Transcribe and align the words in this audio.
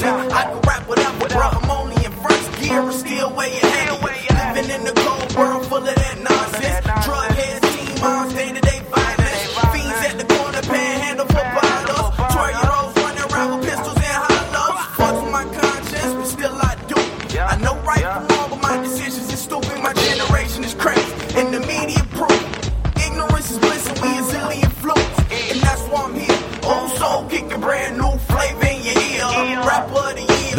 Hesitates. 0.00 0.34
I 0.34 0.42
can 0.44 0.60
rap 0.60 0.88
whatever, 0.88 1.28
bro. 1.28 1.40
I'm 1.40 1.70
only 1.70 2.04
in 2.04 2.12
first 2.12 2.60
gear, 2.60 2.82
but 2.82 2.92
still 2.92 3.34
way 3.34 3.52
ahead. 3.58 4.17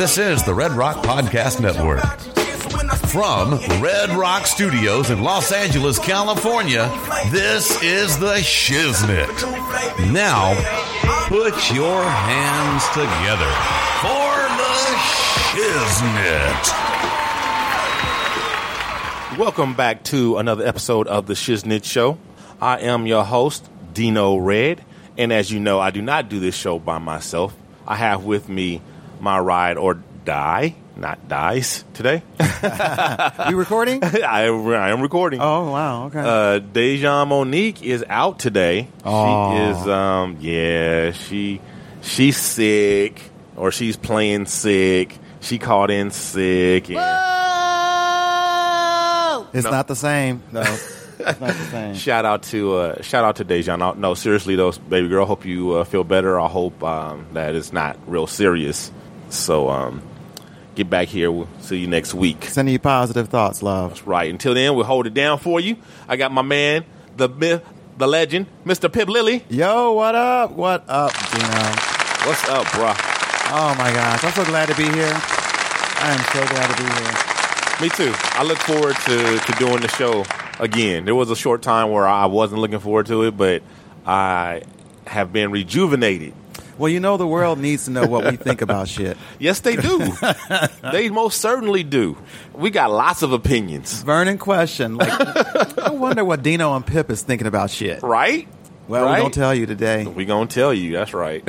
This 0.09 0.39
is 0.39 0.43
the 0.43 0.55
Red 0.55 0.71
Rock 0.71 1.05
Podcast 1.05 1.61
Network. 1.61 2.01
From 3.11 3.59
Red 3.79 4.09
Rock 4.09 4.47
Studios 4.47 5.11
in 5.11 5.21
Los 5.21 5.51
Angeles, 5.51 5.99
California, 5.99 6.91
this 7.27 7.79
is 7.83 8.17
the 8.17 8.37
Shiznit. 8.37 9.29
Now, 10.11 10.55
put 11.27 11.71
your 11.71 12.03
hands 12.03 12.87
together 12.87 13.51
for 14.01 14.33
the 14.57 14.73
Shiznit. 15.53 16.73
Welcome 19.37 19.75
back 19.75 20.03
to 20.05 20.37
another 20.37 20.65
episode 20.65 21.07
of 21.07 21.27
the 21.27 21.35
Shiznit 21.35 21.83
Show. 21.83 22.17
I 22.59 22.79
am 22.79 23.05
your 23.05 23.23
host, 23.23 23.69
Dino 23.93 24.37
Red, 24.37 24.83
and 25.19 25.31
as 25.31 25.51
you 25.51 25.59
know, 25.59 25.79
I 25.79 25.91
do 25.91 26.01
not 26.01 26.29
do 26.29 26.39
this 26.39 26.55
show 26.55 26.79
by 26.79 26.97
myself. 26.97 27.55
I 27.85 27.95
have 27.95 28.23
with 28.23 28.49
me 28.49 28.81
my 29.21 29.39
ride 29.39 29.77
or 29.77 29.95
die, 30.25 30.75
not 30.95 31.27
dies 31.27 31.83
today. 31.93 32.23
You 33.49 33.55
recording? 33.55 34.03
I, 34.03 34.47
I 34.47 34.89
am 34.89 35.01
recording. 35.01 35.39
Oh 35.41 35.71
wow, 35.71 36.05
okay. 36.07 36.19
Uh, 36.19 36.59
Dejan 36.59 37.27
Monique 37.29 37.81
is 37.81 38.03
out 38.07 38.37
today. 38.37 38.89
Aw. 39.05 39.51
She 39.51 39.63
is, 39.71 39.87
um, 39.87 40.37
yeah, 40.41 41.11
she 41.11 41.61
she's 42.01 42.35
sick 42.37 43.21
or 43.55 43.71
she's 43.71 43.95
playing 43.95 44.45
sick. 44.45 45.17
She 45.39 45.57
called 45.57 45.89
in 45.89 46.11
sick. 46.11 46.89
and- 46.89 46.99
it's 49.53 49.65
no. 49.65 49.71
not 49.71 49.87
the 49.87 49.95
same. 49.95 50.43
No, 50.51 50.61
it's 50.61 51.39
not 51.41 51.49
the 51.53 51.65
same. 51.65 51.95
Shout 51.95 52.23
out 52.23 52.43
to 52.43 52.75
uh, 52.75 53.01
shout 53.01 53.25
out 53.25 53.35
to 53.37 53.45
Dejan. 53.45 53.79
No, 53.79 53.91
no, 53.91 54.13
seriously 54.13 54.55
though, 54.55 54.71
baby 54.71 55.09
girl. 55.09 55.25
Hope 55.25 55.43
you 55.45 55.73
uh, 55.73 55.83
feel 55.83 56.05
better. 56.05 56.39
I 56.39 56.47
hope 56.47 56.81
um, 56.81 57.25
that 57.33 57.55
it's 57.55 57.73
not 57.73 57.97
real 58.07 58.25
serious. 58.25 58.89
So 59.29 59.69
um, 59.69 60.01
get 60.75 60.89
back 60.89 61.07
here. 61.07 61.31
We'll 61.31 61.47
see 61.59 61.77
you 61.77 61.87
next 61.87 62.13
week. 62.13 62.45
Sending 62.45 62.73
you 62.73 62.79
positive 62.79 63.29
thoughts, 63.29 63.61
love. 63.63 64.05
Right. 64.07 64.29
Until 64.29 64.53
then, 64.53 64.75
we'll 64.75 64.85
hold 64.85 65.07
it 65.07 65.13
down 65.13 65.39
for 65.39 65.59
you. 65.59 65.77
I 66.07 66.15
got 66.15 66.31
my 66.31 66.41
man, 66.41 66.85
the 67.17 67.29
myth, 67.29 67.63
the 67.97 68.07
legend, 68.07 68.47
Mr. 68.65 68.91
Pip 68.91 69.09
Lilly. 69.09 69.43
Yo, 69.49 69.91
what 69.93 70.15
up? 70.15 70.51
What 70.51 70.85
up, 70.87 71.13
Gino? 71.31 71.47
What's 72.25 72.47
up, 72.49 72.65
bruh? 72.67 72.95
Oh 73.51 73.75
my 73.77 73.91
gosh, 73.91 74.23
I'm 74.23 74.31
so 74.33 74.45
glad 74.45 74.69
to 74.69 74.75
be 74.75 74.83
here. 74.83 75.11
I 76.01 76.13
am 76.13 76.19
so 76.33 76.47
glad 76.47 76.69
to 76.69 76.83
be 76.83 76.89
here. 76.89 77.29
Me 77.81 77.89
too. 77.89 78.13
I 78.37 78.43
look 78.43 78.57
forward 78.57 78.95
to, 79.05 79.39
to 79.39 79.51
doing 79.57 79.81
the 79.81 79.87
show 79.87 80.25
again. 80.59 81.05
There 81.05 81.15
was 81.15 81.29
a 81.31 81.35
short 81.35 81.61
time 81.61 81.91
where 81.91 82.05
I 82.07 82.25
wasn't 82.25 82.61
looking 82.61 82.79
forward 82.79 83.05
to 83.07 83.23
it, 83.23 83.37
but 83.37 83.63
I 84.05 84.63
have 85.07 85.33
been 85.33 85.51
rejuvenated. 85.51 86.33
Well, 86.79 86.89
you 86.89 86.99
know 86.99 87.17
the 87.17 87.27
world 87.27 87.59
needs 87.59 87.85
to 87.85 87.91
know 87.91 88.07
what 88.07 88.25
we 88.25 88.37
think 88.37 88.61
about 88.63 88.87
shit. 88.87 89.17
Yes, 89.39 89.59
they 89.59 89.75
do. 89.75 89.99
they 90.91 91.09
most 91.09 91.39
certainly 91.41 91.83
do. 91.83 92.17
We 92.53 92.71
got 92.71 92.89
lots 92.91 93.21
of 93.21 93.31
opinions, 93.33 94.01
Vernon 94.01 94.37
question, 94.39 94.95
like, 94.95 95.11
I 95.77 95.91
wonder 95.91 96.25
what 96.25 96.41
Dino 96.41 96.73
and 96.75 96.85
Pip 96.85 97.09
is 97.11 97.21
thinking 97.21 97.45
about 97.47 97.69
shit. 97.69 98.01
right? 98.01 98.47
Well, 98.87 99.05
right? 99.05 99.11
we're 99.11 99.17
gonna 99.23 99.33
tell 99.33 99.53
you 99.53 99.65
today. 99.67 100.05
We're 100.07 100.25
gonna 100.25 100.47
tell 100.47 100.73
you. 100.73 100.93
That's 100.93 101.13
right. 101.13 101.47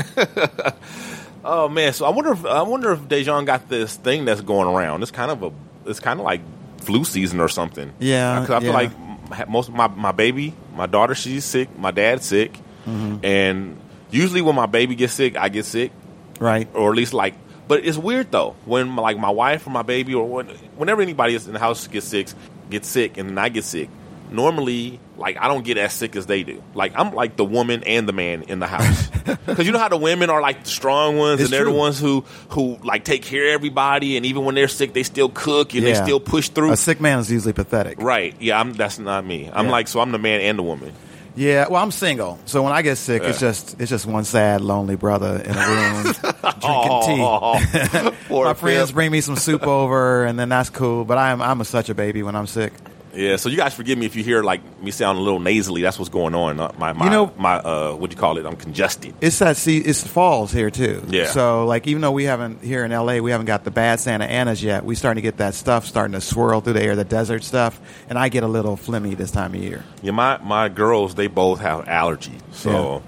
oh 1.45 1.69
man, 1.69 1.93
so 1.93 2.05
I 2.07 2.11
wonder 2.11 2.33
if 2.33 2.45
I 2.45 2.63
wonder 2.63 2.93
if 2.93 3.01
Dejan 3.01 3.47
got 3.47 3.69
this 3.69 3.97
thing 3.97 4.25
that's 4.25 4.41
going 4.43 4.69
around. 4.69 5.03
It's 5.03 5.11
kind 5.11 5.31
of 5.31 5.43
a 5.43 5.53
it's 5.89 6.01
kind 6.01 6.21
of 6.21 6.25
like 6.25 6.43
flu 6.79 7.05
season 7.05 7.41
or 7.41 7.49
something. 7.49 7.93
Yeah, 7.99 8.41
because 8.41 8.55
I 8.57 8.61
feel 8.61 8.69
yeah. 8.69 8.91
like 9.39 9.49
most 9.49 9.69
of 9.69 9.75
my 9.75 9.89
my 9.89 10.13
baby, 10.13 10.55
my 10.75 10.87
daughter, 10.87 11.15
she's 11.15 11.45
sick. 11.45 11.77
My 11.79 11.91
dad's 11.93 12.27
sick, 12.27 12.53
Mm-hmm. 12.87 13.25
and 13.25 13.79
usually 14.11 14.43
when 14.43 14.55
my 14.55 14.67
baby 14.67 14.95
gets 14.95 15.13
sick, 15.15 15.37
I 15.37 15.49
get 15.49 15.65
sick, 15.65 15.93
Right? 16.39 16.69
or 16.75 16.91
at 16.91 16.97
least 16.97 17.13
like. 17.15 17.35
But 17.69 17.85
it's 17.87 17.97
weird 17.99 18.33
though 18.33 18.57
when 18.65 18.97
like 18.97 19.17
my 19.19 19.31
wife 19.31 19.67
or 19.67 19.71
my 19.71 19.83
baby 19.83 20.13
or 20.15 20.27
when, 20.27 20.47
whenever 20.77 21.03
anybody 21.03 21.35
is 21.35 21.47
in 21.47 21.53
the 21.53 21.59
house 21.61 21.87
gets 21.87 22.07
sick, 22.07 22.29
gets 22.69 22.89
sick, 22.89 23.17
and 23.17 23.29
then 23.31 23.39
I 23.39 23.49
get 23.49 23.65
sick. 23.65 23.89
Normally, 24.31 25.01
like 25.17 25.37
I 25.41 25.49
don't 25.49 25.65
get 25.65 25.77
as 25.77 25.93
sick 25.93 26.15
as 26.17 26.27
they 26.27 26.43
do. 26.45 26.63
Like 26.75 26.93
I'm 26.97 27.13
like 27.15 27.37
the 27.37 27.45
woman 27.45 27.83
and 27.85 28.09
the 28.09 28.13
man 28.13 28.43
in 28.43 28.59
the 28.61 28.67
house 28.69 29.09
because 29.47 29.67
you 29.67 29.73
know 29.73 29.79
how 29.81 29.89
the 29.89 29.97
women 29.97 30.31
are 30.31 30.41
like 30.41 30.63
the 30.65 30.71
strong 30.71 31.17
ones, 31.17 31.41
It's 31.41 31.51
and 31.51 31.53
they're 31.53 31.65
the 31.65 31.77
ones 31.77 31.99
who 32.01 32.25
who 32.51 32.79
like 32.85 33.05
take 33.05 33.23
care 33.23 33.49
of 33.49 33.55
everybody, 33.55 34.17
and 34.17 34.25
even 34.27 34.45
when 34.45 34.55
they're 34.55 34.69
sick, 34.69 34.93
they 34.93 35.03
still 35.03 35.29
cook 35.29 35.75
and 35.75 35.85
they 35.85 35.95
still 35.95 36.21
push 36.21 36.49
through. 36.49 36.71
A 36.73 36.77
sick 36.77 37.01
man 37.01 37.19
is 37.19 37.31
usually 37.31 37.53
pathetic. 37.53 38.01
Right? 38.01 38.35
Yeah, 38.41 38.61
I'm. 38.61 38.73
That's 38.73 38.99
not 39.01 39.25
me. 39.27 39.51
I'm 39.53 39.67
Yeah. 39.67 39.73
like 39.73 39.89
so. 39.89 40.01
I'm 40.01 40.13
the 40.13 40.19
man 40.19 40.41
and 40.43 40.57
the 40.59 40.63
woman. 40.63 40.93
Yeah, 41.37 41.69
well, 41.69 41.83
I'm 41.83 41.91
single, 41.93 42.39
so 42.45 42.63
when 42.63 42.73
I 42.73 42.83
get 42.83 42.97
sick, 42.97 43.23
it's 43.23 43.39
just 43.41 43.81
it's 43.81 43.89
just 43.89 44.05
one 44.05 44.25
sad, 44.25 44.61
lonely 44.61 44.97
brother 44.97 45.37
in 45.45 45.57
a 45.57 45.69
room 45.69 46.03
drinking 46.61 47.03
tea. 47.07 48.17
Oh, 48.33 48.45
My 48.45 48.55
friends 48.55 48.93
bring 48.93 49.11
me 49.11 49.21
some 49.21 49.37
soup 49.37 49.67
over, 49.67 50.25
and 50.25 50.39
then 50.39 50.49
that's 50.49 50.71
cool. 50.71 51.05
But 51.05 51.19
I'm 51.19 51.41
I'm 51.43 51.61
a, 51.61 51.65
such 51.65 51.89
a 51.89 51.95
baby 51.95 52.23
when 52.23 52.37
I'm 52.37 52.47
sick. 52.47 52.73
Yeah, 53.15 53.37
so 53.37 53.49
you 53.49 53.57
guys 53.57 53.75
forgive 53.75 53.99
me 53.99 54.07
if 54.07 54.15
you 54.15 54.23
hear 54.23 54.43
like 54.43 54.61
me 54.83 54.91
sound 54.93 55.19
a 55.19 55.21
little 55.21 55.41
nasally. 55.41 55.83
That's 55.83 55.99
what's 55.99 56.09
going 56.11 56.35
on. 56.35 56.61
Uh, 56.61 56.73
My, 56.79 56.93
my, 56.93 57.05
You 57.07 57.11
know- 57.11 57.33
my, 57.37 57.57
uh, 57.57 57.93
what 57.95 58.11
do 58.11 58.15
you 58.15 58.21
call 58.21 58.39
it? 58.39 58.47
I'm 58.47 58.57
congested. 58.57 59.15
It's 59.21 59.39
that 59.41 59.57
see, 59.57 59.79
it's 59.79 60.07
falls 60.07 60.53
here 60.53 60.71
too. 60.71 61.03
Yeah. 61.09 61.27
So 61.27 61.67
like, 61.67 61.87
even 61.89 62.03
though 62.03 62.13
we 62.13 62.25
haven't 62.25 62.63
here 62.63 62.85
in 62.85 62.93
LA, 62.93 63.19
we 63.19 63.31
haven't 63.33 63.47
got 63.47 63.65
the 63.65 63.71
bad 63.71 63.99
Santa 64.01 64.25
Anas 64.27 64.63
yet. 64.63 64.85
We 64.85 64.95
starting 64.95 65.21
to 65.23 65.27
get 65.27 65.39
that 65.39 65.55
stuff 65.55 65.87
starting 65.87 66.13
to 66.13 66.21
swirl 66.21 66.61
through 66.61 66.75
the 66.75 66.83
air, 66.83 66.95
the 66.95 67.05
desert 67.05 67.43
stuff, 67.43 67.81
and 68.09 68.19
I 68.19 68.29
get 68.29 68.43
a 68.45 68.49
little 68.49 68.77
flimmy 68.77 69.17
this 69.17 69.31
time 69.33 69.55
of 69.55 69.61
year. 69.61 69.85
Yeah, 70.03 70.13
my 70.13 70.39
my 70.39 70.69
girls 70.69 71.15
they 71.17 71.27
both 71.27 71.61
have 71.61 71.87
allergies, 71.87 72.41
so 72.53 73.03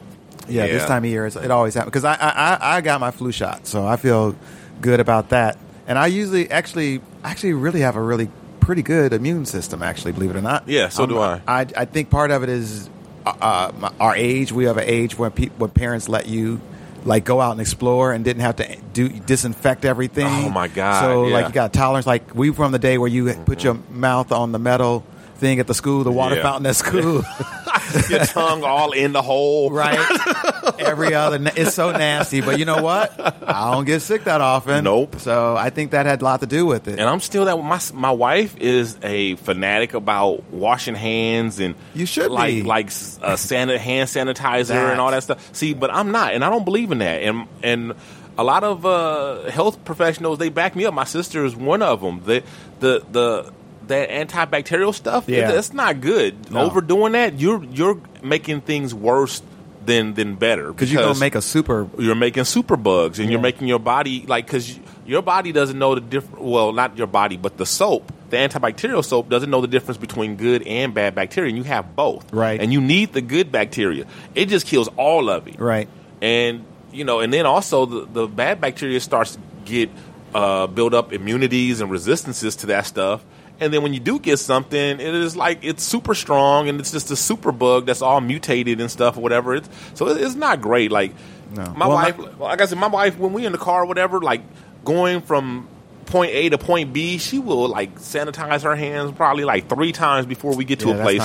Yeah, 0.48 0.66
this 0.66 0.84
time 0.86 1.04
of 1.04 1.10
year 1.10 1.26
it's, 1.26 1.36
it 1.36 1.50
always 1.52 1.74
happens 1.74 1.90
because 1.92 2.04
I, 2.04 2.14
I 2.14 2.30
I- 2.56 2.76
I 2.76 2.80
got 2.80 3.00
my 3.00 3.12
flu 3.12 3.30
shot, 3.30 3.66
so 3.68 3.86
I 3.86 3.94
feel 3.96 4.34
good 4.80 4.98
about 4.98 5.28
that. 5.28 5.58
And 5.86 5.96
I 5.98 6.06
usually 6.08 6.50
actually 6.50 7.00
actually 7.22 7.52
really 7.54 7.80
have 7.80 7.94
a 7.96 8.02
really 8.02 8.28
pretty 8.62 8.82
good 8.82 9.12
immune 9.12 9.44
system. 9.46 9.82
Actually, 9.82 10.12
believe 10.12 10.30
it 10.30 10.36
or 10.36 10.40
not. 10.42 10.68
Yeah, 10.68 10.88
so 10.88 11.04
do 11.06 11.18
I. 11.18 11.40
I 11.46 11.66
I 11.76 11.84
think 11.84 12.08
part 12.10 12.30
of 12.30 12.42
it 12.42 12.48
is 12.48 12.88
uh, 13.26 13.32
uh, 13.40 13.72
my- 13.78 13.92
our 14.00 14.16
age. 14.16 14.52
We 14.52 14.64
have 14.64 14.78
an 14.78 14.84
age 14.86 15.18
where 15.18 15.30
people, 15.30 15.56
where 15.58 15.68
parents 15.68 16.08
let 16.08 16.26
you. 16.26 16.60
Like 17.04 17.24
go 17.24 17.40
out 17.40 17.50
and 17.50 17.60
explore 17.60 18.12
and 18.12 18.24
didn't 18.24 18.42
have 18.42 18.54
to 18.62 18.76
do 18.92 19.08
disinfect 19.08 19.84
everything. 19.84 20.24
Oh, 20.28 20.50
my 20.50 20.68
God, 20.68 21.00
So 21.00 21.26
yeah. 21.26 21.34
like 21.34 21.46
you 21.48 21.52
got 21.52 21.72
tolerance. 21.72 22.06
Like 22.06 22.32
we 22.32 22.52
from 22.52 22.70
the 22.70 22.78
day 22.78 22.96
where 22.96 23.08
you 23.08 23.34
put 23.44 23.64
your 23.64 23.74
mouth 23.90 24.30
on 24.30 24.52
the 24.52 24.60
metal 24.60 25.02
thing 25.38 25.58
at 25.58 25.66
the 25.66 25.74
school, 25.74 26.04
the 26.04 26.12
water 26.12 26.36
Yeah. 26.36 26.42
fountain 26.42 26.66
at 26.66 26.76
school. 26.76 27.24
your 28.08 28.20
tongue 28.26 28.62
all 28.62 28.92
in 28.92 29.10
the 29.12 29.20
hole. 29.20 29.70
right? 29.82 29.98
Every 30.78 31.14
other, 31.14 31.38
na- 31.38 31.50
it's 31.56 31.74
so 31.74 31.90
nasty. 31.92 32.40
But 32.40 32.58
you 32.58 32.64
know 32.64 32.82
what? 32.82 33.18
I 33.48 33.72
don't 33.72 33.84
get 33.84 34.00
sick 34.00 34.24
that 34.24 34.40
often. 34.40 34.84
Nope. 34.84 35.16
So 35.20 35.56
I 35.56 35.70
think 35.70 35.90
that 35.92 36.06
had 36.06 36.20
a 36.22 36.24
lot 36.24 36.40
to 36.40 36.46
do 36.46 36.66
with 36.66 36.88
it. 36.88 36.98
And 36.98 37.08
I'm 37.08 37.20
still 37.20 37.44
that. 37.46 37.56
My 37.56 37.80
my 37.94 38.10
wife 38.10 38.56
is 38.58 38.96
a 39.02 39.36
fanatic 39.36 39.94
about 39.94 40.44
washing 40.52 40.94
hands 40.94 41.58
and 41.60 41.74
You 41.94 42.06
should 42.06 42.30
like 42.30 42.54
be. 42.54 42.62
like 42.62 42.86
uh, 42.86 43.36
sanit- 43.36 43.78
hand 43.78 44.08
sanitizer 44.08 44.90
and 44.90 45.00
all 45.00 45.10
that 45.10 45.22
stuff. 45.22 45.48
See, 45.54 45.74
but 45.74 45.92
I'm 45.92 46.10
not, 46.12 46.34
and 46.34 46.44
I 46.44 46.50
don't 46.50 46.64
believe 46.64 46.92
in 46.92 46.98
that. 46.98 47.22
And 47.22 47.46
and 47.62 47.94
a 48.38 48.44
lot 48.44 48.64
of 48.64 48.86
uh, 48.86 49.50
health 49.50 49.84
professionals 49.84 50.38
they 50.38 50.48
back 50.48 50.74
me 50.76 50.84
up. 50.86 50.94
My 50.94 51.04
sister 51.04 51.44
is 51.44 51.54
one 51.56 51.82
of 51.82 52.00
them. 52.00 52.22
The 52.24 52.42
the 52.80 53.04
the 53.10 53.52
that 53.88 54.10
antibacterial 54.10 54.94
stuff, 54.94 55.28
Yeah. 55.28 55.50
that's 55.50 55.72
not 55.72 56.00
good. 56.00 56.50
No. 56.52 56.60
Overdoing 56.60 57.12
that, 57.12 57.40
you're 57.40 57.62
you're 57.64 58.00
making 58.22 58.60
things 58.60 58.94
worse 58.94 59.42
then 59.86 60.14
then 60.14 60.34
better 60.36 60.72
because 60.72 60.92
you're 60.92 61.02
gonna 61.02 61.18
make 61.18 61.34
a 61.34 61.42
super. 61.42 61.88
you're 61.98 62.14
making 62.14 62.44
super 62.44 62.76
bugs 62.76 63.18
and 63.18 63.30
you're 63.30 63.40
making 63.40 63.66
your 63.68 63.78
body 63.78 64.24
like 64.26 64.46
because 64.46 64.78
your 65.06 65.22
body 65.22 65.52
doesn't 65.52 65.78
know 65.78 65.94
the 65.94 66.00
difference 66.00 66.40
well 66.40 66.72
not 66.72 66.96
your 66.96 67.06
body 67.06 67.36
but 67.36 67.56
the 67.56 67.66
soap 67.66 68.12
the 68.30 68.36
antibacterial 68.36 69.04
soap 69.04 69.28
doesn't 69.28 69.50
know 69.50 69.60
the 69.60 69.66
difference 69.68 69.98
between 69.98 70.36
good 70.36 70.62
and 70.66 70.94
bad 70.94 71.14
bacteria 71.14 71.48
and 71.48 71.58
you 71.58 71.64
have 71.64 71.94
both 71.96 72.32
Right. 72.32 72.60
and 72.60 72.72
you 72.72 72.80
need 72.80 73.12
the 73.12 73.20
good 73.20 73.50
bacteria 73.52 74.06
it 74.34 74.46
just 74.46 74.66
kills 74.66 74.88
all 74.96 75.28
of 75.28 75.48
it 75.48 75.58
Right. 75.60 75.88
and 76.20 76.64
you 76.92 77.04
know 77.04 77.20
and 77.20 77.32
then 77.32 77.46
also 77.46 77.86
the, 77.86 78.06
the 78.06 78.26
bad 78.28 78.60
bacteria 78.60 79.00
starts 79.00 79.34
to 79.34 79.40
get 79.64 79.90
uh, 80.34 80.66
build 80.66 80.94
up 80.94 81.12
immunities 81.12 81.80
and 81.80 81.90
resistances 81.90 82.56
to 82.56 82.66
that 82.66 82.86
stuff 82.86 83.22
and 83.62 83.72
then 83.72 83.82
when 83.82 83.94
you 83.94 84.00
do 84.00 84.18
get 84.18 84.38
something 84.38 85.00
it 85.00 85.00
is 85.00 85.36
like 85.36 85.60
it's 85.62 85.82
super 85.82 86.14
strong 86.14 86.68
and 86.68 86.80
it's 86.80 86.90
just 86.92 87.10
a 87.10 87.16
super 87.16 87.52
bug 87.52 87.86
that's 87.86 88.02
all 88.02 88.20
mutated 88.20 88.80
and 88.80 88.90
stuff 88.90 89.16
or 89.16 89.20
whatever 89.20 89.54
it's 89.54 89.68
so 89.94 90.08
it- 90.08 90.20
it's 90.20 90.34
not 90.34 90.60
great 90.60 90.90
like 90.92 91.12
No. 91.54 91.64
my 91.76 91.86
Well, 91.86 91.96
wife 91.96 92.18
my- 92.18 92.24
well, 92.38 92.48
like 92.48 92.60
I 92.60 92.66
said, 92.66 92.78
my 92.78 92.86
wife, 92.88 93.18
when 93.18 93.32
we 93.34 93.44
in 93.46 93.52
the 93.52 93.58
car 93.58 93.82
or 93.82 93.86
whatever, 93.86 94.20
like 94.20 94.40
going 94.84 95.20
from 95.20 95.68
point 96.12 96.32
A 96.32 96.48
to 96.50 96.58
point 96.58 96.92
B, 96.92 97.18
she 97.18 97.38
will 97.38 97.66
like 97.68 97.98
sanitize 97.98 98.62
her 98.62 98.76
hands 98.76 99.12
probably 99.12 99.44
like 99.44 99.68
three 99.68 99.92
times 99.92 100.26
before 100.26 100.54
we 100.54 100.64
get 100.64 100.80
to 100.80 100.88
Yeah, 100.90 100.96
a 100.96 101.00
place. 101.02 101.18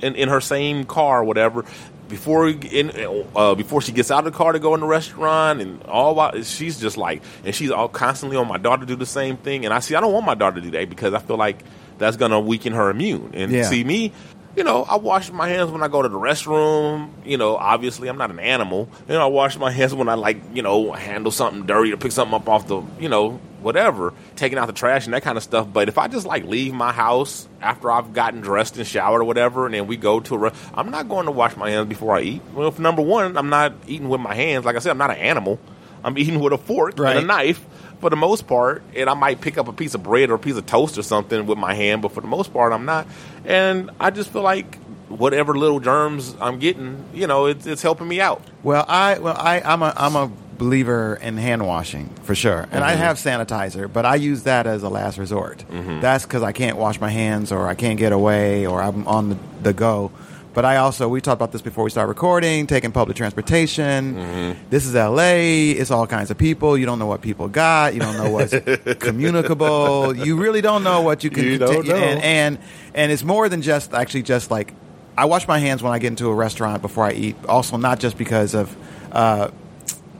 In, 0.00 0.16
in 0.16 0.28
her 0.28 0.40
same 0.40 0.84
car 0.84 1.20
or 1.20 1.24
whatever. 1.24 1.64
Before 2.08 2.48
in, 2.48 2.90
uh, 3.36 3.54
before 3.54 3.80
she 3.80 3.92
gets 3.92 4.10
out 4.10 4.26
of 4.26 4.32
the 4.32 4.36
car 4.36 4.50
to 4.52 4.58
go 4.58 4.74
in 4.74 4.80
the 4.80 4.86
restaurant 4.86 5.60
and 5.60 5.80
all, 5.84 6.16
while 6.16 6.42
she's 6.42 6.80
just 6.80 6.96
like, 6.96 7.22
and 7.44 7.54
she's 7.54 7.70
all 7.70 7.88
constantly 7.88 8.36
on 8.36 8.48
my 8.48 8.56
daughter 8.58 8.80
to 8.80 8.86
do 8.86 8.96
the 8.96 9.06
same 9.06 9.36
thing. 9.36 9.64
And 9.64 9.72
I 9.72 9.78
see, 9.78 9.94
I 9.94 10.00
don't 10.00 10.12
want 10.12 10.26
my 10.26 10.34
daughter 10.34 10.56
to 10.56 10.62
do 10.62 10.70
that 10.72 10.90
because 10.90 11.14
I 11.14 11.20
feel 11.20 11.36
like 11.36 11.62
that's 11.98 12.16
gonna 12.16 12.40
weaken 12.40 12.72
her 12.72 12.90
immune. 12.90 13.30
And 13.34 13.52
Yeah. 13.52 13.68
see 13.68 13.84
me, 13.84 14.12
you 14.56 14.64
know, 14.64 14.82
I 14.82 14.96
wash 14.96 15.30
my 15.30 15.48
hands 15.48 15.70
when 15.70 15.82
I 15.82 15.88
go 15.88 16.02
to 16.02 16.08
the 16.08 16.18
restroom. 16.18 17.10
You 17.24 17.36
know, 17.36 17.56
obviously 17.56 18.08
I'm 18.08 18.18
not 18.18 18.30
an 18.30 18.40
animal. 18.40 18.88
You 19.08 19.14
know, 19.14 19.22
I 19.22 19.26
wash 19.26 19.56
my 19.56 19.70
hands 19.70 19.94
when 19.94 20.08
I 20.08 20.14
like, 20.14 20.38
you 20.54 20.62
know, 20.62 20.92
handle 20.92 21.30
something 21.30 21.66
dirty 21.66 21.92
or 21.92 21.96
pick 21.96 22.12
something 22.12 22.34
up 22.34 22.48
off 22.48 22.66
the, 22.66 22.82
you 22.98 23.08
know, 23.08 23.40
whatever, 23.60 24.12
taking 24.36 24.58
out 24.58 24.66
the 24.66 24.72
trash 24.72 25.04
and 25.04 25.14
that 25.14 25.22
kind 25.22 25.36
of 25.36 25.44
stuff. 25.44 25.68
But 25.72 25.88
if 25.88 25.98
I 25.98 26.08
just 26.08 26.26
like 26.26 26.44
leave 26.44 26.72
my 26.72 26.92
house 26.92 27.48
after 27.60 27.90
I've 27.90 28.12
gotten 28.12 28.40
dressed 28.40 28.76
and 28.76 28.86
showered 28.86 29.20
or 29.20 29.24
whatever, 29.24 29.66
and 29.66 29.74
then 29.74 29.86
we 29.86 29.96
go 29.96 30.20
to 30.20 30.34
a, 30.34 30.38
re- 30.38 30.52
I'm 30.74 30.90
not 30.90 31.08
going 31.08 31.26
to 31.26 31.32
wash 31.32 31.56
my 31.56 31.70
hands 31.70 31.88
before 31.88 32.16
I 32.16 32.22
eat. 32.22 32.42
Well, 32.54 32.70
for 32.70 32.82
number 32.82 33.02
one, 33.02 33.36
I'm 33.36 33.50
not 33.50 33.74
eating 33.86 34.08
with 34.08 34.20
my 34.20 34.34
hands. 34.34 34.64
Like 34.64 34.76
I 34.76 34.80
said, 34.80 34.90
I'm 34.90 34.98
not 34.98 35.10
an 35.10 35.18
animal. 35.18 35.58
I'm 36.02 36.16
eating 36.16 36.40
with 36.40 36.54
a 36.54 36.58
fork 36.58 36.98
and 36.98 37.18
a 37.18 37.22
knife 37.26 37.64
for 38.00 38.10
the 38.10 38.16
most 38.16 38.46
part, 38.46 38.82
and 38.96 39.08
I 39.08 39.14
might 39.14 39.40
pick 39.40 39.58
up 39.58 39.68
a 39.68 39.72
piece 39.72 39.94
of 39.94 40.02
bread 40.02 40.30
or 40.30 40.34
a 40.34 40.38
piece 40.38 40.56
of 40.56 40.66
toast 40.66 40.98
or 40.98 41.02
something 41.02 41.46
with 41.46 41.58
my 41.58 41.74
hand, 41.74 42.02
but 42.02 42.12
for 42.12 42.20
the 42.20 42.26
most 42.26 42.52
part, 42.52 42.72
I'm 42.72 42.84
not. 42.84 43.06
And 43.44 43.90
I 44.00 44.10
just 44.10 44.30
feel 44.30 44.42
like 44.42 44.78
whatever 45.08 45.56
little 45.56 45.80
germs 45.80 46.34
I'm 46.40 46.58
getting, 46.58 47.04
you 47.12 47.26
know, 47.26 47.46
it's, 47.46 47.66
it's 47.66 47.82
helping 47.82 48.08
me 48.08 48.20
out. 48.20 48.42
Well, 48.62 48.84
I 48.88 49.18
well 49.18 49.36
I 49.36 49.60
I'm 49.60 49.82
a 49.82 49.92
I'm 49.96 50.16
a 50.16 50.30
believer 50.56 51.18
in 51.20 51.36
hand 51.36 51.66
washing 51.66 52.08
for 52.22 52.34
sure, 52.34 52.66
and 52.70 52.84
I 52.84 52.92
mm-hmm. 52.92 53.02
have 53.02 53.16
sanitizer, 53.16 53.90
but 53.92 54.04
I 54.04 54.16
use 54.16 54.44
that 54.44 54.66
as 54.66 54.82
a 54.82 54.88
last 54.88 55.18
resort. 55.18 55.64
Mm-hmm. 55.70 56.00
That's 56.00 56.24
because 56.24 56.42
I 56.42 56.52
can't 56.52 56.76
wash 56.76 57.00
my 57.00 57.10
hands, 57.10 57.52
or 57.52 57.66
I 57.66 57.74
can't 57.74 57.98
get 57.98 58.12
away, 58.12 58.66
or 58.66 58.82
I'm 58.82 59.06
on 59.06 59.30
the, 59.30 59.38
the 59.62 59.72
go. 59.72 60.12
But 60.52 60.64
I 60.64 60.76
also 60.78 61.08
we 61.08 61.20
talked 61.20 61.38
about 61.38 61.52
this 61.52 61.62
before 61.62 61.84
we 61.84 61.90
start 61.90 62.08
recording. 62.08 62.66
Taking 62.66 62.90
public 62.92 63.16
transportation. 63.16 64.56
This 64.68 64.84
is 64.86 64.96
L.A. 64.96 65.70
It's 65.70 65.90
all 65.90 66.06
kinds 66.06 66.30
of 66.30 66.38
people. 66.38 66.76
You 66.76 66.86
don't 66.86 66.98
know 66.98 67.06
what 67.06 67.22
people 67.22 67.48
got. 67.48 67.94
You 67.94 68.00
don't 68.00 68.16
know 68.16 68.30
what's 68.30 68.54
communicable. 68.98 70.14
You 70.16 70.36
really 70.36 70.60
don't 70.60 70.82
know 70.82 71.02
what 71.02 71.22
you 71.22 71.30
can. 71.30 71.44
You 71.44 71.58
don't 71.58 71.86
know. 71.86 71.94
And, 71.94 72.22
and 72.22 72.58
and 72.94 73.12
it's 73.12 73.22
more 73.22 73.48
than 73.48 73.62
just 73.62 73.94
actually 73.94 74.22
just 74.22 74.50
like 74.50 74.74
I 75.16 75.26
wash 75.26 75.46
my 75.46 75.58
hands 75.58 75.82
when 75.82 75.92
I 75.92 75.98
get 75.98 76.08
into 76.08 76.28
a 76.28 76.34
restaurant 76.34 76.82
before 76.82 77.04
I 77.04 77.12
eat. 77.12 77.36
Also, 77.46 77.76
not 77.76 78.00
just 78.00 78.16
because 78.16 78.54
of 78.54 78.76
uh, 79.12 79.50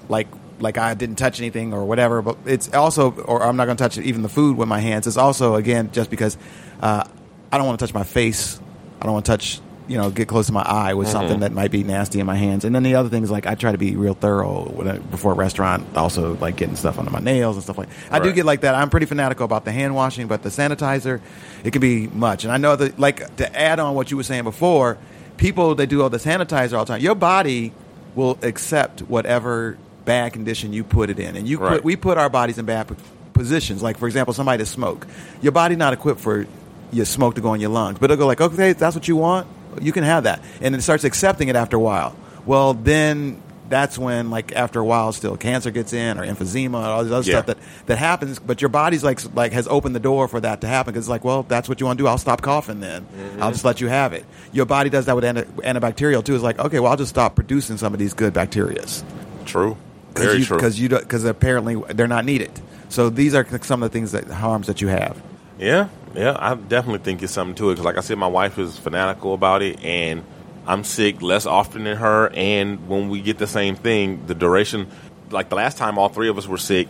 like 0.08 0.28
like 0.60 0.78
I 0.78 0.94
didn't 0.94 1.16
touch 1.16 1.40
anything 1.40 1.72
or 1.72 1.84
whatever, 1.84 2.22
but 2.22 2.36
it's 2.46 2.72
also 2.72 3.12
or 3.12 3.42
I'm 3.42 3.56
not 3.56 3.64
going 3.64 3.76
to 3.76 3.82
touch 3.82 3.98
even 3.98 4.22
the 4.22 4.28
food 4.28 4.56
with 4.56 4.68
my 4.68 4.78
hands. 4.78 5.06
It's 5.06 5.16
also 5.16 5.56
again 5.56 5.90
just 5.90 6.10
because 6.10 6.36
uh, 6.80 7.02
I 7.50 7.58
don't 7.58 7.66
want 7.66 7.80
to 7.80 7.86
touch 7.86 7.94
my 7.94 8.04
face. 8.04 8.60
I 9.00 9.04
don't 9.04 9.14
want 9.14 9.24
to 9.26 9.32
touch 9.32 9.60
you 9.90 9.98
know 9.98 10.08
get 10.08 10.28
close 10.28 10.46
to 10.46 10.52
my 10.52 10.62
eye 10.62 10.94
with 10.94 11.08
mm-hmm. 11.08 11.12
something 11.12 11.40
that 11.40 11.52
might 11.52 11.72
be 11.72 11.82
nasty 11.82 12.20
in 12.20 12.26
my 12.26 12.36
hands. 12.36 12.64
And 12.64 12.72
then 12.72 12.84
the 12.84 12.94
other 12.94 13.08
thing 13.08 13.24
is 13.24 13.30
like 13.30 13.46
I 13.46 13.56
try 13.56 13.72
to 13.72 13.78
be 13.78 13.96
real 13.96 14.14
thorough 14.14 14.72
I, 14.86 14.98
before 14.98 15.32
a 15.32 15.34
restaurant. 15.34 15.96
Also 15.96 16.36
like 16.36 16.56
getting 16.56 16.76
stuff 16.76 16.98
under 16.98 17.10
my 17.10 17.18
nails 17.18 17.56
and 17.56 17.64
stuff 17.64 17.76
like. 17.76 17.88
I 18.08 18.20
do 18.20 18.32
get 18.32 18.44
like 18.44 18.60
that. 18.60 18.76
I'm 18.76 18.88
pretty 18.88 19.06
fanatical 19.06 19.44
about 19.44 19.64
the 19.64 19.72
hand 19.72 19.96
washing, 19.96 20.28
but 20.28 20.44
the 20.44 20.48
sanitizer 20.48 21.20
it 21.64 21.72
can 21.72 21.80
be 21.80 22.06
much. 22.06 22.44
And 22.44 22.52
I 22.52 22.56
know 22.56 22.76
that 22.76 23.00
like 23.00 23.36
to 23.36 23.58
add 23.58 23.80
on 23.80 23.96
what 23.96 24.12
you 24.12 24.16
were 24.16 24.22
saying 24.22 24.44
before, 24.44 24.96
people 25.36 25.74
they 25.74 25.86
do 25.86 26.02
all 26.02 26.10
the 26.10 26.18
sanitizer 26.18 26.78
all 26.78 26.84
the 26.84 26.92
time. 26.92 27.02
Your 27.02 27.16
body 27.16 27.72
will 28.14 28.38
accept 28.42 29.00
whatever 29.00 29.76
bad 30.04 30.32
condition 30.32 30.72
you 30.72 30.84
put 30.84 31.10
it 31.10 31.18
in, 31.18 31.36
and 31.36 31.48
you 31.48 31.58
Right. 31.58 31.74
put 31.74 31.84
we 31.84 31.96
put 31.96 32.16
our 32.16 32.30
bodies 32.30 32.58
in 32.58 32.64
bad 32.64 32.88
positions. 33.32 33.82
Like 33.82 33.98
for 33.98 34.06
example, 34.06 34.34
somebody 34.34 34.58
that 34.58 34.66
smoke, 34.66 35.08
your 35.42 35.52
body 35.52 35.74
not 35.74 35.92
equipped 35.92 36.20
for 36.20 36.46
your 36.92 37.06
smoke 37.06 37.34
to 37.34 37.40
go 37.40 37.54
in 37.54 37.60
your 37.60 37.70
lungs, 37.70 37.98
but 37.98 38.10
it'll 38.10 38.20
go 38.20 38.26
like, 38.26 38.40
okay, 38.40 38.72
that's 38.72 38.94
what 38.94 39.08
you 39.08 39.16
want, 39.16 39.46
you 39.80 39.92
can 39.92 40.04
have 40.04 40.24
that, 40.24 40.42
and 40.60 40.74
it 40.74 40.82
starts 40.82 41.04
accepting 41.04 41.48
it 41.48 41.56
after 41.56 41.76
a 41.76 41.80
while. 41.80 42.14
Well, 42.46 42.74
then 42.74 43.42
that's 43.68 43.96
when 43.96 44.30
like 44.30 44.50
after 44.56 44.80
a 44.80 44.84
while, 44.84 45.12
still 45.12 45.36
cancer 45.36 45.70
gets 45.70 45.92
in 45.92 46.18
or 46.18 46.26
emphysema 46.26 46.74
or 46.74 46.86
all 46.90 47.04
this 47.04 47.12
other 47.12 47.30
Yeah. 47.30 47.36
stuff 47.36 47.46
that 47.46 47.58
that 47.86 47.98
happens. 47.98 48.38
But 48.40 48.60
your 48.60 48.68
body's 48.68 49.04
like 49.04 49.20
like 49.36 49.52
has 49.52 49.68
opened 49.68 49.94
the 49.94 50.00
door 50.00 50.26
for 50.26 50.40
that 50.40 50.60
to 50.62 50.66
happen 50.66 50.92
because 50.92 51.04
it's 51.04 51.10
like, 51.10 51.24
well, 51.24 51.44
that's 51.44 51.68
what 51.68 51.78
you 51.78 51.86
want 51.86 51.98
to 51.98 52.02
do. 52.02 52.08
I'll 52.08 52.18
stop 52.18 52.42
coughing 52.42 52.80
then. 52.80 53.02
Mm-hmm. 53.02 53.42
I'll 53.42 53.52
just 53.52 53.64
let 53.64 53.80
you 53.80 53.86
have 53.88 54.12
it. 54.12 54.24
Your 54.52 54.66
body 54.66 54.90
does 54.90 55.06
that 55.06 55.14
with 55.14 55.24
anti- 55.24 55.42
antibacterial 55.62 56.24
too. 56.24 56.34
It's 56.34 56.42
like, 56.42 56.58
okay, 56.58 56.80
well, 56.80 56.90
I'll 56.90 56.96
just 56.98 57.10
stop 57.10 57.36
producing 57.36 57.76
some 57.76 57.92
of 57.92 57.98
these 58.00 58.12
good 58.14 58.34
bacterias 58.34 59.04
True. 59.44 59.76
Very 60.16 60.38
you, 60.38 60.44
true. 60.44 60.56
because 60.56 60.80
you 60.80 60.88
because 60.88 61.24
apparently 61.24 61.80
they're 61.94 62.08
not 62.08 62.24
needed. 62.24 62.50
So 62.88 63.08
these 63.08 63.34
are 63.36 63.46
some 63.62 63.84
of 63.84 63.90
the 63.90 63.92
things 63.96 64.10
that 64.12 64.26
harms 64.26 64.66
that 64.66 64.80
you 64.80 64.88
have. 64.88 65.22
Yeah, 65.60 65.88
yeah, 66.14 66.36
I 66.38 66.54
definitely 66.54 67.00
think 67.00 67.22
it's 67.22 67.32
something 67.32 67.54
to 67.56 67.70
it. 67.70 67.74
Because, 67.74 67.84
like 67.84 67.98
I 67.98 68.00
said, 68.00 68.18
my 68.18 68.26
wife 68.26 68.58
is 68.58 68.76
fanatical 68.78 69.34
about 69.34 69.62
it, 69.62 69.82
and 69.82 70.24
I'm 70.66 70.84
sick 70.84 71.22
less 71.22 71.46
often 71.46 71.84
than 71.84 71.96
her. 71.96 72.30
And 72.34 72.88
when 72.88 73.08
we 73.08 73.20
get 73.20 73.38
the 73.38 73.46
same 73.46 73.76
thing, 73.76 74.26
the 74.26 74.34
duration, 74.34 74.88
like 75.30 75.48
the 75.48 75.56
last 75.56 75.76
time 75.78 75.98
all 75.98 76.08
three 76.08 76.28
of 76.28 76.38
us 76.38 76.46
were 76.46 76.58
sick, 76.58 76.88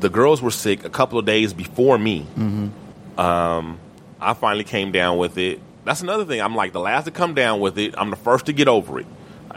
the 0.00 0.08
girls 0.08 0.42
were 0.42 0.50
sick 0.50 0.84
a 0.84 0.90
couple 0.90 1.18
of 1.18 1.24
days 1.24 1.52
before 1.52 1.98
me. 1.98 2.26
Um, 3.18 3.78
I 4.20 4.34
finally 4.34 4.64
came 4.64 4.92
down 4.92 5.18
with 5.18 5.38
it. 5.38 5.60
That's 5.84 6.00
another 6.00 6.24
thing. 6.24 6.40
I'm 6.40 6.54
like 6.54 6.72
the 6.72 6.80
last 6.80 7.04
to 7.04 7.10
come 7.10 7.34
down 7.34 7.60
with 7.60 7.78
it. 7.78 7.94
I'm 7.98 8.10
the 8.10 8.16
first 8.16 8.46
to 8.46 8.52
get 8.52 8.68
over 8.68 9.00
it. 9.00 9.06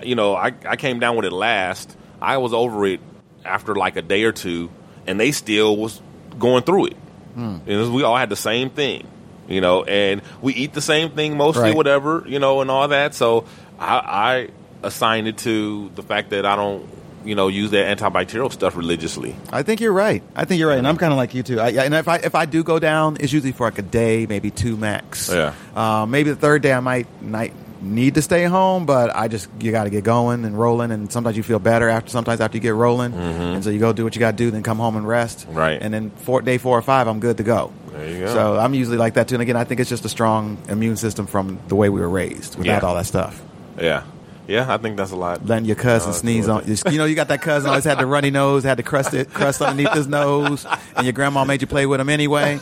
You 0.04 0.16
know, 0.16 0.36
I, 0.36 0.54
I 0.68 0.76
came 0.76 1.00
down 1.00 1.16
with 1.16 1.26
it 1.26 1.32
last. 1.32 1.96
I 2.22 2.38
was 2.38 2.54
over 2.54 2.86
it 2.86 3.00
after 3.46 3.76
like 3.76 3.96
a 3.96 4.02
day 4.02 4.24
or 4.24 4.32
two, 4.32 4.70
and 5.08 5.20
they 5.20 5.32
still 5.32 5.78
was 5.78 6.02
going 6.38 6.64
through 6.64 6.88
it. 6.88 6.98
And 7.36 7.94
we 7.94 8.04
all 8.04 8.16
had 8.18 8.30
the 8.30 8.36
same 8.36 8.70
thing, 8.70 9.08
you 9.48 9.62
know, 9.62 9.84
and 9.84 10.22
we 10.42 10.54
eat 10.54 10.74
the 10.74 10.82
same 10.82 11.12
thing 11.12 11.38
mostly, 11.38 11.64
Right. 11.64 11.76
whatever, 11.76 12.24
you 12.28 12.40
know, 12.40 12.62
and 12.62 12.72
all 12.72 12.88
that. 12.88 13.14
So 13.14 13.46
I, 13.80 13.98
I 13.98 14.50
assigned 14.88 15.28
it 15.28 15.38
to 15.40 15.90
the 15.96 16.04
fact 16.04 16.30
that 16.30 16.46
I 16.46 16.56
don't, 16.56 16.88
you 17.26 17.34
know, 17.36 17.48
use 17.48 17.72
that 17.72 17.98
antibacterial 17.98 18.52
stuff 18.52 18.76
religiously. 18.78 19.36
I 19.52 19.64
think 19.64 19.82
you're 19.82 19.92
right. 19.92 20.22
I 20.36 20.46
think 20.46 20.60
you're 20.60 20.70
right, 20.70 20.78
and 20.78 20.88
I'm 20.88 20.96
kind 20.98 21.12
of 21.12 21.18
like 21.18 21.34
you 21.34 21.42
too. 21.42 21.60
I, 21.60 21.70
and 21.72 21.94
if 21.96 22.08
I 22.08 22.18
if 22.18 22.36
I 22.36 22.46
do 22.46 22.64
go 22.64 22.78
down, 22.78 23.18
it's 23.20 23.34
usually 23.34 23.52
for 23.52 23.66
like 23.66 23.80
a 23.80 23.82
day, 23.82 24.28
maybe 24.28 24.52
two 24.52 24.78
max. 24.78 25.30
Yeah. 25.34 25.54
Uh, 25.76 26.06
maybe 26.06 26.30
the 26.30 26.36
third 26.36 26.62
day 26.62 26.72
I 26.72 26.82
might 26.82 27.08
might 27.24 27.52
need 27.86 28.16
to 28.16 28.22
stay 28.22 28.44
home, 28.46 28.86
but 28.86 29.16
I 29.16 29.28
just 29.28 29.48
you 29.60 29.72
got 29.72 29.86
to 29.86 29.90
get 29.90 30.04
going 30.04 30.44
and 30.44 30.58
rolling, 30.60 30.92
and 30.92 31.12
sometimes 31.12 31.38
you 31.38 31.44
feel 31.44 31.60
better 31.60 31.88
after. 31.88 32.10
Sometimes 32.10 32.42
after 32.42 32.58
you 32.58 32.62
get 32.62 32.74
rolling, 32.74 33.14
and 33.14 33.64
so 33.64 33.70
you 33.70 33.80
go 33.80 33.94
do 33.94 34.04
what 34.04 34.16
you 34.16 34.20
got 34.20 34.32
to 34.32 34.38
do, 34.38 34.52
then 34.52 34.64
come 34.64 34.78
home 34.78 34.98
and 34.98 35.08
rest. 35.08 35.48
Mm-hmm. 35.48 35.58
Right. 35.58 35.82
And 35.82 35.94
then 35.94 36.10
four, 36.10 36.42
day 36.42 36.58
four 36.58 36.78
or 36.78 36.82
five, 36.82 37.08
I'm 37.08 37.20
good 37.20 37.38
to 37.38 37.44
go. 37.44 37.72
There 37.92 38.10
you 38.10 38.20
go. 38.26 38.34
So 38.34 38.58
I'm 38.60 38.74
usually 38.74 38.98
like 38.98 39.14
that 39.14 39.28
too. 39.30 39.36
And 39.36 39.42
again, 39.42 39.56
I 39.56 39.64
think 39.64 39.80
it's 39.80 39.90
just 39.90 40.04
a 40.04 40.10
strong 40.10 40.58
immune 40.68 40.98
system 40.98 41.28
from 41.28 41.60
the 41.70 41.76
way 41.76 41.88
we 41.90 42.02
were 42.02 42.10
raised 42.10 42.58
without 42.58 42.82
Yeah. 42.82 42.88
all 42.88 42.96
that 42.96 43.06
stuff. 43.06 43.42
Yeah. 43.80 44.04
Yeah, 44.48 44.72
I 44.72 44.78
think 44.78 44.98
that's 44.98 45.12
a 45.12 45.16
lot. 45.16 45.46
letting 45.46 45.66
your 45.66 45.76
cousin 45.76 46.12
Uh, 46.12 46.14
sneeze 46.14 46.48
on 46.48 46.64
you. 46.68 46.76
You 46.92 46.98
know, 46.98 47.06
you 47.06 47.16
got 47.16 47.30
that 47.30 47.42
cousin 47.42 47.70
always 47.70 47.84
had 47.84 47.98
the 48.00 48.06
runny 48.06 48.30
nose, 48.32 48.64
had 48.64 48.78
the 48.78 48.84
crust 48.84 49.14
it, 49.14 49.34
crust 49.34 49.62
underneath 49.62 49.94
his 49.94 50.08
nose, 50.08 50.66
and 50.96 51.06
your 51.06 51.14
grandma 51.14 51.46
made 51.46 51.62
you 51.62 51.68
play 51.68 51.86
with 51.86 52.00
him 52.00 52.10
anyway. 52.10 52.60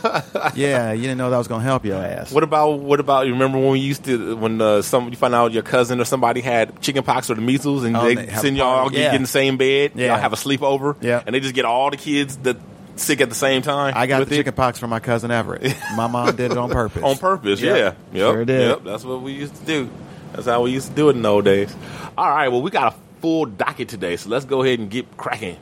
Yeah, 0.54 0.92
you 0.92 1.02
didn't 1.02 1.18
know 1.18 1.30
that 1.30 1.38
was 1.38 1.48
going 1.48 1.60
to 1.60 1.64
help 1.66 1.84
your 1.84 1.96
ass. 2.02 2.32
What 2.32 2.42
about 2.42 2.80
what 2.80 3.00
about 3.00 3.26
you 3.26 3.32
remember 3.32 3.58
when 3.58 3.70
we 3.72 3.80
used 3.80 4.04
to 4.04 4.36
when 4.36 4.60
uh, 4.60 4.82
some 4.82 5.08
you 5.10 5.16
find 5.16 5.34
out 5.34 5.52
your 5.52 5.62
cousin 5.62 6.00
or 6.00 6.04
somebody 6.04 6.40
had 6.40 6.80
chicken 6.80 7.02
pox 7.02 7.30
or 7.30 7.34
the 7.34 7.42
measles 7.42 7.84
and 7.84 7.96
Oh, 7.96 8.04
they 8.04 8.14
they 8.14 8.32
send 8.34 8.56
y'all 8.56 8.66
all 8.66 8.90
get, 8.90 8.98
Yeah. 9.00 9.04
get 9.10 9.14
in 9.16 9.22
the 9.22 9.28
same 9.28 9.56
bed, 9.56 9.92
Yeah. 9.94 10.08
y'all 10.08 10.18
have 10.20 10.32
a 10.32 10.36
sleepover, 10.36 10.96
Yeah. 11.00 11.22
and 11.26 11.34
they 11.34 11.40
just 11.40 11.54
get 11.54 11.64
all 11.64 11.90
the 11.90 11.96
kids 11.96 12.36
that 12.44 12.56
sick 12.96 13.20
at 13.20 13.28
the 13.28 13.34
same 13.34 13.60
time. 13.60 13.92
I 13.96 14.06
got 14.06 14.26
the 14.26 14.34
chicken 14.36 14.54
pox 14.54 14.78
from 14.78 14.90
my 14.90 15.00
cousin 15.00 15.30
Everett. 15.30 15.76
My 15.96 16.06
mom 16.06 16.34
did 16.36 16.52
it 16.52 16.56
on 16.58 16.70
purpose. 16.82 17.02
on 17.02 17.16
purpose. 17.18 17.60
Yep. 17.60 17.76
Yeah, 17.76 17.84
yep, 18.18 18.32
Sure 18.32 18.44
did. 18.44 18.60
Yep, 18.68 18.84
that's 18.84 19.04
what 19.04 19.20
we 19.20 19.32
used 19.32 19.54
to 19.56 19.64
do. 19.66 19.90
That's 20.34 20.46
how 20.46 20.62
we 20.62 20.72
used 20.72 20.88
to 20.88 20.94
do 20.94 21.10
it 21.10 21.16
in 21.16 21.22
those 21.22 21.44
days. 21.44 21.74
All 22.18 22.28
right, 22.28 22.48
well 22.48 22.60
we 22.60 22.72
got 22.72 22.92
a 22.92 22.96
full 23.20 23.46
docket 23.46 23.88
today, 23.88 24.16
so 24.16 24.28
let's 24.28 24.44
go 24.44 24.62
ahead 24.62 24.80
and 24.80 24.90
get 24.90 25.16
cracking. 25.16 25.56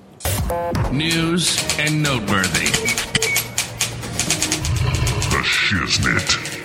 News 0.90 1.58
and 1.78 2.02
noteworthy. 2.02 2.66
The 5.28 5.42
Shiznit. 5.44 6.58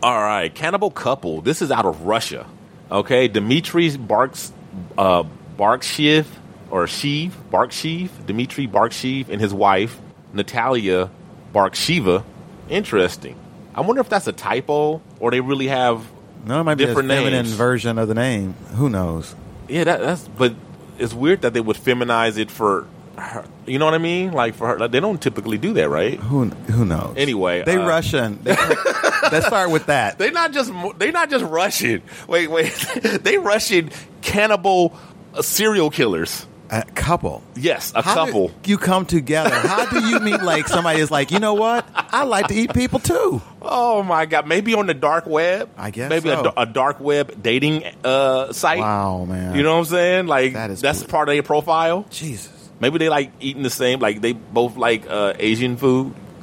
All 0.00 0.20
right, 0.20 0.54
cannibal 0.54 0.92
couple. 0.92 1.40
This 1.40 1.60
is 1.60 1.72
out 1.72 1.86
of 1.86 2.02
Russia. 2.02 2.46
Okay, 2.90 3.26
Dmitry 3.26 3.96
Barks 3.96 4.52
uh, 4.96 5.24
Barksheev 5.58 6.26
or 6.70 6.86
Sheev, 6.86 7.32
Barksheev, 7.50 8.10
Dmitry 8.26 8.68
Barksheev, 8.68 9.28
and 9.28 9.40
his 9.40 9.52
wife 9.52 10.00
Natalia 10.32 11.10
Barksheva. 11.52 12.24
Interesting. 12.68 13.36
I 13.74 13.80
wonder 13.80 14.00
if 14.00 14.08
that's 14.08 14.26
a 14.26 14.32
typo 14.32 15.02
or 15.18 15.30
they 15.30 15.40
really 15.40 15.68
have 15.68 16.06
No, 16.44 16.60
it 16.60 16.64
might 16.64 16.74
be 16.74 16.84
a 16.84 16.86
different 16.88 17.08
feminine 17.08 17.44
names. 17.44 17.52
version 17.52 17.98
of 17.98 18.08
the 18.08 18.14
name. 18.14 18.54
Who 18.74 18.88
knows? 18.88 19.34
Yeah, 19.68 19.84
that, 19.84 20.00
that's 20.00 20.26
but 20.28 20.54
it's 20.98 21.14
weird 21.14 21.42
that 21.42 21.54
they 21.54 21.60
would 21.60 21.76
feminize 21.76 22.38
it 22.38 22.50
for 22.50 22.86
her. 23.16 23.44
You 23.66 23.78
know 23.78 23.84
what 23.84 23.94
I 23.94 23.98
mean? 23.98 24.32
Like 24.32 24.54
for 24.54 24.68
her, 24.68 24.78
like, 24.78 24.90
they 24.90 25.00
don't 25.00 25.20
typically 25.20 25.58
do 25.58 25.72
that, 25.74 25.88
right? 25.88 26.18
Who 26.18 26.46
who 26.46 26.84
knows? 26.84 27.14
Anyway, 27.16 27.62
they 27.64 27.76
uh, 27.76 27.86
Russian. 27.86 28.40
They, 28.42 28.56
let's 29.30 29.46
start 29.46 29.70
with 29.70 29.86
that. 29.86 30.18
They're 30.18 30.32
not 30.32 30.52
just 30.52 30.72
they're 30.98 31.12
not 31.12 31.30
just 31.30 31.44
Russian. 31.44 32.02
Wait, 32.26 32.48
wait, 32.48 32.72
they 33.02 33.38
Russian 33.38 33.90
cannibal 34.20 34.96
uh, 35.34 35.42
serial 35.42 35.90
killers. 35.90 36.46
A 36.72 36.82
couple. 36.94 37.42
Yes, 37.54 37.92
a 37.94 38.00
How 38.00 38.14
couple. 38.24 38.48
do 38.62 38.70
you 38.70 38.78
come 38.78 39.04
together? 39.04 39.54
How 39.54 39.84
do 39.90 40.06
you 40.08 40.18
meet 40.20 40.40
like 40.42 40.66
somebody 40.68 41.00
is 41.00 41.10
like, 41.10 41.30
you 41.30 41.38
know 41.38 41.52
what? 41.52 41.86
I 41.94 42.24
like 42.24 42.46
to 42.48 42.54
eat 42.54 42.72
people 42.72 42.98
too. 42.98 43.42
Oh 43.60 44.02
my 44.02 44.24
god! 44.24 44.46
Maybe 44.48 44.72
on 44.72 44.86
the 44.86 44.94
dark 44.94 45.26
web. 45.26 45.68
I 45.76 45.90
guess 45.90 46.08
maybe 46.08 46.30
a 46.30 46.36
so. 46.36 46.42
da- 46.44 46.52
a, 46.56 46.64
dark 46.64 46.98
web 46.98 47.42
dating 47.42 47.84
uh, 48.02 48.54
site. 48.54 48.78
Wow, 48.80 49.26
man. 49.26 49.54
You 49.54 49.62
know 49.62 49.72
what 49.74 49.80
I'm 49.80 49.84
saying? 49.84 50.26
Like 50.28 50.54
That 50.54 50.70
is 50.70 50.80
that's 50.80 51.00
weird. 51.00 51.10
part 51.10 51.28
of 51.28 51.34
their 51.34 51.42
profile. 51.42 52.06
Jesus. 52.08 52.70
Maybe 52.80 52.96
they 52.96 53.10
like 53.10 53.32
eating 53.38 53.62
the 53.64 53.70
same. 53.70 54.00
Like 54.00 54.22
they 54.22 54.32
both 54.32 54.78
like 54.78 55.04
uh, 55.10 55.34
Asian 55.38 55.76
food. 55.76 56.14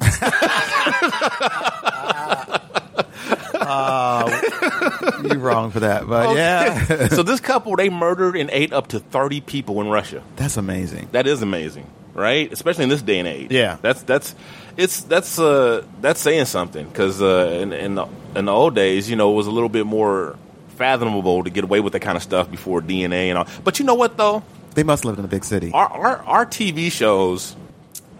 You're 5.24 5.38
wrong 5.38 5.70
for 5.70 5.80
that, 5.80 6.06
but 6.08 6.36
yeah, 6.36 7.08
so 7.08 7.22
this 7.22 7.40
couple 7.40 7.76
they 7.76 7.88
murdered 7.88 8.36
and 8.36 8.50
ate 8.50 8.72
up 8.72 8.88
to 8.88 9.00
30 9.00 9.40
people 9.40 9.80
in 9.80 9.88
Russia. 9.88 10.22
that's 10.36 10.56
amazing. 10.56 11.08
That 11.12 11.26
is 11.26 11.42
amazing, 11.42 11.86
right? 12.14 12.52
Especially 12.52 12.84
in 12.84 12.90
this 12.90 13.02
day 13.02 13.18
and 13.18 13.28
age. 13.28 13.50
Yeah. 13.52 13.78
that's 13.82 14.02
that's 14.02 14.34
it's 14.76 15.02
that's 15.02 15.38
uh 15.38 15.84
that's 16.00 16.20
saying 16.20 16.46
something 16.46 16.86
because 16.88 17.20
uh, 17.20 17.58
in 17.60 17.72
in 17.72 17.94
the, 17.96 18.06
in 18.36 18.44
the 18.46 18.52
old 18.52 18.74
days, 18.74 19.08
you 19.10 19.16
know, 19.16 19.32
it 19.32 19.36
was 19.36 19.46
a 19.46 19.50
little 19.50 19.68
bit 19.68 19.86
more 19.86 20.36
fathomable 20.76 21.44
to 21.44 21.50
get 21.50 21.64
away 21.64 21.80
with 21.80 21.92
that 21.92 22.00
kind 22.00 22.16
of 22.16 22.22
stuff 22.22 22.50
before 22.50 22.80
DNA 22.80 23.28
and 23.28 23.36
all. 23.38 23.46
But 23.64 23.78
you 23.78 23.84
know 23.84 23.94
what 23.94 24.16
though, 24.16 24.42
They 24.74 24.82
must 24.84 25.04
lived 25.04 25.18
in 25.18 25.24
a 25.24 25.28
big 25.28 25.44
city. 25.44 25.70
our 25.72 25.86
our, 25.88 26.16
our 26.24 26.46
TV 26.46 26.90
shows. 26.90 27.56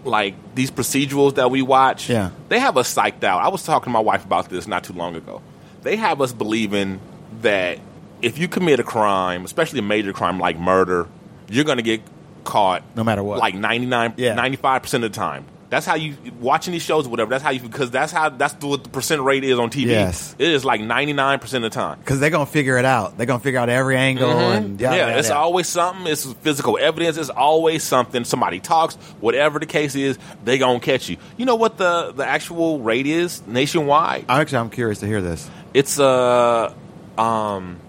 Like 0.03 0.35
these 0.55 0.71
procedurals 0.71 1.35
that 1.35 1.51
we 1.51 1.61
watch, 1.61 2.09
Yeah. 2.09 2.31
they 2.49 2.59
have 2.59 2.77
us 2.77 2.93
psyched 2.93 3.23
out. 3.23 3.41
I 3.43 3.49
was 3.49 3.63
talking 3.63 3.85
to 3.85 3.89
my 3.91 3.99
wife 3.99 4.25
about 4.25 4.49
this 4.49 4.67
not 4.67 4.83
too 4.83 4.93
long 4.93 5.15
ago. 5.15 5.41
They 5.83 5.95
have 5.95 6.21
us 6.21 6.33
believing 6.33 6.99
that 7.41 7.79
if 8.21 8.37
you 8.37 8.47
commit 8.47 8.79
a 8.79 8.83
crime, 8.83 9.45
especially 9.45 9.79
a 9.79 9.83
major 9.83 10.13
crime 10.13 10.39
like 10.39 10.57
murder, 10.59 11.07
you're 11.49 11.65
going 11.65 11.77
to 11.77 11.83
get 11.83 12.01
caught 12.43 12.83
No 12.95 13.03
matter 13.03 13.21
what. 13.23 13.37
Like 13.39 13.53
99, 13.55 14.13
Yeah. 14.17 14.35
95% 14.35 14.93
of 14.95 15.01
the 15.01 15.09
time. 15.09 15.45
That's 15.71 15.85
how 15.85 15.95
you 15.95 16.17
watching 16.41 16.73
these 16.73 16.81
shows 16.81 17.07
or 17.07 17.09
whatever. 17.09 17.29
That's 17.29 17.43
how 17.45 17.51
you 17.51 17.61
because 17.61 17.89
that's 17.91 18.11
how 18.11 18.27
that's 18.27 18.53
the, 18.55 18.67
what 18.67 18.83
the 18.83 18.89
percent 18.89 19.21
rate 19.21 19.45
is 19.45 19.57
on 19.57 19.69
TV. 19.69 19.85
Yes. 19.85 20.35
It 20.37 20.49
is 20.49 20.65
like 20.65 20.81
99% 20.81 21.41
of 21.53 21.61
the 21.61 21.69
time. 21.69 21.97
Because 21.99 22.19
they're 22.19 22.29
gonna 22.29 22.45
figure 22.45 22.77
it 22.77 22.83
out. 22.83 23.15
They're 23.17 23.25
gonna 23.25 23.39
figure 23.39 23.57
out 23.61 23.69
every 23.69 23.95
angle 23.95 24.29
and 24.29 24.79
yada, 24.81 24.95
Mm-hmm. 24.95 24.99
yeah, 24.99 25.07
yada, 25.07 25.19
it's 25.19 25.29
yada. 25.29 25.39
always 25.39 25.67
something. 25.69 26.07
It's 26.11 26.29
physical 26.33 26.77
evidence. 26.77 27.15
It's 27.15 27.29
always 27.29 27.83
something. 27.83 28.25
Somebody 28.25 28.59
talks, 28.59 28.95
whatever 29.21 29.59
the 29.59 29.65
case 29.65 29.95
is, 29.95 30.19
they 30.43 30.57
gonna 30.57 30.81
catch 30.81 31.07
you. 31.07 31.15
You 31.37 31.45
know 31.45 31.55
what 31.55 31.77
the 31.77 32.11
the 32.11 32.25
actual 32.27 32.81
rate 32.81 33.07
is 33.07 33.41
nationwide? 33.47 34.25
Actually, 34.27 34.57
I'm 34.57 34.69
curious 34.71 34.99
to 34.99 35.07
hear 35.07 35.21
this. 35.21 35.49
It's 35.73 35.97
uh, 36.01 36.73
um, 37.17 37.79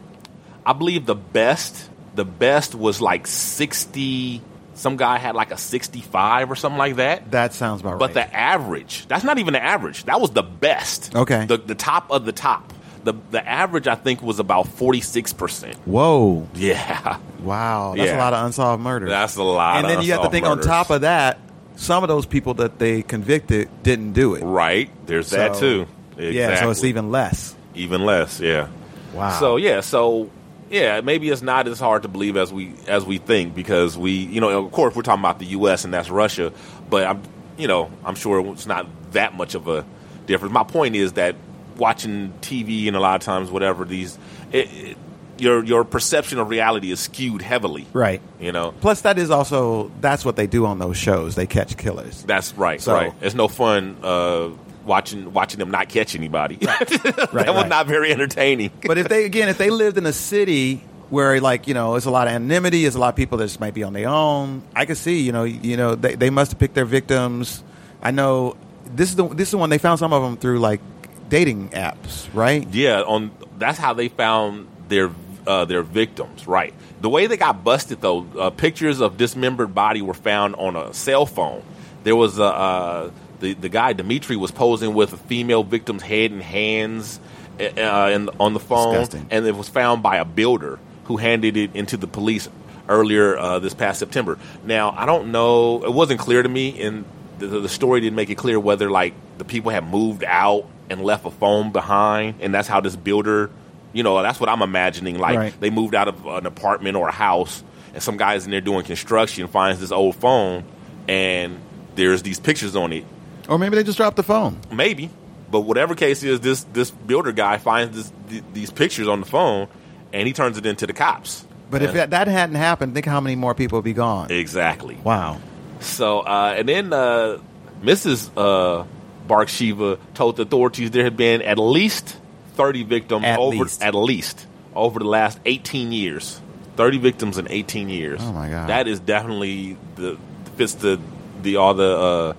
I 0.65 0.73
believe 0.73 1.05
the 1.07 1.17
best 1.17 1.91
the 2.15 2.25
best 2.25 2.77
was 2.77 3.01
like 3.01 3.27
sixty. 3.27 4.41
Some 4.83 4.97
guy 4.97 5.19
had 5.19 5.37
like 5.37 5.53
a 5.53 5.57
sixty-five 5.57 6.51
or 6.51 6.57
something 6.57 6.79
like 6.79 6.97
that. 6.97 7.31
That 7.31 7.55
sounds 7.55 7.81
about 7.83 8.01
But 8.01 8.07
right. 8.09 8.15
But 8.15 8.31
the 8.33 8.37
average, 8.37 9.07
that's 9.07 9.23
not 9.23 9.39
even 9.39 9.53
the 9.53 9.63
average. 9.63 10.03
That 10.07 10.21
was 10.21 10.31
the 10.33 10.43
best. 10.43 11.15
Okay. 11.15 11.47
The 11.47 11.57
the 11.57 11.77
top 11.77 12.11
of 12.11 12.25
the 12.25 12.33
top. 12.33 12.73
The 13.05 13.15
the 13.31 13.47
average 13.49 13.87
I 13.87 13.95
think 13.95 14.23
was 14.23 14.41
about 14.41 14.67
forty-six 14.67 15.33
percent. 15.33 15.77
Whoa, 15.87 16.49
Yeah. 16.55 17.19
wow, 17.41 17.95
that's 17.97 18.11
a 18.11 18.17
lot 18.17 18.33
of 18.35 18.45
unsolved 18.45 18.83
murders. 18.83 19.09
That's 19.09 19.37
a 19.37 19.43
lot 19.45 19.77
And 19.79 19.89
then 19.89 20.03
you 20.03 20.13
have 20.15 20.23
to 20.23 20.31
think 20.31 20.47
murders. 20.47 20.67
on 20.67 20.73
top 20.73 20.91
of 20.91 21.03
that, 21.03 21.39
some 21.77 22.03
of 22.03 22.09
those 22.09 22.27
people 22.27 22.55
that 22.55 22.81
they 22.81 23.03
convicted 23.03 23.69
didn't 23.85 24.13
do 24.15 24.35
it. 24.35 24.43
Right. 24.43 24.91
There's 25.07 25.31
that 25.31 25.55
too. 25.55 25.87
Exactly. 26.17 26.37
Yeah, 26.39 26.61
so 26.61 26.71
it's 26.71 26.83
even 26.85 27.11
less. 27.13 27.55
even 27.77 28.05
less. 28.05 28.41
Yeah. 28.41 28.67
Wow. 29.15 29.31
So 29.39 29.57
yeah. 29.59 29.81
So 29.81 30.29
yeah, 30.73 31.01
maybe 31.03 31.29
it's 31.29 31.43
not 31.43 31.69
as 31.69 31.79
hard 31.79 32.03
to 32.03 32.09
believe 32.09 32.37
as 32.37 32.53
we 32.53 32.75
as 32.89 33.05
we 33.05 33.19
think 33.19 33.55
because 33.55 33.97
we, 33.97 34.13
you 34.13 34.41
know, 34.41 34.65
of 34.65 34.73
course 34.73 34.97
we're 34.97 35.03
talking 35.03 35.21
about 35.21 35.39
the 35.39 35.47
U.S. 35.47 35.85
and 35.85 35.93
that's 35.93 36.11
Russia, 36.11 36.53
but 36.89 37.07
I'm, 37.07 37.23
you 37.59 37.69
know, 37.69 37.91
I'm 38.05 38.15
sure 38.15 38.45
it's 38.53 38.67
not 38.67 38.87
that 39.13 39.35
much 39.35 39.55
of 39.55 39.69
a 39.69 39.85
difference. 40.27 40.53
My 40.53 40.65
point 40.65 40.97
is 40.97 41.13
that 41.13 41.37
watching 41.77 42.33
TV 42.41 42.87
and 42.89 42.97
a 42.97 43.01
lot 43.01 43.17
of 43.17 43.23
times 43.23 43.51
whatever 43.51 43.85
these, 43.85 44.19
it, 44.51 44.73
it, 44.73 44.97
your 45.39 45.63
your 45.63 45.85
perception 45.85 46.39
of 46.39 46.49
reality 46.49 46.91
is 46.91 47.01
skewed 47.01 47.43
heavily. 47.43 47.87
Right. 47.93 48.23
You 48.41 48.53
know. 48.53 48.73
Plus, 48.81 49.03
that 49.03 49.19
is 49.19 49.31
also 49.31 49.91
that's 50.01 50.25
what 50.25 50.37
they 50.37 50.47
do 50.47 50.65
on 50.65 50.79
those 50.79 50.97
shows. 50.97 51.35
They 51.35 51.47
catch 51.47 51.77
killers. 51.77 52.23
That's 52.23 52.55
right. 52.55 52.81
So- 52.81 52.95
right. 52.95 53.13
It's 53.21 53.35
no 53.35 53.49
fun 53.49 53.99
uh, 54.03 54.51
watching 54.85 55.33
watching 55.33 55.59
them 55.59 55.71
not 55.71 55.89
catch 55.89 56.15
anybody. 56.15 56.57
that 56.61 57.29
was 57.33 57.33
right. 57.33 57.69
not 57.69 57.87
very 57.87 58.13
entertaining. 58.13 58.71
But 58.85 58.99
if 58.99 59.09
they 59.09 59.25
again, 59.25 59.49
if 59.49 59.59
they 59.59 59.71
lived 59.71 59.99
in 59.99 60.07
a 60.07 60.13
city 60.13 60.77
where 61.11 61.41
like 61.41 61.69
you 61.69 61.75
know, 61.75 61.97
it's 61.97 62.07
a 62.07 62.11
lot 62.11 62.27
of 62.27 62.35
anonymity, 62.35 62.85
it's 62.87 62.97
a 62.97 62.99
lot 62.99 63.11
of 63.11 63.17
people 63.17 63.39
that 63.39 63.45
just 63.45 63.61
might 63.61 63.75
be 63.75 63.83
on 63.83 63.93
their 63.93 64.09
own. 64.09 64.63
I 64.75 64.87
could 64.87 64.97
see, 64.97 65.21
you 65.21 65.33
know, 65.33 65.45
you 65.45 65.77
know, 65.77 65.95
they, 65.95 66.15
they 66.15 66.31
must 66.31 66.53
have 66.53 66.59
picked 66.59 66.75
their 66.75 66.85
victims. 66.85 67.63
I 68.03 68.11
know 68.11 68.57
this 68.87 69.11
is 69.11 69.17
the 69.17 69.29
this 69.29 69.49
is 69.49 69.53
the 69.53 69.59
one 69.59 69.71
they 69.71 69.79
found 69.79 69.99
some 69.99 70.13
of 70.13 70.23
them 70.23 70.37
through 70.37 70.59
like 70.59 70.81
dating 71.29 71.71
apps, 71.71 72.29
right? 72.35 72.67
Yeah, 72.73 73.03
on 73.03 73.31
that's 73.59 73.79
how 73.79 73.95
they 73.95 74.09
found 74.09 74.69
their 74.89 75.11
uh, 75.47 75.65
their 75.65 75.83
victims. 75.83 76.47
Right. 76.47 76.75
The 77.01 77.09
way 77.09 77.27
they 77.27 77.37
got 77.37 77.65
busted 77.65 78.01
though, 78.01 78.27
uh, 78.39 78.51
pictures 78.51 79.01
of 79.01 79.17
dismembered 79.17 79.75
body 79.75 80.03
were 80.03 80.15
found 80.15 80.55
on 80.57 80.77
a 80.77 80.95
cell 80.95 81.27
phone. 81.27 81.63
There 82.05 82.17
was 82.17 82.39
a 82.39 82.45
uh, 82.45 83.11
the 83.43 83.53
the 83.55 83.69
guy 83.69 83.93
Dimitri 83.93 84.37
was 84.37 84.51
posing 84.51 84.95
with 84.95 85.13
a 85.13 85.19
female 85.19 85.63
victim's 85.63 86.03
head 86.03 86.31
and 86.31 86.43
hands 86.43 87.21
uh, 87.61 88.11
in, 88.15 88.31
on 88.41 88.55
the 88.55 88.61
phone, 88.61 88.95
Disgusting. 88.95 89.27
and 89.31 89.47
it 89.47 89.55
was 89.55 89.69
found 89.69 90.03
by 90.03 90.17
a 90.17 90.25
builder 90.25 90.79
who 91.05 91.19
handed 91.19 91.57
it 91.59 91.77
into 91.77 91.97
the 91.99 92.07
police 92.07 92.49
earlier 92.89 93.37
uh, 93.37 93.59
this 93.59 93.75
past 93.75 93.99
September. 93.99 94.39
Now 94.65 94.91
I 94.97 95.05
don't 95.05 95.31
know; 95.33 95.85
it 95.85 95.93
wasn't 95.93 96.21
clear 96.21 96.43
to 96.43 96.49
me, 96.49 96.81
and 96.83 97.05
the, 97.39 97.47
the 97.47 97.69
story 97.69 98.01
didn't 98.01 98.17
make 98.17 98.31
it 98.31 98.37
clear 98.37 98.59
whether 98.59 98.91
like 98.91 99.13
the 99.39 99.45
people 99.45 99.71
had 99.71 99.85
moved 99.85 100.25
out 100.25 100.67
and 100.89 101.03
left 101.03 101.27
a 101.27 101.31
phone 101.31 101.73
behind, 101.73 102.37
and 102.41 102.55
that's 102.55 102.69
how 102.69 102.81
this 102.81 102.97
builder, 102.97 103.51
you 103.93 104.03
know, 104.03 104.23
that's 104.23 104.41
what 104.41 104.49
I'm 104.49 104.63
imagining. 104.63 105.19
Like 105.19 105.37
Right. 105.39 105.61
they 105.61 105.71
moved 105.71 105.95
out 105.95 106.09
of 106.09 106.27
an 106.27 106.47
apartment 106.47 106.97
or 106.97 107.09
a 107.09 107.13
house, 107.13 107.63
and 107.95 108.03
some 108.03 108.17
guys 108.17 108.45
in 108.45 108.51
there 108.51 108.61
doing 108.61 108.85
construction 108.85 109.47
finds 109.49 109.81
this 109.81 109.93
old 109.93 110.17
phone, 110.17 110.65
and 111.09 111.59
there's 111.95 112.23
these 112.23 112.41
pictures 112.41 112.75
on 112.77 112.93
it. 112.93 113.05
Or 113.49 113.59
maybe 113.59 113.77
they 113.77 113.83
just 113.85 113.99
dropped 113.99 114.17
the 114.17 114.23
phone. 114.23 114.59
Maybe, 114.73 115.11
but 115.51 115.61
whatever 115.61 115.95
case 115.95 116.23
is, 116.23 116.41
this 116.41 116.65
this 116.73 116.91
builder 116.91 117.33
guy 117.33 117.59
finds 117.59 117.97
this, 117.97 118.13
th- 118.31 118.45
these 118.53 118.71
pictures 118.71 119.09
on 119.09 119.21
the 119.21 119.27
phone, 119.27 119.69
and 120.13 120.27
he 120.27 120.33
turns 120.33 120.59
it 120.59 120.67
into 120.67 120.87
the 120.87 120.93
cops. 120.93 121.47
But 121.71 121.83
if 121.83 121.91
And- 121.91 121.99
that, 121.99 122.11
that 122.11 122.29
hadn't 122.29 122.57
happened, 122.57 122.95
think 122.95 123.07
how 123.07 123.21
many 123.21 123.35
more 123.37 123.55
people 123.55 123.79
would 123.79 123.85
be 123.85 123.95
gone. 123.95 124.31
exactly. 124.31 124.97
Wow. 125.03 125.39
So, 125.81 126.21
uh, 126.21 126.55
and 126.59 126.69
then 126.69 126.93
uh, 126.93 127.39
Mrs. 127.83 128.31
Uh, 128.37 128.85
Barkshiva 129.27 129.99
told 130.15 130.37
the 130.37 130.43
authorities 130.43 130.91
there 130.91 131.05
had 131.05 131.17
been 131.17 131.43
at 131.43 131.59
least 131.59 132.17
30 132.55 132.85
victims 132.85 133.25
At 133.25 133.39
over 133.39 133.57
least. 133.65 133.83
at 133.83 133.95
least 133.95 134.47
over 134.75 134.99
the 134.99 135.07
last 135.07 135.39
18 135.45 135.91
years. 135.93 136.41
30 136.77 136.99
victims 136.99 137.39
in 137.39 137.49
18 137.51 137.89
years. 137.89 138.21
Oh, 138.23 138.33
my 138.33 138.49
God. 138.49 138.69
That 138.69 138.87
is 138.89 139.01
definitely 139.01 139.77
the 139.97 140.17
fits 140.57 140.75
the 140.75 140.99
the 141.43 141.57
all 141.57 141.75
the 141.75 141.97
uh, 141.99 142.33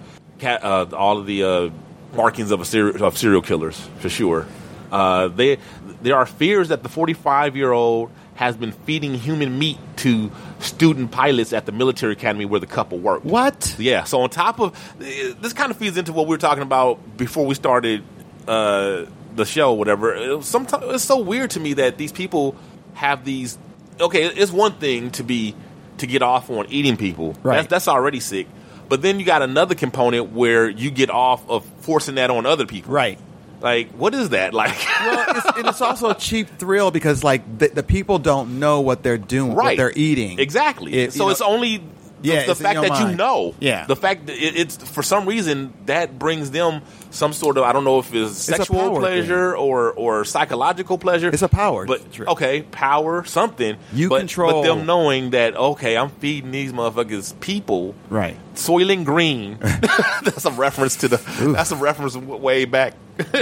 uh, 0.43 0.87
all 0.93 1.17
of 1.17 1.25
the 1.25 1.43
uh, 1.43 1.69
markings 2.13 2.51
of 2.51 2.61
a 2.61 2.65
serial 2.65 3.03
of 3.03 3.17
serial 3.17 3.41
killers 3.41 3.79
for 3.99 4.09
sure. 4.09 4.45
Uh, 4.91 5.27
they 5.29 5.57
there 6.01 6.15
are 6.15 6.25
fears 6.25 6.69
that 6.69 6.83
the 6.83 6.89
45 6.89 7.55
year 7.55 7.71
old 7.71 8.11
has 8.35 8.57
been 8.57 8.71
feeding 8.71 9.13
human 9.13 9.57
meat 9.57 9.77
to 9.97 10.31
student 10.59 11.11
pilots 11.11 11.53
at 11.53 11.65
the 11.65 11.71
military 11.71 12.13
academy 12.13 12.45
where 12.45 12.59
the 12.59 12.67
couple 12.67 12.97
worked. 12.97 13.25
What? 13.25 13.75
Yeah. 13.77 14.03
So 14.03 14.21
on 14.21 14.29
top 14.29 14.59
of 14.59 14.97
this, 14.97 15.53
kind 15.53 15.71
of 15.71 15.77
feeds 15.77 15.97
into 15.97 16.13
what 16.13 16.25
we 16.25 16.31
were 16.31 16.39
talking 16.39 16.63
about 16.63 17.17
before 17.17 17.45
we 17.45 17.55
started 17.55 18.03
uh, 18.47 19.05
the 19.35 19.45
show. 19.45 19.73
Whatever. 19.73 20.41
Sometimes 20.41 20.83
it's 20.87 21.03
so 21.03 21.19
weird 21.19 21.51
to 21.51 21.59
me 21.59 21.73
that 21.73 21.97
these 21.97 22.11
people 22.11 22.55
have 22.95 23.23
these. 23.23 23.57
Okay, 23.99 24.25
it's 24.25 24.51
one 24.51 24.73
thing 24.73 25.11
to 25.11 25.23
be 25.23 25.55
to 25.97 26.07
get 26.07 26.21
off 26.21 26.49
on 26.49 26.65
eating 26.69 26.97
people. 26.97 27.35
Right. 27.43 27.57
That's, 27.57 27.67
that's 27.67 27.87
already 27.87 28.19
sick. 28.19 28.47
But 28.93 29.01
then 29.01 29.19
you 29.19 29.25
got 29.25 29.41
another 29.41 29.73
component 29.73 30.33
where 30.33 30.69
you 30.69 30.91
get 30.91 31.09
off 31.09 31.49
of 31.49 31.65
forcing 31.79 32.13
that 32.15 32.29
on 32.29 32.45
other 32.45 32.67
people. 32.67 32.93
Right. 32.93 33.17
Like, 33.59 33.89
what 33.93 34.13
is 34.13 34.29
that? 34.29 34.53
Like, 34.61 34.77
well, 35.01 35.25
it's, 35.35 35.57
and 35.57 35.67
it's 35.67 35.81
also 35.81 36.11
a 36.11 36.15
cheap 36.15 36.47
thrill 36.59 36.91
because 36.91 37.23
like 37.23 37.57
the, 37.57 37.69
the 37.69 37.81
people 37.81 38.19
don't 38.19 38.59
know 38.59 38.81
what 38.81 39.01
they're 39.01 39.17
doing, 39.17 39.49
right. 39.55 39.55
what 39.55 39.65
right? 39.65 39.77
they're 39.77 39.93
eating. 39.95 40.37
Exactly. 40.37 40.93
It- 40.93 41.13
so 41.13 41.25
you 41.25 41.31
it's 41.31 41.41
only 41.41 41.77
the, 41.77 41.83
Yeah, 42.29 42.45
the 42.45 42.51
it's 42.51 42.61
fact 42.61 42.75
your 42.75 42.87
that 42.89 43.09
you 43.09 43.15
know. 43.17 43.55
Yeah. 43.59 43.85
The 43.87 43.95
fact 43.95 44.27
that 44.27 44.37
it, 44.37 44.55
it's 44.55 44.77
for 44.77 45.01
some 45.01 45.25
reason 45.27 45.73
that 45.87 46.19
brings 46.19 46.51
them 46.51 46.81
some 47.09 47.33
sort 47.33 47.57
of 47.57 47.63
I 47.63 47.73
don't 47.73 47.83
know 47.83 47.99
if 47.99 48.13
it's 48.13 48.37
sexual 48.37 48.79
power 48.79 48.99
pleasure 48.99 49.55
or 49.57 49.91
or 49.91 50.23
psychological 50.23 50.97
pleasure. 50.97 51.27
It's 51.29 51.41
a 51.41 51.49
power 51.49 51.85
But 51.85 52.11
trip. 52.13 52.29
okay, 52.29 52.61
power 52.61 53.23
something. 53.25 53.75
You 53.91 54.07
but, 54.09 54.19
control- 54.19 54.61
But 54.63 54.75
them 54.75 54.85
knowing 54.85 55.31
that 55.31 55.55
okay, 55.55 55.97
I'm 55.97 56.09
feeding 56.09 56.51
these 56.51 56.71
motherfuckers 56.71 57.37
people. 57.41 57.93
right. 58.09 58.37
Soylent 58.53 59.05
Green. 59.05 59.57
that's 60.23 60.45
a 60.45 60.51
reference 60.51 60.97
to 60.97 61.07
the. 61.07 61.17
That's 61.53 61.71
a 61.71 61.75
reference 61.75 62.15
way 62.15 62.65
back. 62.65 62.93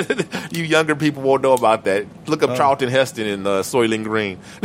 you 0.51 0.63
younger 0.63 0.95
people 0.95 1.21
won't 1.23 1.41
know 1.41 1.53
about 1.53 1.85
that. 1.85 2.05
Look 2.27 2.43
up 2.43 2.55
Charlton 2.57 2.89
Heston 2.89 3.27
and 3.27 3.47
uh, 3.47 3.61
Soylent 3.61 4.03
Green. 4.03 4.39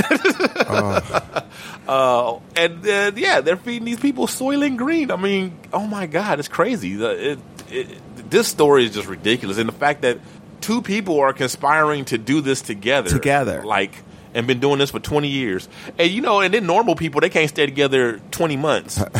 uh, 1.88 2.38
and 2.57 2.87
uh, 2.87 3.12
yeah, 3.15 3.41
they're 3.41 3.57
feeding 3.57 3.85
these 3.85 4.00
people 4.00 4.26
Soylent 4.26 4.76
Green. 4.76 5.11
I 5.11 5.17
mean, 5.17 5.57
oh 5.73 5.87
my 5.87 6.07
God, 6.07 6.38
it's 6.38 6.49
crazy. 6.49 6.97
The- 6.97 7.33
It, 7.33 7.38
it, 7.71 8.31
this 8.31 8.49
story 8.49 8.85
is 8.85 8.95
just 8.95 9.09
ridiculous, 9.09 9.59
and 9.59 9.69
the 9.69 9.73
fact 9.73 10.03
that 10.03 10.19
two 10.61 10.83
people 10.83 11.21
are 11.21 11.33
conspiring 11.33 12.05
to 12.07 12.19
do 12.19 12.41
this 12.41 12.61
together, 12.62 13.09
Together. 13.11 13.62
like. 13.65 13.93
And 14.37 14.47
been 14.47 14.61
doing 14.61 14.78
this 14.78 14.90
for 14.90 15.00
twenty 15.00 15.28
years, 15.28 15.66
and 15.99 16.11
you 16.11 16.21
know, 16.21 16.40
and 16.40 16.52
then 16.52 16.66
normal 16.66 16.95
people 16.95 17.23
they 17.23 17.31
can't 17.31 17.49
stay 17.49 17.64
together 17.64 18.21
twenty 18.31 18.57
months. 18.59 19.02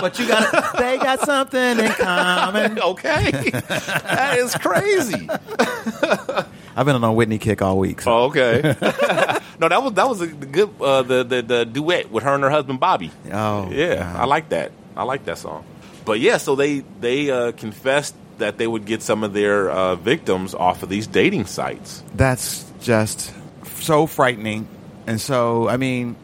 But 0.00 0.18
you 0.18 0.28
got 0.28 0.76
they 0.76 0.96
got 0.98 1.20
something 1.20 1.78
in 1.78 1.90
common. 1.92 2.78
okay, 2.82 3.30
that 3.50 4.36
is 4.38 4.54
crazy. 4.54 5.28
I've 6.76 6.86
been 6.86 6.94
on 6.94 7.04
a 7.04 7.12
Whitney 7.12 7.38
kick 7.38 7.62
all 7.62 7.78
week. 7.78 8.02
So. 8.02 8.12
Oh, 8.12 8.24
okay. 8.26 8.62
no, 9.58 9.68
that 9.68 9.82
was 9.82 9.92
that 9.94 10.08
was 10.08 10.20
a 10.20 10.28
good 10.28 10.70
uh, 10.80 11.02
the, 11.02 11.24
the 11.24 11.42
the 11.42 11.64
duet 11.64 12.10
with 12.10 12.22
her 12.22 12.34
and 12.34 12.44
her 12.44 12.50
husband 12.50 12.78
Bobby. 12.78 13.10
Oh, 13.32 13.70
yeah, 13.70 13.96
God. 13.96 14.16
I 14.16 14.24
like 14.26 14.48
that. 14.50 14.72
I 14.96 15.02
like 15.02 15.24
that 15.24 15.38
song. 15.38 15.64
But 16.04 16.20
yeah, 16.20 16.36
so 16.36 16.54
they 16.54 16.80
they 17.00 17.30
uh, 17.30 17.52
confessed 17.52 18.14
that 18.38 18.58
they 18.58 18.66
would 18.66 18.84
get 18.84 19.02
some 19.02 19.24
of 19.24 19.32
their 19.32 19.70
uh, 19.70 19.94
victims 19.96 20.54
off 20.54 20.82
of 20.82 20.88
these 20.88 21.06
dating 21.06 21.46
sites. 21.46 22.02
That's 22.14 22.70
just 22.80 23.32
so 23.64 24.06
frightening. 24.06 24.66
And 25.06 25.20
so, 25.20 25.68
I 25.68 25.76
mean, 25.76 26.16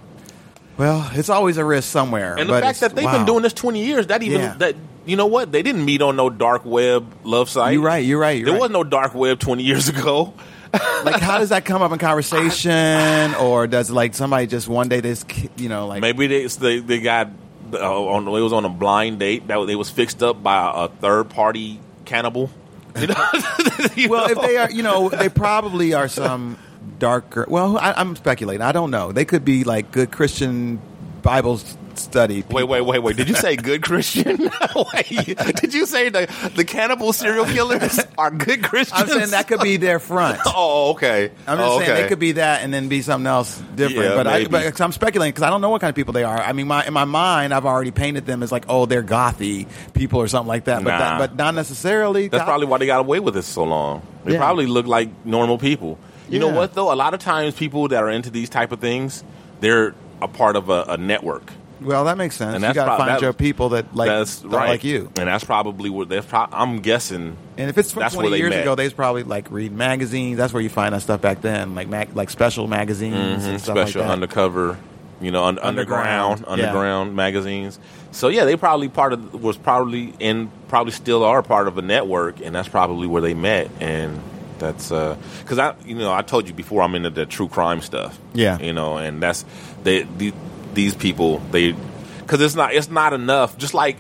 well, 0.77 1.09
it's 1.15 1.29
always 1.29 1.57
a 1.57 1.65
risk 1.65 1.91
somewhere. 1.91 2.37
And 2.37 2.49
the 2.49 2.61
fact 2.61 2.81
that 2.81 2.95
they've 2.95 3.05
wow. 3.05 3.19
been 3.19 3.27
doing 3.27 3.43
this 3.43 3.53
twenty 3.53 3.85
years, 3.85 4.09
that 4.09 4.23
even 4.23 4.41
Yeah. 4.41 4.55
that 4.59 4.77
you 5.07 5.17
know 5.17 5.27
what 5.27 5.53
they 5.53 5.63
didn't 5.63 5.85
meet 5.85 6.03
on 6.03 6.17
no 6.17 6.31
dark 6.31 6.65
web 6.65 7.07
love 7.25 7.49
site. 7.49 7.75
You're 7.75 7.83
right. 7.83 8.05
You're 8.05 8.19
right. 8.19 8.37
You're 8.39 8.47
there 8.47 8.55
right. 8.55 8.63
was 8.63 8.71
no 8.71 8.85
dark 8.85 9.15
web 9.15 9.39
twenty 9.39 9.63
years 9.63 9.89
ago. 9.89 10.35
like, 11.05 11.21
how 11.21 11.39
does 11.39 11.51
that 11.51 11.65
come 11.65 11.83
up 11.83 11.93
in 11.93 11.99
conversation, 11.99 13.35
or 13.37 13.69
does 13.69 13.93
like 13.93 14.13
somebody 14.13 14.49
just 14.49 14.67
one 14.67 14.89
day 14.89 15.01
this, 15.01 15.25
you 15.57 15.69
know, 15.69 15.87
like 15.87 16.01
Maybe 16.01 16.27
they 16.27 16.47
they, 16.47 16.81
they 16.81 17.01
got 17.01 17.31
uh, 17.73 18.05
on 18.05 18.27
it 18.27 18.41
was 18.41 18.53
on 18.53 18.65
a 18.65 18.69
blind 18.69 19.21
date 19.21 19.47
that 19.47 19.65
they 19.67 19.77
was 19.77 19.89
fixed 19.91 20.23
up 20.23 20.43
by 20.43 20.85
a 20.85 20.89
third 20.89 21.31
party 21.31 21.81
cannibal. 22.05 22.51
You 22.97 23.09
know? 23.09 23.15
Well, 24.09 24.31
if 24.31 24.41
they 24.41 24.57
are, 24.57 24.71
you 24.71 24.85
know, 24.85 25.09
they 25.09 25.29
probably 25.29 25.95
are 25.95 26.07
some 26.07 26.57
darker. 27.01 27.45
Well, 27.49 27.77
I, 27.77 27.93
I'm 27.97 28.15
speculating. 28.15 28.63
I 28.63 28.71
don't 28.71 28.93
know. 28.93 29.11
They 29.11 29.25
could 29.25 29.45
be 29.45 29.65
like 29.65 29.91
good 29.91 30.13
Christian 30.13 30.81
Bible 31.23 31.55
s- 31.55 31.77
study. 32.05 32.37
Wait, 32.37 32.49
people. 32.49 32.67
wait, 32.69 32.81
wait, 32.83 32.99
wait. 33.01 33.17
Did 33.17 33.29
you 33.29 33.35
say 33.35 33.57
good 33.57 33.83
Christian? 33.83 34.37
wait, 34.95 35.37
did 35.57 35.75
you 35.75 35.87
say 35.87 36.09
the 36.09 36.53
the 36.55 36.65
cannibal 36.65 37.13
serial 37.13 37.45
killers 37.45 38.01
are 38.19 38.31
good 38.31 38.63
Christians? 38.63 39.03
I'm 39.03 39.09
saying 39.09 39.31
that 39.31 39.49
could 39.49 39.61
be 39.61 39.77
their 39.77 39.99
front. 39.99 40.41
Oh, 40.47 40.93
okay. 40.93 41.31
I'm 41.47 41.59
just 41.59 41.71
oh, 41.71 41.79
saying 41.79 41.91
okay. 41.91 42.03
they 42.03 42.09
could 42.09 42.19
be 42.19 42.33
that 42.33 42.63
and 42.63 42.73
then 42.73 42.89
be 42.89 43.03
something 43.03 43.27
else 43.27 43.59
different. 43.75 44.11
Yeah, 44.11 44.15
but, 44.17 44.27
I, 44.27 44.39
maybe. 44.39 44.51
but 44.51 44.71
'cause 44.71 44.81
I'm 44.81 44.93
speculating 44.93 45.33
because 45.33 45.43
I 45.43 45.51
don't 45.51 45.61
know 45.61 45.71
what 45.71 45.81
kind 45.81 45.89
of 45.91 45.97
people 45.97 46.13
they 46.13 46.25
are. 46.25 46.41
I 46.41 46.53
mean, 46.53 46.67
my, 46.67 46.87
in 46.87 46.93
my 46.93 47.05
mind, 47.05 47.53
I've 47.53 47.67
already 47.67 47.91
painted 47.91 48.27
them 48.27 48.43
as 48.43 48.53
like, 48.53 48.65
oh, 48.69 48.87
they're 48.87 49.03
gothy 49.03 49.67
people 49.95 50.21
or 50.21 50.29
something 50.29 50.49
like 50.49 50.65
that. 50.65 50.85
But 50.85 50.99
that, 50.99 51.19
but 51.19 51.37
not 51.37 51.55
necessarily. 51.55 52.29
That's 52.29 52.45
probably 52.45 52.67
why 52.67 52.79
they 52.79 52.87
got 52.87 53.01
away 53.01 53.21
with 53.21 53.35
this 53.35 53.47
so 53.47 53.65
long. 53.65 54.03
They 54.25 54.33
Yeah. 54.33 54.39
probably 54.39 54.67
look 54.67 54.87
like 54.87 55.27
normal 55.27 55.59
people. 55.59 55.99
You 56.29 56.39
know 56.39 56.49
what 56.49 56.75
though? 56.75 56.93
A 56.93 56.97
lot 56.97 57.15
of 57.15 57.21
times, 57.21 57.55
people 57.55 57.89
that 57.89 58.03
are 58.03 58.11
into 58.11 58.31
these 58.31 58.49
type 58.49 58.73
of 58.73 58.81
things, 58.81 59.23
they're 59.61 59.95
a 60.23 60.29
part 60.29 60.57
of 60.57 60.71
a, 60.71 60.85
a 60.89 60.97
network. 60.97 61.53
Well, 61.85 62.05
that 62.05 62.17
makes 62.19 62.37
sense. 62.37 62.55
And 62.57 62.65
you 62.65 62.73
got 62.75 62.85
to 62.85 62.89
prob- 62.91 62.99
find 62.99 63.11
that- 63.11 63.21
your 63.23 63.33
people 63.33 63.71
that 63.71 63.95
like 63.95 64.09
that's 64.09 64.43
right, 64.45 64.71
like 64.71 64.85
you. 64.85 65.11
and 65.17 65.29
that's 65.29 65.45
probably 65.45 65.91
what 65.91 66.09
they're. 66.09 66.23
Pro- 66.23 66.49
I'm 66.53 66.81
guessing. 66.81 67.37
And 67.57 67.71
if 67.71 67.79
it's 67.79 67.93
from 67.93 68.01
That's 68.01 68.15
20 68.15 68.27
where 68.27 68.31
they 68.31 68.39
years 68.39 68.51
met. 68.51 68.63
ago, 68.63 68.75
they 68.75 68.85
was 68.85 68.93
probably 68.93 69.23
like 69.23 69.51
read 69.51 69.73
magazines. 69.73 70.37
That's 70.39 70.53
where 70.53 70.63
you 70.63 70.69
find 70.71 70.95
that 70.95 71.03
stuff 71.03 71.21
back 71.21 71.41
then, 71.43 71.75
like 71.75 71.89
mag- 71.89 72.17
like 72.17 72.31
special 72.31 72.67
magazines 72.67 73.15
and 73.15 73.43
mm-hmm. 73.43 73.57
stuff 73.59 73.77
special 73.77 74.01
like 74.01 74.09
that. 74.09 74.13
undercover, 74.13 74.79
you 75.21 75.31
know, 75.31 75.45
un- 75.45 75.59
underground, 75.61 76.45
Underground, 76.47 76.59
yeah. 76.59 76.67
underground 76.67 77.17
magazines. 77.17 77.79
So 78.11 78.29
yeah, 78.29 78.45
they 78.45 78.57
probably 78.57 78.89
part 78.89 79.13
of 79.13 79.43
was 79.43 79.57
probably 79.57 80.15
and 80.21 80.51
probably 80.69 80.93
still 80.93 81.23
are 81.25 81.43
part 81.43 81.69
of 81.69 81.79
a 81.79 81.83
network, 81.83 82.41
and 82.41 82.55
that's 82.55 82.69
probably 82.69 83.07
where 83.07 83.23
they 83.23 83.35
met. 83.35 83.71
And 83.81 84.21
that's 84.59 84.91
uh, 84.93 85.17
because 85.43 85.59
I, 85.59 85.75
you 85.85 85.97
know, 85.97 86.13
I 86.13 86.23
told 86.23 86.49
you 86.49 86.55
before 86.55 86.83
I'm 86.83 86.95
into 86.95 87.11
the 87.11 87.27
true 87.27 87.49
crime 87.49 87.81
stuff. 87.81 88.19
Yeah. 88.33 88.59
you 88.61 88.73
know, 88.73 88.97
and 88.99 89.21
that's 89.23 89.45
they 89.83 90.03
the, 90.03 90.33
these 90.75 90.95
people 90.95 91.39
they 91.51 91.73
because 92.21 92.41
it's 92.41 92.55
not 92.55 92.75
it's 92.75 92.91
not 92.91 93.13
enough. 93.13 93.57
Just 93.59 93.75
like 93.75 93.97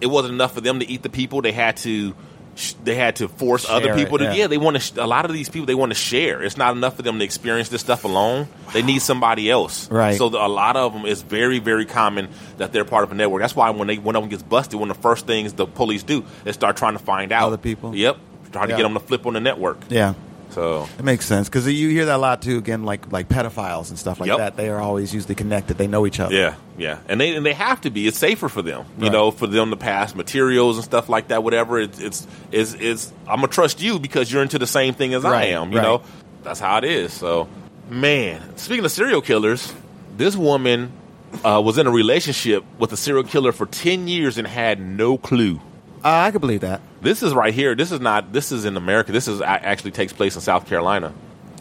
it 0.00 0.06
wasn't 0.06 0.34
enough 0.34 0.54
for 0.54 0.60
them 0.60 0.80
to 0.80 0.88
eat 0.88 1.02
the 1.02 1.10
people, 1.10 1.42
they 1.42 1.52
had 1.52 1.76
to. 1.78 2.14
They 2.82 2.96
had 2.96 3.14
to 3.16 3.28
force 3.28 3.66
Share 3.66 3.76
other 3.76 3.92
it, 3.92 3.96
people 3.96 4.18
to 4.18 4.24
yeah. 4.24 4.32
yeah. 4.32 4.46
They 4.48 4.58
want 4.58 4.74
to. 4.74 4.80
Sh- 4.80 4.96
a 4.96 5.06
lot 5.06 5.24
of 5.24 5.32
these 5.32 5.48
people 5.48 5.66
they 5.66 5.76
want 5.76 5.90
to 5.90 5.94
share. 5.94 6.42
It's 6.42 6.56
not 6.56 6.74
enough 6.76 6.96
for 6.96 7.02
them 7.02 7.20
to 7.20 7.24
experience 7.24 7.68
this 7.68 7.82
stuff 7.82 8.02
alone. 8.02 8.48
They 8.72 8.82
need 8.82 9.00
somebody 9.00 9.48
else. 9.48 9.88
Right. 9.88 10.18
So 10.18 10.28
the, 10.28 10.44
a 10.44 10.48
lot 10.48 10.74
of 10.76 10.92
them 10.92 11.06
is 11.06 11.22
very 11.22 11.60
very 11.60 11.86
common 11.86 12.28
that 12.56 12.72
they're 12.72 12.84
part 12.84 13.04
of 13.04 13.12
a 13.12 13.14
network. 13.14 13.42
That's 13.42 13.54
why 13.54 13.70
when 13.70 13.86
they 13.86 13.98
when 13.98 14.18
one 14.18 14.28
gets 14.28 14.42
busted, 14.42 14.80
one 14.80 14.90
of 14.90 14.96
the 14.96 15.02
first 15.02 15.24
things 15.24 15.52
the 15.52 15.66
police 15.68 16.02
do 16.02 16.24
is 16.44 16.54
start 16.56 16.76
trying 16.76 16.94
to 16.94 16.98
find 16.98 17.30
out 17.30 17.46
Other 17.46 17.58
people? 17.58 17.94
Yep. 17.94 18.18
Try 18.50 18.66
to 18.66 18.76
get 18.76 18.82
them 18.82 18.94
to 18.94 19.00
flip 19.00 19.24
on 19.26 19.34
the 19.34 19.40
network. 19.40 19.78
yeah, 19.88 20.14
So 20.58 20.88
it 20.98 21.04
makes 21.04 21.24
sense 21.24 21.48
because 21.48 21.68
you 21.72 21.88
hear 21.90 22.06
that 22.06 22.16
a 22.16 22.18
lot 22.18 22.42
too. 22.42 22.58
Again, 22.58 22.82
like 22.84 23.12
like 23.12 23.28
pedophiles 23.28 23.90
and 23.90 23.98
stuff 23.98 24.18
like 24.18 24.26
Yep. 24.26 24.38
that. 24.38 24.56
They 24.56 24.68
are 24.70 24.80
always 24.80 25.14
usually 25.14 25.36
connected. 25.36 25.78
They 25.78 25.86
know 25.86 26.04
each 26.04 26.18
other. 26.18 26.34
Yeah, 26.34 26.54
yeah, 26.76 26.98
and 27.08 27.20
they 27.20 27.36
and 27.36 27.46
they 27.46 27.52
have 27.52 27.80
to 27.82 27.90
be. 27.90 28.08
It's 28.08 28.18
safer 28.18 28.48
for 28.48 28.60
them, 28.60 28.84
you 28.98 29.04
Right. 29.04 29.12
know, 29.12 29.30
for 29.30 29.46
them 29.46 29.70
to 29.70 29.76
pass 29.76 30.16
materials 30.16 30.76
and 30.76 30.84
stuff 30.84 31.08
like 31.08 31.28
that. 31.28 31.44
Whatever. 31.44 31.78
It's 31.78 32.00
it's 32.00 32.26
is 32.50 32.74
is 32.74 33.12
I'm 33.28 33.36
gonna 33.36 33.46
trust 33.48 33.80
you 33.80 34.00
because 34.00 34.32
you're 34.32 34.42
into 34.42 34.58
the 34.58 34.66
same 34.66 34.94
thing 34.94 35.14
as 35.14 35.24
I 35.24 35.44
am. 35.44 35.70
You 35.70 35.78
right. 35.78 35.84
know, 35.84 36.02
that's 36.42 36.58
how 36.58 36.78
it 36.78 36.84
is. 36.84 37.12
So, 37.12 37.46
man, 37.88 38.56
speaking 38.56 38.84
of 38.84 38.90
serial 38.90 39.20
killers, 39.20 39.72
this 40.16 40.34
woman 40.36 40.90
uh, 41.44 41.62
was 41.64 41.78
in 41.78 41.86
a 41.86 41.90
relationship 41.92 42.64
with 42.80 42.92
a 42.92 42.96
serial 42.96 43.22
killer 43.22 43.52
for 43.52 43.66
ten 43.66 44.08
years 44.08 44.38
and 44.38 44.46
had 44.46 44.80
no 44.80 45.18
clue. 45.18 45.60
Uh, 46.04 46.08
I 46.08 46.30
could 46.30 46.40
believe 46.40 46.60
that. 46.60 46.80
This 47.00 47.22
is 47.22 47.34
right 47.34 47.54
here. 47.54 47.74
This 47.74 47.92
is 47.92 48.00
not. 48.00 48.32
This 48.32 48.52
is 48.52 48.64
in 48.64 48.76
America. 48.76 49.12
This 49.12 49.28
is 49.28 49.40
actually 49.40 49.92
takes 49.92 50.12
place 50.12 50.34
in 50.34 50.40
South 50.40 50.66
Carolina. 50.66 51.12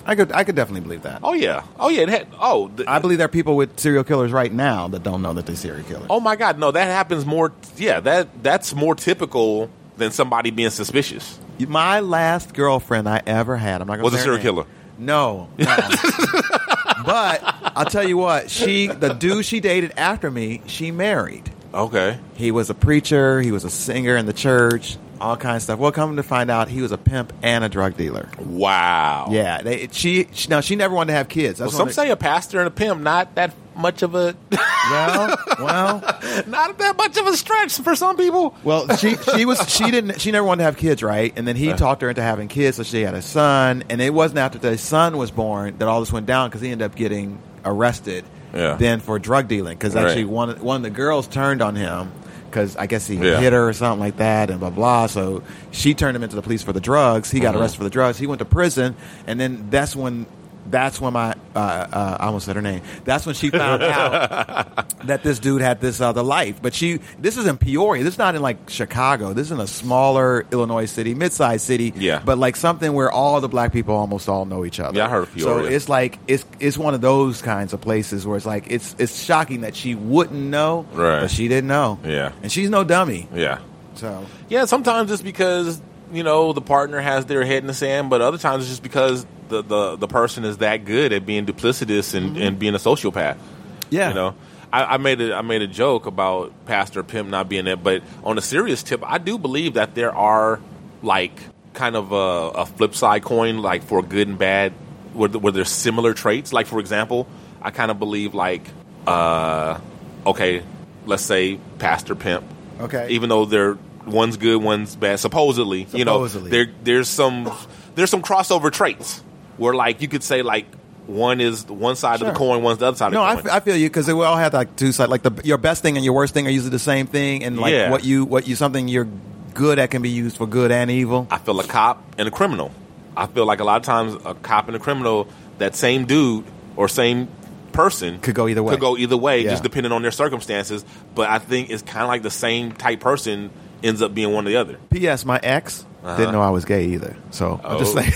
I 0.08 0.16
could 0.16 0.32
I 0.32 0.46
could 0.46 0.56
definitely 0.56 0.82
believe 0.82 1.02
that. 1.02 1.20
Oh 1.22 1.34
yeah. 1.34 1.64
Oh 1.78 1.90
yeah. 1.90 2.04
It 2.04 2.10
had, 2.10 2.28
oh. 2.40 2.70
The, 2.70 2.90
I 2.90 3.00
believe 3.00 3.18
there 3.18 3.26
are 3.26 3.30
people 3.30 3.58
with 3.58 3.78
serial 3.78 4.06
killers 4.06 4.32
right 4.32 4.52
now 4.52 4.88
that 4.88 5.04
don't 5.04 5.22
know 5.22 5.34
that 5.34 5.46
they're 5.46 5.56
serial 5.56 5.84
killers. 5.84 6.08
Oh 6.10 6.22
my 6.22 6.38
God, 6.38 6.58
no, 6.58 6.72
that 6.72 6.86
happens 6.86 7.26
more. 7.26 7.52
Yeah, 7.76 8.00
that 8.00 8.42
that's 8.42 8.74
more 8.74 8.96
typical 8.96 9.70
than 9.98 10.12
somebody 10.12 10.50
being 10.50 10.70
suspicious. 10.70 11.38
My 11.60 12.00
last 12.00 12.54
girlfriend 12.54 13.10
I 13.10 13.22
ever 13.26 13.58
had, 13.58 13.82
I'm 13.82 13.88
not 13.88 13.96
going 13.96 14.04
Was 14.06 14.14
a 14.14 14.20
serial 14.20 14.42
killer. 14.42 14.66
No, 14.98 15.50
no. 15.58 15.66
but 17.06 17.42
I'll 17.76 17.86
tell 17.86 18.08
you 18.08 18.18
what, 18.18 18.50
she 18.50 18.88
the 18.88 19.14
dude 19.14 19.46
she 19.46 19.60
dated 19.60 19.94
after 19.98 20.32
me, 20.32 20.62
she 20.68 20.92
married. 20.92 21.52
Okay. 21.78 22.18
He 22.36 22.52
was 22.52 22.70
a 22.72 22.74
preacher, 22.74 23.40
he 23.40 23.52
was 23.52 23.64
a 23.64 23.70
singer 23.70 24.18
in 24.18 24.26
the 24.26 24.34
church, 24.34 24.98
all 25.22 25.38
kinds 25.38 25.58
of 25.58 25.62
stuff. 25.64 25.80
Well, 25.80 25.92
come 25.92 26.16
to 26.16 26.24
find 26.24 26.50
out, 26.50 26.70
he 26.70 26.82
was 26.82 26.92
a 26.92 26.98
pimp 26.98 27.34
and 27.44 27.64
a 27.64 27.70
drug 27.70 27.96
dealer. 27.96 28.30
Wow. 28.40 29.28
Yeah, 29.30 29.62
they, 29.62 29.88
she, 29.92 30.28
she 30.32 30.50
now 30.50 30.62
she 30.62 30.76
never 30.76 30.96
wanted 30.96 31.12
to 31.12 31.18
have 31.18 31.30
kids. 31.30 31.60
Well, 31.60 31.68
That's 31.68 31.78
some 31.78 31.86
one 31.86 31.90
of 31.90 31.96
say 31.96 32.10
a 32.10 32.16
pastor 32.16 32.60
and 32.60 32.68
a 32.68 32.72
pimp 32.72 33.02
not 33.02 33.36
that 33.36 33.54
much 33.76 34.02
of 34.02 34.16
a 34.16 34.36
well, 34.52 35.38
well, 35.60 36.00
not 36.48 36.78
that 36.80 36.98
much 36.98 37.16
of 37.18 37.28
a 37.28 37.38
stretch 37.38 37.78
for 37.78 37.96
some 37.96 38.18
people. 38.18 38.56
Well, 38.64 38.96
she 38.98 39.16
she 39.16 39.46
was 39.46 39.60
she 39.72 39.92
didn't 39.92 40.20
she 40.20 40.32
never 40.32 40.48
wanted 40.48 40.62
to 40.62 40.66
have 40.66 40.78
kids, 40.78 41.04
right? 41.04 41.32
And 41.36 41.48
then 41.48 41.56
he 41.56 41.70
uh-huh. 41.70 41.78
talked 41.78 42.02
her 42.02 42.10
into 42.10 42.24
having 42.24 42.48
kids, 42.48 42.78
so 42.78 42.84
she 42.84 43.02
had 43.02 43.14
a 43.14 43.22
son. 43.22 43.84
And 43.90 44.02
it 44.02 44.14
wasn't 44.14 44.40
after 44.40 44.58
the 44.58 44.78
son 44.78 45.18
was 45.18 45.30
born 45.30 45.78
that 45.78 45.88
all 45.88 46.00
this 46.00 46.12
went 46.12 46.26
down 46.26 46.50
because 46.50 46.62
he 46.62 46.72
ended 46.72 46.86
up 46.86 46.96
getting 46.96 47.40
arrested. 47.64 48.26
Yeah. 48.54 48.76
Then 48.78 49.00
for 49.00 49.20
drug 49.20 49.48
dealing 49.48 49.78
because 49.78 49.94
Right. 49.96 50.06
actually 50.08 50.26
one 50.26 50.50
of- 50.50 50.62
one 50.62 50.78
of 50.78 50.84
the 50.84 50.90
girls 50.90 51.28
turned 51.28 51.62
on 51.62 51.76
him 51.76 52.10
because 52.50 52.76
I 52.78 52.86
guess 52.88 53.06
he 53.08 53.16
Yeah. 53.16 53.40
hit 53.40 53.52
her 53.54 53.68
or 53.68 53.74
something 53.74 54.00
like 54.00 54.18
that 54.18 54.50
and 54.50 54.60
blah 54.60 54.70
blah. 54.70 55.08
So 55.08 55.44
she 55.72 55.94
turned 55.94 56.16
him 56.16 56.24
into 56.24 56.36
the 56.36 56.42
police 56.42 56.64
for 56.64 56.74
the 56.74 56.80
drugs. 56.80 57.30
He 57.30 57.40
got 57.40 57.54
Mm-hmm. 57.54 57.62
arrested 57.62 57.78
for 57.80 57.84
the 57.84 57.90
drugs. 57.90 58.18
He 58.18 58.26
went 58.28 58.40
to 58.40 58.46
prison, 58.46 58.96
and 59.28 59.40
then 59.40 59.68
that's 59.70 59.96
when 59.96 60.26
that's 60.70 61.00
when 61.02 61.14
my 61.14 61.32
uh, 61.56 61.60
uh, 61.60 62.18
I 62.20 62.26
almost 62.28 62.46
said 62.46 62.56
her 62.56 62.62
name. 62.62 62.82
That's 63.04 63.26
when 63.26 63.36
she 63.36 63.50
found 63.50 63.82
out 63.84 64.90
that 65.08 65.24
this 65.24 65.40
dude 65.40 65.62
had 65.62 65.82
this 65.82 66.02
other 66.02 66.24
life. 66.24 66.62
But 66.62 66.74
she, 66.74 67.00
this 67.20 67.38
is 67.38 67.48
in 67.48 67.58
Peoria. 67.58 68.04
This 68.04 68.16
is 68.16 68.18
not 68.18 68.36
in 68.36 68.42
like 68.42 68.70
Chicago. 68.70 69.34
This 69.34 69.48
is 69.48 69.52
in 69.52 69.60
a 69.60 69.68
smaller 69.68 70.46
Illinois 70.52 70.86
city, 70.86 71.14
mid-sized 71.14 71.66
city. 71.66 71.94
Yeah. 71.96 72.22
But 72.24 72.38
like 72.38 72.56
something 72.56 72.94
where 72.94 73.12
all 73.12 73.42
the 73.42 73.50
black 73.50 73.74
people 73.74 73.96
almost 73.96 74.30
all 74.30 74.46
know 74.46 74.66
each 74.66 74.80
other. 74.80 74.98
Yeah, 74.98 75.06
I 75.06 75.10
heard 75.10 75.24
of 75.24 75.42
So 75.42 75.66
it's 75.66 75.90
like 75.90 76.20
it's 76.28 76.46
it's 76.60 76.78
one 76.78 76.94
of 76.94 77.02
those 77.02 77.42
kinds 77.42 77.74
of 77.74 77.82
places 77.82 78.26
where 78.28 78.38
it's 78.38 78.46
like 78.46 78.70
it's 78.70 78.96
it's 79.00 79.24
shocking 79.24 79.62
that 79.62 79.76
she 79.76 79.96
wouldn't 79.96 80.40
know, 80.40 80.86
Right. 80.94 81.22
But 81.22 81.32
she 81.32 81.48
didn't 81.48 81.68
know. 81.68 82.00
Yeah. 82.04 82.32
And 82.44 82.52
she's 82.52 82.70
no 82.70 82.84
dummy. 82.84 83.28
Yeah. 83.34 83.60
So 83.96 84.26
Yeah, 84.50 84.66
sometimes 84.66 85.12
it's 85.12 85.22
because 85.22 85.82
you 86.12 86.24
know 86.24 86.54
the 86.54 86.62
partner 86.62 87.00
has 87.00 87.26
their 87.26 87.44
head 87.44 87.58
in 87.64 87.68
the 87.68 87.74
sand, 87.74 88.10
but 88.10 88.22
other 88.22 88.38
times 88.38 88.64
it's 88.64 88.70
just 88.70 88.84
because 88.84 89.26
the 89.50 89.62
the, 89.62 89.96
the 89.98 90.08
person 90.08 90.44
is 90.46 90.58
that 90.58 90.86
good 90.86 91.14
at 91.14 91.26
being 91.26 91.46
duplicitous 91.46 92.14
and, 92.14 92.38
and 92.38 92.60
being 92.60 92.76
a 92.76 92.78
sociopath. 92.80 93.36
Mm-hmm. 93.36 93.86
yeah, 93.90 94.10
You 94.10 94.16
know, 94.16 94.36
I, 94.72 94.84
I 94.96 94.98
made 94.98 95.22
a 95.22 95.36
I 95.36 95.42
made 95.42 95.62
a 95.62 95.68
joke 95.68 96.06
about 96.06 96.52
Pastor 96.66 97.04
Pimp 97.04 97.30
not 97.30 97.48
being 97.50 97.66
there, 97.66 97.78
but 97.78 98.04
on 98.24 98.38
a 98.38 98.42
serious 98.42 98.84
tip, 98.84 99.02
I 99.06 99.18
do 99.18 99.38
believe 99.38 99.76
that 99.76 99.96
there 99.96 100.14
are 100.14 100.60
like 101.02 101.32
kind 101.74 101.96
of 101.96 102.12
a, 102.12 102.16
a 102.62 102.66
flip 102.66 102.96
side 102.96 103.24
coin, 103.24 103.60
like 103.60 103.84
for 103.84 104.02
good 104.02 104.28
and 104.28 104.38
bad, 104.38 104.74
where, 105.14 105.30
where 105.30 105.52
there's 105.54 105.70
similar 105.70 106.14
traits. 106.14 106.52
Like 106.52 106.66
for 106.68 106.80
example, 106.80 107.28
I 107.62 107.72
kind 107.72 107.92
of 107.92 108.00
believe 108.00 108.34
like, 108.34 108.64
uh, 109.06 109.80
okay, 110.26 110.64
let's 111.06 111.24
say 111.24 111.60
Pastor 111.80 112.16
Pimp, 112.16 112.44
Okay. 112.80 113.08
even 113.12 113.30
though 113.30 113.46
they're 113.46 113.78
one's 114.06 114.38
good, 114.38 114.62
one's 114.62 114.96
bad, 114.96 115.20
supposedly, 115.20 115.88
you 115.94 116.04
know, 116.06 116.28
there 116.28 116.68
there's 116.84 117.08
some 117.10 117.52
there's 117.96 118.10
some 118.10 118.22
crossover 118.22 118.72
traits 118.72 119.24
where 119.58 119.74
like 119.74 120.02
you 120.02 120.08
could 120.08 120.24
say 120.24 120.42
like. 120.42 120.66
One 121.08 121.40
is 121.40 121.66
one 121.66 121.96
side 121.96 122.20
Sure. 122.20 122.28
of 122.28 122.34
the 122.34 122.38
coin, 122.38 122.62
one's 122.64 122.80
the 122.80 122.86
other 122.88 122.98
side 122.98 123.14
No, 123.14 123.24
of 123.24 123.38
the 123.38 123.44
coin. 123.44 123.50
f- 123.52 123.56
I 123.56 123.60
feel 123.62 123.78
you 123.78 123.88
because 123.88 124.08
we 124.08 124.26
all 124.26 124.36
have 124.36 124.54
like 124.54 124.76
two 124.76 124.92
sides. 124.92 125.10
Like 125.10 125.24
the 125.24 125.32
your 125.46 125.58
best 125.58 125.82
thing 125.82 125.96
and 125.96 126.04
your 126.04 126.14
worst 126.14 126.34
thing 126.34 126.46
are 126.48 126.50
usually 126.50 126.72
the 126.72 126.80
same 126.80 127.08
thing, 127.08 127.46
and 127.46 127.58
like 127.58 127.72
Yeah. 127.72 127.90
what 127.90 128.04
you 128.04 128.26
what 128.26 128.46
you 128.46 128.58
something 128.58 128.90
you're 128.90 129.08
good 129.54 129.80
at 129.80 129.90
can 129.90 130.02
be 130.02 130.10
used 130.10 130.36
for 130.36 130.46
good 130.46 130.70
and 130.70 130.92
evil. 130.92 131.26
I 131.32 131.38
feel 131.38 131.58
a 131.62 131.64
cop 131.64 132.04
and 132.18 132.28
a 132.28 132.32
criminal. 132.32 132.72
I 133.16 133.28
feel 133.28 133.46
like 133.46 133.62
a 133.62 133.64
lot 133.64 133.78
of 133.78 133.84
times 133.84 134.16
a 134.26 134.34
cop 134.34 134.68
and 134.68 134.76
a 134.76 134.80
criminal, 134.80 135.30
that 135.60 135.78
same 135.78 136.08
dude 136.08 136.44
or 136.76 136.90
same 136.90 137.30
person 137.72 138.20
Could 138.20 138.36
go 138.36 138.50
either 138.50 138.62
way. 138.62 138.72
Could 138.74 138.82
go 138.82 138.98
either 138.98 139.16
way, 139.16 139.46
Yeah. 139.46 139.52
just 139.52 139.64
depending 139.64 139.94
on 139.94 140.02
their 140.02 140.12
circumstances. 140.12 140.84
But 141.16 141.30
I 141.30 141.40
think 141.40 141.70
it's 141.70 141.84
kind 141.84 142.04
of 142.04 142.10
like 142.10 142.22
the 142.22 142.30
same 142.32 142.74
type 142.74 143.00
person 143.00 143.50
ends 143.82 144.02
up 144.02 144.14
being 144.14 144.34
one 144.34 144.46
or 144.46 144.50
the 144.50 144.58
other. 144.58 144.78
P.S. 144.90 145.24
My 145.24 145.40
ex 145.42 145.86
didn't 146.04 146.32
know 146.32 146.42
I 146.42 146.50
was 146.50 146.66
gay 146.66 146.86
either, 146.86 147.16
so 147.32 147.60
I'm 147.64 147.80
just 147.80 147.94
oh. 147.94 148.00
like, 148.00 148.14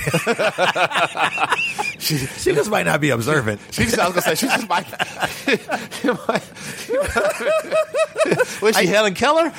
she, 1.99 2.17
she 2.17 2.53
just 2.53 2.69
might 2.69 2.85
not 2.85 3.01
be 3.01 3.09
observant. 3.09 3.59
She 3.71 3.83
just, 3.83 3.99
I 3.99 4.07
was 4.07 4.13
gonna 4.13 4.35
say, 4.35 4.37
she 4.47 4.47
just 4.47 4.69
might. 4.69 4.87
was 8.61 8.77
she 8.77 8.85
Helen 8.85 9.13
Keller? 9.13 9.51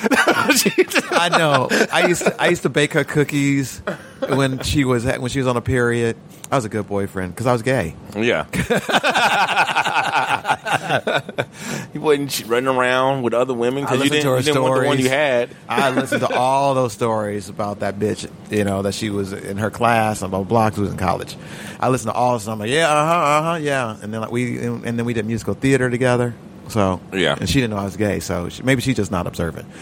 I 1.11 1.29
know. 1.29 1.67
I 1.91 2.07
used 2.07 2.23
to, 2.23 2.41
I 2.41 2.47
used 2.47 2.63
to 2.63 2.69
bake 2.69 2.93
her 2.93 3.03
cookies 3.03 3.83
when 4.27 4.59
she 4.59 4.85
was 4.85 5.05
when 5.05 5.29
she 5.29 5.39
was 5.39 5.47
on 5.47 5.57
a 5.57 5.61
period. 5.61 6.17
I 6.53 6.55
was 6.55 6.65
a 6.65 6.69
good 6.69 6.87
boyfriend 6.87 7.33
because 7.33 7.47
I 7.47 7.51
was 7.51 7.63
gay. 7.63 7.95
yeah. 8.15 8.45
you 11.95 11.99
wasn't 12.01 12.45
running 12.47 12.67
around 12.69 13.23
with 13.23 13.33
other 13.33 13.55
women 13.55 13.85
I 13.85 13.87
because 13.87 14.05
you 14.05 14.11
listened 14.11 14.11
didn't, 14.11 14.23
to 14.25 14.29
her 14.29 14.37
you 14.37 14.43
didn't 14.43 14.61
want 14.61 14.73
the 14.75 14.87
one 14.87 14.97
stories. 14.97 15.03
you 15.03 15.09
had. 15.09 15.49
I 15.67 15.89
listened 15.89 16.21
to 16.21 16.31
all 16.35 16.75
those 16.75 16.93
stories 16.93 17.49
about 17.49 17.79
that 17.79 17.97
bitch, 17.97 18.29
you 18.51 18.63
know, 18.65 18.83
that 18.83 18.93
she 18.93 19.09
was 19.09 19.33
in 19.33 19.57
her 19.57 19.71
class 19.71 20.21
and 20.21 20.29
blah 20.29 20.41
blah 20.43 20.47
blah. 20.47 20.69
'cause 20.69 20.77
we 20.77 20.83
was 20.83 20.91
in 20.93 20.99
college. 20.99 21.35
I 21.79 21.89
listened 21.89 22.11
to 22.11 22.15
all 22.17 22.35
of 22.35 22.45
them. 22.45 22.53
I'm 22.53 22.59
like, 22.59 22.69
yeah, 22.69 22.87
uh 22.87 23.05
huh, 23.07 23.13
uh 23.13 23.41
huh, 23.53 23.55
yeah. 23.55 23.97
And 24.03 24.13
then 24.13 24.21
like 24.21 24.31
we 24.31 24.59
and 24.63 24.83
then 24.83 25.05
we 25.05 25.13
did 25.13 25.25
musical 25.25 25.55
theater 25.55 25.89
together. 25.89 26.35
So 26.69 26.99
Yeah. 27.11 27.35
and 27.39 27.49
she 27.49 27.61
didn't 27.61 27.71
know 27.71 27.77
I 27.81 27.85
was 27.85 27.97
gay. 27.97 28.19
So 28.19 28.49
she, 28.49 28.61
maybe 28.61 28.83
she's 28.83 28.95
just 28.95 29.09
not 29.11 29.25
observant. 29.25 29.67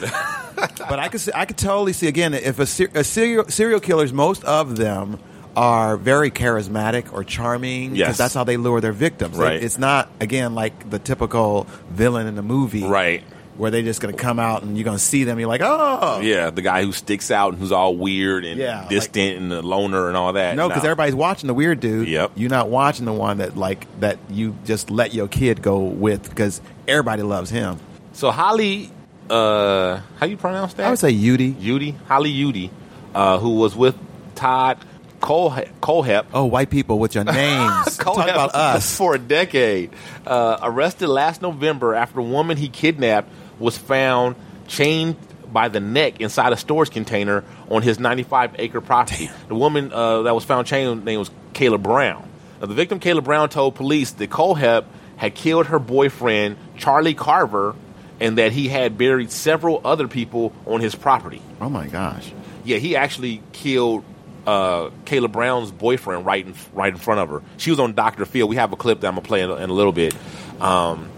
but 0.55 0.99
I 0.99 1.09
could 1.09 1.19
see, 1.19 1.31
I 1.35 1.43
could 1.45 1.57
totally 1.57 1.91
see 1.93 2.07
again 2.07 2.33
if 2.33 2.59
a, 2.59 2.65
ser- 2.65 2.91
a 2.95 3.03
serial 3.03 3.45
serial 3.49 3.81
killers, 3.81 4.13
most 4.13 4.43
of 4.45 4.77
them 4.77 5.19
are 5.55 5.97
very 5.97 6.31
charismatic 6.31 7.11
or 7.13 7.23
charming 7.23 7.91
because 7.91 8.07
Yes. 8.09 8.17
that's 8.17 8.33
how 8.33 8.43
they 8.43 8.57
lure 8.57 8.79
their 8.81 8.91
victims. 8.93 9.37
It- 9.37 9.41
Right. 9.41 9.61
it's 9.63 9.77
not 9.77 10.09
again 10.19 10.55
like 10.55 10.89
the 10.89 10.99
typical 10.99 11.67
villain 11.91 12.27
in 12.27 12.35
the 12.35 12.41
movie, 12.41 12.83
Right. 12.85 13.23
Where 13.57 13.69
they're 13.69 13.81
just 13.83 13.99
going 14.01 14.15
to 14.15 14.19
come 14.19 14.39
out 14.39 14.63
and 14.63 14.77
you're 14.77 14.85
going 14.85 14.97
to 14.97 15.03
see 15.03 15.25
them. 15.25 15.37
You're 15.37 15.49
like, 15.49 15.61
oh, 15.63 16.21
Yeah, 16.21 16.49
the 16.51 16.61
guy 16.61 16.83
who 16.83 16.93
sticks 16.93 17.29
out 17.29 17.51
and 17.51 17.59
who's 17.61 17.73
all 17.73 17.95
weird 17.95 18.45
and 18.45 18.57
Yeah, 18.57 18.85
distant 18.89 19.39
and 19.39 19.51
a 19.53 19.61
loner 19.61 20.07
and 20.07 20.15
all 20.15 20.33
that. 20.33 20.55
No, 20.55 20.69
because 20.69 20.83
Nah. 20.83 20.89
everybody's 20.89 21.15
watching 21.15 21.47
the 21.47 21.53
weird 21.53 21.79
dude. 21.81 22.07
Yep. 22.07 22.31
You're 22.35 22.49
not 22.49 22.69
watching 22.69 23.05
the 23.05 23.13
one 23.13 23.37
that 23.39 23.57
like 23.57 23.85
that 23.99 24.17
you 24.29 24.55
just 24.65 24.89
let 24.89 25.13
your 25.13 25.27
kid 25.27 25.61
go 25.61 25.79
with 25.79 26.29
because 26.29 26.61
everybody 26.87 27.23
loves 27.23 27.49
him. 27.49 27.77
So 28.13 28.31
Holly, 28.31 28.89
uh, 29.29 29.99
how 30.19 30.25
you 30.25 30.37
pronounce 30.37 30.73
that? 30.75 30.87
I 30.87 30.89
would 30.89 30.99
say 30.99 31.13
Yudi. 31.13 31.53
Yudi, 31.55 31.93
Holly 32.07 32.33
Yudi, 32.33 32.69
uh, 33.13 33.37
who 33.37 33.49
was 33.51 33.75
with 33.75 33.95
Todd 34.33 34.77
Cole 35.21 35.51
Kohlhepp. 35.81 36.25
Oh, 36.33 36.45
white 36.45 36.69
people 36.69 36.99
with 36.99 37.15
your 37.15 37.23
names. 37.23 37.97
Talk 37.97 38.17
about 38.27 38.53
us. 38.55 38.95
for 38.97 39.15
a 39.15 39.19
decade. 39.19 39.91
Uh, 40.25 40.57
arrested 40.61 41.07
last 41.07 41.41
November 41.41 41.95
after 41.95 42.19
a 42.19 42.23
woman 42.23 42.57
he 42.57 42.67
kidnapped 42.67 43.29
was 43.59 43.77
found 43.77 44.35
chained 44.67 45.15
by 45.51 45.67
the 45.67 45.79
neck 45.79 46.19
inside 46.21 46.53
a 46.53 46.57
storage 46.57 46.91
container 46.91 47.43
on 47.69 47.81
his 47.81 47.99
95 47.99 48.55
acre 48.57 48.81
property. 48.81 49.29
The 49.47 49.55
woman 49.55 49.91
uh, 49.93 50.23
that 50.23 50.33
was 50.35 50.43
found 50.45 50.65
chained 50.67 51.05
name 51.05 51.19
was 51.19 51.29
Kala 51.53 51.77
Brown. 51.77 52.27
Now, 52.59 52.67
the 52.67 52.73
victim, 52.73 52.99
Kala 52.99 53.21
Brown, 53.21 53.49
told 53.49 53.75
police 53.75 54.11
that 54.11 54.29
Kohlhepp 54.29 54.85
had 55.17 55.35
killed 55.35 55.67
her 55.67 55.77
boyfriend, 55.79 56.55
Charlie 56.77 57.13
Carver, 57.13 57.75
and 58.19 58.37
that 58.37 58.51
he 58.53 58.67
had 58.69 58.97
buried 58.97 59.31
several 59.31 59.81
other 59.83 60.07
people 60.07 60.53
on 60.65 60.79
his 60.79 60.95
property. 60.95 61.41
Oh 61.59 61.69
my 61.69 61.87
gosh. 61.87 62.31
Yeah, 62.63 62.77
he 62.77 62.95
actually 62.95 63.41
killed 63.51 64.03
uh, 64.47 64.89
Kala 65.05 65.27
Brown's 65.27 65.71
boyfriend 65.71 66.25
right 66.25 66.45
in 66.45 66.53
right 66.73 66.91
in 66.93 66.99
front 66.99 67.19
of 67.19 67.29
her. 67.29 67.41
She 67.57 67.69
was 67.69 67.79
on 67.79 67.93
Doctor 67.93 68.25
Phil. 68.25 68.47
We 68.47 68.55
have 68.55 68.73
a 68.73 68.75
clip 68.75 69.01
that 69.01 69.07
I'm 69.07 69.15
gonna 69.15 69.27
play 69.27 69.41
in, 69.41 69.49
a- 69.49 69.55
in 69.55 69.69
a 69.69 69.73
little 69.73 69.91
bit, 69.91 70.15
um, 70.59 71.09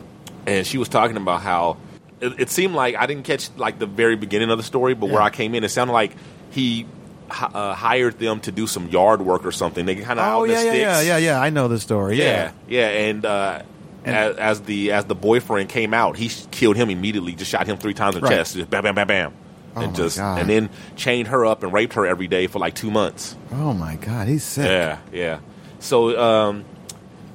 and 0.46 0.66
she 0.68 0.78
was 0.78 0.90
talking 0.90 1.18
about 1.18 1.42
how 1.42 1.78
it, 2.22 2.40
it 2.40 2.50
seemed 2.50 2.74
like 2.76 2.96
I 2.96 3.06
didn't 3.06 3.24
catch 3.24 3.50
like 3.58 3.80
the 3.80 3.86
very 3.86 4.16
beginning 4.16 4.50
of 4.50 4.58
the 4.58 4.64
story, 4.64 4.94
but 4.94 5.10
where 5.10 5.22
I 5.22 5.30
came 5.30 5.56
in, 5.56 5.64
it 5.64 5.70
sounded 5.70 5.94
like 5.94 6.12
he 6.52 6.86
uh, 7.32 7.74
hired 7.74 8.20
them 8.20 8.40
to 8.42 8.52
do 8.52 8.68
some 8.68 8.90
yard 8.90 9.22
work 9.22 9.46
or 9.46 9.52
something. 9.52 9.86
They 9.86 9.96
kind 9.96 10.20
of 10.20 10.26
Oh 10.26 10.30
out 10.42 10.44
in 10.44 10.50
the 10.50 10.54
yeah, 10.56 10.62
yeah, 10.62 10.70
sticks. 10.70 11.08
yeah, 11.08 11.18
yeah, 11.18 11.18
yeah. 11.18 11.42
I 11.42 11.50
know 11.50 11.68
the 11.68 11.80
story. 11.80 12.18
Yeah, 12.18 12.26
Yeah. 12.26 12.52
yeah, 12.68 12.88
and, 13.10 13.26
uh, 13.26 13.62
And- 14.06 14.16
as, 14.16 14.36
as 14.36 14.62
the 14.62 14.92
as 14.92 15.06
the 15.06 15.16
boyfriend 15.16 15.70
came 15.70 15.94
out, 15.94 16.18
he 16.18 16.30
killed 16.52 16.76
him 16.76 16.90
immediately. 16.90 17.34
Just 17.34 17.50
shot 17.50 17.66
him 17.68 17.78
three 17.78 17.94
times 17.94 18.16
in 18.16 18.22
the 18.22 18.28
Right. 18.28 18.36
chest, 18.38 18.56
just 18.56 18.70
bam, 18.70 18.84
bam, 18.84 18.96
bam, 18.96 19.08
bam, 19.08 19.34
and 19.76 19.92
my 19.92 19.98
just 19.98 20.18
God. 20.18 20.40
and 20.40 20.50
then 20.50 20.70
chained 20.96 21.28
her 21.30 21.46
up 21.46 21.64
and 21.64 21.74
raped 21.74 21.94
her 21.94 22.06
every 22.06 22.28
day 22.28 22.48
for 22.48 22.60
like 22.60 22.76
two 22.76 22.92
months. 22.92 23.36
Oh 23.52 23.74
my 23.74 23.96
god, 23.98 24.28
he's 24.28 24.44
sick. 24.44 24.66
Yeah, 24.66 25.00
yeah. 25.12 25.40
So 25.80 26.20
um, 26.20 26.66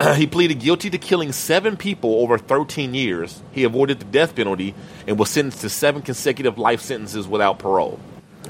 he 0.17 0.27
pleaded 0.27 0.61
guilty 0.61 0.91
to 0.91 0.99
killing 0.99 1.33
seven 1.33 1.77
people 1.77 2.15
over 2.21 2.39
13 2.39 2.95
years. 2.95 3.43
He 3.53 3.65
avoided 3.65 3.99
the 3.99 4.05
death 4.07 4.35
penalty 4.37 4.75
and 5.07 5.19
was 5.19 5.31
sentenced 5.31 5.61
to 5.63 5.69
seven 5.71 6.03
consecutive 6.03 6.59
life 6.59 6.81
sentences 6.81 7.27
without 7.29 7.59
parole. 7.59 7.99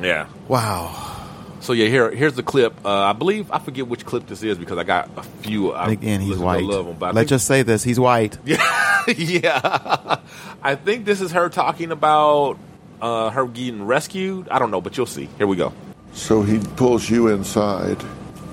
Yeah. 0.00 0.28
Wow. 0.46 1.14
So 1.60 1.72
yeah, 1.72 1.88
here 1.88 2.10
here's 2.12 2.34
the 2.34 2.44
clip. 2.44 2.72
Uh, 2.86 2.88
I 2.90 3.12
believe 3.14 3.50
I 3.50 3.58
forget 3.58 3.88
which 3.88 4.06
clip 4.06 4.28
this 4.28 4.44
is 4.44 4.56
because 4.58 4.78
I 4.78 4.84
got 4.84 5.10
a 5.16 5.22
few. 5.24 5.72
I 5.72 5.90
Again, 5.90 6.20
he's 6.20 6.38
white. 6.38 6.62
lot 6.62 6.86
of 6.86 6.98
but 7.00 7.14
Let's 7.16 7.22
think- 7.24 7.28
just 7.30 7.46
say 7.48 7.62
this: 7.62 7.82
he's 7.82 7.98
white. 7.98 8.38
Yeah, 8.46 9.14
yeah. 9.16 10.16
I 10.62 10.74
think 10.76 11.04
this 11.06 11.20
is 11.22 11.32
her 11.32 11.48
talking 11.48 11.90
about 11.92 12.58
uh, 13.00 13.30
her 13.30 13.46
getting 13.46 13.84
rescued. 13.84 14.48
I 14.48 14.58
don't 14.58 14.70
know, 14.70 14.80
but 14.80 14.96
you'll 14.96 15.06
see. 15.06 15.28
Here 15.38 15.46
we 15.46 15.56
go. 15.56 15.72
So 16.12 16.42
he 16.42 16.58
pulls 16.76 17.08
you 17.08 17.28
inside. 17.28 18.02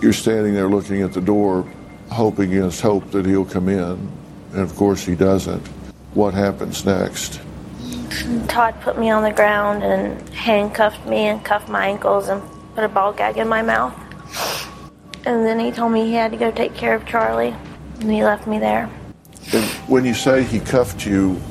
You're 0.01 0.13
standing 0.13 0.53
there 0.53 0.69
looking 0.69 1.01
at 1.01 1.13
the 1.13 1.21
door, 1.21 1.65
hoping 2.11 2.53
against 2.53 2.81
hope 2.81 3.11
that 3.11 3.25
he'll 3.25 3.45
come 3.45 3.69
in. 3.69 4.11
And 4.51 4.61
of 4.61 4.75
course, 4.75 5.03
he 5.03 5.15
doesn't. 5.15 5.65
What 6.13 6.33
happens 6.33 6.85
next? 6.85 7.41
Todd 8.47 8.75
put 8.81 8.97
me 8.97 9.09
on 9.09 9.23
the 9.23 9.31
ground 9.31 9.83
and 9.83 10.29
handcuffed 10.29 11.05
me 11.05 11.27
and 11.27 11.43
cuffed 11.43 11.69
my 11.69 11.87
ankles 11.87 12.29
and 12.29 12.41
put 12.75 12.83
a 12.83 12.87
ball 12.87 13.13
gag 13.13 13.37
in 13.37 13.47
my 13.47 13.61
mouth. 13.61 13.93
And 15.25 15.45
then 15.45 15.59
he 15.59 15.71
told 15.71 15.91
me 15.91 16.05
he 16.05 16.13
had 16.13 16.31
to 16.31 16.37
go 16.37 16.51
take 16.51 16.75
care 16.75 16.93
of 16.93 17.05
Charlie, 17.05 17.55
and 17.99 18.11
he 18.11 18.23
left 18.23 18.47
me 18.47 18.59
there. 18.59 18.89
And 19.53 19.65
when 19.89 20.05
you 20.05 20.13
say 20.13 20.43
he 20.43 20.59
cuffed 20.59 21.05
you, 21.05 21.41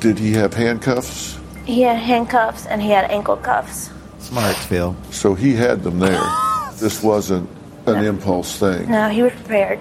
did 0.00 0.18
he 0.18 0.32
have 0.32 0.54
handcuffs? 0.54 1.38
He 1.64 1.82
had 1.82 1.96
handcuffs 1.96 2.66
and 2.66 2.82
he 2.82 2.90
had 2.90 3.10
ankle 3.10 3.36
cuffs. 3.36 3.90
Smart, 4.18 4.56
Phil. 4.56 4.94
So 5.10 5.34
he 5.34 5.54
had 5.54 5.82
them 5.82 5.98
there. 5.98 6.20
This 6.74 7.02
wasn't 7.04 7.48
an 7.86 8.04
impulse 8.04 8.58
thing. 8.58 8.90
No, 8.90 9.08
he 9.08 9.22
was 9.22 9.32
prepared. 9.32 9.78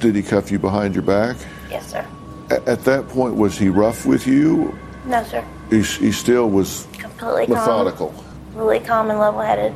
Did 0.00 0.16
he 0.16 0.22
cuff 0.22 0.50
you 0.50 0.58
behind 0.58 0.94
your 0.94 1.04
back? 1.04 1.36
Yes, 1.70 1.90
sir. 1.92 2.04
A- 2.50 2.68
At 2.68 2.84
that 2.84 3.06
point, 3.10 3.36
was 3.36 3.58
he 3.58 3.68
rough 3.68 4.06
with 4.06 4.26
you? 4.26 4.76
No, 5.04 5.22
sir. 5.24 5.44
He, 5.68 5.82
he 5.82 6.10
still 6.10 6.48
was 6.48 6.88
Completely 6.94 7.54
methodical. 7.54 8.08
calm. 8.08 8.24
Really 8.54 8.80
calm 8.80 9.10
and 9.10 9.18
level 9.20 9.42
headed. 9.42 9.74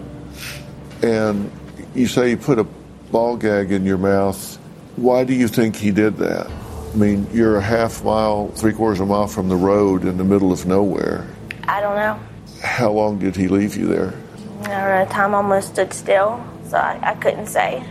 And 1.03 1.51
you 1.95 2.07
say 2.09 2.31
he 2.31 2.37
put 2.37 2.59
a 2.59 2.65
ball 3.13 3.37
gag 3.37 3.71
in 3.71 3.85
your 3.85 3.99
mouth. 3.99 4.57
Why 4.97 5.25
do 5.25 5.35
you 5.35 5.47
think 5.47 5.77
he 5.77 5.91
did 5.91 6.17
that? 6.17 6.51
I 6.93 6.97
mean, 6.97 7.27
you're 7.33 7.57
a 7.57 7.63
half 7.63 8.03
mile, 8.03 8.49
three 8.49 8.73
quarters 8.73 9.01
of 9.01 9.09
a 9.09 9.13
mile 9.13 9.27
from 9.27 9.49
the 9.49 9.57
road 9.57 10.05
in 10.05 10.17
the 10.17 10.25
middle 10.25 10.53
of 10.53 10.67
nowhere. 10.67 11.27
I 11.65 11.81
don't 11.81 11.97
know. 11.97 12.19
How 12.63 12.91
long 12.91 13.19
did 13.19 13.37
he 13.37 13.47
leave 13.47 13.77
you 13.77 13.87
there? 13.87 14.15
I 14.63 14.69
don't 14.69 14.71
know. 14.71 15.07
Time 15.11 15.35
almost 15.35 15.75
stood 15.75 15.93
still, 15.93 16.43
so 16.67 16.79
I, 16.79 16.99
I 17.03 17.15
couldn't 17.15 17.47
say. 17.47 17.85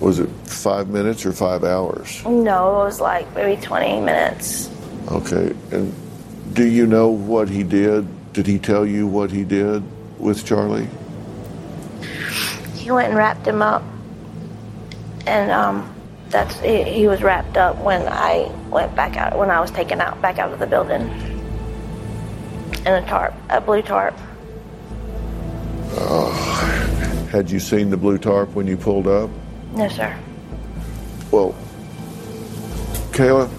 Was 0.00 0.18
it 0.18 0.30
five 0.44 0.88
minutes 0.88 1.26
or 1.26 1.32
five 1.32 1.62
hours? 1.62 2.24
No, 2.24 2.80
it 2.80 2.84
was 2.84 3.00
like 3.00 3.32
maybe 3.34 3.60
20 3.60 4.00
minutes. 4.00 4.70
Okay. 5.10 5.54
And 5.70 5.94
do 6.54 6.66
you 6.66 6.86
know 6.86 7.08
what 7.08 7.48
he 7.48 7.62
did? 7.62 8.32
Did 8.32 8.46
he 8.46 8.58
tell 8.58 8.86
you 8.86 9.06
what 9.06 9.30
he 9.30 9.44
did 9.44 9.82
with 10.18 10.44
Charlie? 10.44 10.88
He 12.74 12.90
went 12.90 13.08
and 13.08 13.16
wrapped 13.16 13.46
him 13.46 13.60
up, 13.60 13.82
and 15.26 15.50
um, 15.50 15.94
that's 16.30 16.58
he, 16.60 16.82
he 16.84 17.06
was 17.06 17.22
wrapped 17.22 17.56
up 17.56 17.76
when 17.76 18.06
I 18.06 18.50
went 18.68 18.94
back 18.94 19.16
out 19.16 19.36
when 19.38 19.50
I 19.50 19.60
was 19.60 19.70
taken 19.70 20.00
out 20.00 20.20
back 20.20 20.38
out 20.38 20.52
of 20.52 20.58
the 20.58 20.66
building 20.66 21.02
in 22.80 22.94
a 22.94 23.04
tarp, 23.06 23.34
a 23.50 23.60
blue 23.60 23.82
tarp. 23.82 24.14
Had 27.30 27.50
you 27.50 27.60
seen 27.60 27.90
the 27.90 27.96
blue 27.96 28.18
tarp 28.18 28.54
when 28.54 28.66
you 28.66 28.76
pulled 28.76 29.06
up? 29.06 29.30
No, 29.74 29.88
sir. 29.88 30.16
Well, 31.30 31.54
Kala, 33.12 33.50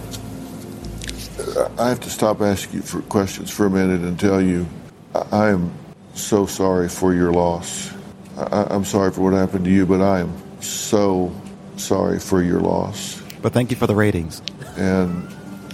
I 1.78 1.90
have 1.90 2.00
to 2.02 2.10
stop 2.10 2.42
asking 2.42 2.78
you 2.78 2.82
for 2.82 3.02
questions 3.04 3.52
for 3.52 3.66
a 3.66 3.70
minute 3.70 4.02
and 4.02 4.20
tell 4.20 4.42
you 4.42 4.68
I 5.14 5.26
I 5.32 5.50
am 5.50 5.72
so 6.14 6.46
sorry 6.46 6.90
for 6.90 7.14
your 7.14 7.32
loss. 7.32 7.92
I'm 8.38 8.86
sorry 8.86 9.12
for 9.12 9.22
what 9.22 9.34
happened 9.34 9.66
to 9.66 9.72
you, 9.72 9.86
but 9.86 10.02
I 10.02 10.22
am 10.22 10.34
so 10.62 11.32
sorry 11.80 12.20
for 12.20 12.44
your 12.44 12.60
loss. 12.60 13.22
But 13.42 13.54
thank 13.54 13.72
you 13.72 13.78
for 13.78 13.88
the 13.88 13.96
ratings. 13.96 14.42
And 14.78 15.28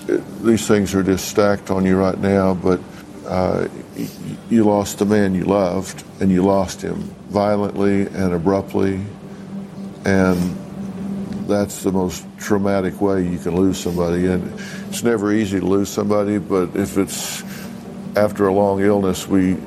it, 0.07 0.21
these 0.43 0.67
things 0.67 0.93
are 0.93 1.03
just 1.03 1.27
stacked 1.27 1.71
on 1.71 1.85
you 1.85 1.97
right 1.97 2.17
now, 2.17 2.53
but 2.53 2.79
uh, 3.27 3.67
you 4.49 4.63
lost 4.63 4.99
the 4.99 5.05
man 5.05 5.33
you 5.33 5.45
loved, 5.45 6.03
and 6.21 6.31
you 6.31 6.43
lost 6.43 6.81
him 6.81 7.01
violently 7.29 8.01
and 8.07 8.33
abruptly, 8.33 9.01
and 10.05 10.37
that's 11.47 11.83
the 11.83 11.91
most 11.91 12.25
traumatic 12.37 13.01
way 13.01 13.27
you 13.27 13.39
can 13.39 13.55
lose 13.55 13.77
somebody. 13.77 14.27
And 14.27 14.59
it's 14.89 15.03
never 15.03 15.33
easy 15.33 15.59
to 15.59 15.65
lose 15.65 15.89
somebody, 15.89 16.37
but 16.37 16.75
if 16.75 16.97
it's 16.97 17.43
after 18.15 18.47
a 18.47 18.53
long 18.53 18.81
illness, 18.81 19.27
we 19.27 19.57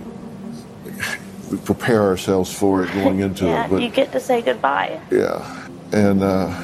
we 1.50 1.56
prepare 1.58 2.02
ourselves 2.02 2.52
for 2.52 2.84
it 2.84 2.92
going 2.92 3.20
into 3.26 3.46
yeah, 3.46 3.64
it. 3.64 3.70
But 3.70 3.82
you 3.82 3.88
get 3.88 4.12
to 4.12 4.20
say 4.20 4.42
goodbye. 4.42 5.00
yeah, 5.10 5.67
and 5.92 6.22
uh, 6.22 6.62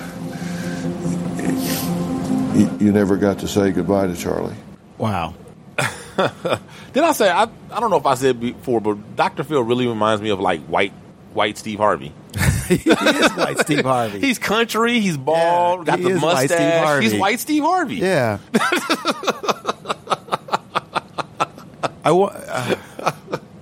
you, 2.54 2.87
you 2.87 2.92
never 2.92 3.16
got 3.16 3.38
to 3.40 3.48
say 3.48 3.70
goodbye 3.72 4.06
to 4.06 4.16
Charlie. 4.16 4.54
Wow. 4.98 5.34
Did 6.92 7.02
I 7.02 7.12
say 7.12 7.28
I? 7.28 7.42
I 7.72 7.80
don't 7.80 7.90
know 7.90 7.96
if 7.96 8.06
I 8.06 8.14
said 8.14 8.38
before, 8.40 8.80
but 8.80 9.16
Dr. 9.16 9.42
Phil 9.42 9.62
really 9.62 9.87
reminds 9.88 10.22
me 10.22 10.30
of 10.30 10.38
like 10.40 10.60
white 10.62 10.92
white 11.32 11.58
Steve 11.58 11.78
Harvey. 11.80 12.12
he 12.68 12.74
is 12.76 13.32
white 13.32 13.58
Steve 13.58 13.84
Harvey. 13.84 14.20
He's 14.26 14.38
country. 14.38 15.00
He's 15.00 15.16
bald. 15.16 15.80
Yeah, 15.80 15.84
got 15.84 15.98
he 15.98 16.04
the 16.04 16.10
is 16.10 16.22
white 16.22 16.46
Steve 16.46 16.58
mustache. 16.60 16.84
Harvey. 16.84 17.04
He's 17.08 17.14
white 17.20 17.40
Steve 17.40 17.62
Harvey. 17.64 17.96
yeah. 17.96 18.38
I 22.04 22.12
wa- 22.12 22.32
uh, 22.34 22.74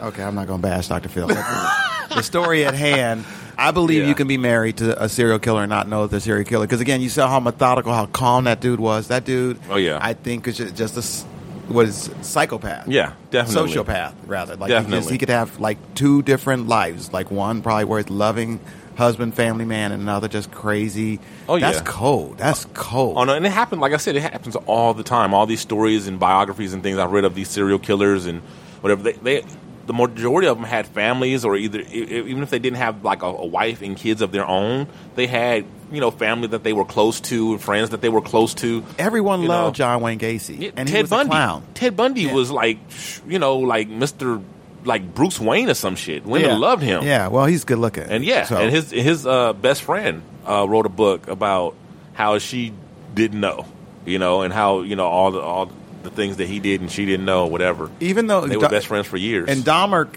okay, 0.00 0.22
I'm 0.22 0.34
not 0.34 0.46
going 0.48 0.60
to 0.60 0.68
bash 0.68 0.88
Dr. 0.88 1.08
Phil. 1.08 1.28
the 1.28 2.22
story 2.22 2.64
at 2.66 2.74
hand. 2.74 3.24
I 3.58 3.70
believe 3.70 4.02
Yeah. 4.02 4.08
you 4.08 4.14
can 4.14 4.26
be 4.28 4.38
married 4.38 4.78
to 4.78 5.02
a 5.02 5.08
serial 5.08 5.38
killer 5.38 5.62
and 5.62 5.70
not 5.70 5.88
know 5.88 6.06
they're 6.06 6.18
a 6.18 6.20
serial 6.20 6.44
killer. 6.44 6.66
Because 6.66 6.80
again, 6.80 7.00
you 7.00 7.08
saw 7.08 7.28
how 7.28 7.40
methodical, 7.40 7.92
how 7.92 8.06
calm 8.06 8.44
that 8.44 8.60
dude 8.60 8.80
was. 8.80 9.08
That 9.08 9.24
dude. 9.24 9.58
Oh, 9.70 9.76
yeah. 9.76 9.98
I 10.00 10.14
think 10.14 10.48
is 10.48 10.56
ju- 10.56 10.70
just 10.70 10.96
a 10.96 11.00
s- 11.00 11.24
what 11.68 11.86
is 11.86 12.10
psychopath. 12.22 12.88
Yeah, 12.88 13.12
definitely. 13.30 13.72
Sociopath, 13.72 14.12
rather. 14.26 14.56
Like 14.56 14.68
he, 14.70 14.74
just, 14.74 14.84
Definitely. 14.88 15.12
he 15.12 15.18
could 15.18 15.28
have 15.28 15.60
like 15.60 15.78
two 15.94 16.22
different 16.22 16.68
lives. 16.68 17.12
Like 17.12 17.30
one 17.30 17.62
probably 17.62 17.84
where 17.84 18.00
he's 18.00 18.10
loving 18.10 18.58
husband, 18.96 19.32
family 19.34 19.64
man, 19.64 19.90
and 19.92 20.02
another 20.02 20.28
just 20.28 20.50
crazy. 20.50 21.18
Oh, 21.48 21.56
yeah, 21.56 21.70
that's 21.70 21.82
cold. 21.88 22.36
That's 22.38 22.66
cold. 22.74 23.16
Oh 23.16 23.24
no, 23.24 23.34
and 23.34 23.46
it 23.46 23.52
happened. 23.52 23.80
Like 23.80 23.92
I 23.92 23.96
said, 23.96 24.16
it 24.16 24.22
happens 24.22 24.54
all 24.66 24.92
the 24.92 25.02
time. 25.04 25.32
All 25.34 25.46
these 25.46 25.60
stories 25.60 26.08
and 26.08 26.18
biographies 26.20 26.74
and 26.74 26.82
things 26.82 26.98
I've 26.98 27.12
read 27.12 27.24
of 27.24 27.34
these 27.34 27.48
serial 27.48 27.78
killers 27.78 28.26
and 28.26 28.42
whatever. 28.82 29.02
They, 29.04 29.12
they 29.12 29.44
the 29.86 29.92
majority 29.92 30.46
of 30.48 30.56
them 30.56 30.64
had 30.66 30.86
families, 30.86 31.44
or 31.44 31.56
either 31.56 31.80
even 31.80 32.42
if 32.42 32.50
they 32.50 32.58
didn't 32.58 32.78
have 32.78 33.04
like 33.04 33.22
a, 33.22 33.26
a 33.26 33.46
wife 33.46 33.82
and 33.82 33.96
kids 33.96 34.22
of 34.22 34.32
their 34.32 34.46
own, 34.46 34.86
they 35.16 35.26
had 35.26 35.64
you 35.90 36.00
know 36.00 36.10
family 36.10 36.48
that 36.48 36.62
they 36.64 36.72
were 36.72 36.84
close 36.84 37.20
to 37.20 37.52
and 37.52 37.60
friends 37.60 37.90
that 37.90 38.00
they 38.00 38.08
were 38.08 38.20
close 38.20 38.54
to. 38.54 38.84
Everyone 38.98 39.44
loved 39.46 39.78
know. 39.78 39.84
John 39.84 40.00
Wayne 40.00 40.18
Gacy, 40.18 40.58
Yeah, 40.60 40.70
and 40.76 40.88
Ted 40.88 41.08
Bundy. 41.10 41.64
Ted 41.74 41.96
Bundy 41.96 42.22
Yeah. 42.22 42.32
was 42.34 42.50
like, 42.50 42.78
you 43.26 43.38
know, 43.38 43.58
like 43.58 43.88
Mister, 43.88 44.40
like 44.84 45.14
Bruce 45.14 45.38
Wayne 45.40 45.68
or 45.68 45.74
some 45.74 45.96
shit. 45.96 46.24
Women 46.24 46.50
yeah. 46.50 46.56
loved 46.56 46.82
him. 46.82 47.02
Yeah, 47.04 47.28
well, 47.28 47.46
he's 47.46 47.64
good 47.64 47.78
looking, 47.78 48.04
And 48.04 48.24
yeah, 48.24 48.44
So- 48.44 48.56
and 48.56 48.70
his 48.70 48.90
his 48.90 49.26
uh, 49.26 49.52
best 49.52 49.82
friend 49.82 50.22
uh, 50.48 50.66
wrote 50.68 50.86
a 50.86 50.90
book 50.90 51.28
about 51.28 51.74
how 52.14 52.38
she 52.38 52.72
didn't 53.14 53.40
know, 53.40 53.66
you 54.06 54.18
know, 54.18 54.42
and 54.42 54.52
how 54.54 54.80
you 54.82 54.96
know 54.96 55.06
all 55.06 55.30
the 55.32 55.40
all 55.40 55.70
the 56.02 56.10
things 56.10 56.36
that 56.38 56.46
he 56.48 56.58
did 56.60 56.80
and 56.80 56.90
she 56.90 57.04
didn't 57.06 57.26
know, 57.26 57.46
whatever. 57.46 57.90
even 58.00 58.26
though 58.26 58.42
They 58.46 58.56
were 58.56 58.68
best 58.68 58.86
friends 58.86 59.06
for 59.06 59.16
years. 59.16 59.48
And 59.48 59.62
Dahmer, 59.62 60.08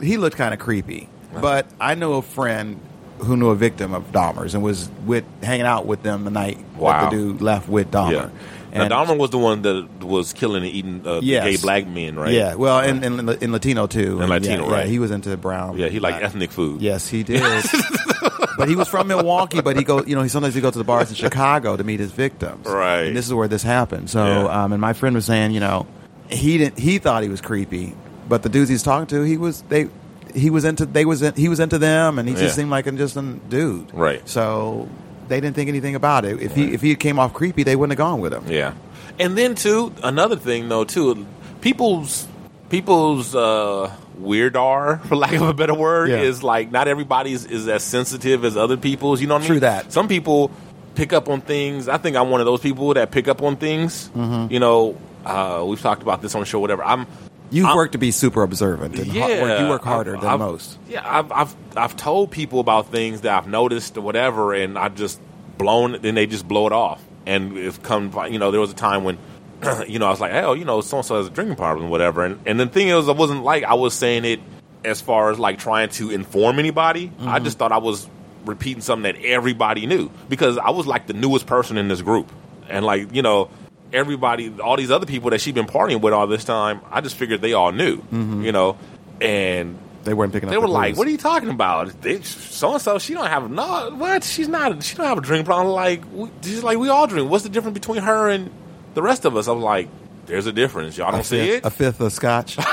he 0.00 0.16
looked 0.16 0.36
kind 0.36 0.52
of 0.54 0.60
creepy. 0.60 1.08
Uh-huh. 1.32 1.40
But 1.40 1.66
I 1.80 1.94
know 1.94 2.14
a 2.14 2.22
friend 2.22 2.80
who 3.18 3.36
knew 3.36 3.50
a 3.50 3.54
victim 3.56 3.92
of 3.94 4.10
Dahmer's 4.12 4.54
and 4.54 4.62
was 4.62 4.90
with 5.04 5.24
hanging 5.42 5.66
out 5.66 5.86
with 5.86 6.02
them 6.02 6.24
the 6.24 6.30
night 6.30 6.58
Wow. 6.76 7.02
that 7.04 7.10
the 7.10 7.16
dude 7.16 7.42
left 7.42 7.68
with 7.68 7.90
Dahmer. 7.90 8.12
yeah, 8.12 8.28
And 8.72 8.88
now 8.88 9.04
Dahmer 9.04 9.16
was 9.18 9.30
the 9.30 9.38
one 9.38 9.62
that 9.62 9.88
was 10.04 10.32
killing 10.32 10.62
and 10.64 10.72
eating 10.72 11.06
uh, 11.06 11.20
Yes. 11.22 11.44
gay 11.44 11.56
black 11.62 11.86
men, 11.86 12.16
right? 12.16 12.32
Yeah, 12.32 12.54
well, 12.54 12.78
and, 12.80 13.04
and 13.04 13.28
in 13.42 13.52
Latino 13.52 13.86
too. 13.86 14.20
In 14.22 14.28
Latino, 14.28 14.66
yeah, 14.66 14.72
right. 14.72 14.84
Yeah, 14.86 14.90
he 14.90 14.98
was 14.98 15.10
into 15.10 15.36
brown. 15.36 15.76
yeah, 15.78 15.88
he 15.88 15.98
liked 16.00 16.22
ethnic 16.22 16.50
food. 16.52 16.80
Yes, 16.80 17.08
he 17.08 17.22
did. 17.22 17.42
but 18.56 18.68
he 18.68 18.76
was 18.76 18.88
from 18.88 19.08
Milwaukee. 19.08 19.60
But 19.60 19.76
he 19.76 19.84
go, 19.84 20.02
you 20.04 20.14
know, 20.14 20.22
he 20.22 20.28
sometimes 20.28 20.54
he 20.54 20.60
go 20.60 20.70
to 20.70 20.78
the 20.78 20.84
bars 20.84 21.08
in 21.10 21.16
Chicago 21.24 21.76
to 21.76 21.84
meet 21.84 22.00
his 22.00 22.12
victims. 22.12 22.66
Right. 22.66 23.02
And 23.08 23.16
this 23.16 23.26
is 23.26 23.34
where 23.34 23.48
this 23.48 23.62
happened. 23.62 24.10
So, 24.10 24.24
Yeah. 24.24 24.64
um, 24.64 24.72
and 24.72 24.80
my 24.80 24.92
friend 24.92 25.14
was 25.14 25.24
saying, 25.26 25.52
you 25.52 25.60
know, 25.60 25.86
he 26.28 26.58
didn't. 26.58 26.78
He 26.78 26.98
thought 26.98 27.22
he 27.22 27.28
was 27.28 27.40
creepy, 27.40 27.94
but 28.28 28.42
the 28.42 28.48
dudes 28.48 28.68
he's 28.70 28.82
talking 28.82 29.06
to, 29.08 29.22
he 29.22 29.36
was 29.36 29.62
they. 29.62 29.88
He 30.32 30.48
was 30.48 30.64
into 30.64 30.86
they 30.86 31.04
was 31.04 31.22
in, 31.22 31.34
he 31.34 31.48
was 31.48 31.58
into 31.58 31.76
them, 31.78 32.16
and 32.20 32.28
he 32.28 32.34
Yeah. 32.36 32.42
just 32.42 32.54
seemed 32.54 32.70
like 32.70 32.86
a 32.86 32.92
just 32.92 33.16
a 33.16 33.22
dude. 33.22 33.92
Right. 33.92 34.26
So 34.28 34.88
they 35.30 35.40
didn't 35.40 35.56
think 35.56 35.68
anything 35.68 35.94
about 35.94 36.26
it. 36.26 36.42
If 36.42 36.54
he 36.54 36.74
if 36.74 36.82
he 36.82 36.94
came 36.96 37.18
off 37.18 37.32
creepy, 37.32 37.62
they 37.62 37.76
wouldn't 37.76 37.98
have 37.98 38.04
gone 38.06 38.20
with 38.20 38.34
him. 38.34 38.44
Yeah, 38.46 38.74
and 39.18 39.38
then 39.38 39.54
too 39.54 39.94
another 40.02 40.36
thing 40.36 40.68
though 40.68 40.84
too, 40.84 41.26
people's 41.62 42.28
people's 42.68 43.34
uh, 43.34 43.90
weirdar, 44.20 45.02
for 45.06 45.16
lack 45.16 45.32
of 45.32 45.42
a 45.42 45.54
better 45.54 45.74
word, 45.74 46.10
Yeah. 46.10 46.18
is 46.18 46.42
like 46.42 46.70
not 46.70 46.86
everybody 46.88 47.32
is, 47.32 47.68
as 47.68 47.82
sensitive 47.82 48.44
as 48.44 48.56
other 48.56 48.76
people's. 48.76 49.20
You 49.20 49.26
know 49.26 49.34
what 49.34 49.42
I 49.44 49.46
True 49.46 49.54
mean? 49.56 49.60
that. 49.62 49.92
Some 49.92 50.08
people 50.08 50.50
pick 50.94 51.12
up 51.12 51.28
on 51.28 51.40
things. 51.40 51.88
I 51.88 51.96
think 51.98 52.16
I'm 52.16 52.30
one 52.30 52.40
of 52.40 52.46
those 52.46 52.60
people 52.60 52.92
that 52.94 53.10
pick 53.10 53.28
up 53.28 53.42
on 53.42 53.56
things. 53.56 54.10
Mm-hmm. 54.14 54.52
You 54.52 54.60
know, 54.60 54.98
uh, 55.24 55.64
we've 55.66 55.80
talked 55.80 56.02
about 56.02 56.20
this 56.22 56.34
on 56.34 56.40
the 56.42 56.46
show. 56.46 56.60
Whatever. 56.60 56.84
I'm. 56.84 57.06
You've 57.50 57.66
I'm- 57.66 57.76
worked 57.76 57.92
to 57.92 57.98
be 57.98 58.10
super 58.10 58.42
observant. 58.42 58.98
And 58.98 59.12
yeah, 59.12 59.62
you 59.62 59.68
work 59.68 59.82
harder 59.82 60.12
I've- 60.16 60.20
than 60.22 60.30
I've- 60.30 60.38
most. 60.38 60.78
Yeah, 60.88 61.02
I've, 61.04 61.32
I've 61.32 61.56
I've 61.76 61.96
told 61.96 62.30
people 62.30 62.60
about 62.60 62.90
things 62.90 63.22
that 63.22 63.36
I've 63.36 63.48
noticed 63.48 63.96
or 63.96 64.00
whatever, 64.00 64.54
and 64.54 64.78
I 64.78 64.88
just 64.88 65.20
blown. 65.58 66.00
Then 66.00 66.14
they 66.14 66.26
just 66.26 66.46
blow 66.46 66.66
it 66.66 66.72
off, 66.72 67.02
and 67.26 67.56
it's 67.56 67.78
come. 67.78 68.12
You 68.30 68.38
know, 68.38 68.50
there 68.50 68.60
was 68.60 68.70
a 68.70 68.74
time 68.74 69.04
when, 69.04 69.18
you 69.88 69.98
know, 69.98 70.06
I 70.06 70.10
was 70.10 70.20
like, 70.20 70.32
"Hell, 70.32 70.56
you 70.56 70.64
know, 70.64 70.80
so 70.80 70.98
and 70.98 71.06
so 71.06 71.16
has 71.16 71.26
a 71.26 71.30
drinking 71.30 71.56
problem, 71.56 71.90
whatever." 71.90 72.24
And 72.24 72.40
and 72.46 72.58
the 72.58 72.66
thing 72.66 72.88
is, 72.88 73.08
I 73.08 73.12
wasn't 73.12 73.44
like 73.44 73.64
I 73.64 73.74
was 73.74 73.94
saying 73.94 74.24
it 74.24 74.40
as 74.84 75.00
far 75.00 75.30
as 75.30 75.38
like 75.38 75.58
trying 75.58 75.90
to 75.90 76.10
inform 76.10 76.58
anybody. 76.58 77.12
I 77.20 77.22
mm-hmm. 77.22 77.44
just 77.44 77.58
thought 77.58 77.72
I 77.72 77.78
was 77.78 78.08
repeating 78.46 78.80
something 78.80 79.12
that 79.12 79.22
everybody 79.24 79.86
knew 79.86 80.10
because 80.28 80.56
I 80.56 80.70
was 80.70 80.86
like 80.86 81.06
the 81.06 81.12
newest 81.12 81.46
person 81.46 81.76
in 81.76 81.88
this 81.88 82.02
group, 82.02 82.30
and 82.68 82.84
like 82.84 83.14
you 83.14 83.22
know. 83.22 83.50
Everybody, 83.92 84.52
all 84.60 84.76
these 84.76 84.90
other 84.90 85.06
people 85.06 85.30
that 85.30 85.40
she'd 85.40 85.54
been 85.54 85.66
partying 85.66 86.00
with 86.00 86.12
all 86.14 86.26
this 86.26 86.44
time, 86.44 86.80
I 86.90 87.00
just 87.00 87.16
figured 87.16 87.40
they 87.40 87.52
all 87.54 87.72
knew, 87.72 87.96
mm-hmm. 87.98 88.42
you 88.44 88.52
know, 88.52 88.76
and 89.20 89.78
They 90.04 90.14
weren't 90.14 90.32
picking 90.32 90.48
up. 90.48 90.52
they 90.52 90.58
were 90.58 90.66
the 90.66 90.72
like, 90.72 90.96
"What 90.96 91.06
are 91.06 91.10
you 91.10 91.18
talking 91.18 91.50
about? 91.50 91.92
So 92.24 92.72
and 92.72 92.80
so, 92.82 92.98
she 92.98 93.14
don't 93.14 93.26
have 93.26 93.50
no 93.50 93.90
what? 93.96 94.24
She's 94.24 94.48
not. 94.48 94.82
She 94.82 94.96
don't 94.96 95.06
have 95.06 95.18
a 95.18 95.20
drink 95.20 95.44
problem. 95.44 95.74
Like 95.74 96.02
we, 96.12 96.30
she's 96.42 96.62
like 96.62 96.78
we 96.78 96.88
all 96.88 97.06
drink. 97.06 97.30
What's 97.30 97.42
the 97.44 97.50
difference 97.50 97.74
between 97.74 98.02
her 98.02 98.28
and 98.28 98.50
the 98.94 99.02
rest 99.02 99.24
of 99.24 99.36
us?" 99.36 99.46
I'm 99.48 99.60
like, 99.60 99.88
"There's 100.26 100.46
a 100.46 100.52
difference. 100.52 100.96
Y'all 100.96 101.10
don't 101.10 101.20
a 101.20 101.24
see 101.24 101.46
fifth, 101.46 101.64
it." 101.64 101.66
A 101.66 101.70
fifth 101.70 102.00
of 102.00 102.12
scotch. 102.12 102.56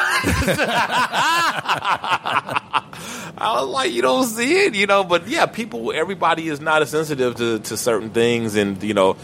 I 3.39 3.61
was 3.61 3.69
like, 3.69 3.91
"You 3.91 4.01
don't 4.01 4.25
see 4.25 4.65
it, 4.65 4.75
you 4.75 4.87
know." 4.87 5.03
But 5.03 5.27
yeah, 5.27 5.45
people, 5.45 5.91
everybody 5.91 6.47
is 6.47 6.59
not 6.59 6.81
as 6.81 6.89
sensitive 6.89 7.35
to 7.35 7.59
to 7.59 7.77
certain 7.77 8.09
things, 8.09 8.55
and 8.55 8.81
you 8.81 8.93
know, 8.93 9.17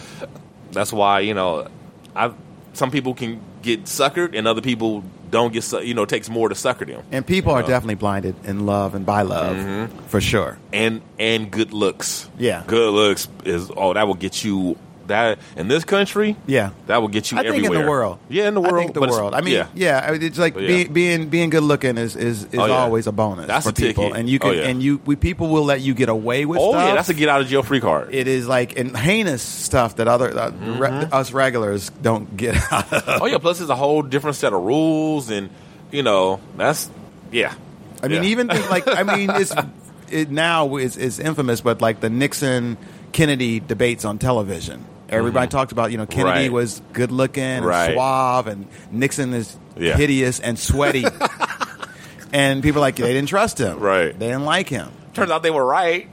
that's 0.72 0.94
why 0.94 1.22
you 1.22 1.34
know, 1.34 1.68
I've 2.16 2.34
some 2.74 2.90
people 2.90 3.14
can 3.14 3.40
get 3.62 3.84
suckered, 3.86 4.36
and 4.38 4.48
other 4.48 4.62
people 4.62 5.04
don't 5.30 5.54
get. 5.54 5.72
You 5.84 5.94
know, 5.94 6.04
it 6.04 6.10
takes 6.10 6.30
more 6.30 6.50
to 6.50 6.56
sucker 6.56 6.86
them. 6.86 7.04
And 7.12 7.26
people 7.26 7.52
are 7.54 7.62
Yeah. 7.62 7.68
definitely 7.68 7.96
blinded 7.96 8.36
in 8.46 8.66
love 8.66 8.96
and 8.96 9.06
by 9.06 9.22
love, 9.22 9.58
Mm-hmm. 9.58 9.98
for 10.08 10.20
sure. 10.22 10.58
and 10.72 11.02
and 11.20 11.52
good 11.52 11.72
looks. 11.74 12.28
Yeah. 12.38 12.64
good 12.68 12.92
looks 12.92 13.28
is 13.46 13.70
oh 13.78 13.94
that 13.94 14.08
will 14.08 14.16
get 14.16 14.44
you 14.44 14.76
that 15.08 15.40
in 15.58 15.68
this 15.68 15.84
country. 15.84 16.36
Yeah. 16.48 16.72
that 16.88 17.02
will 17.02 17.08
get 17.10 17.32
you. 17.32 17.38
I 17.38 17.42
think 17.44 17.56
everywhere. 17.56 17.80
in 17.80 17.86
the 17.86 17.90
world. 17.90 18.20
Yeah, 18.30 18.48
in 18.48 18.54
the 18.54 18.62
world. 18.62 18.76
I 18.76 18.80
think 18.80 18.94
the 18.94 19.02
world. 19.02 19.34
I 19.34 19.42
mean, 19.42 19.54
yeah. 19.56 19.68
yeah, 19.74 20.12
it's 20.14 20.38
like 20.38 20.56
yeah. 20.56 20.68
being 20.68 20.94
being 20.94 21.30
being 21.30 21.50
good 21.50 21.64
looking 21.64 21.98
is 21.98 22.16
is, 22.16 22.46
is 22.46 22.56
Oh, 22.60 22.66
yeah. 22.66 22.74
always 22.74 23.08
a 23.08 23.12
bonus 23.12 23.48
That's 23.48 23.66
for 23.66 23.72
a 23.72 23.74
people, 23.74 24.06
ticket. 24.06 24.20
and 24.20 24.30
you 24.30 24.40
can 24.40 24.50
Oh, 24.52 24.54
and 24.62 24.82
you 24.82 25.02
we 25.06 25.16
people 25.16 25.50
will 25.50 25.66
let 25.66 25.82
you 25.82 25.94
get 25.94 26.10
away 26.10 26.46
with 26.46 26.60
Oh 26.60 26.72
stuff. 26.72 26.84
yeah, 26.88 26.96
that's 26.96 27.10
a 27.10 27.14
get 27.14 27.30
out 27.30 27.42
of 27.42 27.48
jail 27.48 27.64
free 27.64 27.80
card. 27.82 28.14
it 28.14 28.28
is 28.28 28.48
like 28.48 28.78
and 28.80 28.96
heinous 28.96 29.42
stuff 29.42 29.98
that 29.98 30.08
other 30.08 30.30
uh, 30.38 30.52
Mm-hmm. 30.52 31.14
us 31.14 31.32
regulars 31.32 31.90
don't 32.02 32.36
get 32.38 32.56
out 32.72 32.92
of. 32.94 33.22
oh 33.22 33.26
yeah, 33.26 33.38
plus 33.40 33.60
it's 33.62 33.70
a 33.70 33.76
whole 33.76 34.02
different 34.02 34.38
set 34.38 34.54
of 34.54 34.62
rules, 34.64 35.30
and 35.30 35.50
you 35.92 36.04
know 36.04 36.40
that's 36.58 36.90
yeah. 37.32 37.54
I 38.02 38.08
mean, 38.10 38.24
even 38.26 38.48
things 38.50 38.70
like 38.70 38.88
I 38.88 39.04
mean, 39.04 39.30
it's 39.34 39.54
it 40.12 40.30
now 40.30 40.76
is 40.78 40.98
is 40.98 41.20
infamous, 41.20 41.62
but 41.62 41.82
like 41.82 42.00
the 42.02 42.10
Nixon 42.10 42.78
Kennedy 43.14 43.60
debates 43.62 44.04
on 44.06 44.18
television. 44.20 44.84
Everybody 45.14 45.48
talked 45.48 45.72
about 45.72 45.92
you 45.92 45.98
know 45.98 46.06
Kennedy 46.06 46.30
Mm-hmm. 46.32 46.40
Right. 46.42 46.52
was 46.52 46.82
good 46.94 47.12
looking 47.12 47.44
and 47.44 47.66
Right. 47.66 47.94
suave, 47.94 48.48
and 48.48 48.68
Nixon 48.92 49.34
is 49.34 49.56
Yeah. 49.78 49.96
hideous 49.96 50.40
and 50.40 50.58
sweaty. 50.60 51.06
and 52.34 52.62
people 52.64 52.82
like 52.82 52.96
they 52.96 53.14
didn't 53.14 53.30
trust 53.30 53.60
him. 53.60 53.80
Right. 53.80 54.18
They 54.18 54.28
didn't 54.28 54.46
like 54.46 54.70
him. 54.70 54.90
Turns 55.14 55.30
out 55.30 55.44
they 55.44 55.52
were 55.52 55.66
right. 55.66 56.08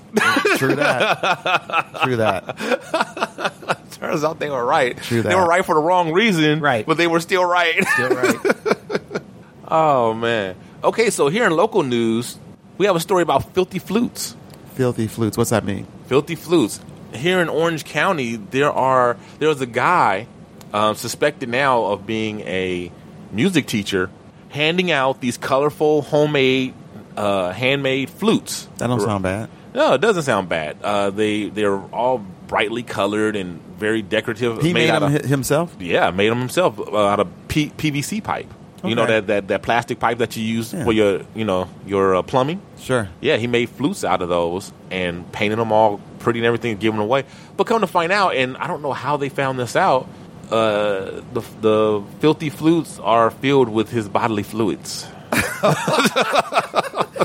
True 0.59 0.75
that. 0.75 2.01
True 2.05 2.17
that. 2.17 3.53
Turns 3.93 4.25
out 4.25 4.39
they 4.39 4.51
were 4.51 4.65
right. 4.65 4.97
True 5.03 5.23
that. 5.23 5.29
They 5.29 5.35
were 5.35 5.47
right 5.47 5.65
for 5.65 5.75
the 5.75 5.81
wrong 5.81 6.13
reason. 6.13 6.61
Right. 6.61 6.85
but 6.87 6.97
they 6.99 7.07
were 7.07 7.21
still 7.21 7.45
right. 7.45 7.83
You're 7.99 8.09
right. 8.11 8.37
oh 9.69 10.13
man. 10.15 10.55
Okay, 10.83 11.11
so 11.11 11.29
here 11.29 11.45
in 11.47 11.53
local 11.53 11.83
news, 11.83 12.39
we 12.79 12.87
have 12.87 12.97
a 12.97 13.01
story 13.01 13.23
about 13.23 13.53
filthy 13.55 13.79
flutes. 13.79 14.37
Filthy 14.75 15.07
flutes. 15.07 15.37
What's 15.37 15.51
that 15.51 15.65
mean? 15.65 15.87
filthy 16.07 16.35
flutes. 16.35 16.81
Here 17.14 17.40
in 17.40 17.49
Orange 17.49 17.85
County, 17.85 18.37
there 18.37 18.70
are 18.73 19.16
there's 19.38 19.61
a 19.61 19.66
guy 19.66 20.27
um, 20.73 20.94
suspected 20.94 21.49
now 21.49 21.85
of 21.87 22.07
being 22.07 22.40
a 22.42 22.92
music 23.33 23.66
teacher, 23.66 24.11
handing 24.51 24.90
out 24.90 25.20
these 25.20 25.37
colorful 25.37 26.03
homemade, 26.03 26.75
uh, 27.16 27.53
handmade 27.53 28.11
flutes. 28.11 28.68
That 28.79 28.88
don't 28.88 29.01
sound 29.01 29.23
bad. 29.23 29.51
No, 29.75 29.94
it 29.94 30.01
doesn't 30.01 30.25
sound 30.25 30.49
bad. 30.49 30.79
Uh, 30.83 31.11
they 31.11 31.49
they're 31.49 31.79
all 31.79 32.18
brightly 32.18 32.83
colored 32.83 33.37
and 33.37 33.61
very 33.79 34.03
decorative. 34.03 34.61
He 34.61 34.73
made, 34.73 34.90
out 34.90 35.01
them 35.01 35.14
of, 35.14 35.25
himself. 35.25 35.75
yeah, 35.79 36.11
made 36.11 36.31
them 36.31 36.40
himself 36.40 36.79
uh, 36.79 37.07
out 37.07 37.20
of 37.20 37.29
P- 37.49 37.70
PVC 37.70 38.23
pipe. 38.23 38.53
You 38.85 38.95
know 38.95 39.07
that, 39.07 39.27
that 39.27 39.49
that 39.49 39.62
plastic 39.62 39.99
pipe 40.01 40.19
that 40.19 40.37
you 40.37 40.45
use 40.45 40.73
Yeah. 40.73 40.85
for 40.85 40.93
your 40.93 41.23
you 41.35 41.45
know 41.45 41.69
your 41.87 42.16
uh, 42.16 42.23
plumbing. 42.23 42.61
Sure. 42.79 43.09
Yeah, 43.21 43.37
he 43.37 43.47
made 43.47 43.69
flutes 43.69 44.05
out 44.05 44.23
of 44.23 44.29
those 44.29 44.73
and 44.90 45.31
painted 45.33 45.59
them 45.59 45.73
all 45.73 46.01
pretty 46.21 46.38
and 46.40 46.47
everything, 46.47 46.73
and 46.73 46.81
giving 46.81 46.99
them 46.99 47.05
away. 47.05 47.25
But 47.57 47.66
come 47.66 47.81
to 47.83 47.87
find 47.87 48.11
out, 48.12 48.35
and 48.35 48.57
I 48.57 48.66
don't 48.66 48.83
know 48.83 48.93
how 48.93 49.16
they 49.16 49.29
found 49.29 49.59
this 49.59 49.77
out. 49.77 50.09
Uh, 50.51 51.23
the 51.33 51.43
the 51.61 52.03
filthy 52.21 52.51
flutes 52.51 52.99
are 52.99 53.31
filled 53.31 53.69
with 53.69 53.90
his 53.90 54.09
bodily 54.09 54.43
fluids. 54.43 55.07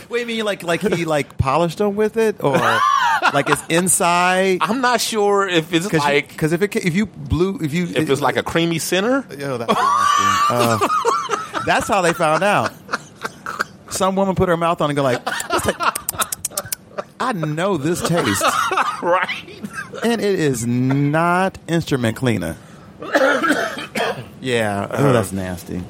Wait, 0.10 0.22
you 0.22 0.26
mean 0.28 0.46
like 0.46 0.62
like 0.64 0.82
he 0.82 1.06
like 1.06 1.38
polished 1.38 1.80
them 1.80 1.96
with 1.96 2.18
it, 2.18 2.44
or 2.44 2.52
like 3.34 3.50
it's 3.50 3.64
inside? 3.70 4.60
I'm 4.62 4.82
not 4.82 5.02
sure 5.02 5.48
if 5.48 5.74
it's 5.74 5.86
Because 5.86 6.04
like 6.04 6.42
if 6.44 6.62
it 6.62 6.76
if 6.76 6.96
you 6.96 7.06
blew 7.08 7.60
if 7.62 7.74
you 7.74 7.86
if 7.88 8.10
it's 8.10 8.22
like 8.22 8.38
a 8.38 8.44
creamy 8.44 8.80
center. 8.80 9.26
Yo, 9.38 9.58
that's, 9.58 9.74
nasty. 9.74 10.46
Uh, 10.50 10.88
that's 11.66 11.88
how 11.88 12.02
they 12.02 12.14
found 12.14 12.44
out. 12.44 12.72
Some 13.90 14.16
woman 14.16 14.36
put 14.36 14.50
her 14.50 14.58
mouth 14.58 14.82
on 14.82 14.90
and 14.90 14.98
go 14.98 15.04
like, 15.04 15.22
I 17.20 17.32
know 17.34 17.78
this 17.78 18.02
taste, 18.08 18.42
right. 19.02 19.62
and 20.04 20.22
it 20.22 20.40
is 20.40 20.66
not 20.68 21.58
instrument 21.68 22.18
cleaner. 22.18 22.58
yeah, 24.42 24.88
oh, 24.92 25.14
that's 25.14 25.32
nasty. 25.32 25.82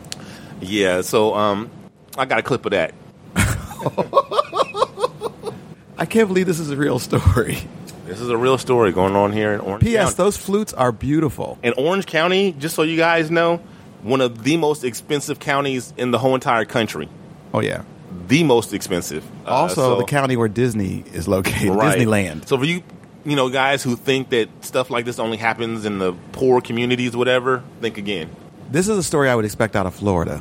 Yeah. 0.62 1.02
So 1.02 1.34
um, 1.34 1.70
I 2.18 2.26
got 2.26 2.40
a 2.40 2.44
clip 2.44 2.66
of 2.66 2.72
that. 2.72 2.94
I 5.98 6.06
can't 6.06 6.28
believe 6.28 6.46
this 6.46 6.60
is 6.60 6.70
a 6.72 6.78
real 6.78 7.00
story. 7.00 7.58
This 8.06 8.22
is 8.22 8.30
a 8.30 8.38
real 8.38 8.58
story 8.58 8.92
going 8.92 9.16
on 9.16 9.32
here 9.32 9.54
in 9.54 9.62
Orange 9.62 9.84
P.S. 9.84 10.10
County. 10.10 10.16
Those 10.16 10.38
flutes 10.38 10.74
are 10.74 10.92
beautiful. 10.92 11.58
in 11.64 11.74
Orange 11.78 12.06
County, 12.06 12.52
just 12.54 12.76
so 12.76 12.84
you 12.84 12.98
guys 12.98 13.32
know, 13.32 13.60
one 14.06 14.22
of 14.22 14.44
the 14.44 14.56
most 14.56 14.84
expensive 14.84 15.40
counties 15.40 15.92
in 15.98 16.12
the 16.12 16.20
whole 16.20 16.36
entire 16.36 16.64
country. 16.64 17.10
Oh 17.54 17.60
yeah. 17.60 17.82
The 18.28 18.44
most 18.44 18.72
expensive. 18.74 19.24
Uh, 19.46 19.50
Also, 19.50 19.76
so- 19.76 19.96
the 19.98 20.06
county 20.06 20.38
where 20.38 20.48
Disney 20.48 21.04
is 21.14 21.28
located, 21.28 21.70
Right. 21.70 21.98
Disneyland. 21.98 22.48
So 22.48 22.58
for 22.58 22.66
you, 22.66 22.84
you 23.26 23.36
know, 23.36 23.50
guys 23.50 23.82
who 23.82 23.96
think 23.96 24.30
that 24.30 24.48
stuff 24.62 24.90
like 24.92 25.06
this 25.06 25.18
only 25.20 25.38
happens 25.38 25.86
in 25.86 25.98
the 25.98 26.14
poor 26.32 26.62
communities, 26.62 27.16
whatever, 27.16 27.64
think 27.82 27.98
again. 27.98 28.30
This 28.70 28.88
is 28.88 28.98
a 28.98 29.04
story 29.04 29.30
I 29.30 29.36
would 29.36 29.46
expect 29.46 29.76
out 29.76 29.88
of 29.88 29.96
Florida. 29.96 30.40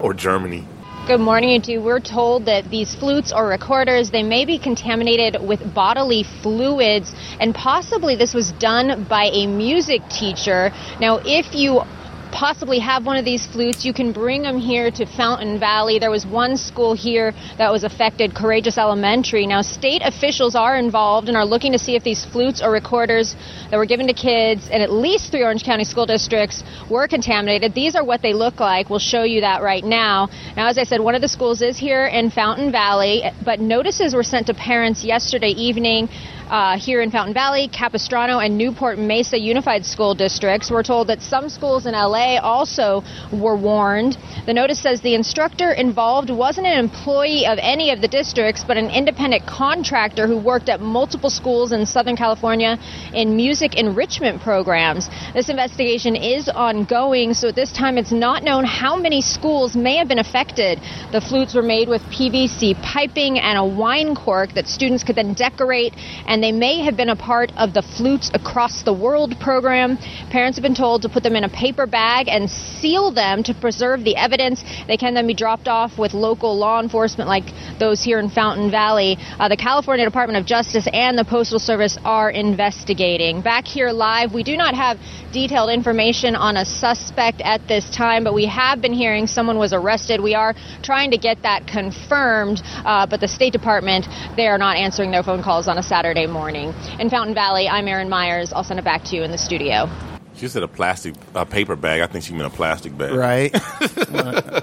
Or 0.00 0.12
Germany. 0.14 0.66
Good 1.06 1.20
morning, 1.20 1.48
you 1.50 1.60
two. 1.60 1.80
We're 1.80 2.00
told 2.00 2.44
that 2.44 2.68
these 2.70 2.94
flutes 2.94 3.32
or 3.32 3.46
recorders, 3.48 4.10
they 4.10 4.22
may 4.22 4.44
be 4.44 4.58
contaminated 4.58 5.40
with 5.40 5.72
bodily 5.74 6.22
fluids, 6.42 7.14
and 7.40 7.54
possibly 7.54 8.14
this 8.14 8.34
was 8.34 8.52
done 8.52 9.04
by 9.04 9.30
a 9.32 9.46
music 9.46 10.02
teacher. 10.10 10.70
Now, 11.00 11.20
if 11.24 11.54
you 11.54 11.80
possibly 12.28 12.78
have 12.78 13.06
one 13.06 13.16
of 13.16 13.24
these 13.24 13.46
flutes, 13.46 13.84
you 13.84 13.92
can 13.92 14.12
bring 14.12 14.42
them 14.42 14.58
here 14.58 14.90
to 14.90 15.06
Fountain 15.06 15.58
Valley. 15.58 15.98
There 15.98 16.10
was 16.10 16.26
one 16.26 16.56
school 16.56 16.94
here 16.94 17.32
that 17.58 17.70
was 17.72 17.84
affected, 17.84 18.34
Courreges 18.34 18.78
Elementary. 18.78 19.46
Now, 19.46 19.62
state 19.62 20.02
officials 20.04 20.54
are 20.54 20.76
involved 20.76 21.28
and 21.28 21.36
are 21.36 21.44
looking 21.44 21.72
to 21.72 21.78
see 21.78 21.96
if 21.96 22.04
these 22.04 22.24
flutes 22.24 22.62
or 22.62 22.70
recorders 22.70 23.34
that 23.70 23.76
were 23.76 23.86
given 23.86 24.06
to 24.06 24.14
kids 24.14 24.68
in 24.68 24.80
at 24.80 24.90
least 24.92 25.30
three 25.30 25.42
Orange 25.42 25.64
County 25.64 25.84
school 25.84 26.06
districts 26.06 26.62
were 26.90 27.08
contaminated. 27.08 27.74
These 27.74 27.94
are 27.94 28.04
what 28.04 28.22
they 28.22 28.34
look 28.34 28.60
like. 28.60 28.90
We'll 28.90 28.98
show 28.98 29.22
you 29.22 29.40
that 29.42 29.62
right 29.62 29.84
now. 29.84 30.28
Now, 30.56 30.68
as 30.68 30.78
I 30.78 30.84
said, 30.84 31.00
one 31.00 31.14
of 31.14 31.20
the 31.20 31.28
schools 31.28 31.62
is 31.62 31.76
here 31.76 32.06
in 32.06 32.30
Fountain 32.30 32.70
Valley, 32.70 33.24
but 33.44 33.60
notices 33.60 34.14
were 34.14 34.22
sent 34.22 34.46
to 34.48 34.54
parents 34.54 35.04
yesterday 35.04 35.50
evening. 35.50 36.08
Uh, 36.48 36.78
here 36.78 37.02
in 37.02 37.10
Fountain 37.10 37.34
Valley, 37.34 37.68
Capistrano, 37.68 38.38
and 38.38 38.56
Newport 38.56 38.98
Mesa 38.98 39.38
Unified 39.38 39.84
School 39.84 40.14
Districts. 40.14 40.70
We're 40.70 40.82
told 40.82 41.08
that 41.08 41.20
some 41.20 41.50
schools 41.50 41.84
in 41.84 41.92
LA 41.92 42.38
also 42.40 43.02
were 43.30 43.54
warned. 43.54 44.16
The 44.46 44.54
notice 44.54 44.80
says 44.80 45.02
the 45.02 45.14
instructor 45.14 45.72
involved 45.72 46.30
wasn't 46.30 46.66
an 46.66 46.78
employee 46.78 47.44
of 47.44 47.58
any 47.60 47.90
of 47.90 48.00
the 48.00 48.08
districts, 48.08 48.64
but 48.66 48.78
an 48.78 48.88
independent 48.88 49.46
contractor 49.46 50.26
who 50.26 50.38
worked 50.38 50.70
at 50.70 50.80
multiple 50.80 51.28
schools 51.28 51.72
in 51.72 51.84
Southern 51.84 52.16
California 52.16 52.78
in 53.12 53.36
music 53.36 53.76
enrichment 53.76 54.40
programs. 54.40 55.10
This 55.34 55.50
investigation 55.50 56.16
is 56.16 56.48
ongoing, 56.48 57.34
so 57.34 57.48
at 57.48 57.56
this 57.56 57.72
time 57.72 57.98
it's 57.98 58.12
not 58.12 58.42
known 58.42 58.64
how 58.64 58.96
many 58.96 59.20
schools 59.20 59.76
may 59.76 59.96
have 59.96 60.08
been 60.08 60.18
affected. 60.18 60.80
The 61.12 61.20
flutes 61.20 61.54
were 61.54 61.60
made 61.60 61.90
with 61.90 62.00
PVC 62.04 62.82
piping 62.82 63.38
and 63.38 63.58
a 63.58 63.64
wine 63.66 64.14
cork 64.14 64.54
that 64.54 64.66
students 64.66 65.04
could 65.04 65.16
then 65.16 65.34
decorate, 65.34 65.92
and 66.26 66.37
they 66.42 66.52
may 66.52 66.82
have 66.82 66.96
been 66.96 67.08
a 67.08 67.16
part 67.16 67.52
of 67.56 67.74
the 67.74 67.82
Flutes 67.82 68.30
Across 68.34 68.82
the 68.82 68.92
World 68.92 69.38
program. 69.40 69.98
Parents 70.30 70.56
have 70.58 70.62
been 70.62 70.74
told 70.74 71.02
to 71.02 71.08
put 71.08 71.22
them 71.22 71.36
in 71.36 71.44
a 71.44 71.48
paper 71.48 71.86
bag 71.86 72.28
and 72.28 72.48
seal 72.50 73.10
them 73.10 73.42
to 73.42 73.54
preserve 73.54 74.04
the 74.04 74.16
evidence. 74.16 74.62
They 74.86 74.96
can 74.96 75.14
then 75.14 75.26
be 75.26 75.34
dropped 75.34 75.68
off 75.68 75.98
with 75.98 76.14
local 76.14 76.56
law 76.56 76.80
enforcement 76.80 77.28
like 77.28 77.44
those 77.78 78.02
here 78.02 78.18
in 78.18 78.30
Fountain 78.30 78.70
Valley. 78.70 79.16
Uh, 79.38 79.48
the 79.48 79.56
California 79.56 80.04
Department 80.04 80.38
of 80.38 80.46
Justice 80.46 80.86
and 80.92 81.18
the 81.18 81.24
Postal 81.24 81.58
Service 81.58 81.98
are 82.04 82.30
investigating. 82.30 83.42
Back 83.42 83.66
here 83.66 83.90
live, 83.90 84.32
we 84.32 84.42
do 84.42 84.56
not 84.56 84.74
have 84.74 84.98
detailed 85.32 85.70
information 85.70 86.34
on 86.34 86.56
a 86.56 86.64
suspect 86.64 87.40
at 87.42 87.66
this 87.68 87.88
time, 87.90 88.24
but 88.24 88.32
we 88.32 88.46
have 88.46 88.80
been 88.80 88.94
hearing 88.94 89.26
someone 89.26 89.58
was 89.58 89.72
arrested. 89.72 90.20
We 90.20 90.34
are 90.34 90.54
trying 90.82 91.10
to 91.10 91.18
get 91.18 91.42
that 91.42 91.66
confirmed, 91.66 92.62
uh, 92.64 93.06
but 93.06 93.20
the 93.20 93.28
State 93.28 93.52
Department, 93.52 94.06
they 94.36 94.46
are 94.46 94.58
not 94.58 94.76
answering 94.76 95.10
their 95.10 95.22
phone 95.22 95.42
calls 95.42 95.68
on 95.68 95.78
a 95.78 95.82
Saturday 95.82 96.26
morning. 96.30 96.74
In 96.98 97.10
Fountain 97.10 97.34
Valley, 97.34 97.68
I'm 97.68 97.88
Erin 97.88 98.08
Myers. 98.08 98.52
I'll 98.52 98.64
send 98.64 98.78
it 98.78 98.84
back 98.84 99.04
to 99.04 99.16
you 99.16 99.22
in 99.22 99.30
the 99.30 99.38
studio. 99.38 99.88
She 100.36 100.48
said 100.48 100.62
a 100.62 100.68
plastic 100.68 101.14
a 101.34 101.44
paper 101.44 101.76
bag. 101.76 102.00
I 102.00 102.06
think 102.06 102.24
she 102.24 102.32
meant 102.32 102.52
a 102.52 102.56
plastic 102.56 102.96
bag. 102.96 103.12
Right? 103.12 103.50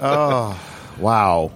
oh, 0.02 0.58
wow. 0.98 1.52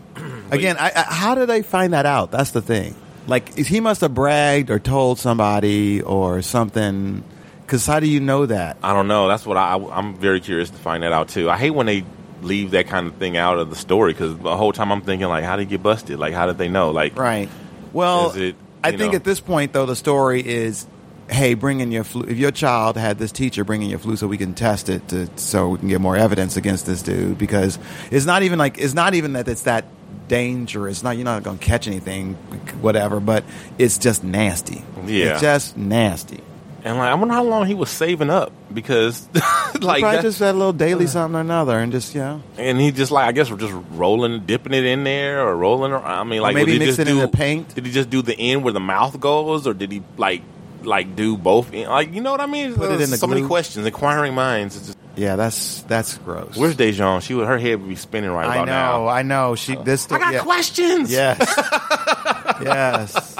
Again, 0.51 0.77
I, 0.79 0.93
I, 0.95 1.03
how 1.03 1.35
did 1.35 1.49
they 1.49 1.63
find 1.63 1.93
that 1.93 2.07
out? 2.07 2.31
That's 2.31 2.51
the 2.51 2.63
thing. 2.63 2.95
Like, 3.27 3.57
he 3.57 3.81
must 3.81 4.01
have 4.03 4.15
bragged 4.15 4.71
or 4.71 4.79
told 4.79 5.19
somebody 5.19 6.03
or 6.03 6.43
something. 6.43 7.25
Because 7.63 7.87
how 7.87 8.01
do 8.01 8.09
you 8.09 8.21
know 8.21 8.47
that? 8.47 8.77
I 8.83 8.93
don't 8.93 9.09
know. 9.09 9.29
That's 9.29 9.47
what 9.47 9.57
I, 9.57 9.75
I'm 9.75 10.17
very 10.17 10.41
curious 10.41 10.71
to 10.71 10.77
find 10.77 11.03
that 11.03 11.13
out 11.13 11.29
too. 11.29 11.49
I 11.49 11.57
hate 11.57 11.71
when 11.71 11.87
they 11.87 12.05
leave 12.43 12.73
that 12.73 12.89
kind 12.89 13.07
of 13.07 13.15
thing 13.17 13.37
out 13.37 13.59
of 13.59 13.71
the 13.71 13.77
story 13.77 14.13
because 14.13 14.37
the 14.39 14.57
whole 14.57 14.73
time 14.73 14.91
I'm 14.91 15.03
thinking 15.03 15.29
like, 15.29 15.45
how 15.45 15.57
did 15.57 15.69
he 15.69 15.71
get 15.71 15.83
busted? 15.83 16.19
Like, 16.19 16.35
how 16.35 16.47
did 16.47 16.59
they 16.59 16.69
know? 16.69 16.91
Like, 16.91 17.17
Right. 17.17 17.49
Well, 17.93 18.31
Is 18.31 18.37
it, 18.37 18.57
I 18.83 18.91
think 18.91 19.13
know- 19.13 19.17
at 19.17 19.25
this 19.25 19.41
point, 19.41 19.73
though, 19.73 19.87
the 19.87 19.97
story 19.97 20.47
is 20.47 20.87
hey, 21.31 21.55
bring 21.55 21.81
in 21.81 21.93
your 21.93 22.05
flu. 22.05 22.25
If 22.25 22.39
your 22.39 22.51
child 22.51 22.97
had 22.97 23.19
this 23.19 23.33
teacher, 23.33 23.65
bring 23.65 23.83
in 23.83 23.89
your 23.91 23.99
flu 24.01 24.17
so 24.17 24.27
we 24.27 24.37
can 24.37 24.53
test 24.53 24.89
it 24.89 25.07
to, 25.09 25.29
so 25.37 25.69
we 25.69 25.79
can 25.79 25.89
get 25.89 26.01
more 26.01 26.17
evidence 26.17 26.57
against 26.57 26.87
this 26.87 27.03
dude 27.03 27.39
because 27.39 27.79
it's 28.11 28.27
not 28.27 28.43
even 28.43 28.59
like 28.59 28.79
it's 28.79 28.95
not 28.95 29.15
even 29.15 29.35
that 29.35 29.49
it's 29.49 29.63
that 29.63 29.85
dangerous. 30.29 31.03
Not 31.03 31.17
you're 31.17 31.25
not 31.25 31.43
going 31.43 31.59
to 31.59 31.65
catch 31.65 31.87
anything, 31.87 32.35
whatever. 32.81 33.21
But 33.21 33.45
it's 33.79 33.99
just 33.99 34.25
nasty. 34.25 34.83
Yeah. 35.07 35.33
it's 35.33 35.41
just 35.41 35.77
nasty. 35.77 36.41
And 36.83 36.97
like, 36.99 37.11
I 37.11 37.15
wonder 37.15 37.35
how 37.35 37.45
long 37.45 37.67
he 37.67 37.75
was 37.75 37.91
saving 37.91 38.31
up 38.31 38.53
because, 38.73 39.29
like, 39.35 39.81
Probably 39.81 40.01
that- 40.01 40.23
just 40.23 40.39
that 40.39 40.55
little 40.55 40.73
daily 40.73 41.07
something 41.07 41.37
or 41.37 41.41
another, 41.41 41.79
and 41.79 41.93
just 41.93 42.15
yeah. 42.15 42.41
and 42.57 42.81
he 42.81 42.91
just 42.91 43.11
like 43.11 43.27
I 43.29 43.33
guess 43.33 43.51
we're 43.51 43.59
just 43.59 43.75
rolling, 43.93 44.47
dipping 44.47 44.73
it 44.73 44.85
in 44.85 45.05
there, 45.05 45.47
or 45.47 45.57
rolling. 45.57 45.93
Around. 45.93 46.05
I 46.05 46.25
mean, 46.25 46.41
like 46.41 46.55
maybe 46.55 46.73
did 46.73 46.81
he 46.81 46.87
mix 46.87 46.97
just 46.97 47.01
it 47.01 47.09
in 47.09 47.17
do, 47.17 47.21
the 47.21 47.29
paint? 47.29 47.75
Did 47.75 47.87
he 47.87 47.93
just 47.93 48.09
do 48.11 48.23
the 48.23 48.39
end 48.39 48.65
where 48.65 48.73
the 48.73 48.81
mouth 48.81 49.19
goes, 49.21 49.67
or 49.67 49.75
did 49.75 49.93
he 49.93 50.03
like 50.17 50.43
like 50.83 51.15
do 51.17 51.37
both? 51.37 51.73
in- 51.73 51.89
Like 51.89 52.15
you 52.15 52.21
know 52.23 52.33
what 52.33 52.41
I 52.41 52.47
mean? 52.47 52.75
Put 52.75 52.91
it 52.93 53.01
in 53.01 53.11
the 53.11 53.17
so 53.19 53.27
many 53.27 53.47
questions, 53.47 53.85
inquiring 53.85 54.35
minds. 54.35 54.79
Just, 54.87 54.99
yeah, 55.17 55.37
that's 55.37 55.83
that's 55.83 56.17
gross. 56.19 56.57
where's 56.57 56.77
Dejong? 56.77 57.21
She 57.23 57.35
would 57.35 57.47
her 57.47 57.59
head 57.59 57.81
would 57.81 57.89
be 57.89 57.97
spinning 57.97 58.31
right 58.31 58.47
now. 58.47 58.53
I 58.53 58.55
about 58.55 58.67
know, 58.67 58.73
now. 59.05 59.09
I 59.09 59.23
know. 59.23 59.55
She 59.55 59.77
this. 59.77 60.11
I 60.11 60.19
got 60.19 60.33
yeah. 60.33 60.41
questions. 60.41 61.13
Yes. 61.13 61.39
yes. 62.63 63.37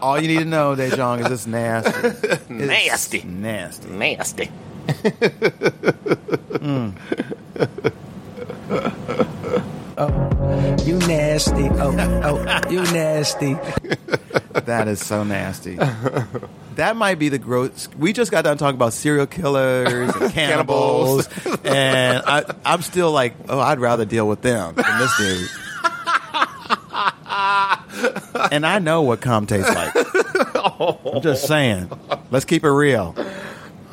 All 0.00 0.20
you 0.20 0.28
need 0.28 0.38
to 0.40 0.44
know, 0.44 0.74
Dejong, 0.74 1.24
is 1.24 1.30
it's 1.32 1.46
nasty. 1.46 2.08
It's 2.28 2.48
Nasty. 2.50 3.22
Nasty. 3.22 3.88
Nasty. 3.88 4.50
Hmm. 6.58 6.90
Oh, 9.96 10.76
you 10.84 10.98
nasty. 10.98 11.68
Oh, 11.70 11.94
oh, 12.24 12.70
you 12.70 12.82
nasty. 12.82 13.54
That 14.52 14.86
is 14.88 15.04
so 15.04 15.24
nasty. 15.24 15.76
That 16.76 16.96
might 16.96 17.18
be 17.18 17.28
the 17.28 17.38
gross. 17.38 17.88
We 17.98 18.12
just 18.12 18.30
got 18.30 18.44
done 18.44 18.58
talking 18.58 18.76
about 18.76 18.92
serial 18.92 19.26
killers 19.26 20.14
and 20.14 20.32
cannibals, 20.32 21.28
and 21.64 22.22
I, 22.26 22.44
I'm 22.64 22.82
still 22.82 23.10
like, 23.12 23.34
oh, 23.48 23.58
I'd 23.58 23.80
rather 23.80 24.04
deal 24.04 24.28
with 24.28 24.42
them 24.42 24.74
than 24.74 24.98
this 24.98 25.16
dude. 25.16 25.48
and 28.52 28.66
I 28.66 28.78
know 28.78 29.02
what 29.02 29.20
cum 29.20 29.46
tastes 29.46 29.68
like. 29.74 29.92
I'm 31.14 31.20
just 31.22 31.46
saying. 31.46 31.90
Let's 32.30 32.44
keep 32.44 32.64
it 32.64 32.70
real. 32.70 33.14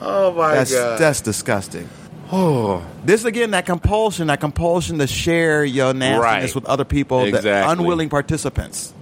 Oh 0.02 0.34
my 0.34 0.56
That's 0.56 0.72
that's 0.74 1.22
disgusting. 1.22 1.90
Oh, 2.32 2.84
This 3.06 3.24
again, 3.24 3.52
that 3.52 3.66
compulsion, 3.66 4.28
that 4.28 4.40
compulsion 4.40 4.98
to 5.00 5.08
share 5.08 5.64
your 5.64 5.94
nastiness 5.94 6.22
Right. 6.22 6.56
with 6.56 6.66
other 6.66 6.84
people, 6.86 7.22
the 7.22 7.28
Exactly. 7.38 7.72
unwilling 7.74 8.10
participants. 8.10 8.94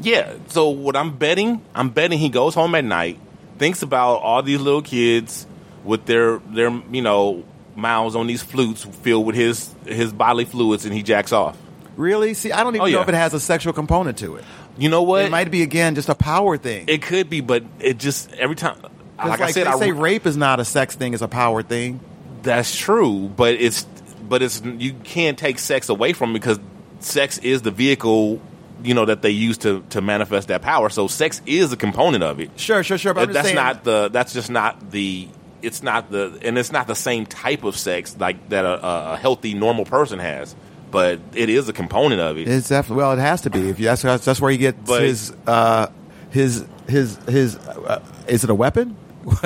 Yeah. 0.00 0.32
So 0.48 0.68
what 0.70 0.96
I'm 0.96 1.16
betting, 1.16 1.62
I'm 1.74 1.90
betting 1.90 2.18
he 2.18 2.28
goes 2.30 2.54
home 2.54 2.74
at 2.74 2.84
night, 2.84 3.18
thinks 3.58 3.82
about 3.82 4.16
all 4.16 4.42
these 4.42 4.60
little 4.60 4.82
kids 4.82 5.46
with 5.84 6.04
their 6.06 6.38
their 6.50 6.70
you 6.90 7.02
know 7.02 7.44
mouths 7.76 8.16
on 8.16 8.26
these 8.26 8.42
flutes 8.42 8.84
filled 8.84 9.24
with 9.26 9.36
his 9.36 9.72
his 9.86 10.12
bodily 10.12 10.44
fluids, 10.44 10.84
and 10.84 10.92
he 10.94 11.02
jacks 11.02 11.32
off. 11.32 11.56
Really? 11.98 12.32
See, 12.34 12.52
I 12.52 12.62
don't 12.62 12.76
even 12.76 12.80
Oh, 12.80 12.84
know 12.84 12.96
yeah. 12.98 13.02
if 13.02 13.08
it 13.08 13.14
has 13.14 13.34
a 13.34 13.40
sexual 13.40 13.72
component 13.72 14.18
to 14.18 14.36
it. 14.36 14.44
You 14.78 14.88
know 14.88 15.02
what? 15.02 15.24
It 15.24 15.30
might 15.30 15.50
be 15.50 15.62
again 15.62 15.94
just 15.96 16.08
a 16.08 16.14
power 16.14 16.56
thing. 16.56 16.84
It 16.88 17.02
could 17.02 17.28
be, 17.28 17.40
but 17.40 17.64
it 17.80 17.98
just 17.98 18.32
every 18.34 18.54
time. 18.56 18.76
Like, 19.18 19.28
like, 19.30 19.40
I 19.40 19.50
said, 19.50 19.66
they 19.66 19.70
I, 19.70 19.78
say 19.78 19.90
rape 19.92 20.24
is 20.26 20.36
not 20.36 20.60
a 20.60 20.64
sex 20.64 20.94
thing; 20.94 21.12
it's 21.12 21.22
a 21.22 21.28
power 21.28 21.62
thing. 21.62 21.98
that's 22.42 22.74
true, 22.76 23.28
but 23.36 23.54
it's 23.54 23.82
but 24.28 24.42
it's 24.42 24.62
you 24.64 24.92
can't 24.94 25.36
take 25.36 25.58
sex 25.58 25.88
away 25.88 26.12
from 26.12 26.30
it 26.30 26.34
because 26.34 26.60
sex 27.00 27.38
is 27.38 27.62
the 27.62 27.72
vehicle 27.72 28.40
you 28.84 28.94
know 28.94 29.04
that 29.06 29.22
they 29.22 29.30
use 29.30 29.58
to 29.58 29.82
to 29.90 30.00
manifest 30.00 30.46
that 30.48 30.62
power. 30.62 30.88
So 30.90 31.08
sex 31.08 31.42
is 31.46 31.72
a 31.72 31.76
component 31.76 32.22
of 32.22 32.38
it. 32.38 32.50
Sure, 32.60 32.84
sure, 32.84 32.96
sure. 32.96 33.12
But 33.12 33.22
I'm 33.22 33.26
just 33.30 33.34
that's 33.34 33.46
saying, 33.48 33.56
not 33.56 33.82
the 33.82 34.08
that's 34.08 34.32
just 34.32 34.50
not 34.50 34.92
the 34.92 35.26
it's 35.62 35.82
not 35.82 36.12
the 36.12 36.38
and 36.42 36.56
it's 36.56 36.70
not 36.70 36.86
the 36.86 36.94
same 36.94 37.26
type 37.26 37.64
of 37.64 37.76
sex 37.76 38.16
like 38.20 38.50
that 38.50 38.64
a, 38.64 38.86
a- 38.86 39.12
a 39.14 39.16
healthy 39.16 39.54
normal 39.54 39.84
person 39.84 40.20
has 40.20 40.54
but 40.90 41.20
it 41.34 41.48
is 41.48 41.68
a 41.68 41.72
component 41.72 42.20
of 42.20 42.36
it 42.38 42.48
It's 42.48 42.68
definitely 42.68 43.02
well. 43.02 43.12
It 43.12 43.18
has 43.18 43.42
to 43.42 43.50
be. 43.50 43.68
If 43.68 43.78
you, 43.78 43.86
that's 43.86 44.02
that's 44.02 44.40
where 44.40 44.50
you 44.50 44.58
get 44.58 44.84
But- 44.84 45.02
his 45.02 45.32
uh, 45.46 45.88
his 46.30 46.64
his 46.88 47.16
his. 47.28 47.56
Uh, 47.56 48.02
is 48.26 48.44
it 48.44 48.50
a 48.50 48.54
weapon? 48.54 48.96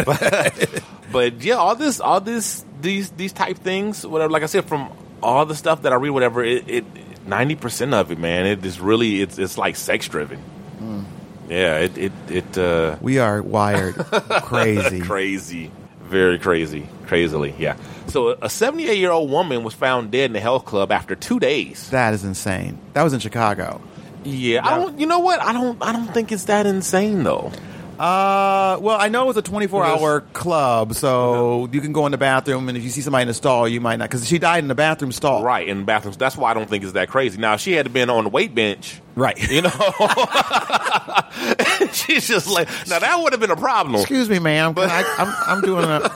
but 1.13 1.43
yeah 1.43 1.55
all 1.55 1.75
this 1.75 2.01
all 2.01 2.21
this 2.21 2.65
these 2.81 3.11
these 3.11 3.33
type 3.33 3.57
things 3.59 4.07
whatever 4.07 4.31
like 4.31 4.43
i 4.43 4.47
said 4.47 4.65
from 4.65 4.93
all 5.23 5.45
the 5.47 5.55
stuff 5.55 5.83
that 5.83 5.93
i 5.93 5.97
read 5.97 6.11
whatever 6.11 6.43
it, 6.45 6.69
it 6.69 6.85
90% 7.27 7.93
of 7.93 8.11
it 8.13 8.19
man 8.19 8.47
it 8.47 8.65
is 8.65 8.81
really 8.81 9.21
it's 9.23 9.39
it's 9.39 9.57
like 9.59 9.77
sex 9.77 10.07
driven 10.09 10.39
Hmm. 10.79 11.03
yeah 11.49 11.79
it 11.79 11.97
it, 11.99 12.13
it 12.29 12.59
uh 12.59 12.97
We 13.01 13.19
are 13.19 13.43
wired 13.43 13.95
crazy. 14.45 15.01
crazy 15.01 15.71
very 16.13 16.39
crazy 16.39 16.87
crazily 17.09 17.55
yeah 17.59 17.75
so 18.07 18.37
a 18.43 18.49
78 18.51 18.99
year 18.99 19.11
old 19.11 19.31
woman 19.31 19.65
was 19.65 19.75
found 19.75 20.11
dead 20.11 20.27
in 20.27 20.33
the 20.35 20.41
health 20.41 20.65
club 20.67 20.93
after 20.93 21.15
two 21.17 21.39
days 21.41 21.89
That 21.91 22.13
is 22.15 22.23
insane. 22.25 22.79
That 22.93 23.03
was 23.03 23.13
in 23.15 23.21
Chicago. 23.21 23.81
Yeah, 24.25 24.61
I 24.67 24.77
don't. 24.79 25.01
You 25.01 25.07
know 25.07 25.19
what? 25.19 25.41
I 25.43 25.53
don't. 25.53 25.79
I 25.83 25.91
don't 25.93 26.13
think 26.15 26.31
it's 26.31 26.45
that 26.45 26.65
insane 26.67 27.25
though. 27.25 27.51
Uh, 27.99 28.79
well, 28.81 28.97
I 28.99 29.09
know 29.09 29.29
it's 29.29 29.39
a 29.39 29.43
24 29.43 29.85
hour 29.85 30.21
club, 30.33 30.95
so 30.95 31.69
you 31.71 31.81
can 31.81 31.93
go 31.93 32.07
in 32.07 32.13
the 32.13 32.19
bathroom, 32.19 32.69
and 32.69 32.77
if 32.77 32.83
you 32.83 32.91
see 32.91 33.01
somebody 33.01 33.23
in 33.23 33.29
the 33.29 33.35
stall, 33.35 33.69
you 33.69 33.81
might 33.81 33.97
not, 33.97 34.11
because 34.11 34.27
she 34.27 34.39
died 34.39 34.65
in 34.65 34.69
the 34.69 34.75
bathroom 34.75 35.13
stall. 35.13 35.45
Right 35.45 35.69
in 35.69 35.85
bathrooms. 35.85 36.17
That's 36.17 36.37
why 36.37 36.51
I 36.51 36.55
don't 36.55 36.69
think 36.69 36.83
it's 36.85 36.95
that 36.95 37.09
crazy. 37.09 37.39
Now, 37.39 37.55
if 37.55 37.61
she 37.61 37.73
had 37.73 37.93
been 37.93 38.11
on 38.11 38.25
the 38.25 38.31
weight 38.31 38.55
bench, 38.55 39.01
Right. 39.15 39.37
you 39.51 39.61
know, 39.63 39.71
she's 41.93 42.27
just 42.27 42.49
like 42.49 42.67
now 42.89 42.99
that 42.99 43.19
would 43.23 43.33
have 43.35 43.41
been 43.41 43.51
a 43.51 43.57
problem. 43.57 43.97
Excuse 43.97 44.29
me, 44.31 44.39
ma'am. 44.39 44.75
Can 44.75 44.89
I, 44.89 45.05
I'm, 45.19 45.35
I'm 45.57 45.61
doing 45.63 45.85
a. 45.85 46.11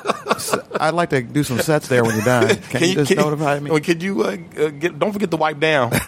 I'd 0.81 0.95
like 0.95 1.11
to 1.11 1.21
do 1.23 1.45
some 1.45 1.59
sets 1.59 1.89
there 1.89 2.03
when 2.05 2.15
you're 2.17 2.25
done. 2.25 2.57
Can, 2.71 2.83
you 2.85 2.95
just 2.95 3.15
notify 3.15 3.61
me? 3.61 3.71
Well, 3.71 3.81
Could 3.81 4.03
you 4.03 4.23
uh, 4.23 4.37
uh, 4.59 4.69
get? 4.71 4.99
Don't 4.99 5.13
forget 5.13 5.31
to 5.31 5.37
wipe 5.37 5.61
down. 5.61 5.91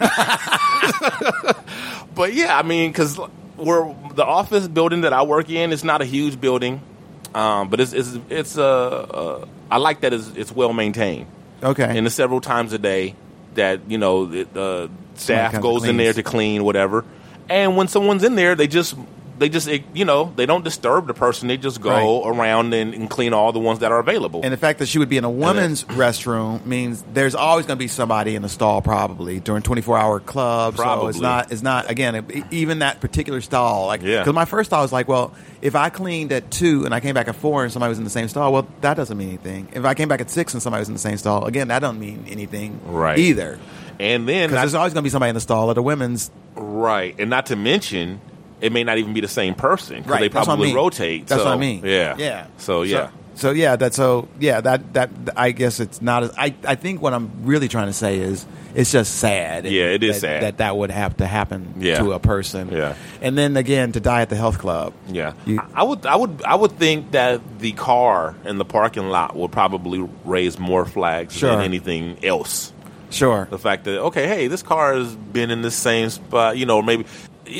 but 2.15 2.33
yeah, 2.33 2.57
I 2.57 2.63
mean, 2.63 2.89
because 2.91 3.19
we're 3.59 3.93
the 4.13 4.25
office 4.25 4.67
building 4.67 5.01
that 5.01 5.13
I 5.13 5.23
work 5.23 5.49
in 5.49 5.71
is 5.71 5.83
not 5.83 6.01
a 6.01 6.05
huge 6.05 6.39
building, 6.39 6.81
um, 7.33 7.69
but 7.69 7.79
it's 7.79 7.93
it's 7.93 8.17
it's 8.29 8.57
uh, 8.57 8.65
uh, 8.65 9.45
I 9.69 9.77
like 9.77 10.01
that 10.01 10.13
it's, 10.13 10.27
it's 10.29 10.51
well 10.51 10.73
maintained. 10.73 11.27
Okay. 11.61 11.83
and 11.83 12.07
it's 12.07 12.15
several 12.15 12.39
times 12.39 12.71
a 12.71 12.77
day 12.77 13.15
that 13.55 13.81
you 13.89 13.97
know 13.97 14.25
the 14.25 14.47
uh, 14.59 14.87
staff 15.15 15.61
goes 15.61 15.83
in 15.83 15.97
there 15.97 16.13
to 16.13 16.23
clean 16.23 16.63
whatever, 16.63 17.03
and 17.49 17.75
when 17.75 17.87
someone's 17.87 18.23
in 18.23 18.35
there, 18.35 18.55
they 18.55 18.67
just 18.67 18.95
they 19.39 19.49
just 19.49 19.67
you 19.93 20.05
know 20.05 20.31
they 20.35 20.45
don't 20.45 20.63
disturb 20.63 21.07
the 21.07 21.13
person. 21.13 21.47
They 21.47 21.57
just 21.57 21.81
go 21.81 22.25
around 22.25 22.73
and, 22.73 22.93
and 22.93 23.09
clean 23.09 23.33
all 23.33 23.51
the 23.51 23.59
ones 23.59 23.79
that 23.79 23.91
are 23.91 23.99
available. 23.99 24.41
And 24.43 24.53
the 24.53 24.57
fact 24.57 24.79
that 24.79 24.87
she 24.87 24.99
would 24.99 25.09
be 25.09 25.17
in 25.17 25.23
a 25.23 25.29
woman's 25.29 25.83
restroom 25.85 26.65
means 26.65 27.03
there's 27.13 27.33
always 27.35 27.65
going 27.65 27.77
to 27.77 27.83
be 27.83 27.87
somebody 27.87 28.35
in 28.35 28.41
the 28.41 28.49
stall, 28.49 28.81
probably 28.81 29.39
during 29.39 29.63
24 29.63 29.97
hour 29.97 30.19
club. 30.19 30.75
So 30.77 30.83
Probably. 30.83 31.09
it's 31.09 31.19
not, 31.19 31.51
it's 31.51 31.61
not 31.63 31.89
again, 31.89 32.45
even 32.51 32.79
that 32.79 32.99
particular 33.01 33.41
stall. 33.41 33.87
Like, 33.87 34.01
Yeah. 34.03 34.19
because 34.19 34.33
my 34.33 34.45
first 34.45 34.69
thought 34.69 34.81
was 34.81 34.91
like, 34.91 35.07
well, 35.07 35.33
if 35.61 35.75
I 35.75 35.89
cleaned 35.89 36.31
at 36.31 36.51
two 36.51 36.85
and 36.85 36.93
I 36.93 36.99
came 36.99 37.15
back 37.15 37.27
at 37.27 37.35
four 37.35 37.63
and 37.63 37.71
somebody 37.71 37.89
was 37.89 37.97
in 37.97 38.03
the 38.03 38.09
same 38.09 38.27
stall, 38.27 38.51
well, 38.53 38.67
that 38.81 38.95
doesn't 38.95 39.17
mean 39.17 39.29
anything. 39.29 39.69
If 39.73 39.85
I 39.85 39.93
came 39.93 40.07
back 40.09 40.21
at 40.21 40.29
six 40.29 40.53
and 40.53 40.61
somebody 40.61 40.81
was 40.81 40.87
in 40.89 40.93
the 40.95 40.99
same 40.99 41.17
stall, 41.17 41.45
again, 41.45 41.69
that 41.69 41.79
doesn't 41.79 41.99
mean 41.99 42.25
anything, 42.29 42.79
Right. 42.85 43.17
Either. 43.17 43.57
and 43.99 44.27
then 44.27 44.49
Because 44.49 44.61
there's 44.61 44.75
always 44.75 44.93
going 44.93 45.01
to 45.03 45.07
be 45.07 45.09
somebody 45.11 45.29
in 45.29 45.35
the 45.35 45.41
stall 45.41 45.71
at 45.71 45.77
a 45.77 45.81
women's. 45.81 46.29
right, 46.55 47.15
and 47.19 47.29
not 47.29 47.45
to 47.47 47.55
mention. 47.55 48.19
It 48.61 48.71
may 48.71 48.83
not 48.83 48.97
even 48.97 49.13
be 49.13 49.21
the 49.21 49.27
same 49.27 49.53
person 49.55 50.03
'cause 50.03 50.11
Right, 50.11 50.19
they 50.21 50.27
that's 50.27 50.35
what 50.35 50.41
I 50.43 50.45
probably 50.55 50.67
mean. 50.67 50.75
rotate. 50.75 51.27
That's 51.27 51.41
so, 51.41 51.47
what 51.47 51.55
I 51.55 51.57
mean. 51.57 51.81
Yeah, 51.85 52.15
Yeah. 52.17 52.47
So 52.57 52.81
yeah, 52.83 53.09
So 53.35 53.51
yeah, 53.51 53.77
that 53.77 53.93
so 53.93 54.27
yeah 54.39 54.59
that 54.61 54.93
that 54.93 55.09
I 55.37 55.51
guess 55.51 55.79
it's 55.79 56.01
not. 56.01 56.23
As, 56.23 56.31
I 56.37 56.53
I 56.67 56.75
think 56.75 57.01
what 57.01 57.13
I'm 57.13 57.31
really 57.43 57.69
trying 57.69 57.87
to 57.87 57.93
say 57.93 58.19
is 58.19 58.45
it's 58.75 58.91
just 58.91 59.15
sad. 59.15 59.65
Yeah, 59.65 59.85
it 59.85 60.03
is 60.03 60.15
that, 60.15 60.21
sad. 60.21 60.43
that 60.43 60.57
that 60.57 60.75
would 60.75 60.91
have 60.91 61.15
to 61.17 61.25
happen 61.25 61.75
Yeah. 61.79 61.99
to 61.99 62.11
a 62.11 62.19
person. 62.19 62.69
Yeah. 62.71 62.95
and 63.21 63.37
then 63.37 63.55
again 63.55 63.93
to 63.93 63.99
die 64.01 64.21
at 64.23 64.29
the 64.29 64.35
health 64.35 64.59
club. 64.59 64.91
Yeah, 65.07 65.33
You- 65.45 65.61
I 65.73 65.79
I 65.81 65.83
would, 65.83 66.05
I 66.05 66.15
would, 66.17 66.41
I 66.45 66.55
would 66.55 66.77
think 66.77 67.11
that 67.11 67.39
the 67.59 67.71
car 67.71 68.35
in 68.45 68.57
the 68.57 68.65
parking 68.65 69.07
lot 69.09 69.35
would 69.37 69.51
probably 69.53 70.05
raise 70.25 70.59
more 70.59 70.83
flags 70.85 71.33
Sure. 71.35 71.51
than 71.55 71.61
anything 71.61 72.17
else. 72.23 72.73
Sure. 73.11 73.47
The 73.49 73.57
fact 73.57 73.85
that 73.85 73.99
okay, 74.01 74.27
hey, 74.27 74.47
this 74.47 74.61
car 74.61 74.93
has 74.93 75.15
been 75.15 75.49
in 75.49 75.61
the 75.63 75.71
same 75.71 76.09
spot, 76.11 76.57
you 76.57 76.65
know, 76.67 76.81
maybe, 76.83 77.05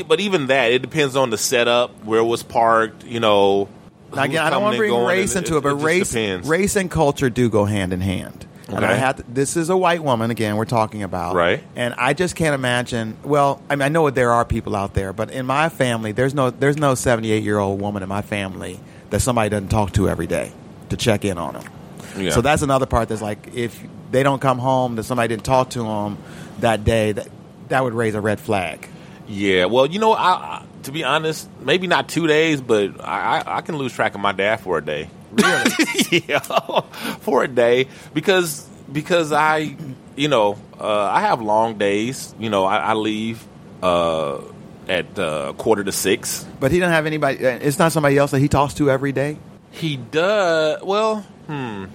but 0.07 0.19
even 0.19 0.47
that, 0.47 0.71
it 0.71 0.81
depends 0.81 1.15
on 1.15 1.29
the 1.29 1.37
setup, 1.37 1.91
where 2.05 2.19
it 2.19 2.25
was 2.25 2.43
parked, 2.43 3.03
you 3.05 3.19
know. 3.19 3.67
Now, 4.13 4.23
again, 4.23 4.43
I 4.43 4.49
don't 4.49 4.63
want 4.63 4.73
to 4.73 4.77
bring 4.79 4.93
race 5.05 5.35
into 5.35 5.57
it, 5.57 5.61
but 5.61 5.73
just 5.73 5.85
race 5.85 6.09
depends. 6.09 6.47
race 6.47 6.75
and 6.75 6.89
culture 6.89 7.29
do 7.29 7.49
go 7.49 7.65
hand 7.65 7.93
in 7.93 8.01
hand. 8.01 8.45
And 8.67 8.85
I 8.85 8.91
Okay. 8.91 8.99
have 8.99 9.15
to, 9.17 9.23
this 9.27 9.57
is 9.57 9.69
a 9.71 9.77
white 9.77 10.03
woman 10.03 10.29
again. 10.29 10.55
We're 10.55 10.65
talking 10.65 11.01
about 11.01 11.33
Right. 11.35 11.63
and 11.75 11.95
I 11.97 12.13
just 12.13 12.35
can't 12.35 12.53
imagine. 12.53 13.17
Well, 13.23 13.61
I 13.69 13.75
mean, 13.75 13.81
I 13.83 13.89
know 13.89 14.07
there 14.11 14.31
are 14.31 14.45
people 14.45 14.75
out 14.75 14.93
there, 14.93 15.11
but 15.11 15.31
in 15.31 15.47
my 15.47 15.69
family, 15.69 16.11
there's 16.11 16.35
no 16.35 16.51
there's 16.51 16.77
no 16.77 16.93
78 16.93 17.41
year 17.43 17.57
old 17.57 17.81
woman 17.81 18.03
in 18.03 18.09
my 18.09 18.21
family 18.21 18.79
that 19.09 19.21
somebody 19.21 19.49
doesn't 19.49 19.69
talk 19.69 19.91
to 19.93 20.07
every 20.07 20.27
day 20.27 20.51
to 20.89 20.97
check 20.97 21.25
in 21.25 21.39
on 21.39 21.53
them. 21.55 21.63
Yeah. 22.17 22.29
So 22.31 22.41
that's 22.41 22.61
another 22.61 22.85
part 22.85 23.09
that's 23.09 23.23
like 23.23 23.49
if 23.55 23.79
they 24.11 24.21
don't 24.21 24.39
come 24.39 24.59
home 24.59 24.95
that 24.97 25.03
somebody 25.03 25.29
didn't 25.29 25.45
talk 25.45 25.71
to 25.71 25.79
them 25.83 26.17
that 26.59 26.83
day, 26.83 27.11
that 27.13 27.27
that 27.69 27.83
would 27.83 27.93
raise 27.95 28.13
a 28.13 28.21
red 28.21 28.39
flag. 28.39 28.87
Yeah, 29.29 29.65
well, 29.65 29.85
you 29.85 29.99
know, 29.99 30.13
I, 30.13 30.31
I 30.31 30.65
to 30.83 30.91
be 30.91 31.03
honest, 31.03 31.47
maybe 31.61 31.85
not 31.87 32.09
two 32.09 32.25
days, 32.27 32.61
but 32.61 32.99
I, 32.99 33.37
I, 33.39 33.57
I 33.57 33.61
can 33.61 33.77
lose 33.77 33.93
track 33.93 34.15
of 34.15 34.21
my 34.21 34.31
dad 34.31 34.57
for 34.61 34.77
a 34.79 34.83
day. 34.83 35.09
Really? 35.31 35.71
yeah, 36.27 36.39
for 37.21 37.43
a 37.43 37.47
day 37.47 37.87
because 38.13 38.67
because 38.91 39.31
I, 39.31 39.75
you 40.15 40.27
know, 40.27 40.57
uh, 40.79 41.03
I 41.03 41.21
have 41.21 41.41
long 41.41 41.77
days. 41.77 42.33
You 42.39 42.49
know, 42.49 42.65
I, 42.65 42.77
I 42.77 42.93
leave 42.95 43.45
uh, 43.83 44.41
at 44.87 45.19
uh, 45.19 45.53
quarter 45.53 45.83
to 45.83 45.91
six. 45.91 46.45
But 46.59 46.71
he 46.71 46.79
doesn't 46.79 46.93
have 46.93 47.05
anybody. 47.05 47.45
uh, 47.45 47.59
It's 47.61 47.77
not 47.77 47.91
somebody 47.91 48.17
else 48.17 48.31
that 48.31 48.39
he 48.39 48.47
talks 48.47 48.73
to 48.75 48.89
every 48.89 49.11
day. 49.11 49.37
He 49.71 49.97
does 49.97 50.81
well. 50.81 51.21
Hmm. 51.47 51.85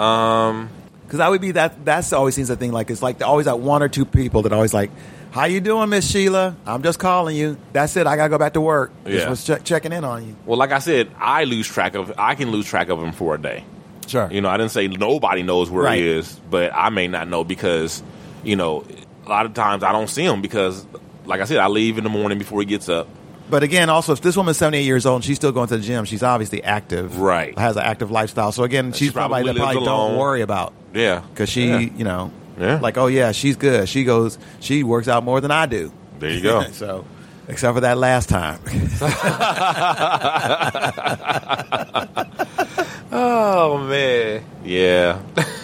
Um. 0.00 0.70
Because 1.04 1.20
I 1.20 1.28
would 1.28 1.40
be 1.40 1.52
that. 1.52 1.84
That's 1.84 2.12
always 2.12 2.34
seems 2.34 2.48
the 2.48 2.56
thing. 2.56 2.70
Like 2.70 2.90
it's 2.90 3.02
like 3.02 3.18
there's 3.18 3.28
always 3.28 3.46
that 3.46 3.58
one 3.58 3.82
or 3.82 3.88
two 3.88 4.04
people 4.04 4.42
that 4.42 4.52
always 4.52 4.74
like, 4.74 4.90
"How 5.38 5.44
you 5.46 5.60
doing, 5.60 5.88
Miss 5.90 6.10
Sheila? 6.10 6.56
I'm 6.66 6.82
just 6.82 6.98
calling 6.98 7.36
you. 7.36 7.56
That's 7.72 7.96
it. 7.96 8.06
I 8.06 8.16
gotta 8.16 8.28
go 8.30 8.38
back 8.38 8.54
to 8.54 8.60
work. 8.60 8.90
Just 9.06 9.24
Yeah. 9.24 9.30
was 9.30 9.44
che- 9.44 9.58
checking 9.64 9.92
in 9.92 10.04
on 10.04 10.26
you. 10.26 10.36
Well, 10.46 10.58
like 10.58 10.72
I 10.72 10.78
said, 10.80 11.08
I 11.20 11.44
lose 11.44 11.66
track 11.68 11.94
of. 11.94 12.12
I 12.18 12.34
can 12.34 12.50
lose 12.50 12.66
track 12.66 12.88
of 12.88 13.02
him 13.02 13.12
for 13.12 13.34
a 13.34 13.38
day. 13.40 13.64
Sure. 14.06 14.28
You 14.30 14.40
know, 14.40 14.48
I 14.48 14.56
didn't 14.56 14.72
say 14.72 14.88
nobody 14.88 15.42
knows 15.42 15.70
where 15.70 15.84
Right. 15.84 15.98
he 16.00 16.08
is, 16.08 16.40
but 16.50 16.72
I 16.74 16.88
may 16.88 17.08
not 17.08 17.28
know 17.28 17.44
because, 17.44 18.02
you 18.42 18.56
know, 18.56 18.84
a 19.26 19.28
lot 19.28 19.44
of 19.46 19.52
times 19.54 19.82
I 19.84 19.92
don't 19.92 20.08
see 20.08 20.24
him 20.24 20.40
because, 20.40 20.86
like 21.26 21.40
I 21.40 21.44
said, 21.44 21.58
I 21.58 21.66
leave 21.68 21.98
in 21.98 22.04
the 22.04 22.10
morning 22.10 22.38
before 22.38 22.60
he 22.60 22.66
gets 22.66 22.88
up. 22.88 23.06
But 23.50 23.62
again, 23.62 23.88
also, 23.90 24.12
if 24.12 24.20
this 24.22 24.36
woman's 24.36 24.56
78 24.58 24.84
years 24.84 25.06
old 25.06 25.16
and 25.16 25.24
she's 25.24 25.36
still 25.36 25.52
going 25.52 25.68
to 25.68 25.76
the 25.76 25.82
gym, 25.82 26.04
she's 26.04 26.22
obviously 26.22 26.62
active. 26.64 27.18
Right. 27.18 27.56
Has 27.58 27.76
an 27.76 27.82
active 27.82 28.10
lifestyle. 28.10 28.50
So 28.52 28.62
again, 28.62 28.92
she's 28.92 29.08
She 29.08 29.12
probably 29.12 29.42
that 29.44 29.56
probably 29.56 29.76
alone. 29.76 30.10
don't 30.10 30.18
worry 30.18 30.40
about 30.42 30.72
Yeah, 30.94 31.20
because 31.32 31.48
she, 31.50 31.68
Yeah. 31.68 31.78
you 31.96 32.04
know, 32.04 32.30
Yeah. 32.58 32.80
like, 32.80 32.98
oh 32.98 33.06
yeah, 33.06 33.32
she's 33.32 33.56
good. 33.56 33.88
She 33.88 34.04
goes, 34.04 34.38
she 34.60 34.82
works 34.82 35.08
out 35.08 35.24
more 35.24 35.40
than 35.40 35.50
I 35.50 35.66
do. 35.66 35.92
There 36.18 36.30
you 36.30 36.42
go. 36.42 36.62
so, 36.72 37.04
except 37.48 37.74
for 37.74 37.80
that 37.82 37.98
last 37.98 38.28
time. 38.28 38.60
oh 43.12 43.78
man, 43.88 44.44
yeah. 44.64 45.20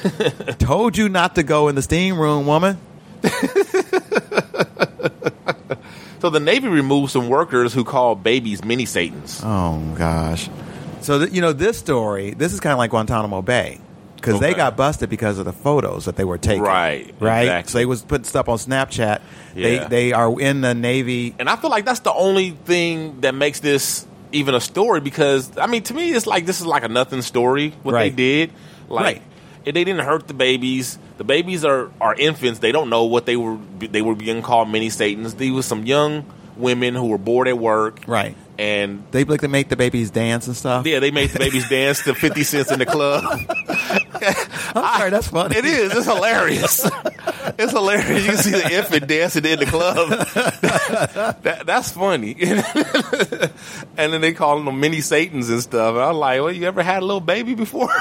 Told 0.59 0.97
you 0.97 1.09
not 1.09 1.35
to 1.35 1.43
go 1.43 1.69
in 1.69 1.75
the 1.75 1.83
steam 1.83 2.19
room, 2.19 2.47
woman. 2.47 2.79
So 6.21 6.31
the 6.31 6.41
Navy 6.41 6.69
removed 6.69 7.13
some 7.13 7.29
workers 7.29 7.75
who 7.75 7.85
call 7.85 8.15
babies 8.15 8.65
mini 8.65 8.87
satans. 8.87 9.43
Oh 9.45 9.79
gosh. 9.95 10.49
So 11.03 11.19
th- 11.19 11.33
you 11.33 11.43
know 11.43 11.53
this 11.53 11.77
story. 11.77 12.33
This 12.33 12.55
is 12.55 12.61
kind 12.61 12.73
of 12.73 12.79
like 12.79 12.93
Guantanamo 12.93 13.43
Bay 13.43 13.79
because 14.25 14.41
they 14.41 14.55
got 14.55 14.77
busted 14.77 15.11
because 15.11 15.39
of 15.39 15.45
the 15.45 15.53
photos 15.53 16.05
that 16.07 16.16
they 16.16 16.25
were 16.25 16.39
taking. 16.39 16.62
Right, 16.62 17.14
Right. 17.20 17.43
exactly. 17.43 17.70
So 17.72 17.79
they 17.79 17.87
was 17.87 18.03
putting 18.03 18.25
stuff 18.25 18.49
on 18.49 18.59
Snapchat. 18.59 19.20
They 19.55 19.79
they 19.79 20.12
are 20.12 20.41
in 20.41 20.61
the 20.61 20.75
Navy. 20.75 21.35
And 21.39 21.49
I 21.49 21.57
feel 21.57 21.70
like 21.70 21.85
that's 21.85 22.01
the 22.01 22.12
only 22.12 22.51
thing 22.51 23.20
that 23.20 23.35
makes 23.35 23.61
this 23.61 24.07
even 24.33 24.55
a 24.55 24.61
story 24.61 25.01
because 25.01 25.57
I 25.59 25.66
mean 25.66 25.83
to 25.85 25.95
me 25.95 26.11
it's 26.12 26.27
like 26.27 26.45
this 26.47 26.61
is 26.61 26.66
like 26.66 26.83
a 26.85 26.89
nothing 26.89 27.22
story 27.22 27.72
what 27.83 27.95
Right. 27.95 28.14
they 28.14 28.16
did. 28.47 28.51
Like 28.89 29.05
Right. 29.05 29.22
if 29.64 29.75
they 29.75 29.85
didn't 29.85 30.05
hurt 30.05 30.27
the 30.29 30.35
babies. 30.35 30.99
The 31.16 31.22
babies 31.22 31.64
are, 31.64 31.91
are 32.01 32.12
infants. 32.16 32.59
They 32.59 32.72
don't 32.72 32.91
know 32.91 33.05
what 33.05 33.25
they 33.25 33.37
were 33.37 33.57
they 33.79 34.03
were 34.03 34.16
being 34.16 34.43
called 34.43 34.68
mini 34.68 34.91
satans. 34.91 35.35
These 35.37 35.53
were 35.53 35.62
some 35.62 35.87
young 35.87 36.25
women 36.57 36.97
who 36.97 37.07
were 37.07 37.18
bored 37.18 37.47
at 37.47 37.57
work. 37.57 38.01
Right. 38.09 38.37
And 38.59 39.03
They 39.11 39.25
like 39.25 39.41
to 39.41 39.49
make 39.49 39.69
the 39.69 39.77
babies 39.77 40.11
dance 40.11 40.47
and 40.47 40.57
stuff. 40.57 40.87
yeah, 40.87 41.01
they 41.01 41.11
made 41.11 41.31
the 41.31 41.39
babies 41.41 41.69
dance 41.69 42.05
to 42.05 42.15
50 42.15 42.43
cents 42.45 42.71
in 42.71 42.79
the 42.79 42.87
club. 42.87 43.25
I'm 44.77 44.99
sorry, 44.99 45.11
that's 45.11 45.29
funny. 45.29 45.57
It 45.57 45.65
is. 45.65 45.93
It's 45.95 46.07
hilarious. 46.07 46.85
it's 47.59 47.73
hilarious. 47.73 48.25
You 48.25 48.31
can 48.33 48.37
see 48.39 48.51
the 48.53 48.73
infant 48.77 49.07
dancing 49.09 49.45
in 49.45 49.59
the 49.59 49.67
club. 49.67 50.09
that, 51.43 51.67
that's 51.67 51.91
funny. 51.93 52.37
and 53.97 54.13
then 54.13 54.21
they 54.21 54.33
call 54.33 54.63
them 54.63 54.81
mini 54.81 55.01
satans 55.01 55.51
and 55.51 55.61
stuff. 55.61 55.97
I'm 55.97 56.17
like, 56.17 56.41
well, 56.41 56.53
you 56.53 56.67
ever 56.67 56.83
had 56.83 57.03
a 57.03 57.07
little 57.07 57.21
baby 57.21 57.55
before? 57.55 57.91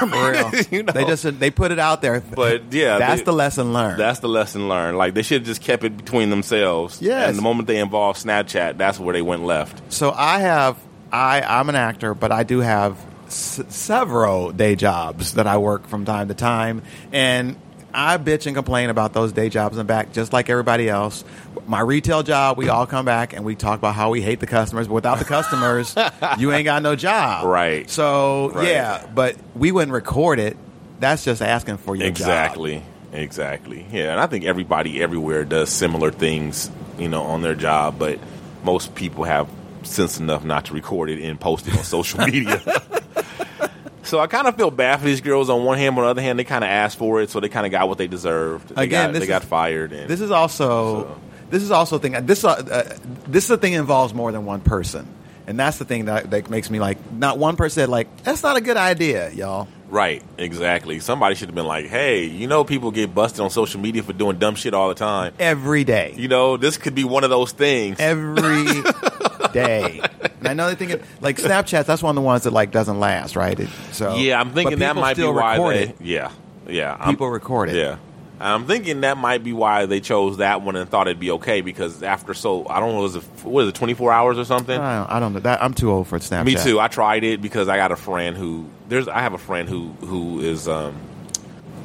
You 0.70 0.82
know? 0.82 0.92
They 0.92 1.04
just 1.04 1.38
they 1.40 1.50
put 1.50 1.72
it 1.72 1.78
out 1.78 2.00
there. 2.02 2.20
But 2.20 2.72
yeah, 2.72 2.98
that's 2.98 3.20
they- 3.20 3.24
the 3.24 3.32
lesson 3.32 3.72
learned. 3.72 3.98
That's 3.98 4.20
the 4.20 4.28
lesson 4.28 4.68
learned. 4.68 4.96
Like 4.98 5.14
they 5.14 5.22
should 5.22 5.40
have 5.42 5.46
just 5.46 5.60
kept 5.62 5.84
it 5.84 5.96
between 5.96 6.30
themselves. 6.30 7.00
Yes. 7.02 7.28
And 7.28 7.36
the 7.38 7.42
moment 7.42 7.66
they 7.68 7.78
involved 7.78 8.24
Snapchat, 8.24 8.76
that's 8.78 8.98
where 8.98 9.12
they 9.12 9.22
went 9.22 9.44
left. 9.44 9.92
So 9.92 10.12
I 10.12 10.40
have 10.44 10.78
I 11.12 11.42
I'm 11.42 11.68
an 11.68 11.74
actor, 11.76 12.14
but 12.14 12.32
I 12.32 12.42
do 12.44 12.60
have 12.60 12.96
s- 13.26 13.60
several 13.68 14.52
day 14.52 14.76
jobs 14.76 15.34
that 15.34 15.46
I 15.46 15.58
work 15.58 15.86
from 15.88 16.04
time 16.04 16.28
to 16.28 16.34
time, 16.34 16.82
and 17.12 17.56
I 17.92 18.18
bitch 18.18 18.46
and 18.46 18.56
complain 18.56 18.90
about 18.90 19.12
those 19.12 19.32
day 19.32 19.48
jobs 19.48 19.78
and 19.78 19.86
back 19.86 20.12
just 20.12 20.32
like 20.32 20.50
everybody 20.50 20.88
else. 20.88 21.24
My 21.66 21.80
retail 21.80 22.22
job, 22.24 22.58
we 22.58 22.68
all 22.68 22.86
come 22.86 23.04
back 23.04 23.32
and 23.32 23.44
we 23.44 23.54
talk 23.54 23.78
about 23.78 23.94
how 23.94 24.10
we 24.10 24.20
hate 24.20 24.40
the 24.40 24.46
customers, 24.48 24.88
but 24.88 24.94
without 24.94 25.18
the 25.20 25.24
customers, 25.24 25.94
you 26.38 26.52
ain't 26.52 26.64
got 26.64 26.82
no 26.82 26.96
job. 26.96 27.46
Right. 27.46 27.88
So 27.88 28.50
Right. 28.50 28.68
yeah, 28.68 29.06
but 29.14 29.36
we 29.54 29.70
wouldn't 29.72 29.92
record 29.92 30.40
it. 30.40 30.56
That's 31.00 31.24
just 31.24 31.40
asking 31.40 31.76
for 31.78 31.94
your 31.94 32.08
job. 32.08 32.10
Exactly. 32.10 32.82
Exactly. 33.12 33.86
Yeah, 33.92 34.10
and 34.10 34.20
I 34.20 34.26
think 34.26 34.44
everybody 34.44 35.00
everywhere 35.00 35.44
does 35.44 35.70
similar 35.70 36.10
things, 36.10 36.68
you 36.98 37.08
know, 37.08 37.22
on 37.22 37.42
their 37.42 37.54
job, 37.54 37.96
but 37.98 38.18
most 38.64 38.94
people 38.96 39.22
have 39.24 39.48
sense 39.84 40.18
enough 40.18 40.44
not 40.44 40.64
to 40.66 40.74
record 40.74 41.10
it 41.10 41.22
and 41.22 41.38
post 41.40 41.66
it 41.68 41.76
on 41.76 41.84
social 41.84 42.20
media. 42.26 42.60
so 44.02 44.18
I 44.20 44.26
kind 44.26 44.46
of 44.46 44.56
feel 44.56 44.70
bad 44.70 45.00
for 45.00 45.06
these 45.06 45.20
girls 45.20 45.48
on 45.50 45.64
one 45.64 45.78
hand, 45.78 45.96
but 45.96 46.02
on 46.02 46.06
the 46.06 46.10
other 46.10 46.22
hand, 46.22 46.38
they 46.38 46.44
kind 46.44 46.62
of 46.64 46.68
asked 46.70 46.98
for 46.98 47.22
it, 47.22 47.30
so 47.30 47.40
they 47.40 47.48
kind 47.48 47.64
of 47.66 47.72
got 47.72 47.88
what 47.88 47.98
they 47.98 48.06
deserved. 48.06 48.74
They 48.74 48.84
Again, 48.84 49.12
got, 49.12 49.20
they 49.20 49.26
got 49.26 49.44
fired. 49.44 49.92
And, 49.92 50.08
This 50.08 50.20
is 50.20 50.30
also 50.30 51.02
So- 51.04 51.20
this 51.50 51.62
is 51.62 51.70
also 51.70 51.96
a 51.96 51.98
thing. 52.00 52.12
This 52.26 52.42
uh, 52.44 52.48
uh, 52.50 52.96
this 53.28 53.44
is 53.44 53.50
a 53.50 53.56
thing 53.56 53.74
that 53.74 53.78
involves 53.78 54.12
more 54.12 54.32
than 54.32 54.44
one 54.44 54.60
person, 54.60 55.06
and 55.46 55.58
that's 55.60 55.78
the 55.78 55.84
thing 55.84 56.06
that, 56.06 56.30
that 56.30 56.50
makes 56.50 56.68
me 56.68 56.80
like 56.80 56.98
not 57.12 57.38
one 57.38 57.54
person 57.54 57.74
said 57.82 57.88
like 57.90 58.24
that's 58.24 58.42
not 58.42 58.56
a 58.56 58.60
good 58.60 58.76
idea, 58.78 59.30
y'all. 59.30 59.68
right, 59.88 60.22
exactly. 60.36 60.98
Somebody 60.98 61.36
should 61.36 61.48
have 61.48 61.54
been 61.54 61.66
like, 61.66 61.86
"Hey, 61.86 62.24
you 62.24 62.48
know, 62.48 62.64
people 62.64 62.90
get 62.90 63.14
busted 63.14 63.40
on 63.40 63.50
social 63.50 63.78
media 63.80 64.02
for 64.02 64.12
doing 64.14 64.38
dumb 64.38 64.56
shit 64.56 64.74
all 64.74 64.88
the 64.88 64.94
time. 64.96 65.32
Every 65.38 65.84
day, 65.84 66.14
You 66.16 66.26
know, 66.28 66.56
this 66.56 66.76
could 66.76 66.94
be 66.94 67.04
one 67.04 67.22
of 67.24 67.30
those 67.30 67.52
things." 67.52 68.00
every 68.00 68.64
day. 69.54 70.00
And 70.40 70.48
I 70.48 70.52
know 70.52 70.68
they 70.68 70.74
think 70.74 70.90
it, 70.90 71.04
like 71.22 71.38
Snapchat. 71.38 71.86
That's 71.86 72.02
one 72.02 72.10
of 72.10 72.22
the 72.22 72.26
ones 72.26 72.42
that 72.44 72.52
like 72.52 72.70
doesn't 72.70 73.00
last, 73.00 73.34
right? 73.36 73.58
It, 73.58 73.70
so 73.92 74.16
Yeah, 74.16 74.38
I'm 74.38 74.50
thinking 74.52 74.80
that 74.80 74.94
might 74.96 75.16
be 75.16 75.22
why 75.24 75.56
they. 75.58 75.82
it. 75.84 75.96
Yeah, 76.02 76.30
yeah. 76.68 76.94
I'm- 77.00 77.10
People 77.14 77.30
record 77.30 77.70
it. 77.70 77.76
Yeah, 77.76 77.96
I'm 78.40 78.66
thinking 78.66 79.00
that 79.02 79.16
might 79.16 79.42
be 79.42 79.52
why 79.54 79.86
they 79.86 80.00
chose 80.00 80.36
that 80.38 80.60
one 80.60 80.76
and 80.76 80.90
thought 80.90 81.06
it'd 81.06 81.18
be 81.20 81.30
okay 81.32 81.60
because 81.62 82.02
after 82.02 82.34
so 82.34 82.68
I 82.68 82.80
don't 82.80 82.92
know 82.94 83.00
was 83.00 83.16
it 83.16 83.22
what 83.44 83.62
is 83.62 83.68
it 83.70 83.74
24 83.76 84.12
hours 84.12 84.38
or 84.38 84.44
something. 84.44 84.78
I 84.78 84.98
don't, 84.98 85.10
I 85.12 85.20
don't 85.20 85.32
know. 85.32 85.40
That 85.40 85.62
I'm 85.62 85.72
too 85.72 85.90
old 85.90 86.08
for 86.08 86.18
Snapchat. 86.18 86.44
Me 86.44 86.56
too. 86.56 86.78
I 86.80 86.88
tried 86.88 87.24
it 87.24 87.40
because 87.40 87.68
I 87.68 87.76
got 87.78 87.92
a 87.92 87.96
friend 87.96 88.36
who 88.36 88.66
there's 88.88 89.08
I 89.08 89.20
have 89.20 89.32
a 89.32 89.38
friend 89.38 89.68
who 89.68 89.88
who 90.06 90.40
is 90.40 90.68
um, 90.68 90.94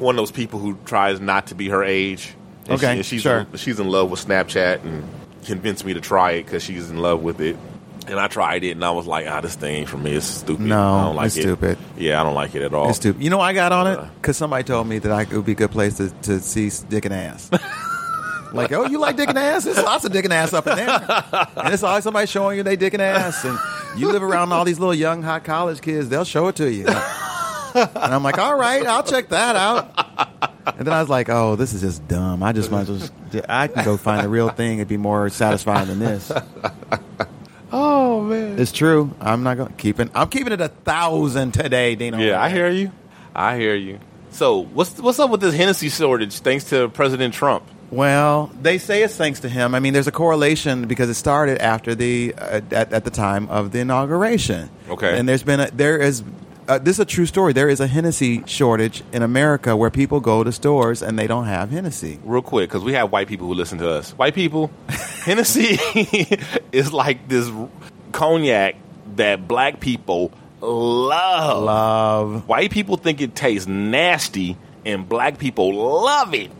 one 0.00 0.16
of 0.16 0.18
those 0.18 0.32
people 0.32 0.58
who 0.58 0.76
tries 0.84 1.20
not 1.20 1.46
to 1.48 1.54
be 1.54 1.68
her 1.68 1.82
age. 1.84 2.34
And 2.66 2.74
Okay, 2.74 2.96
she, 2.98 3.02
she's 3.04 3.22
sure. 3.22 3.46
she's 3.56 3.80
in 3.80 3.88
love 3.88 4.10
with 4.10 4.26
Snapchat 4.26 4.84
and 4.84 5.04
convinced 5.44 5.84
me 5.84 5.94
to 5.94 6.00
try 6.00 6.32
it 6.32 6.44
because 6.44 6.62
she's 6.62 6.90
in 6.90 6.98
love 6.98 7.22
with 7.22 7.40
it. 7.40 7.56
And 8.06 8.18
I 8.18 8.28
tried 8.28 8.64
it 8.64 8.72
and 8.72 8.84
I 8.84 8.90
was 8.90 9.06
like, 9.06 9.26
ah, 9.28 9.40
this 9.40 9.54
thing 9.54 9.76
ain't 9.76 9.88
for 9.88 9.98
me. 9.98 10.12
It's 10.12 10.26
stupid. 10.26 10.64
No, 10.64 10.94
I 10.94 11.04
don't 11.04 11.16
like 11.16 11.26
it's 11.28 11.36
it. 11.36 11.42
stupid. 11.42 11.78
Yeah, 11.96 12.20
I 12.20 12.24
don't 12.24 12.34
like 12.34 12.54
it 12.54 12.62
at 12.62 12.74
all. 12.74 12.88
It's 12.88 12.96
stupid. 12.98 13.22
You 13.22 13.30
know, 13.30 13.40
I 13.40 13.52
got 13.52 13.72
on 13.72 13.86
it 13.86 13.98
Uh. 13.98 14.08
because 14.20 14.36
somebody 14.36 14.64
told 14.64 14.86
me 14.88 14.98
that 14.98 15.12
I, 15.12 15.22
it 15.22 15.32
would 15.32 15.44
be 15.44 15.52
a 15.52 15.54
good 15.54 15.70
place 15.70 15.98
to, 15.98 16.10
to 16.22 16.40
see 16.40 16.70
dick 16.88 17.04
and 17.04 17.14
ass. 17.14 17.50
like, 18.52 18.72
oh, 18.72 18.86
you 18.86 18.98
like 18.98 19.16
dick 19.16 19.28
and 19.28 19.38
ass? 19.38 19.64
There's 19.64 19.76
lots 19.78 20.04
of 20.04 20.12
dick 20.12 20.24
and 20.24 20.32
ass 20.34 20.52
up 20.52 20.66
in 20.66 20.76
there, 20.76 20.88
and 20.88 21.72
it's 21.72 21.82
always 21.84 22.02
somebody 22.02 22.26
showing 22.26 22.56
you 22.56 22.62
they 22.64 22.74
dick 22.76 22.94
and 22.94 23.02
ass. 23.02 23.44
And 23.44 23.56
you 23.96 24.10
live 24.10 24.22
around 24.24 24.52
all 24.52 24.64
these 24.64 24.80
little 24.80 24.94
young 24.94 25.22
hot 25.22 25.44
college 25.44 25.80
kids; 25.80 26.08
they'll 26.08 26.24
show 26.24 26.48
it 26.48 26.56
to 26.56 26.68
you. 26.72 26.86
And 27.72 28.12
I'm 28.14 28.24
like, 28.24 28.38
all 28.38 28.56
right, 28.58 28.84
I'll 28.84 29.04
check 29.04 29.28
that 29.28 29.54
out. 29.54 30.59
And 30.78 30.86
then 30.86 30.94
I 30.94 31.00
was 31.00 31.08
like, 31.08 31.28
oh, 31.28 31.56
this 31.56 31.72
is 31.72 31.80
just 31.80 32.06
dumb. 32.08 32.42
I 32.42 32.52
just 32.52 32.70
might 32.70 32.88
as 32.88 33.10
well. 33.32 33.42
I 33.48 33.68
can 33.68 33.84
go 33.84 33.96
find 33.96 34.24
the 34.24 34.28
real 34.28 34.48
thing. 34.48 34.78
It'd 34.78 34.88
be 34.88 34.96
more 34.96 35.28
satisfying 35.28 35.88
than 35.88 35.98
this. 35.98 36.32
Oh 37.72 38.20
man. 38.22 38.58
It's 38.58 38.72
true. 38.72 39.14
I'm 39.20 39.42
not 39.42 39.56
going 39.56 39.68
to 39.68 39.74
keep 39.74 40.00
it. 40.00 40.10
I'm 40.14 40.28
keeping 40.28 40.52
it 40.52 40.60
a 40.60 40.68
thousand 40.68 41.52
today, 41.52 41.94
Dino. 41.94 42.18
Yeah, 42.18 42.42
I 42.42 42.50
hear 42.50 42.68
you. 42.68 42.90
I 43.34 43.58
hear 43.58 43.74
you. 43.74 44.00
So 44.32 44.64
what's 44.64 44.98
what's 44.98 45.18
up 45.18 45.30
with 45.30 45.40
this 45.40 45.54
Hennessy 45.54 45.88
shortage? 45.88 46.40
Thanks 46.40 46.64
to 46.70 46.88
President 46.88 47.34
Trump. 47.34 47.64
Well, 47.90 48.52
they 48.60 48.78
say 48.78 49.02
it's 49.02 49.16
thanks 49.16 49.40
to 49.40 49.48
him. 49.48 49.74
I 49.74 49.80
mean, 49.80 49.92
there's 49.92 50.06
a 50.06 50.12
correlation 50.12 50.86
because 50.86 51.10
it 51.10 51.14
started 51.14 51.60
after 51.60 51.94
the 51.94 52.34
uh, 52.38 52.60
at, 52.70 52.92
at 52.92 53.04
the 53.04 53.10
time 53.10 53.48
of 53.48 53.72
the 53.72 53.80
inauguration. 53.80 54.70
Okay. 54.88 55.18
and 55.18 55.28
there's 55.28 55.42
been 55.42 55.60
a, 55.60 55.70
there 55.72 55.98
is 55.98 56.22
uh, 56.70 56.78
this 56.78 56.96
is 56.96 57.00
a 57.00 57.04
true 57.04 57.26
story. 57.26 57.52
There 57.52 57.68
is 57.68 57.80
a 57.80 57.88
Hennessy 57.88 58.44
shortage 58.46 59.02
in 59.12 59.22
America 59.22 59.76
where 59.76 59.90
people 59.90 60.20
go 60.20 60.44
to 60.44 60.52
stores 60.52 61.02
and 61.02 61.18
they 61.18 61.26
don't 61.26 61.46
have 61.46 61.70
Hennessy. 61.70 62.20
Real 62.22 62.42
quick, 62.42 62.70
because 62.70 62.84
we 62.84 62.92
have 62.92 63.10
white 63.10 63.26
people 63.26 63.48
who 63.48 63.54
listen 63.54 63.78
to 63.78 63.90
us. 63.90 64.12
White 64.12 64.36
people, 64.36 64.70
Hennessy 64.88 65.78
is 66.70 66.92
like 66.92 67.28
this 67.28 67.50
cognac 68.12 68.76
that 69.16 69.48
black 69.48 69.80
people 69.80 70.30
love. 70.60 71.64
Love. 71.64 72.48
White 72.48 72.70
people 72.70 72.96
think 72.96 73.20
it 73.20 73.34
tastes 73.34 73.66
nasty, 73.66 74.56
and 74.86 75.08
black 75.08 75.38
people 75.38 75.74
love 75.74 76.34
it. 76.34 76.52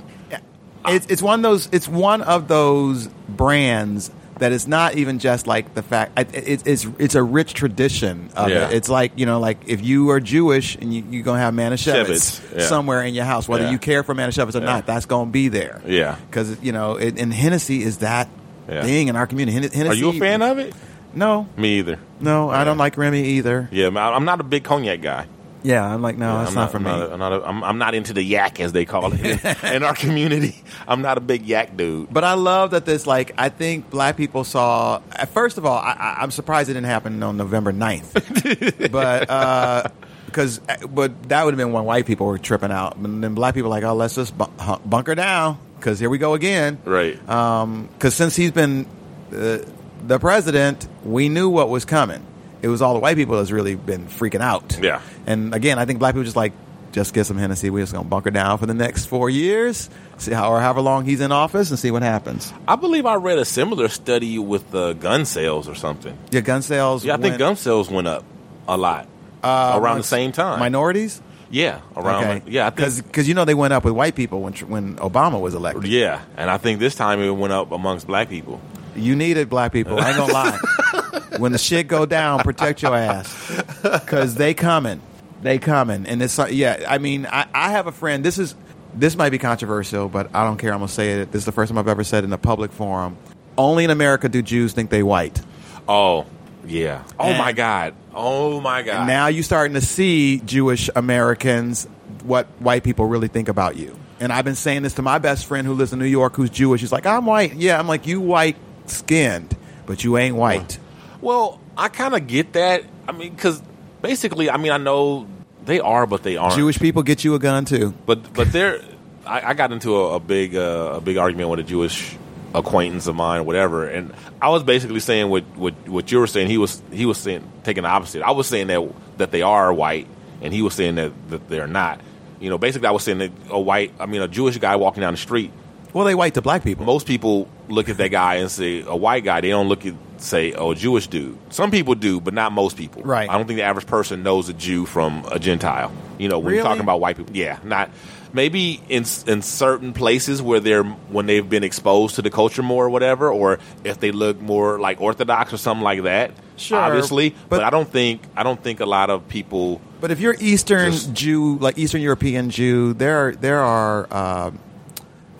It's 0.86 1.06
it's 1.06 1.22
one 1.22 1.38
of 1.38 1.42
those 1.42 1.68
it's 1.70 1.86
one 1.86 2.22
of 2.22 2.48
those 2.48 3.06
brands 3.28 4.10
that 4.40 4.52
it's 4.52 4.66
not 4.66 4.96
even 4.96 5.18
just 5.18 5.46
like 5.46 5.74
the 5.74 5.82
fact 5.82 6.18
it, 6.18 6.34
it, 6.34 6.66
it's 6.66 6.86
it's 6.98 7.14
a 7.14 7.22
rich 7.22 7.54
tradition 7.54 8.30
of 8.36 8.48
Yeah. 8.50 8.68
it. 8.68 8.74
It's 8.74 8.88
like 8.88 9.12
you 9.16 9.24
know, 9.26 9.38
like 9.40 9.58
if 9.66 9.82
you 9.82 10.10
are 10.10 10.20
Jewish 10.20 10.74
and 10.76 10.92
you, 10.92 11.04
you're 11.10 11.22
gonna 11.22 11.38
have 11.40 11.54
Manischewitz 11.54 12.56
yeah. 12.56 12.66
somewhere 12.66 13.02
in 13.02 13.14
your 13.14 13.24
house, 13.24 13.48
whether 13.48 13.64
Yeah. 13.64 13.70
you 13.70 13.78
care 13.78 14.02
for 14.02 14.14
Manischewitz 14.14 14.54
or 14.54 14.60
not, 14.60 14.84
that's 14.86 15.06
gonna 15.06 15.30
be 15.30 15.48
there. 15.48 15.80
Yeah. 15.86 16.16
because 16.28 16.60
you 16.62 16.72
know, 16.72 16.96
it, 16.96 17.18
and 17.18 17.32
Hennessy 17.32 17.82
is 17.82 17.98
that 17.98 18.28
thing 18.66 19.08
in 19.08 19.16
our 19.16 19.26
community. 19.26 19.52
Hen- 19.60 19.70
Hennessy, 19.72 20.00
Are 20.00 20.04
you 20.04 20.10
a 20.10 20.18
fan 20.20 20.42
of 20.42 20.58
it? 20.58 20.74
No, 21.12 21.48
Me 21.56 21.78
either. 21.80 21.98
no, 22.20 22.50
I 22.50 22.62
don't 22.64 22.78
like 22.78 22.96
Remy 22.96 23.22
either. 23.22 23.68
Yeah, 23.72 23.88
I'm 23.88 24.24
not 24.24 24.40
a 24.40 24.44
big 24.44 24.62
cognac 24.64 25.00
guy. 25.02 25.26
Yeah, 25.62 25.84
I'm 25.86 26.00
like, 26.02 26.16
no, 26.16 26.26
Yeah, 26.32 26.38
that's 26.38 26.50
I'm 26.50 26.54
not, 26.54 26.70
for 26.70 26.76
I'm 26.78 26.82
me. 26.84 26.90
Not 26.90 27.00
a, 27.00 27.12
I'm, 27.12 27.18
not 27.18 27.32
a, 27.32 27.48
I'm, 27.48 27.64
I'm 27.64 27.78
not 27.78 27.94
into 27.94 28.12
the 28.12 28.22
yak 28.22 28.60
as 28.60 28.72
they 28.72 28.84
call 28.84 29.12
it 29.12 29.44
in, 29.64 29.82
our 29.82 29.94
community. 29.94 30.54
I'm 30.88 31.02
not 31.02 31.18
a 31.18 31.20
big 31.20 31.46
yak 31.46 31.76
dude. 31.76 32.12
But 32.12 32.24
I 32.24 32.34
love 32.34 32.70
that 32.72 32.84
this, 32.86 33.06
like, 33.06 33.32
I 33.38 33.48
think 33.48 33.90
black 33.90 34.16
people 34.16 34.44
saw. 34.44 35.00
uh, 35.12 35.26
First 35.26 35.58
of 35.58 35.66
all, 35.66 35.78
I, 35.78 36.16
I'm 36.20 36.30
surprised 36.30 36.70
it 36.70 36.74
didn't 36.74 36.86
happen 36.86 37.22
on 37.22 37.36
November 37.36 37.72
9th. 37.72 38.90
but, 38.92 39.28
uh, 39.30 39.88
because, 40.26 40.60
but 40.88 41.28
that 41.28 41.44
would 41.44 41.54
have 41.54 41.58
been 41.58 41.72
when 41.72 41.84
white 41.84 42.06
people 42.06 42.26
were 42.26 42.38
tripping 42.38 42.70
out. 42.70 42.96
And 42.96 43.22
then 43.22 43.34
black 43.34 43.54
people 43.54 43.68
were 43.68 43.76
like, 43.76 43.84
oh, 43.84 43.94
let's 43.94 44.14
just 44.14 44.36
bu- 44.38 44.46
bunker 44.84 45.14
down, 45.16 45.58
because 45.76 45.98
here 45.98 46.08
we 46.08 46.18
go 46.18 46.34
again. 46.34 46.78
Right. 46.84 47.18
Because 47.20 48.14
since 48.14 48.36
he's 48.36 48.52
been 48.52 48.86
uh, 49.32 49.58
the 50.06 50.18
president, 50.20 50.86
we 51.04 51.28
knew 51.28 51.48
what 51.48 51.68
was 51.68 51.84
coming. 51.84 52.24
It 52.62 52.68
was 52.68 52.82
all 52.82 52.94
the 52.94 53.00
white 53.00 53.16
people 53.16 53.36
that's 53.36 53.50
really 53.50 53.74
been 53.74 54.06
freaking 54.06 54.40
out. 54.40 54.78
Yeah. 54.80 55.00
And 55.26 55.54
again, 55.54 55.78
I 55.78 55.84
think 55.84 55.98
black 55.98 56.14
people 56.14 56.24
just 56.24 56.36
like, 56.36 56.52
just 56.92 57.14
get 57.14 57.24
some 57.24 57.38
Hennessy. 57.38 57.70
We're 57.70 57.82
just 57.82 57.92
going 57.92 58.04
to 58.04 58.10
bunker 58.10 58.30
down 58.30 58.58
for 58.58 58.66
the 58.66 58.74
next 58.74 59.06
four 59.06 59.30
years, 59.30 59.88
see 60.18 60.32
how, 60.32 60.50
or 60.50 60.60
however 60.60 60.80
long 60.80 61.04
he's 61.04 61.20
in 61.20 61.30
office, 61.32 61.70
and 61.70 61.78
see 61.78 61.90
what 61.90 62.02
happens. 62.02 62.52
I 62.66 62.76
believe 62.76 63.06
I 63.06 63.14
read 63.14 63.38
a 63.38 63.44
similar 63.44 63.88
study 63.88 64.38
with 64.38 64.74
uh, 64.74 64.94
gun 64.94 65.24
sales 65.24 65.68
or 65.68 65.74
something. 65.74 66.18
Yeah, 66.30 66.40
gun 66.40 66.62
sales. 66.62 67.04
Yeah, 67.04 67.14
I 67.14 67.16
think 67.18 67.38
gun 67.38 67.56
sales 67.56 67.88
went 67.88 68.08
up 68.08 68.24
a 68.66 68.76
lot 68.76 69.06
uh, 69.42 69.78
around 69.80 69.98
the 69.98 70.02
same 70.02 70.32
time. 70.32 70.58
Minorities. 70.58 71.22
yeah, 71.50 71.80
around. 71.96 72.24
okay. 72.24 72.42
Yeah, 72.50 72.70
because 72.70 73.28
you 73.28 73.34
know 73.34 73.44
they 73.44 73.54
went 73.54 73.72
up 73.72 73.84
with 73.84 73.94
white 73.94 74.14
people 74.16 74.40
when 74.42 74.52
when 74.54 74.96
Obama 74.96 75.40
was 75.40 75.54
elected. 75.54 75.86
Yeah, 75.86 76.22
and 76.36 76.50
I 76.50 76.58
think 76.58 76.80
this 76.80 76.94
time 76.96 77.20
it 77.20 77.30
went 77.30 77.52
up 77.52 77.70
amongst 77.72 78.06
black 78.06 78.28
people. 78.28 78.60
You 78.96 79.14
needed 79.14 79.48
black 79.48 79.72
people. 79.72 79.98
I 80.00 80.08
ain't 80.08 80.16
gonna 80.16 80.32
lie. 80.32 80.58
when 81.38 81.52
the 81.52 81.58
shit 81.58 81.88
go 81.88 82.06
down, 82.06 82.40
protect 82.40 82.82
your 82.82 82.94
ass 82.96 83.62
because 83.82 84.34
they 84.34 84.54
coming. 84.54 85.00
They 85.42 85.58
coming, 85.58 86.06
and 86.06 86.20
it's 86.22 86.36
like- 86.36 86.52
yeah. 86.52 86.84
I 86.88 86.98
mean, 86.98 87.26
I, 87.26 87.46
I 87.54 87.70
have 87.70 87.86
a 87.86 87.92
friend. 87.92 88.22
This 88.24 88.38
is 88.38 88.54
this 88.94 89.16
might 89.16 89.30
be 89.30 89.38
controversial, 89.38 90.08
but 90.08 90.34
I 90.34 90.44
don't 90.44 90.58
care. 90.58 90.72
I'm 90.72 90.80
gonna 90.80 90.88
say 90.88 91.12
it. 91.20 91.32
This 91.32 91.40
is 91.40 91.46
the 91.46 91.52
first 91.52 91.70
time 91.70 91.78
I've 91.78 91.88
ever 91.88 92.04
said 92.04 92.24
it 92.24 92.26
in 92.26 92.32
a 92.32 92.38
public 92.38 92.72
forum. 92.72 93.16
Only 93.56 93.84
in 93.84 93.90
America 93.90 94.28
do 94.28 94.42
Jews 94.42 94.72
think 94.72 94.90
they 94.90 95.02
white. 95.02 95.40
Oh, 95.88 96.26
yeah. 96.66 97.04
Oh 97.18 97.24
And- 97.24 97.38
my 97.38 97.52
God. 97.52 97.94
Oh 98.14 98.60
my 98.60 98.82
God. 98.82 98.96
And 98.96 99.06
now 99.06 99.28
you're 99.28 99.42
starting 99.44 99.74
to 99.74 99.80
see 99.80 100.40
Jewish 100.40 100.90
Americans 100.96 101.86
what 102.24 102.46
white 102.58 102.82
people 102.82 103.06
really 103.06 103.28
think 103.28 103.48
about 103.48 103.76
you. 103.76 103.96
And 104.18 104.32
I've 104.32 104.44
been 104.44 104.56
saying 104.56 104.82
this 104.82 104.94
to 104.94 105.02
my 105.02 105.18
best 105.18 105.46
friend 105.46 105.66
who 105.66 105.72
lives 105.74 105.92
in 105.92 105.98
New 106.00 106.04
York 106.04 106.34
who's 106.36 106.50
Jewish. 106.50 106.80
He's 106.82 106.92
like, 106.92 107.06
I'm 107.06 107.24
white. 107.24 107.54
Yeah, 107.54 107.78
I'm 107.78 107.86
like, 107.88 108.06
you 108.06 108.20
white 108.20 108.56
skinned, 108.86 109.56
but 109.86 110.04
you 110.04 110.18
ain't 110.18 110.36
white. 110.36 110.78
Well, 111.20 111.60
I 111.76 111.88
kind 111.88 112.14
of 112.14 112.26
get 112.26 112.54
that. 112.54 112.84
I 113.08 113.12
mean, 113.12 113.34
because 113.34 113.62
basically, 114.02 114.50
I 114.50 114.56
mean, 114.56 114.72
I 114.72 114.78
know 114.78 115.26
they 115.64 115.80
are, 115.80 116.06
but 116.06 116.22
they 116.22 116.36
aren't. 116.36 116.54
Jewish 116.54 116.78
people 116.78 117.02
get 117.02 117.24
you 117.24 117.34
a 117.34 117.38
gun 117.38 117.64
too. 117.64 117.94
but 118.06 118.32
but 118.32 118.52
they're. 118.52 118.80
I, 119.26 119.50
I 119.50 119.54
got 119.54 119.70
into 119.70 119.96
a, 119.96 120.14
a 120.14 120.20
big 120.20 120.56
uh, 120.56 120.94
a 120.96 121.00
big 121.00 121.16
argument 121.16 121.50
with 121.50 121.60
a 121.60 121.64
Jewish 121.64 122.16
acquaintance 122.54 123.06
of 123.06 123.14
mine, 123.14 123.40
or 123.40 123.42
whatever, 123.44 123.86
and 123.86 124.12
I 124.42 124.48
was 124.48 124.64
basically 124.64 125.00
saying 125.00 125.28
what, 125.28 125.44
what 125.56 125.74
what 125.88 126.10
you 126.10 126.18
were 126.18 126.26
saying. 126.26 126.48
He 126.48 126.58
was 126.58 126.82
he 126.90 127.06
was 127.06 127.18
saying 127.18 127.50
taking 127.62 127.82
the 127.82 127.88
opposite. 127.88 128.22
I 128.22 128.32
was 128.32 128.46
saying 128.48 128.68
that 128.68 128.92
that 129.18 129.30
they 129.30 129.42
are 129.42 129.72
white, 129.72 130.08
and 130.42 130.52
he 130.52 130.62
was 130.62 130.74
saying 130.74 130.96
that 130.96 131.12
that 131.30 131.48
they're 131.48 131.66
not. 131.68 132.00
You 132.40 132.48
know, 132.48 132.56
basically, 132.56 132.88
I 132.88 132.92
was 132.92 133.04
saying 133.04 133.18
that 133.18 133.30
a 133.50 133.60
white, 133.60 133.92
I 134.00 134.06
mean, 134.06 134.22
a 134.22 134.28
Jewish 134.28 134.56
guy 134.56 134.76
walking 134.76 135.02
down 135.02 135.12
the 135.12 135.18
street 135.18 135.52
Well, 135.92 136.04
they 136.04 136.14
white 136.14 136.34
to 136.34 136.42
black 136.42 136.62
people. 136.62 136.86
most 136.86 137.06
people 137.06 137.48
look 137.68 137.88
at 137.88 137.96
that 137.98 138.08
guy 138.08 138.36
and 138.36 138.50
say 138.50 138.82
a 138.82 138.96
white 138.96 139.24
guy. 139.24 139.40
They 139.40 139.48
don't 139.50 139.68
look 139.68 139.86
at 139.86 139.94
say 140.18 140.52
oh 140.52 140.72
a 140.72 140.74
Jewish 140.74 141.06
dude. 141.06 141.38
Some 141.52 141.70
people 141.70 141.94
do, 141.94 142.20
but 142.20 142.34
not 142.34 142.52
most 142.52 142.76
people. 142.76 143.02
Right. 143.02 143.28
I 143.28 143.36
don't 143.36 143.46
think 143.46 143.56
the 143.56 143.64
average 143.64 143.86
person 143.86 144.22
knows 144.22 144.48
a 144.48 144.52
Jew 144.52 144.86
from 144.86 145.24
a 145.30 145.38
Gentile. 145.38 145.92
You 146.18 146.28
know, 146.28 146.38
when 146.38 146.54
you're 146.54 146.62
talking 146.62 146.82
about 146.82 147.00
white 147.00 147.16
people, 147.16 147.34
yeah, 147.34 147.58
not 147.64 147.90
maybe 148.32 148.80
in 148.88 149.04
in 149.26 149.42
certain 149.42 149.92
places 149.92 150.40
where 150.42 150.60
they're 150.60 150.84
when 150.84 151.26
they've 151.26 151.48
been 151.48 151.64
exposed 151.64 152.16
to 152.16 152.22
the 152.22 152.30
culture 152.30 152.62
more 152.62 152.84
or 152.84 152.90
whatever, 152.90 153.30
or 153.30 153.58
if 153.84 153.98
they 154.00 154.12
look 154.12 154.40
more 154.40 154.78
like 154.78 155.00
Orthodox 155.00 155.52
or 155.52 155.56
something 155.56 155.84
like 155.84 156.02
that. 156.04 156.32
Sure, 156.56 156.78
obviously, 156.78 157.30
but, 157.30 157.48
but- 157.48 157.62
I 157.64 157.70
don't 157.70 157.90
think 157.90 158.22
I 158.36 158.42
don't 158.42 158.62
think 158.62 158.80
a 158.80 158.86
lot 158.86 159.08
of 159.10 159.26
people. 159.28 159.80
But 160.00 160.10
if 160.10 160.20
you're 160.20 160.36
Eastern 160.38 160.92
Just- 160.92 161.12
Jew, 161.14 161.56
like 161.58 161.78
Eastern 161.78 162.00
European 162.02 162.50
Jew, 162.50 162.94
there 162.94 163.28
are, 163.28 163.32
there 163.32 163.60
are 163.60 164.08
uh, 164.10 164.50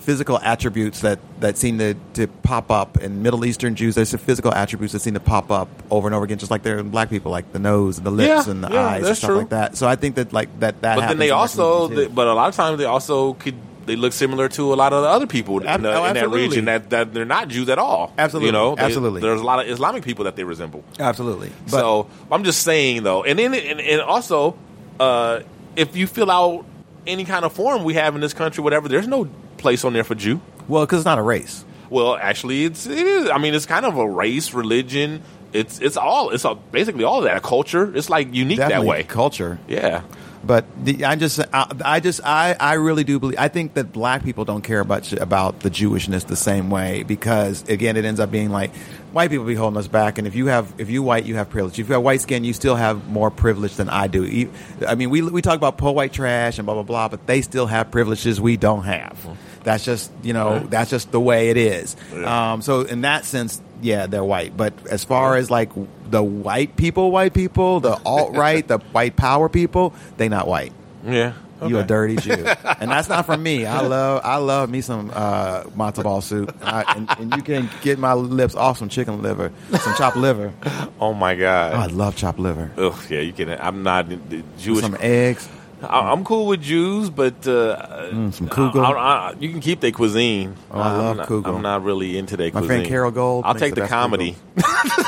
physical 0.00 0.38
attributes 0.38 1.00
that, 1.00 1.18
that 1.40 1.56
seem 1.56 1.78
to, 1.78 1.94
to 2.14 2.26
pop 2.26 2.70
up 2.70 2.98
in 2.98 3.22
Middle 3.22 3.44
Eastern 3.44 3.74
Jews. 3.74 3.94
There's 3.94 4.08
some 4.10 4.20
physical 4.20 4.52
attributes 4.52 4.92
that 4.92 5.00
seem 5.00 5.14
to 5.14 5.20
pop 5.20 5.50
up 5.50 5.68
over 5.90 6.08
and 6.08 6.14
over 6.14 6.24
again, 6.24 6.38
just 6.38 6.50
like 6.50 6.62
there 6.62 6.78
in 6.78 6.90
black 6.90 7.10
people, 7.10 7.30
like 7.30 7.52
the 7.52 7.58
nose 7.58 7.98
and 7.98 8.06
the 8.06 8.10
lips 8.10 8.46
Yeah, 8.46 8.50
and 8.52 8.64
the 8.64 8.68
yeah, 8.70 8.86
eyes 8.86 9.06
and 9.06 9.16
stuff 9.16 9.28
true. 9.28 9.38
like 9.38 9.50
that. 9.50 9.76
So 9.76 9.86
I 9.86 9.96
think 9.96 10.16
that 10.16 10.32
like 10.32 10.48
that 10.60 10.80
that. 10.82 10.96
But 10.96 11.08
then 11.08 11.18
they 11.18 11.30
also, 11.30 11.88
but 12.08 12.26
a 12.26 12.34
lot 12.34 12.48
of 12.48 12.54
times 12.56 12.78
they 12.78 12.84
also 12.84 13.34
could 13.34 13.54
they 13.86 13.96
look 13.96 14.12
similar 14.12 14.48
to 14.50 14.72
a 14.72 14.76
lot 14.76 14.92
of 14.92 15.02
the 15.02 15.08
other 15.08 15.26
people 15.26 15.66
Ab- 15.66 15.76
in, 15.80 15.82
the, 15.82 15.92
oh, 15.94 16.04
in 16.04 16.14
that 16.14 16.28
region 16.30 16.66
that, 16.66 16.90
that 16.90 17.12
they're 17.14 17.24
not 17.24 17.48
Jews 17.48 17.68
at 17.68 17.78
all. 17.78 18.12
Absolutely. 18.18 18.46
you 18.46 18.52
know, 18.52 18.76
They- 18.76 18.82
Absolutely. 18.82 19.20
There's 19.20 19.40
a 19.40 19.44
lot 19.44 19.58
of 19.64 19.70
Islamic 19.70 20.04
people 20.04 20.26
that 20.26 20.36
they 20.36 20.44
resemble. 20.44 20.84
absolutely. 20.98 21.50
But, 21.64 21.70
so 21.80 22.10
I'm 22.30 22.44
just 22.44 22.62
saying 22.62 23.02
though, 23.02 23.24
and 23.24 23.38
then 23.38 23.54
and, 23.54 23.80
and 23.80 24.00
also, 24.00 24.56
uh, 25.00 25.40
if 25.76 25.96
you 25.96 26.06
fill 26.06 26.30
out 26.30 26.66
any 27.06 27.24
kind 27.24 27.44
of 27.44 27.52
form 27.52 27.82
we 27.84 27.94
have 27.94 28.14
in 28.14 28.20
this 28.20 28.34
country, 28.34 28.62
whatever, 28.62 28.86
there's 28.88 29.08
no 29.08 29.28
place 29.60 29.84
on 29.84 29.92
there 29.92 30.04
for 30.04 30.14
Jew. 30.14 30.40
well, 30.68 30.84
because 30.84 31.00
it's 31.00 31.06
not 31.06 31.18
a 31.18 31.22
race. 31.22 31.64
Well, 31.90 32.16
actually, 32.16 32.64
it's 32.64 32.86
it 32.86 33.06
is. 33.06 33.30
I 33.30 33.38
mean, 33.38 33.54
it's 33.54 33.66
kind 33.66 33.84
of 33.84 33.96
a 33.96 34.08
race, 34.08 34.54
religion. 34.54 35.22
It's 35.52 35.80
it's 35.80 35.96
all 35.96 36.30
it's 36.30 36.44
a, 36.44 36.54
basically 36.54 37.04
all 37.04 37.18
of 37.18 37.24
that. 37.24 37.36
A 37.36 37.40
culture. 37.40 37.94
It's 37.96 38.08
like 38.08 38.32
unique 38.32 38.58
Definitely 38.58 38.86
that 38.86 38.90
way. 38.90 39.02
culture. 39.02 39.58
Yeah. 39.66 40.02
But 40.42 40.64
the, 40.82 41.04
I 41.04 41.16
just, 41.16 41.38
I, 41.52 41.70
I 41.84 42.00
just, 42.00 42.22
I, 42.24 42.56
I 42.58 42.74
really 42.74 43.04
do 43.04 43.18
believe. 43.18 43.38
I 43.38 43.48
think 43.48 43.74
that 43.74 43.92
black 43.92 44.24
people 44.24 44.46
don't 44.46 44.62
care 44.62 44.80
about 44.80 45.12
about 45.12 45.60
the 45.60 45.68
Jewishness 45.68 46.26
the 46.26 46.36
same 46.36 46.70
way 46.70 47.02
because 47.02 47.68
again, 47.68 47.98
it 47.98 48.06
ends 48.06 48.20
up 48.20 48.30
being 48.30 48.48
like 48.48 48.74
white 49.12 49.28
people 49.28 49.44
be 49.44 49.54
holding 49.54 49.76
us 49.76 49.86
back, 49.88 50.16
and 50.16 50.26
if 50.26 50.34
you 50.34 50.46
have, 50.46 50.72
if 50.78 50.88
you 50.88 51.02
white, 51.02 51.26
you 51.26 51.34
have 51.34 51.50
privilege. 51.50 51.78
If 51.78 51.88
you 51.88 51.94
have 51.94 52.02
white 52.02 52.22
skin, 52.22 52.44
you 52.44 52.54
still 52.54 52.76
have 52.76 53.06
more 53.10 53.30
privilege 53.30 53.74
than 53.76 53.90
I 53.90 54.06
do. 54.06 54.48
I 54.86 54.94
mean, 54.94 55.10
we 55.10 55.20
we 55.20 55.42
talk 55.42 55.56
about 55.56 55.76
poor 55.76 55.92
white 55.92 56.14
trash 56.14 56.58
and 56.58 56.64
blah 56.64 56.74
blah 56.74 56.84
blah, 56.84 57.08
but 57.08 57.26
they 57.26 57.42
still 57.42 57.66
have 57.66 57.90
privileges 57.90 58.40
we 58.40 58.56
don't 58.56 58.84
have. 58.84 59.18
Mm-hmm. 59.18 59.34
That's 59.62 59.84
just 59.84 60.10
you 60.22 60.32
know, 60.32 60.60
that's 60.60 60.90
just 60.90 61.12
the 61.12 61.20
way 61.20 61.50
it 61.50 61.56
is. 61.56 61.96
Um, 62.14 62.62
so 62.62 62.82
in 62.82 63.02
that 63.02 63.24
sense, 63.24 63.60
yeah, 63.82 64.06
they're 64.06 64.24
white. 64.24 64.56
But 64.56 64.74
as 64.86 65.04
far 65.04 65.36
as 65.36 65.50
like 65.50 65.70
the 66.10 66.22
white 66.22 66.76
people, 66.76 67.10
white 67.10 67.34
people, 67.34 67.80
the 67.80 68.00
alt 68.04 68.34
right, 68.34 68.66
the 68.66 68.78
white 68.92 69.16
power 69.16 69.48
people, 69.48 69.94
they 70.16 70.28
not 70.28 70.46
white. 70.46 70.72
Yeah. 71.04 71.34
You 71.66 71.78
a 71.78 71.84
dirty 71.84 72.16
Jew, 72.16 72.32
and 72.80 72.90
that's 72.90 73.10
not 73.10 73.26
from 73.26 73.42
me. 73.42 73.66
I 73.66 73.82
love, 73.82 74.22
I 74.24 74.36
love 74.36 74.70
me 74.70 74.80
some 74.80 75.10
uh, 75.12 75.64
matzo 75.64 76.02
ball 76.04 76.22
soup, 76.22 76.56
I, 76.62 76.84
and, 76.96 77.10
and 77.18 77.36
you 77.36 77.42
can 77.42 77.68
get 77.82 77.98
my 77.98 78.14
lips 78.14 78.54
off 78.54 78.78
some 78.78 78.88
chicken 78.88 79.20
liver, 79.20 79.52
some 79.78 79.94
chopped 79.96 80.16
liver. 80.16 80.54
Oh 80.98 81.12
my 81.14 81.34
god. 81.34 81.74
Oh, 81.74 81.76
I 81.78 81.86
love 81.86 82.16
chopped 82.16 82.38
liver. 82.38 82.70
Ugh, 82.78 82.94
yeah, 83.10 83.20
you 83.20 83.32
can. 83.34 83.50
I'm 83.50 83.82
not 83.82 84.08
the 84.08 84.42
Jewish. 84.58 84.80
Some 84.80 84.96
eggs. 85.00 85.48
I- 85.82 86.12
I'm 86.12 86.24
cool 86.24 86.46
with 86.46 86.60
Jews, 86.62 87.08
but 87.10 87.46
uh, 87.48 88.08
Mm, 88.10 88.34
some 88.34 88.48
kugel. 88.48 88.84
I, 88.84 88.90
I, 88.92 89.30
I, 89.30 89.34
you 89.38 89.48
can 89.50 89.60
keep 89.60 89.80
their 89.80 89.92
cuisine. 89.92 90.56
Oh, 90.70 90.80
I 90.80 90.92
love 90.96 91.16
not, 91.18 91.28
kugel. 91.28 91.54
I'm 91.56 91.62
not 91.62 91.82
really 91.84 92.18
into 92.18 92.36
their 92.36 92.48
My 92.48 92.60
cuisine. 92.60 92.68
friend 92.68 92.86
Carol 92.86 93.10
Gold 93.12 93.44
I'll 93.46 93.54
take 93.54 93.74
the 93.74 93.82
the, 93.82 93.86
comedy. 93.88 94.36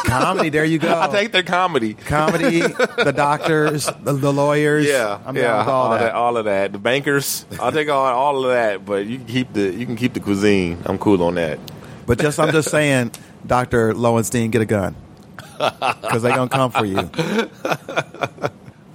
Comedy. 0.04 0.48
There 0.50 0.64
you 0.64 0.78
go. 0.78 0.88
I'll 0.92 1.10
take 1.10 1.32
their 1.32 1.42
comedy. 1.42 1.94
comedy. 1.94 2.60
The 2.60 3.12
doctors, 3.16 3.86
the, 4.02 4.12
the 4.12 4.32
lawyers. 4.32 4.86
Yeah, 4.86 5.18
I'm 5.26 5.36
yeah, 5.36 5.58
with 5.58 5.68
all, 5.68 5.90
that. 5.90 6.12
all 6.14 6.36
of 6.36 6.44
that. 6.46 6.72
The 6.72 6.78
bankers, 6.78 7.44
I'll 7.60 7.72
take 7.72 7.88
all, 7.88 8.04
all 8.04 8.44
of 8.44 8.50
that. 8.52 8.84
But 8.84 9.06
you 9.06 9.18
can 9.18 9.26
keep 9.26 9.52
the 9.52 9.70
you 9.72 9.86
can 9.86 9.96
keep 9.96 10.14
the 10.14 10.20
cuisine. 10.20 10.78
I'm 10.86 10.98
cool 10.98 11.22
on 11.22 11.34
that. 11.36 11.58
But 12.06 12.18
just, 12.18 12.38
I'm 12.40 12.52
just 12.52 12.70
saying, 12.70 13.12
Doctor 13.46 13.94
Lowenstein, 13.94 14.50
get 14.50 14.60
a 14.62 14.66
gun 14.66 14.94
because 15.58 16.22
they're 16.22 16.34
gonna 16.34 16.48
come 16.50 16.70
for 16.70 16.84
you. 16.84 16.98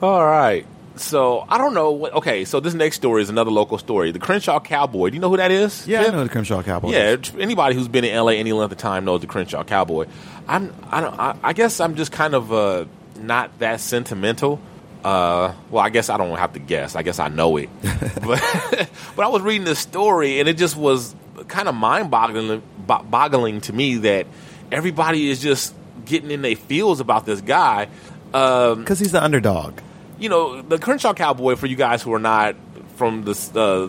All 0.02 0.24
right. 0.26 0.66
So 1.00 1.46
I 1.48 1.58
don't 1.58 1.74
know. 1.74 1.92
What, 1.92 2.14
okay, 2.14 2.46
so 2.46 2.60
this 2.60 2.74
next 2.74 2.98
story 2.98 3.22
is 3.22 3.30
another 3.30 3.52
local 3.52 3.78
story. 3.78 4.12
The 4.12 4.20
Crenshaw 4.20 4.60
Cowboy. 4.60 5.10
Do 5.10 5.16
you 5.16 5.22
know 5.22 5.30
who 5.30 5.38
that 5.38 5.52
is? 5.52 5.88
Yeah, 5.88 6.02
I 6.02 6.10
know 6.10 6.24
the 6.24 6.30
Crenshaw 6.30 6.64
Cowboy. 6.64 6.92
Yeah, 6.92 7.18
anybody 7.38 7.76
who's 7.76 7.88
been 7.88 8.04
in 8.04 8.16
LA 8.16 8.32
any 8.32 8.54
length 8.54 8.72
of 8.72 8.78
time 8.78 9.06
knows 9.06 9.22
the 9.22 9.28
Crenshaw 9.28 9.64
Cowboy. 9.64 10.08
I'm, 10.48 10.74
I 10.90 11.02
don't, 11.02 11.20
I, 11.20 11.38
I 11.44 11.54
guess 11.54 11.80
I'm 11.80 11.96
just 11.96 12.12
kind 12.12 12.34
of 12.34 12.52
uh, 12.52 12.86
not 13.20 13.58
that 13.60 13.80
sentimental. 13.80 14.60
Uh, 15.04 15.54
well, 15.70 15.84
I 15.84 15.90
guess 15.90 16.10
I 16.10 16.18
don't 16.18 16.38
have 16.38 16.54
to 16.54 16.60
guess. 16.60 16.96
I 16.96 17.04
guess 17.04 17.20
I 17.20 17.28
know 17.28 17.58
it. 17.58 17.70
but, 17.82 18.90
but 19.16 19.26
I 19.26 19.28
was 19.28 19.42
reading 19.42 19.66
this 19.66 19.80
story, 19.80 20.40
and 20.40 20.50
it 20.50 20.58
just 20.58 20.76
was 20.76 21.16
kind 21.48 21.68
of 21.68 21.76
mind-boggling, 21.76 22.62
boggling 22.86 23.62
to 23.62 23.74
me 23.74 23.98
that 23.98 24.28
everybody 24.72 25.30
is 25.30 25.42
just 25.42 25.74
getting 26.06 26.32
in 26.32 26.42
their 26.42 26.56
feels 26.56 27.00
about 27.00 27.26
this 27.26 27.42
guy. 27.42 27.88
Um, 28.34 28.82
because 28.82 29.00
he's 29.00 29.12
the 29.12 29.24
underdog. 29.24 29.80
You 30.20 30.30
know, 30.30 30.62
the 30.62 30.80
Crenshaw 30.80 31.14
Cowboy, 31.14 31.56
for 31.56 31.68
you 31.68 31.76
guys 31.76 32.02
who 32.02 32.14
are 32.14 32.20
not 32.20 32.56
from 32.96 33.24
the 33.24 33.32
uh, 33.32 33.88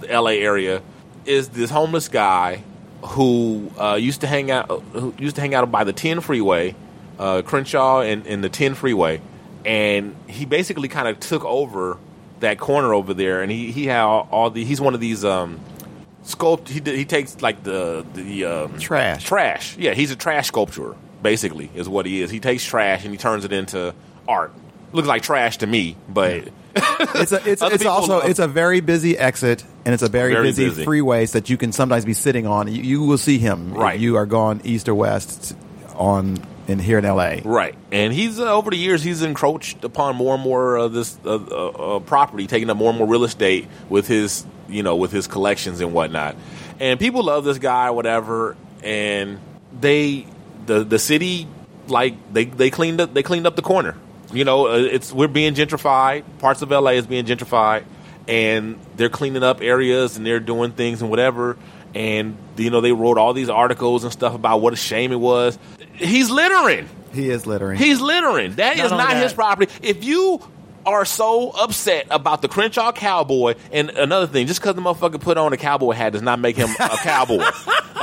the 0.00 0.06
L.A. 0.08 0.40
area, 0.40 0.82
is 1.24 1.48
this 1.50 1.70
homeless 1.70 2.08
guy 2.08 2.62
who 3.02 3.70
uh, 3.78 3.94
used 3.94 4.22
to 4.22 4.26
hang 4.26 4.50
out 4.50 4.68
who 4.92 5.14
used 5.18 5.36
to 5.36 5.40
hang 5.42 5.54
out 5.54 5.70
by 5.70 5.84
the 5.84 5.92
10 5.92 6.20
freeway, 6.20 6.74
uh, 7.18 7.42
Crenshaw 7.42 8.00
and, 8.00 8.26
and 8.26 8.42
the 8.42 8.48
10 8.48 8.74
freeway, 8.74 9.20
and 9.64 10.16
he 10.26 10.44
basically 10.44 10.88
kind 10.88 11.08
of 11.08 11.20
took 11.20 11.44
over 11.44 11.98
that 12.40 12.58
corner 12.58 12.92
over 12.92 13.14
there, 13.14 13.42
and 13.42 13.50
he 13.50 13.70
he 13.70 13.86
had 13.86 14.00
all, 14.00 14.28
all 14.30 14.50
the 14.50 14.64
he's 14.64 14.80
one 14.80 14.94
of 14.94 15.00
these 15.00 15.24
um 15.24 15.60
sculpt 16.24 16.68
he 16.68 16.80
he 16.96 17.04
takes 17.04 17.40
like 17.40 17.62
the 17.62 18.04
the 18.14 18.44
um, 18.44 18.78
Trash. 18.80 19.24
trash 19.24 19.76
yeah 19.78 19.94
he's 19.94 20.10
a 20.10 20.16
trash 20.16 20.48
sculptor 20.48 20.96
basically 21.22 21.70
is 21.76 21.88
what 21.88 22.04
he 22.04 22.20
is 22.20 22.32
he 22.32 22.40
takes 22.40 22.64
trash 22.64 23.04
and 23.04 23.12
he 23.12 23.16
turns 23.16 23.44
it 23.44 23.52
into 23.52 23.94
art 24.26 24.52
looks 24.92 25.08
like 25.08 25.22
trash 25.22 25.58
to 25.58 25.66
me 25.66 25.96
but 26.08 26.48
It's 26.74 27.32
a, 27.32 27.50
it's, 27.50 27.62
it's 27.62 27.84
also 27.86 28.18
love- 28.18 28.28
it's 28.28 28.38
a 28.38 28.48
very 28.48 28.80
busy 28.80 29.16
exit 29.16 29.64
and 29.84 29.94
it's 29.94 30.02
a 30.02 30.08
very, 30.08 30.32
Very 30.32 30.48
busy, 30.48 30.66
busy. 30.68 30.84
freeways 30.84 31.32
that 31.32 31.48
you 31.48 31.56
can 31.56 31.72
sometimes 31.72 32.04
be 32.04 32.12
sitting 32.12 32.46
on. 32.46 32.66
You, 32.66 32.82
you 32.82 33.02
will 33.04 33.18
see 33.18 33.38
him. 33.38 33.72
Right. 33.72 33.98
You 33.98 34.16
are 34.16 34.26
going 34.26 34.60
east 34.64 34.88
or 34.88 34.94
west 34.94 35.56
on 35.94 36.36
in 36.68 36.78
here 36.80 36.98
in 36.98 37.04
L.A. 37.04 37.40
Right, 37.44 37.76
and 37.92 38.12
he's 38.12 38.40
uh, 38.40 38.52
over 38.52 38.70
the 38.70 38.76
years 38.76 39.00
he's 39.02 39.22
encroached 39.22 39.84
upon 39.84 40.16
more 40.16 40.34
and 40.34 40.42
more 40.42 40.74
of 40.76 40.92
this 40.92 41.16
uh, 41.24 41.36
uh, 41.36 41.36
uh, 41.96 41.98
property, 42.00 42.48
taking 42.48 42.68
up 42.68 42.76
more 42.76 42.90
and 42.90 42.98
more 42.98 43.06
real 43.06 43.22
estate 43.22 43.68
with 43.88 44.08
his, 44.08 44.44
you 44.68 44.82
know, 44.82 44.96
with 44.96 45.12
his 45.12 45.28
collections 45.28 45.80
and 45.80 45.92
whatnot. 45.92 46.34
And 46.80 46.98
people 46.98 47.22
love 47.22 47.44
this 47.44 47.58
guy, 47.58 47.90
whatever. 47.90 48.56
And 48.82 49.38
they, 49.80 50.26
the 50.66 50.82
the 50.82 50.98
city, 50.98 51.46
like 51.86 52.32
they 52.32 52.46
they 52.46 52.70
cleaned 52.70 53.00
up 53.00 53.14
they 53.14 53.22
cleaned 53.22 53.46
up 53.46 53.54
the 53.54 53.62
corner. 53.62 53.96
You 54.32 54.44
know, 54.44 54.66
uh, 54.68 54.76
it's 54.78 55.12
we're 55.12 55.28
being 55.28 55.54
gentrified. 55.54 56.24
Parts 56.38 56.62
of 56.62 56.70
LA 56.70 56.90
is 56.92 57.06
being 57.06 57.24
gentrified, 57.24 57.84
and 58.26 58.78
they're 58.96 59.08
cleaning 59.08 59.42
up 59.42 59.60
areas 59.62 60.16
and 60.16 60.26
they're 60.26 60.40
doing 60.40 60.72
things 60.72 61.00
and 61.00 61.10
whatever. 61.10 61.56
And 61.94 62.36
you 62.56 62.70
know, 62.70 62.80
they 62.80 62.92
wrote 62.92 63.18
all 63.18 63.32
these 63.32 63.48
articles 63.48 64.04
and 64.04 64.12
stuff 64.12 64.34
about 64.34 64.60
what 64.60 64.72
a 64.72 64.76
shame 64.76 65.12
it 65.12 65.20
was. 65.20 65.58
He's 65.94 66.30
littering. 66.30 66.88
He 67.14 67.30
is 67.30 67.46
littering. 67.46 67.78
He's 67.78 68.00
littering. 68.00 68.56
That 68.56 68.76
Not 68.76 68.84
is 68.86 68.90
not 68.92 69.10
that- 69.10 69.22
his 69.22 69.32
property. 69.32 69.72
If 69.82 70.04
you 70.04 70.40
are 70.84 71.04
so 71.04 71.50
upset 71.50 72.06
about 72.10 72.42
the 72.42 72.48
Crenshaw 72.48 72.92
Cowboy, 72.92 73.54
and 73.72 73.90
another 73.90 74.26
thing, 74.26 74.46
just 74.46 74.60
because 74.60 74.74
the 74.76 74.82
motherfucker 74.82 75.20
put 75.20 75.36
on 75.38 75.52
a 75.52 75.56
cowboy 75.56 75.92
hat 75.92 76.12
does 76.12 76.22
not 76.22 76.38
make 76.38 76.56
him 76.56 76.68
a 76.78 76.88
cowboy. 77.02 77.44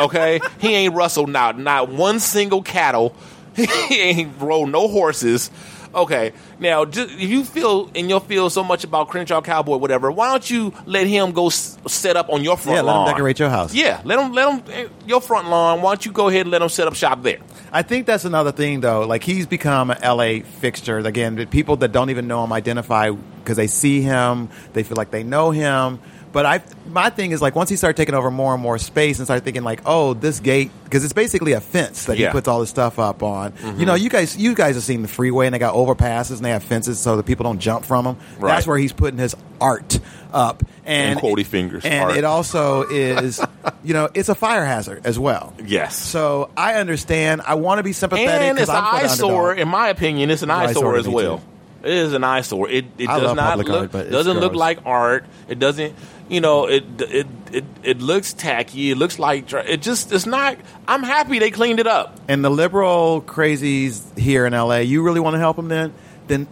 Okay, 0.02 0.40
he 0.60 0.74
ain't 0.74 0.94
rustled 0.96 1.30
not 1.30 1.60
not 1.60 1.90
one 1.90 2.20
single 2.20 2.62
cattle. 2.62 3.14
He 3.56 4.02
ain't 4.02 4.42
rode 4.42 4.70
no 4.70 4.88
horses. 4.88 5.52
Okay, 5.94 6.34
now 6.60 6.86
just, 6.86 7.12
if 7.14 7.30
you 7.30 7.44
feel 7.44 7.90
and 7.94 8.10
you'll 8.10 8.20
feel 8.20 8.50
so 8.50 8.64
much 8.64 8.84
about 8.84 9.10
Crenshaw 9.10 9.42
Cowboy, 9.42 9.78
whatever, 9.78 10.12
why 10.12 10.32
don't 10.32 10.50
you 10.50 10.74
let 10.86 11.06
him 11.08 11.32
go 11.32 11.48
s- 11.48 11.78
set 11.88 12.18
up 12.18 12.30
on 12.30 12.44
your 12.44 12.58
front 12.58 12.78
yeah, 12.78 12.82
let 12.82 12.94
lawn? 12.94 13.08
him 13.08 13.14
decorate 13.14 13.40
your 13.40 13.50
house. 13.50 13.74
Yeah, 13.74 14.02
let 14.04 14.18
him 14.20 14.32
let 14.32 14.50
him 14.50 14.74
eh, 14.74 14.88
your 15.06 15.22
front 15.22 15.50
lawn. 15.50 15.82
Why 15.82 15.92
don't 15.92 16.06
you 16.06 16.12
go 16.12 16.30
ahead 16.30 16.42
and 16.42 16.52
let 16.52 16.62
him 16.62 16.70
set 16.70 16.88
up 16.88 16.96
shop 16.96 17.22
there? 17.22 17.38
I 17.72 17.84
think 17.84 18.06
that's 18.08 18.26
another 18.26 18.52
thing, 18.52 18.82
though. 18.82 19.06
Like 19.06 19.24
he's 19.24 19.46
become 19.46 19.92
an 19.92 19.98
LA 20.02 20.40
fixture. 20.60 20.98
Again, 21.00 21.46
people 21.48 21.76
that 21.78 21.92
don't 21.92 22.10
even 22.10 22.28
know 22.28 22.44
him 22.44 22.52
identify 22.54 23.12
because 23.12 23.58
they 23.58 23.68
see 23.68 24.02
him, 24.02 24.50
they 24.74 24.84
feel 24.84 24.96
like 24.96 25.12
they 25.12 25.24
know 25.24 25.52
him. 25.52 26.00
But 26.34 26.46
I, 26.48 26.62
my 26.90 27.10
thing 27.12 27.32
is 27.32 27.42
like 27.42 27.56
once 27.56 27.70
he 27.70 27.76
started 27.76 27.96
taking 27.96 28.16
over 28.16 28.30
more 28.32 28.54
and 28.56 28.62
more 28.62 28.78
space 28.80 29.20
and 29.20 29.26
started 29.28 29.46
thinking 29.46 29.64
like, 29.64 29.82
oh, 29.86 30.14
this 30.16 30.40
gate 30.40 30.72
because 30.84 31.04
it's 31.04 31.14
basically 31.14 31.54
a 31.54 31.62
fence 31.62 32.06
that 32.06 32.18
Yeah. 32.18 32.28
he 32.28 32.32
puts 32.34 32.48
all 32.48 32.60
this 32.60 32.70
stuff 32.72 32.98
up 33.00 33.22
on. 33.24 33.52
Mm-hmm. 33.54 33.80
You 33.80 33.86
know, 33.86 33.94
you 33.94 34.10
guys, 34.10 34.36
you 34.36 34.54
guys 34.56 34.74
have 34.76 34.84
seen 34.84 35.04
the 35.04 35.08
freeway 35.08 35.46
and 35.46 35.54
they 35.56 35.60
got 35.60 35.76
overpasses 35.76 36.38
and 36.38 36.40
they 36.46 36.50
have 36.50 36.64
fences 36.64 37.00
so 37.00 37.16
that 37.18 37.24
people 37.28 37.44
don't 37.44 37.60
jump 37.60 37.86
from 37.86 38.06
them. 38.06 38.18
Right. 38.40 38.56
That's 38.56 38.66
where 38.68 38.78
he's 38.80 38.94
putting 38.94 39.20
his 39.20 39.36
art 39.62 40.00
up. 40.34 40.64
And 40.86 41.12
And 41.12 41.20
quotey 41.20 41.46
fingers, 41.46 41.86
And 41.86 42.04
art. 42.10 42.18
it 42.18 42.24
also 42.24 42.82
is, 42.90 43.40
you 43.84 43.94
know, 43.94 44.10
it's 44.16 44.30
a 44.30 44.36
fire 44.36 44.66
hazard 44.66 45.06
as 45.06 45.20
well. 45.20 45.54
Yes. 45.64 45.96
So 45.96 46.50
I 46.58 46.74
understand. 46.76 47.42
I 47.46 47.54
want 47.56 47.78
to 47.78 47.84
be 47.84 47.94
sympathetic 47.94 48.42
and 48.42 48.58
it's 48.60 48.70
an 48.70 48.76
I'm 48.76 48.84
for 48.84 48.98
the 48.98 49.04
eyesore. 49.06 49.54
In 49.56 49.68
my 49.68 49.90
opinion, 49.90 50.32
it's 50.32 50.42
an 50.42 50.50
It's 50.50 50.72
eyesore, 50.72 50.96
eyesore 50.96 50.98
as 50.98 51.08
well. 51.08 51.38
too. 51.38 51.44
It 51.84 51.92
is 51.92 52.14
an 52.14 52.24
eyesore. 52.24 52.70
It 52.70 52.86
it 52.98 53.10
I 53.10 53.20
does 53.20 53.36
not 53.36 53.58
look 53.58 53.70
art, 53.70 53.92
doesn't 54.10 54.40
look 54.40 54.54
like 54.54 54.80
art. 54.86 55.26
It 55.50 55.60
doesn't. 55.60 55.94
You 56.34 56.42
know, 56.42 56.66
it 56.68 56.84
it 57.00 57.28
it 57.52 57.64
it 57.84 58.02
looks 58.02 58.34
tacky. 58.34 58.90
It 58.92 58.98
looks 58.98 59.20
like 59.20 59.52
it 59.54 59.82
just. 59.82 60.12
It's 60.12 60.26
not. 60.26 60.58
I'm 60.88 61.04
happy 61.04 61.38
they 61.40 61.52
cleaned 61.52 61.80
it 61.80 61.88
up. 61.88 62.20
And 62.28 62.44
the 62.44 62.50
liberal 62.50 63.22
crazies 63.22 64.18
here 64.18 64.46
in 64.46 64.54
LA, 64.54 64.78
you 64.78 65.04
really 65.04 65.20
want 65.20 65.36
to 65.36 65.40
help 65.40 65.58
him 65.60 65.68
then? 65.68 65.94
Then 66.28 66.48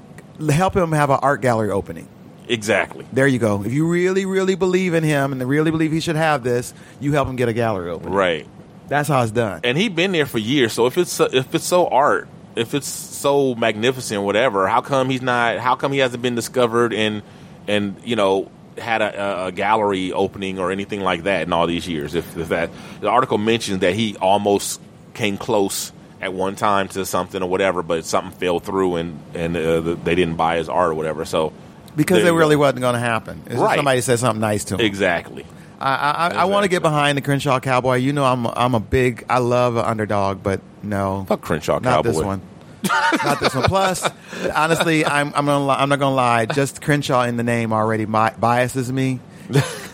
help 0.50 0.76
him 0.76 0.92
have 0.92 1.10
an 1.10 1.20
art 1.22 1.42
gallery 1.42 1.72
opening. 1.72 2.08
Exactly. 2.48 3.06
There 3.14 3.28
you 3.28 3.40
go. 3.40 3.64
If 3.64 3.72
you 3.72 3.88
really, 3.88 4.26
really 4.26 4.56
believe 4.56 4.94
in 4.94 5.04
him 5.04 5.32
and 5.32 5.42
really 5.48 5.72
believe 5.72 5.92
he 5.92 6.00
should 6.00 6.16
have 6.18 6.44
this, 6.44 6.74
you 7.00 7.14
help 7.14 7.28
him 7.28 7.36
get 7.38 7.48
a 7.50 7.54
gallery 7.54 7.90
open. 7.90 8.12
Right. 8.12 8.46
That's 8.88 9.08
how 9.08 9.22
it's 9.24 9.32
done. 9.32 9.62
And 9.64 9.78
he 9.78 9.88
been 9.90 10.12
there 10.12 10.26
for 10.26 10.38
years. 10.38 10.74
So 10.74 10.86
if 10.86 10.98
it's 10.98 11.12
so- 11.12 11.30
if 11.32 11.56
it's 11.56 11.66
so 11.66 11.88
art, 11.88 12.28
if 12.56 12.74
it's 12.74 12.88
so 12.90 13.56
magnificent, 13.56 14.22
whatever, 14.24 14.68
how 14.68 14.82
come 14.82 15.10
he's 15.10 15.22
not? 15.22 15.60
How 15.60 15.76
come 15.76 15.92
he 15.94 16.00
hasn't 16.00 16.22
been 16.22 16.36
discovered 16.36 16.94
and 16.94 17.24
and 17.68 17.96
you 18.04 18.16
know 18.18 18.52
had 18.78 19.02
a, 19.02 19.46
a, 19.48 19.52
gallery 19.52 20.12
opening 20.12 20.60
or 20.60 20.72
anything 20.72 21.02
like 21.02 21.24
that 21.24 21.44
in 21.44 21.54
all 21.54 21.68
these 21.68 21.88
years? 21.88 22.16
If, 22.16 22.38
if 22.38 22.50
that 22.50 22.70
the 23.00 23.10
article 23.10 23.38
mentions 23.38 23.80
that 23.80 23.94
he 23.94 24.16
almost 24.18 24.82
came 25.14 25.38
close 25.38 25.92
at 26.22 26.34
one 26.34 26.56
time 26.56 26.88
to 26.90 27.06
something 27.06 27.42
or 27.42 27.50
whatever, 27.50 27.84
but 27.84 28.06
something 28.06 28.32
fell 28.40 28.60
through 28.60 28.98
and 28.98 29.20
and 29.34 29.58
uh, 29.58 29.82
they 29.96 30.16
didn't 30.16 30.36
buy 30.36 30.58
his 30.58 30.70
art 30.70 30.92
or 30.92 30.94
whatever. 30.94 31.26
So 31.26 31.54
Because 31.96 32.24
it 32.24 32.32
really 32.32 32.56
wasn't 32.56 32.82
going 32.82 32.94
to 32.94 33.00
happen. 33.00 33.42
It's 33.48 33.56
Right. 33.56 33.76
Somebody 33.78 34.02
said 34.02 34.20
something 34.20 34.42
nice 34.42 34.66
to 34.66 34.76
him. 34.76 34.82
exactly. 34.82 35.46
I, 35.80 36.30
I, 36.32 36.42
I 36.42 36.46
want 36.46 36.64
to 36.64 36.70
get 36.70 36.84
behind 36.84 37.18
the 37.18 37.24
Crenshaw 37.24 37.60
Cowboy. 37.60 37.96
You 37.96 38.14
know, 38.14 38.24
I'm 38.24 38.46
I'm 38.46 38.76
a 38.76 38.80
big. 38.80 39.26
I 39.28 39.40
love 39.40 39.78
an 39.78 39.86
underdog, 39.86 40.44
but 40.44 40.62
no, 40.84 41.26
Fuck 41.28 41.42
Crenshaw 41.42 41.80
not 41.80 42.04
this 42.04 42.18
one. 42.18 42.42
Not 42.84 43.40
this 43.40 43.54
one. 43.56 43.64
Plus, 43.66 44.10
honestly, 44.56 45.06
I'm 45.06 45.34
I'm 45.36 45.46
gonna 45.46 45.68
I'm 45.68 45.90
not 45.90 46.00
gonna 46.00 46.16
lie. 46.16 46.46
Just 46.46 46.82
Crenshaw 46.82 47.24
in 47.24 47.38
the 47.38 47.44
name 47.44 47.74
already 47.74 48.06
biases 48.06 48.92
me. 48.92 49.20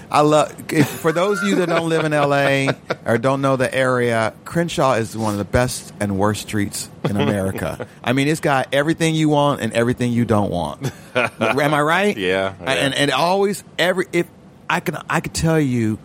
I 0.09 0.21
love 0.21 0.71
if, 0.71 0.87
for 0.87 1.11
those 1.11 1.41
of 1.41 1.49
you 1.49 1.55
that 1.55 1.67
don't 1.67 1.89
live 1.89 2.05
in 2.05 2.13
LA 2.13 2.71
or 3.05 3.17
don't 3.17 3.41
know 3.41 3.57
the 3.57 3.73
area. 3.73 4.33
Crenshaw 4.45 4.93
is 4.93 5.17
one 5.17 5.33
of 5.33 5.37
the 5.37 5.43
best 5.45 5.93
and 5.99 6.17
worst 6.17 6.43
streets 6.43 6.89
in 7.03 7.17
America. 7.17 7.87
I 8.03 8.13
mean, 8.13 8.29
it's 8.29 8.39
got 8.39 8.69
everything 8.73 9.15
you 9.15 9.27
want 9.29 9.61
and 9.61 9.73
everything 9.73 10.13
you 10.13 10.23
don't 10.23 10.49
want. 10.49 10.91
Am 11.13 11.73
I 11.73 11.81
right? 11.81 12.17
Yeah, 12.27 12.53
yeah. 12.61 12.71
And 12.71 12.95
and 12.95 13.11
always 13.11 13.63
every 13.77 14.05
if 14.13 14.27
I 14.69 14.79
can 14.79 14.97
I 15.09 15.19
could 15.19 15.33
tell 15.33 15.59
you. 15.59 15.99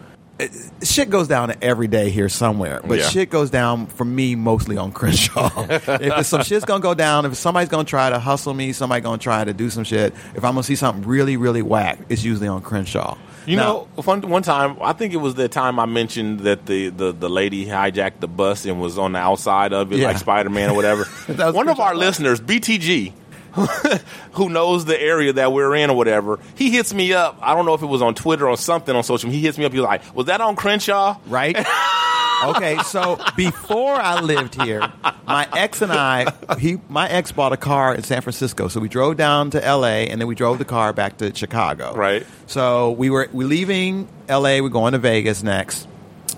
Shit 0.83 1.11
goes 1.11 1.29
down 1.29 1.55
every 1.63 1.89
day 1.89 2.11
here 2.11 2.29
somewhere, 2.29 2.81
but 2.85 2.99
Yeah. 2.99 3.09
shit 3.09 3.31
goes 3.31 3.51
down 3.51 3.87
for 3.87 4.05
me 4.05 4.35
mostly 4.35 4.77
on 4.77 4.93
Crenshaw. 4.93 5.51
if 5.69 6.27
some 6.27 6.43
shit's 6.43 6.65
gonna 6.65 6.81
go 6.81 6.95
down, 6.95 7.25
if 7.27 7.35
somebody's 7.37 7.69
gonna 7.69 7.85
try 7.85 8.11
to 8.11 8.19
hustle 8.19 8.55
me, 8.55 8.73
somebody 8.73 9.01
gonna 9.01 9.19
try 9.19 9.45
to 9.45 9.53
do 9.53 9.71
some 9.71 9.85
shit. 9.85 10.15
If 10.35 10.45
I'm 10.45 10.53
gonna 10.53 10.63
see 10.63 10.77
something 10.77 11.07
really, 11.07 11.37
really 11.37 11.63
whack, 11.63 11.99
it's 12.09 12.25
usually 12.25 12.49
on 12.49 12.63
Crenshaw. 12.63 13.17
You 13.47 13.57
Now- 13.57 13.63
know, 13.97 14.03
one, 14.05 14.21
one 14.23 14.43
time, 14.43 14.77
I 14.81 14.93
think 14.93 15.13
it 15.13 15.17
was 15.17 15.35
the 15.35 15.49
time 15.49 15.81
I 15.81 15.87
mentioned 15.87 16.41
that 16.41 16.67
the, 16.67 16.91
the, 16.91 17.13
the 17.13 17.29
lady 17.29 17.67
hijacked 17.67 18.21
the 18.21 18.29
bus 18.29 18.65
and 18.67 18.81
was 18.81 18.99
on 18.99 19.13
the 19.13 19.19
outside 19.19 19.73
of 19.73 19.93
it, 19.93 19.99
Yeah. 19.99 20.09
like 20.09 20.19
Spider 20.19 20.49
Man 20.51 20.71
or 20.71 20.75
whatever. 20.77 21.05
One 21.53 21.69
of 21.69 21.81
our 21.81 21.95
listeners, 21.97 22.41
BTG, 22.41 23.13
who 24.33 24.49
knows 24.49 24.85
the 24.85 25.01
area 25.01 25.33
that 25.35 25.53
we're 25.53 25.75
in 25.77 25.91
or 25.91 25.97
whatever, 25.97 26.39
he 26.55 26.71
hits 26.71 26.95
me 26.95 27.13
up. 27.13 27.39
I 27.43 27.55
don't 27.55 27.67
know 27.67 27.75
if 27.75 27.83
it 27.83 27.87
was 27.87 28.03
on 28.03 28.15
Twitter 28.15 28.49
or 28.49 28.57
something 28.57 28.95
on 28.95 29.05
social 29.05 29.29
media. 29.29 29.41
He 29.41 29.47
hits 29.47 29.59
me 29.59 29.65
up. 29.65 29.73
He's 29.73 29.81
like, 29.83 30.15
Was 30.15 30.27
that 30.27 30.41
on 30.41 30.57
Crenshaw? 30.57 31.19
right? 31.27 31.57
okay, 32.45 32.79
so 32.85 33.19
before 33.37 33.95
I 33.95 34.21
lived 34.21 34.61
here, 34.61 34.91
my 35.27 35.47
ex 35.53 35.83
and 35.83 35.93
I, 35.93 36.33
he, 36.59 36.79
my 36.89 37.09
ex 37.09 37.31
bought 37.33 37.53
a 37.53 37.57
car 37.57 37.95
in 37.95 38.03
San 38.03 38.23
Francisco, 38.23 38.69
so 38.69 38.81
we 38.81 38.89
drove 38.89 39.17
down 39.17 39.51
to 39.51 39.65
L.A. 39.65 40.09
and 40.09 40.21
then 40.21 40.29
we 40.29 40.35
drove 40.35 40.59
the 40.59 40.65
car 40.65 40.93
back 40.93 41.19
to 41.19 41.35
Chicago. 41.35 41.95
Right. 41.95 42.27
So 42.47 42.93
we 42.93 43.11
were 43.11 43.29
we 43.33 43.45
leaving 43.45 44.09
L.A. 44.29 44.61
We're 44.61 44.71
going 44.71 44.93
to 44.93 44.99
Vegas 44.99 45.43
next, 45.43 45.87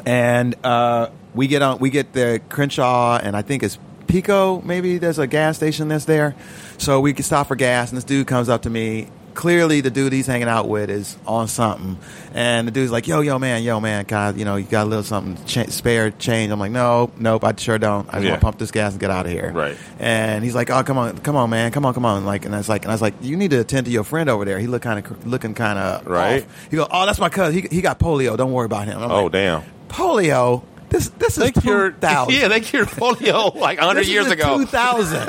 and 0.05 0.55
uh, 0.65 1.11
we 1.35 1.47
get 1.47 1.63
on 1.63 1.79
we 1.79 1.91
get 1.91 2.13
the 2.13 2.41
Crenshaw, 2.49 3.19
and 3.23 3.37
I 3.37 3.43
think 3.43 3.63
it's 3.63 3.79
Pico. 4.07 4.61
Maybe 4.63 4.99
there's 4.99 5.19
a 5.19 5.27
gas 5.27 5.57
station 5.57 5.89
that's 5.89 6.05
there, 6.05 6.35
so 6.79 7.01
we 7.01 7.13
can 7.13 7.25
stop 7.25 7.49
for 7.49 7.57
gas, 7.57 7.91
and 7.91 7.97
this 7.97 8.05
dude 8.05 8.27
comes 8.27 8.49
up 8.49 8.63
to 8.63 8.71
me. 8.71 9.09
Clearly, 9.35 9.81
the 9.81 9.91
dude 9.91 10.13
he's 10.13 10.29
hanging 10.29 10.47
out 10.47 10.69
with 10.69 10.89
is 10.91 11.19
on 11.27 11.49
something, 11.49 11.99
and 12.35 12.69
the 12.69 12.71
dude's 12.71 12.93
like, 12.93 13.09
"Yo, 13.09 13.21
yo, 13.21 13.37
man, 13.41 13.65
yo, 13.65 13.81
man, 13.81 14.05
God, 14.07 14.39
you 14.39 14.45
know, 14.45 14.55
you 14.55 14.65
got 14.65 14.85
a 14.85 14.89
little 14.89 15.03
something 15.03 15.45
cha- 15.45 15.71
spare 15.71 16.13
change." 16.13 16.53
I'm 16.53 16.61
like, 16.61 16.71
"No, 16.71 17.11
nope, 17.19 17.43
I 17.43 17.53
sure 17.57 17.77
don't. 17.77 18.07
I 18.11 18.19
just 18.19 18.25
Yeah. 18.25 18.31
want 18.31 18.41
to 18.41 18.45
pump 18.45 18.59
this 18.59 18.71
gas 18.71 18.93
and 18.93 19.01
get 19.01 19.11
out 19.11 19.27
of 19.27 19.33
here." 19.33 19.51
Right. 19.53 19.77
And 19.99 20.45
he's 20.45 20.55
like, 20.55 20.71
"Oh, 20.71 20.85
come 20.85 20.99
on, 20.99 21.19
come 21.19 21.35
on, 21.35 21.51
man, 21.51 21.73
come 21.73 21.85
on, 21.85 21.93
come 21.95 22.05
on!" 22.05 22.25
Like, 22.25 22.45
and 22.45 22.55
I 22.55 22.59
was 22.59 22.69
like, 22.69 22.85
and 22.85 22.93
I 22.93 22.95
was 22.95 23.03
like, 23.03 23.15
"You 23.23 23.37
need 23.37 23.51
to 23.51 23.59
attend 23.59 23.87
to 23.87 23.91
your 23.91 24.05
friend 24.05 24.31
over 24.31 24.45
there. 24.45 24.61
He 24.61 24.69
look 24.69 24.83
kind 24.83 25.05
of 25.05 25.27
looking 25.27 25.53
kind 25.55 25.81
of 25.81 26.07
Right. 26.07 26.47
He 26.71 26.77
go, 26.77 26.87
"Oh, 26.89 27.05
that's 27.05 27.19
my 27.19 27.29
cousin. 27.29 27.61
He, 27.61 27.67
he 27.75 27.81
got 27.83 27.99
polio. 27.99 28.37
Don't 28.37 28.53
worry 28.53 28.67
about 28.67 28.87
him." 28.87 29.03
I'm 29.03 29.11
Oh, 29.11 29.25
like, 29.25 29.33
damn. 29.33 29.63
polio. 29.89 30.63
This 30.95 31.09
this 31.09 31.35
They 31.35 31.47
is 31.47 31.53
two 31.55 31.61
cured, 31.61 32.01
thousand. 32.01 32.35
yeah, 32.35 32.47
they 32.49 32.61
cured 32.61 32.87
polio 32.89 33.53
like 33.57 33.79
100 33.79 33.99
This 34.01 34.07
is 34.07 34.13
years 34.13 34.31
ago. 34.31 34.59
2000. 34.59 35.17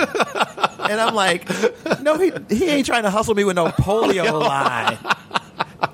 and 0.92 1.02
I'm 1.02 1.16
like, 1.16 1.50
no, 2.02 2.20
he 2.20 2.32
he 2.50 2.66
ain't 2.66 2.86
trying 2.86 3.02
to 3.04 3.10
hustle 3.10 3.34
me 3.34 3.44
with 3.44 3.56
no 3.56 3.68
polio 3.70 4.40
lie. 4.40 4.98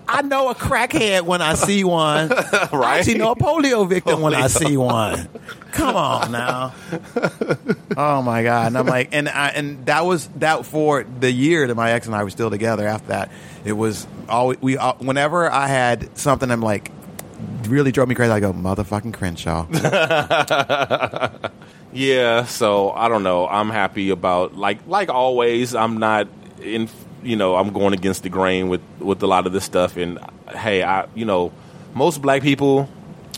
I 0.10 0.24
know 0.24 0.50
a 0.50 0.56
crackhead 0.56 1.22
when 1.22 1.42
I 1.42 1.54
see 1.54 1.86
one. 1.86 2.34
I 2.34 2.68
Right? 2.74 2.98
actually 3.00 3.18
know 3.18 3.32
a 3.32 3.36
polio 3.38 3.88
victim 3.88 4.20
when 4.20 4.36
I 4.36 4.48
see 4.48 4.76
one. 4.76 5.30
Come 5.72 5.96
on 5.96 6.34
now. 6.34 6.74
Oh 7.96 8.22
my 8.22 8.44
god! 8.44 8.68
And 8.68 8.78
I'm 8.78 8.86
like, 8.86 9.10
and 9.14 9.30
I, 9.30 9.50
and 9.50 9.86
that 9.86 10.06
was 10.06 10.28
that 10.40 10.66
for 10.66 11.04
the 11.06 11.32
year 11.32 11.66
that 11.66 11.76
my 11.76 11.92
ex 11.94 12.08
and 12.08 12.16
I 12.16 12.24
were 12.26 12.30
still 12.30 12.50
together. 12.50 12.86
After 12.86 13.08
that, 13.08 13.32
it 13.64 13.72
was 13.72 14.06
always 14.28 14.62
we. 14.62 14.78
Uh, 14.78 14.94
whenever 14.96 15.50
I 15.50 15.68
had 15.68 16.18
something, 16.18 16.52
I'm 16.52 16.62
like, 16.62 16.92
really 17.68 17.92
drove 17.92 18.08
me 18.08 18.16
crazy. 18.16 18.32
I 18.32 18.40
go, 18.40 18.54
motherfucking 18.54 19.14
Crenshaw. 19.14 19.68
Yeah, 21.94 22.46
so 22.46 22.92
I 22.92 23.10
don't 23.10 23.24
know. 23.24 23.48
I'm 23.48 23.70
happy 23.70 24.12
about 24.12 24.56
like 24.56 24.80
like 24.88 25.10
always. 25.10 25.76
I'm 25.76 25.98
not 25.98 26.28
in. 26.62 26.90
You 27.24 27.36
know, 27.36 27.56
I'm 27.56 27.72
going 27.72 27.94
against 27.94 28.24
the 28.24 28.30
grain 28.30 28.70
with 28.70 28.82
with 29.00 29.22
a 29.24 29.28
lot 29.28 29.46
of 29.46 29.54
this 29.54 29.66
stuff. 29.66 29.98
And 29.98 30.18
hey, 30.56 30.84
I 30.84 31.08
you 31.16 31.26
know, 31.26 31.52
most 31.94 32.22
black 32.22 32.42
people 32.42 32.90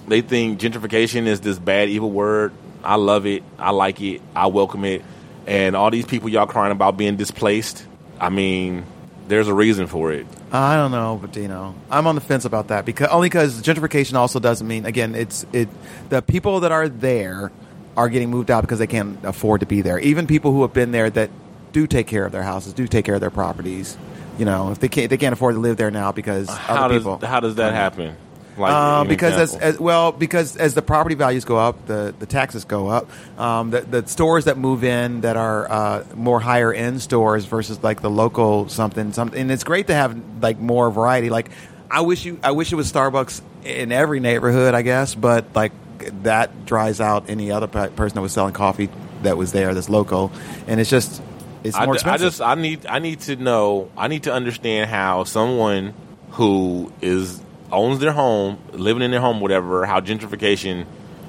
they 0.07 0.21
think 0.21 0.59
gentrification 0.59 1.25
is 1.25 1.41
this 1.41 1.57
bad 1.57 1.89
evil 1.89 2.11
word. 2.11 2.53
I 2.83 2.95
love 2.95 3.25
it. 3.25 3.43
I 3.57 3.71
like 3.71 4.01
it. 4.01 4.21
I 4.35 4.47
welcome 4.47 4.85
it. 4.85 5.03
And 5.47 5.75
all 5.75 5.89
these 5.89 6.05
people 6.05 6.29
y'all 6.29 6.45
crying 6.45 6.71
about 6.71 6.95
being 6.95 7.15
displaced. 7.15 7.85
I 8.19 8.29
mean, 8.29 8.85
there's 9.27 9.47
a 9.47 9.53
reason 9.53 9.87
for 9.87 10.11
it. 10.11 10.27
I 10.53 10.75
don't 10.75 10.91
know, 10.91 11.17
but 11.19 11.35
you 11.35 11.47
know, 11.47 11.73
I'm 11.89 12.05
on 12.05 12.13
the 12.13 12.21
fence 12.21 12.45
about 12.45 12.67
that 12.67 12.85
because 12.85 13.07
only 13.09 13.27
because 13.27 13.61
gentrification 13.63 14.13
also 14.13 14.39
doesn't 14.39 14.67
mean 14.67 14.85
again 14.85 15.15
it's 15.15 15.47
it 15.51 15.67
the 16.09 16.21
people 16.21 16.59
that 16.59 16.71
are 16.71 16.87
there 16.87 17.51
are 17.97 18.07
getting 18.07 18.29
moved 18.29 18.51
out 18.51 18.61
because 18.61 18.77
they 18.77 18.87
can't 18.87 19.17
afford 19.25 19.61
to 19.61 19.65
be 19.65 19.81
there. 19.81 19.97
Even 19.99 20.27
people 20.27 20.51
who 20.51 20.61
have 20.61 20.71
been 20.71 20.91
there 20.91 21.09
that 21.09 21.31
do 21.71 21.87
take 21.87 22.05
care 22.05 22.23
of 22.23 22.31
their 22.31 22.43
houses, 22.43 22.73
do 22.73 22.87
take 22.87 23.03
care 23.03 23.15
of 23.15 23.21
their 23.21 23.31
properties. 23.31 23.97
You 24.37 24.45
know, 24.45 24.71
if 24.71 24.79
they 24.79 24.89
can't 24.89 25.09
they 25.09 25.17
can't 25.17 25.33
afford 25.33 25.55
to 25.55 25.59
live 25.59 25.77
there 25.77 25.89
now 25.89 26.11
because 26.11 26.49
How 26.49 26.87
does 26.87 26.99
people 26.99 27.17
how 27.25 27.39
does 27.39 27.55
that 27.55 27.73
happen? 27.73 28.15
Like 28.57 28.71
uh, 28.71 29.03
because 29.05 29.33
as, 29.33 29.55
as 29.55 29.79
well 29.79 30.11
because 30.11 30.55
as 30.57 30.75
the 30.75 30.81
property 30.81 31.15
values 31.15 31.45
go 31.45 31.57
up, 31.57 31.85
the, 31.87 32.13
the 32.17 32.25
taxes 32.25 32.65
go 32.65 32.87
up. 32.87 33.09
Um, 33.39 33.71
the, 33.71 33.81
the 33.81 34.07
stores 34.07 34.45
that 34.45 34.57
move 34.57 34.83
in 34.83 35.21
that 35.21 35.37
are 35.37 35.71
uh, 35.71 36.05
more 36.15 36.39
higher 36.39 36.71
end 36.71 37.01
stores 37.01 37.45
versus 37.45 37.81
like 37.81 38.01
the 38.01 38.09
local 38.09 38.69
something 38.69 39.13
something, 39.13 39.39
and 39.39 39.51
it's 39.51 39.63
great 39.63 39.87
to 39.87 39.95
have 39.95 40.21
like 40.41 40.59
more 40.59 40.91
variety. 40.91 41.29
Like 41.29 41.49
I 41.89 42.01
wish 42.01 42.25
you 42.25 42.39
I 42.43 42.51
wish 42.51 42.71
it 42.71 42.75
was 42.75 42.91
Starbucks 42.91 43.41
in 43.65 43.91
every 43.91 44.19
neighborhood, 44.19 44.73
I 44.75 44.81
guess, 44.81 45.15
but 45.15 45.45
like 45.55 45.71
that 46.23 46.65
dries 46.65 46.99
out 46.99 47.29
any 47.29 47.51
other 47.51 47.67
person 47.67 48.15
that 48.15 48.21
was 48.21 48.33
selling 48.33 48.53
coffee 48.53 48.89
that 49.23 49.37
was 49.37 49.51
there 49.51 49.73
that's 49.73 49.89
local, 49.89 50.31
and 50.67 50.79
it's 50.79 50.89
just 50.89 51.21
it's 51.63 51.77
more 51.77 51.89
I 51.89 51.93
expensive. 51.93 52.25
I 52.25 52.29
just 52.29 52.41
I 52.41 52.55
need 52.55 52.85
I 52.85 52.99
need 52.99 53.21
to 53.21 53.35
know 53.35 53.89
I 53.97 54.07
need 54.07 54.23
to 54.23 54.33
understand 54.33 54.89
how 54.89 55.23
someone 55.23 55.93
who 56.31 56.91
is 57.01 57.42
owns 57.73 57.99
their 57.99 58.11
home, 58.13 58.57
living 58.71 59.03
in 59.03 59.11
their 59.11 59.19
home, 59.21 59.39
whatever, 59.41 59.85
how 59.85 59.99
gentrification 59.99 60.85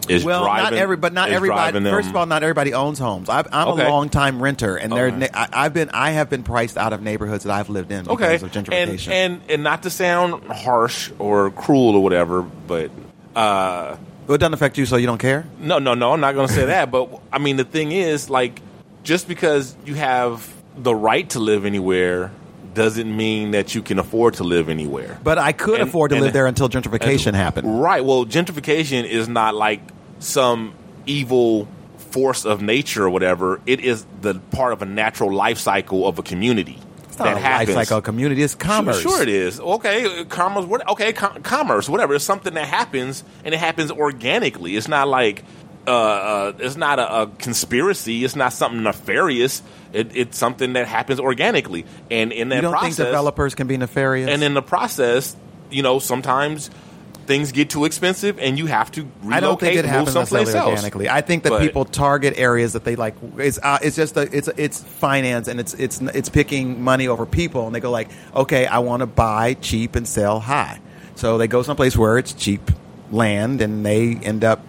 is 0.09 0.23
well, 0.23 0.45
driving. 0.45 0.65
not 0.65 0.73
every, 0.75 0.97
but 0.99 1.13
not 1.15 1.31
everybody. 1.31 1.81
First 1.81 2.11
of 2.11 2.17
all, 2.17 2.27
not 2.27 2.43
everybody 2.43 2.75
owns 2.75 2.99
homes. 2.99 3.29
I've, 3.31 3.49
I'm 3.51 3.69
Okay. 3.69 3.87
a 3.87 3.89
long 3.89 4.11
time 4.11 4.43
renter, 4.43 4.77
and 4.77 4.93
Okay. 4.93 5.29
I, 5.33 5.49
I've 5.53 5.73
been 5.73 5.89
I 5.91 6.11
have 6.11 6.29
been 6.29 6.43
priced 6.43 6.77
out 6.77 6.93
of 6.93 7.01
neighborhoods 7.01 7.45
that 7.45 7.53
I've 7.53 7.71
lived 7.71 7.91
in 7.91 8.05
because 8.05 8.43
okay, 8.43 8.45
of 8.45 8.53
gentrification. 8.53 9.09
and 9.13 9.33
and 9.41 9.51
and 9.51 9.63
not 9.63 9.83
to 9.85 9.91
sound 9.91 10.45
harsh 10.45 11.11
or 11.19 11.51
cruel 11.53 11.97
or 11.97 12.03
whatever, 12.03 12.43
but 12.43 12.91
uh, 13.35 13.97
Well, 14.27 14.35
it 14.35 14.39
doesn't 14.39 14.55
affect 14.55 14.77
you, 14.79 14.85
so 14.87 14.97
you 14.97 15.07
don't 15.07 15.19
care. 15.19 15.47
no, 15.59 15.79
no, 15.79 15.95
no, 15.95 16.13
I'm 16.13 16.21
not 16.21 16.35
going 16.35 16.49
to 16.49 16.53
say 16.55 16.67
that. 16.67 16.91
But 16.91 17.09
I 17.33 17.39
mean, 17.39 17.57
the 17.57 17.65
thing 17.65 17.91
is, 17.91 18.29
like, 18.29 18.61
just 19.05 19.27
because 19.27 19.75
you 19.87 19.95
have 19.95 20.53
the 20.77 20.95
right 20.95 21.29
to 21.31 21.39
live 21.41 21.65
anywhere 21.65 22.31
doesn't 22.75 23.15
mean 23.17 23.53
that 23.53 23.75
you 23.75 23.83
can 23.83 23.99
afford 23.99 24.35
to 24.35 24.45
live 24.45 24.69
anywhere. 24.69 25.19
But 25.23 25.39
I 25.39 25.53
could 25.53 25.81
And- 25.81 25.89
afford 25.89 26.11
to 26.11 26.17
and- 26.17 26.25
live 26.25 26.33
there 26.33 26.47
until 26.47 26.69
gentrification 26.69 27.35
happened. 27.35 27.81
Right. 27.81 28.05
Well, 28.05 28.25
gentrification 28.27 29.05
is 29.09 29.29
not 29.29 29.55
like 29.55 29.81
some 30.19 30.75
evil 31.07 31.69
force 32.11 32.45
of 32.45 32.63
nature 32.63 33.05
or 33.05 33.11
whatever. 33.11 33.61
It 33.67 33.81
is 33.81 34.05
the 34.21 34.35
part 34.53 34.73
of 34.73 34.83
a 34.83 34.87
natural 34.87 35.33
life 35.33 35.59
cycle 35.59 36.07
of 36.07 36.19
a 36.19 36.23
community 36.23 36.79
It's 37.09 37.19
not 37.19 37.25
that 37.25 37.37
a 37.37 37.41
happens. 37.41 37.77
life 37.77 37.89
cycle 37.89 38.01
community. 38.03 38.43
It's 38.43 38.55
commerce. 38.55 39.01
Sure, 39.01 39.13
sure 39.13 39.23
it 39.23 39.29
is. 39.29 39.61
Okay, 39.61 40.25
commerce. 40.29 40.65
What? 40.67 40.89
Okay, 40.91 41.13
com- 41.13 41.43
commerce. 41.43 41.89
Whatever. 41.89 42.15
It's 42.15 42.25
something 42.25 42.55
that 42.55 42.67
happens, 42.69 43.25
and 43.45 43.55
it 43.55 43.59
happens 43.59 43.91
organically. 43.91 44.77
It's 44.77 44.89
not 44.89 45.09
like. 45.09 45.43
Uh, 45.87 45.91
uh, 45.91 46.53
it's 46.59 46.77
not 46.77 46.99
a, 46.99 47.23
a 47.23 47.27
conspiracy. 47.27 48.25
It's 48.25 48.37
not 48.37 48.53
something 48.53 48.83
nefarious. 48.83 49.63
It, 49.93 50.17
it's 50.17 50.39
something 50.39 50.73
that 50.75 50.87
happens 50.89 51.21
organically, 51.21 51.85
and 52.11 52.33
in 52.33 52.49
that 52.49 52.57
You 52.57 52.63
don't 52.63 52.73
process, 52.73 52.97
think 52.97 53.09
developers 53.09 53.55
can 53.55 53.67
be 53.67 53.77
nefarious? 53.77 54.29
and 54.31 54.43
in 54.43 54.55
the 54.55 54.63
process, 54.63 55.37
you 55.71 55.83
know, 55.83 55.99
sometimes 55.99 56.71
things 57.27 57.53
get 57.53 57.71
too 57.71 57.85
expensive, 57.85 58.39
and 58.39 58.59
you 58.59 58.67
have 58.67 58.91
to 58.93 59.03
relocate, 59.23 59.33
I 59.33 59.41
don't 59.41 59.61
think 59.61 59.77
it 59.77 59.85
happens 59.85 60.13
someplace 60.13 60.41
necessarily 60.47 60.71
else. 60.73 60.79
organically. 60.81 61.09
I 61.09 61.21
think 61.21 61.43
that 61.45 61.51
But- 61.51 61.61
people 61.63 61.85
target 61.85 62.35
areas 62.39 62.73
that 62.73 62.85
they 62.85 62.97
like. 62.97 63.15
It's 63.39 63.59
uh, 63.63 63.79
it's 63.83 63.95
just 63.97 64.17
a, 64.17 64.23
it's 64.37 64.49
it's 64.57 64.83
finance 64.83 65.49
and 65.49 65.61
it's 65.61 65.75
it's 65.75 66.01
it's 66.01 66.29
picking 66.29 66.83
money 66.83 67.09
over 67.09 67.25
people, 67.27 67.67
and 67.67 67.75
they 67.75 67.81
go 67.81 67.91
like, 67.91 68.09
okay, 68.35 68.67
I 68.67 68.79
want 68.81 69.01
to 69.01 69.07
buy 69.07 69.55
cheap 69.55 69.97
and 69.97 70.09
sell 70.09 70.41
high, 70.41 70.81
so 71.15 71.39
they 71.39 71.47
go 71.47 71.63
someplace 71.63 71.97
where 71.97 72.19
it's 72.19 72.33
cheap 72.33 72.71
land, 73.13 73.61
and 73.61 73.85
they 73.87 74.15
end 74.17 74.45
up 74.45 74.63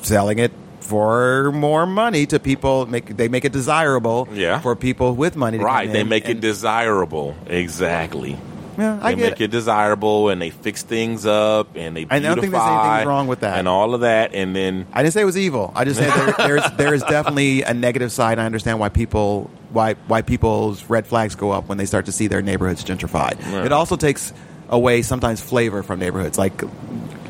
selling 0.00 0.38
it 0.38 0.50
for 0.82 1.52
more 1.52 1.86
money 1.86 2.26
to 2.26 2.38
people. 2.38 2.86
Make 2.86 3.16
they 3.16 3.28
make 3.28 3.44
it 3.44 3.52
desirable, 3.52 4.28
Yeah. 4.32 4.60
for 4.60 4.76
people 4.76 5.14
with 5.14 5.36
money. 5.36 5.58
To 5.58 5.64
Right, 5.64 5.90
they 5.92 6.04
make 6.04 6.28
it 6.28 6.40
desirable. 6.40 7.34
Exactly. 7.46 8.36
Yeah, 8.78 8.98
I 9.02 9.10
they 9.14 9.20
get 9.20 9.30
make 9.32 9.40
it 9.42 9.50
desirable, 9.50 10.30
and 10.30 10.40
they 10.40 10.48
fix 10.48 10.82
things 10.82 11.26
up, 11.26 11.76
and 11.76 11.94
they 11.94 12.02
I 12.08 12.18
beautify. 12.18 12.20
don't 12.20 12.40
think 12.40 12.52
there's 12.54 12.64
anything 12.64 13.08
wrong 13.08 13.26
with 13.26 13.40
that. 13.40 13.58
and 13.58 13.68
all 13.68 13.92
of 13.94 14.00
that, 14.00 14.34
and 14.34 14.56
then 14.56 14.86
I 14.94 15.02
didn't 15.02 15.12
say 15.12 15.20
it 15.20 15.26
was 15.26 15.36
evil. 15.36 15.72
I 15.76 15.84
just 15.84 16.00
said 16.00 16.10
there, 16.10 16.34
there's 16.48 16.70
there 16.78 16.94
is 16.94 17.02
definitely 17.02 17.62
a 17.62 17.74
negative 17.74 18.10
side. 18.12 18.38
I 18.38 18.46
understand 18.46 18.80
why 18.80 18.88
people 18.88 19.50
why 19.72 19.94
why 20.08 20.22
people's 20.22 20.84
red 20.88 21.06
flags 21.06 21.34
go 21.34 21.50
up 21.50 21.68
when 21.68 21.76
they 21.76 21.84
start 21.84 22.06
to 22.06 22.12
see 22.12 22.28
their 22.28 22.40
neighborhoods 22.40 22.82
gentrified. 22.82 23.36
It 23.64 23.72
also 23.72 23.96
takes 23.96 24.32
away 24.70 25.02
sometimes 25.02 25.42
flavor 25.42 25.82
from 25.82 25.98
neighborhoods, 26.00 26.38
like 26.38 26.62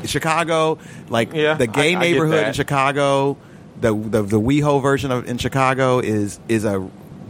Chicago, 0.07 0.77
like 1.09 1.33
Yeah, 1.33 1.53
the 1.55 1.67
gay 1.67 1.95
I- 1.95 1.97
I 1.97 2.01
neighborhood 2.01 2.47
in. 2.47 2.53
Chicago. 2.53 3.37
The 3.81 3.93
the 3.93 4.21
the 4.21 4.39
WeHo 4.39 4.81
version 4.81 5.11
of 5.11 5.27
in 5.27 5.37
Chicago 5.37 5.99
is 5.99 6.39
is 6.47 6.63
a 6.65 6.79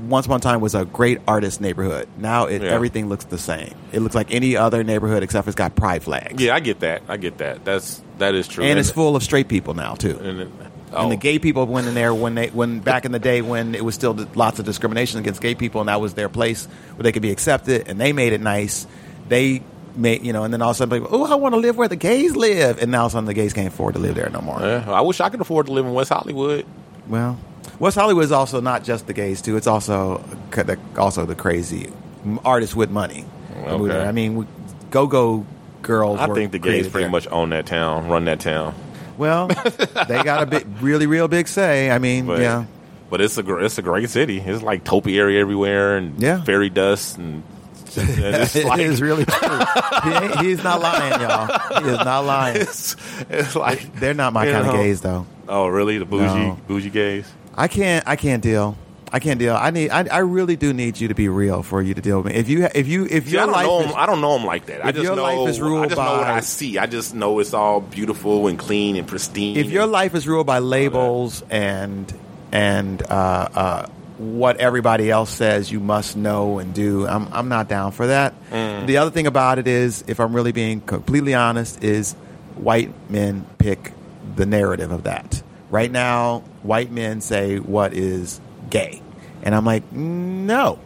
once 0.08 0.26
upon 0.26 0.38
a 0.38 0.42
time 0.42 0.60
was 0.60 0.76
a 0.76 0.84
great 0.86 1.20
artist 1.28 1.62
neighborhood. 1.62 2.08
Now 2.18 2.46
it, 2.48 2.62
Yeah. 2.62 2.70
everything 2.72 3.08
looks 3.08 3.24
the 3.26 3.38
same. 3.38 3.74
It 3.94 4.02
looks 4.02 4.14
like 4.16 4.34
any 4.34 4.58
other 4.58 4.84
neighborhood 4.84 5.24
except 5.24 5.48
it's 5.48 5.56
got 5.56 5.76
pride 5.76 6.04
flags. 6.04 6.44
yeah, 6.44 6.54
I 6.54 6.60
get 6.60 6.82
that. 6.82 7.02
I 7.08 7.16
get 7.18 7.38
that. 7.38 7.64
That's 7.64 8.02
that 8.20 8.36
is 8.36 8.48
true. 8.48 8.66
and 8.66 8.78
it's 8.78 8.92
full 8.92 9.16
of 9.16 9.24
straight 9.24 9.48
people 9.48 9.74
now 9.74 9.96
too. 9.96 10.20
And, 10.22 10.42
it- 10.42 10.48
And 10.96 11.10
the 11.12 11.16
oh. 11.16 11.18
gay 11.18 11.40
people 11.40 11.66
went 11.66 11.88
in 11.88 11.96
there 11.96 12.14
when 12.14 12.36
they 12.36 12.48
when 12.50 12.80
back 12.82 13.06
in 13.06 13.12
the 13.14 13.18
day 13.20 13.42
when 13.42 13.74
it 13.74 13.84
was 13.84 13.96
still 13.96 14.14
lots 14.36 14.60
of 14.60 14.66
discrimination 14.66 15.20
against 15.20 15.42
gay 15.42 15.56
people, 15.56 15.82
and 15.82 15.88
that 15.88 16.00
was 16.02 16.14
their 16.14 16.30
place 16.30 16.68
where 16.96 17.04
they 17.04 17.12
could 17.12 17.24
be 17.24 17.32
accepted, 17.32 17.88
and 17.88 18.00
they 18.00 18.14
made 18.14 18.32
it 18.34 18.42
nice. 18.42 18.86
They 19.28 19.64
made 19.96 20.24
you 20.26 20.34
know, 20.34 20.44
and 20.44 20.54
then 20.54 20.62
all 20.62 20.72
of 20.72 20.76
a 20.76 20.78
sudden, 20.78 21.02
people, 21.02 21.16
oh, 21.16 21.32
I 21.32 21.36
want 21.36 21.54
to 21.54 21.60
live 21.60 21.78
where 21.78 21.88
the 21.88 21.96
gays 21.96 22.36
live, 22.36 22.82
and 22.82 22.92
now 22.92 23.02
all 23.02 23.06
of 23.08 23.12
a 23.12 23.14
sudden 23.14 23.26
the 23.26 23.34
gays 23.34 23.54
can't 23.54 23.68
afford 23.68 23.94
to 23.96 24.00
live 24.00 24.16
there 24.16 24.30
no 24.30 24.42
more. 24.42 24.60
Yeah, 24.60 24.90
I 24.92 25.02
wish 25.02 25.20
I 25.22 25.30
could 25.30 25.42
afford 25.42 25.68
to 25.68 25.72
live 25.72 25.86
in 25.86 25.94
West 25.94 26.10
Hollywood. 26.10 26.66
Well, 27.08 27.38
West 27.80 27.98
Hollywood 27.98 28.24
is 28.24 28.32
also 28.32 28.62
not 28.62 28.84
just 28.84 29.08
the 29.08 29.14
gays 29.14 29.42
too; 29.42 29.58
it's 29.58 29.68
also 29.68 30.18
the, 30.52 30.80
also 30.98 31.26
the 31.26 31.36
crazy 31.36 31.92
artists 32.46 32.76
with 32.76 32.90
money. 32.90 33.26
Okay. 33.66 34.00
I 34.00 34.12
mean, 34.12 34.48
go 34.92 35.08
go 35.08 35.46
girls. 35.82 36.20
I 36.20 36.28
think 36.34 36.52
the 36.52 36.60
gays 36.60 36.88
pretty 36.88 37.04
there. 37.06 37.12
much 37.12 37.28
own 37.28 37.50
that 37.50 37.66
town, 37.66 38.08
run 38.08 38.26
that 38.26 38.40
town. 38.40 38.74
Well, 39.18 39.48
they 39.48 40.24
got 40.24 40.44
a 40.44 40.46
big, 40.48 40.66
really, 40.82 41.06
real 41.06 41.28
big 41.28 41.48
say. 41.48 41.92
I 41.92 42.00
mean, 42.00 42.26
But, 42.26 42.40
yeah. 42.40 42.66
but 43.12 43.22
it's 43.22 43.38
a 43.38 43.58
it's 43.58 43.78
a 43.78 43.82
great 43.84 44.10
city. 44.10 44.40
It's 44.40 44.64
like 44.64 44.84
topiary 44.84 45.40
everywhere 45.40 45.98
and 45.98 46.20
Yeah. 46.22 46.42
fairy 46.44 46.70
dust 46.70 47.18
and, 47.20 47.44
it's 47.98 48.56
like 48.64 48.80
it 48.80 48.88
is 48.88 49.02
really 49.02 49.26
true. 49.26 49.60
he 50.04 50.48
he's 50.48 50.64
not 50.64 50.82
lying, 50.82 51.22
y'all. 51.22 51.82
He 51.84 51.90
is 51.90 51.98
not 51.98 52.26
lying. 52.26 52.58
it's, 52.62 52.96
it's 53.30 53.56
like 53.56 53.94
They're 54.00 54.14
not 54.14 54.34
my 54.34 54.46
kind 54.46 54.68
of 54.68 54.74
gays, 54.74 55.02
though. 55.02 55.26
Oh, 55.48 55.68
really? 55.68 55.98
The 55.98 56.06
bougie 56.06 56.26
No. 56.26 56.60
bougie 56.68 56.90
gays? 56.90 57.32
I 57.56 57.68
can't. 57.68 58.08
I 58.08 58.16
can't 58.16 58.42
deal. 58.42 58.78
I 59.12 59.20
can't 59.20 59.38
deal. 59.40 59.56
I 59.56 59.70
need. 59.70 59.92
I, 59.92 60.08
I 60.12 60.18
really 60.20 60.56
do 60.56 60.74
need 60.74 61.00
you 61.00 61.10
to 61.10 61.14
be 61.14 61.30
real 61.30 61.62
for 61.62 61.84
you 61.84 61.94
to 61.94 62.02
deal 62.02 62.18
with 62.22 62.34
me. 62.34 62.40
If 62.40 62.50
you. 62.50 62.68
If 62.74 62.88
you. 62.88 63.06
If 63.08 63.26
See, 63.26 63.34
your 63.34 63.42
I 63.42 63.46
don't 63.46 63.54
life 63.54 63.66
know 63.68 63.80
is, 63.82 63.86
them. 63.88 63.96
I 63.96 64.06
don't 64.08 64.22
know 64.22 64.34
them 64.38 64.46
like 64.48 64.66
that. 64.66 64.84
I 64.84 64.92
just 64.92 65.04
your 65.04 65.16
know. 65.16 65.22
life 65.22 65.50
is 65.50 65.62
ruled 65.62 65.86
I 65.86 65.88
just 65.90 65.98
know 65.98 66.04
what 66.18 66.22
by- 66.24 66.34
I 66.34 66.40
see. 66.40 66.78
I 66.80 66.86
just 66.88 67.14
know 67.14 67.38
it's 67.38 67.54
all 67.54 67.80
beautiful 67.80 68.48
and 68.48 68.58
clean 68.58 68.96
and 68.96 69.08
pristine. 69.08 69.56
if 69.58 69.70
your 69.70 69.86
life 69.86 70.16
is 70.16 70.28
ruled 70.28 70.48
by 70.48 70.58
labels 70.60 71.44
and 71.52 72.12
and 72.52 73.04
uh, 73.04 73.06
uh, 73.54 73.86
what 74.24 74.58
everybody 74.58 75.12
else 75.12 75.30
says 75.30 75.72
you 75.72 75.80
must 75.80 76.16
know 76.16 76.60
and 76.60 76.74
do, 76.74 77.08
I'm 77.08 77.28
I'm 77.34 77.50
not 77.50 77.68
down 77.68 77.92
for 77.92 78.08
that. 78.08 78.34
Mm. 78.50 78.88
The 78.88 78.98
other 78.98 79.12
thing 79.12 79.28
about 79.28 79.60
it 79.60 79.68
is, 79.68 80.04
if 80.08 80.20
I'm 80.20 80.34
really 80.36 80.52
being 80.52 80.82
completely 80.82 81.34
honest, 81.34 81.84
is 81.84 82.14
white 82.56 82.92
men 83.10 83.46
pick 83.58 83.94
the 84.36 84.46
narrative 84.46 84.92
of 84.92 85.04
that. 85.04 85.44
Right 85.70 85.92
now, 85.92 86.40
white 86.62 86.92
men 86.92 87.22
say 87.22 87.60
what 87.60 87.94
is 87.94 88.40
gay, 88.70 89.02
and 89.42 89.54
I'm 89.54 89.66
like, 89.66 89.92
no. 89.92 90.80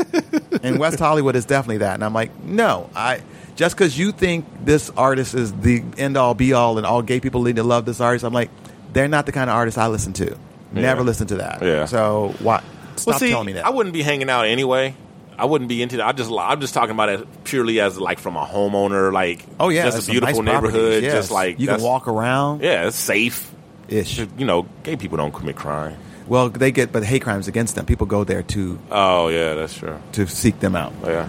and 0.62 0.78
West 0.80 0.98
Hollywood 0.98 1.36
is 1.36 1.44
definitely 1.44 1.78
that, 1.78 1.94
and 1.94 2.04
I'm 2.04 2.14
like, 2.14 2.34
no. 2.42 2.90
I 2.94 3.22
just 3.54 3.76
because 3.76 3.96
you 3.98 4.12
think 4.12 4.46
this 4.64 4.90
artist 4.90 5.34
is 5.34 5.52
the 5.52 5.84
end 5.96 6.16
all 6.16 6.34
be 6.34 6.52
all, 6.52 6.78
and 6.78 6.86
all 6.86 7.02
gay 7.02 7.20
people 7.20 7.42
need 7.42 7.56
to 7.56 7.62
love 7.62 7.84
this 7.84 8.00
artist, 8.00 8.24
I'm 8.24 8.32
like, 8.32 8.50
they're 8.92 9.08
not 9.08 9.26
the 9.26 9.32
kind 9.32 9.48
of 9.48 9.56
artist 9.56 9.78
I 9.78 9.88
listen 9.88 10.12
to. 10.14 10.36
Never 10.74 11.00
Yeah. 11.00 11.06
listen 11.06 11.26
to 11.28 11.36
that. 11.36 11.62
Yeah. 11.62 11.84
So 11.86 12.34
why? 12.40 12.62
Stop 12.96 13.06
well, 13.12 13.18
see, 13.18 13.30
telling 13.30 13.46
me 13.46 13.52
that. 13.54 13.66
I 13.66 13.70
wouldn't 13.70 13.92
be 13.92 14.02
hanging 14.02 14.30
out 14.30 14.46
anyway. 14.46 14.94
I 15.36 15.46
wouldn't 15.46 15.68
be 15.68 15.82
into 15.82 15.96
that. 15.96 16.06
I 16.06 16.12
just 16.12 16.30
I'm 16.30 16.60
just 16.60 16.74
talking 16.74 16.92
about 16.92 17.08
it 17.08 17.44
purely 17.44 17.80
as 17.80 17.98
like 17.98 18.20
from 18.20 18.36
a 18.36 18.44
homeowner, 18.44 19.12
like 19.12 19.44
oh 19.58 19.68
yeah, 19.68 19.84
just 19.84 20.08
a 20.08 20.10
beautiful 20.12 20.42
nice 20.42 20.54
neighborhood, 20.54 21.02
yes. 21.02 21.12
just 21.12 21.30
like 21.32 21.58
you 21.58 21.66
can 21.66 21.82
walk 21.82 22.06
around. 22.06 22.62
Yeah, 22.62 22.86
it's 22.86 22.96
safe. 22.96 23.50
Ish. 23.88 24.18
You 24.38 24.46
know, 24.46 24.66
gay 24.84 24.96
people 24.96 25.16
don't 25.18 25.32
commit 25.34 25.56
crime. 25.56 25.96
Well, 26.28 26.48
they 26.50 26.70
get 26.70 26.92
but 26.92 27.04
hate 27.04 27.22
crimes 27.22 27.48
against 27.48 27.74
them. 27.74 27.84
People 27.84 28.06
go 28.06 28.22
there 28.24 28.42
to 28.44 28.78
Oh 28.92 29.28
yeah, 29.28 29.54
that's 29.54 29.74
true. 29.76 29.98
to 30.12 30.26
seek 30.28 30.60
them 30.60 30.76
out. 30.76 30.92
Yeah, 31.04 31.28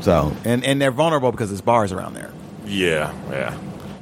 So 0.00 0.34
and 0.44 0.64
and 0.64 0.80
they're 0.80 0.90
vulnerable 0.90 1.30
because 1.30 1.50
there's 1.50 1.60
bars 1.60 1.92
around 1.92 2.14
there. 2.14 2.32
yeah, 2.64 3.12
yeah. 3.30 3.54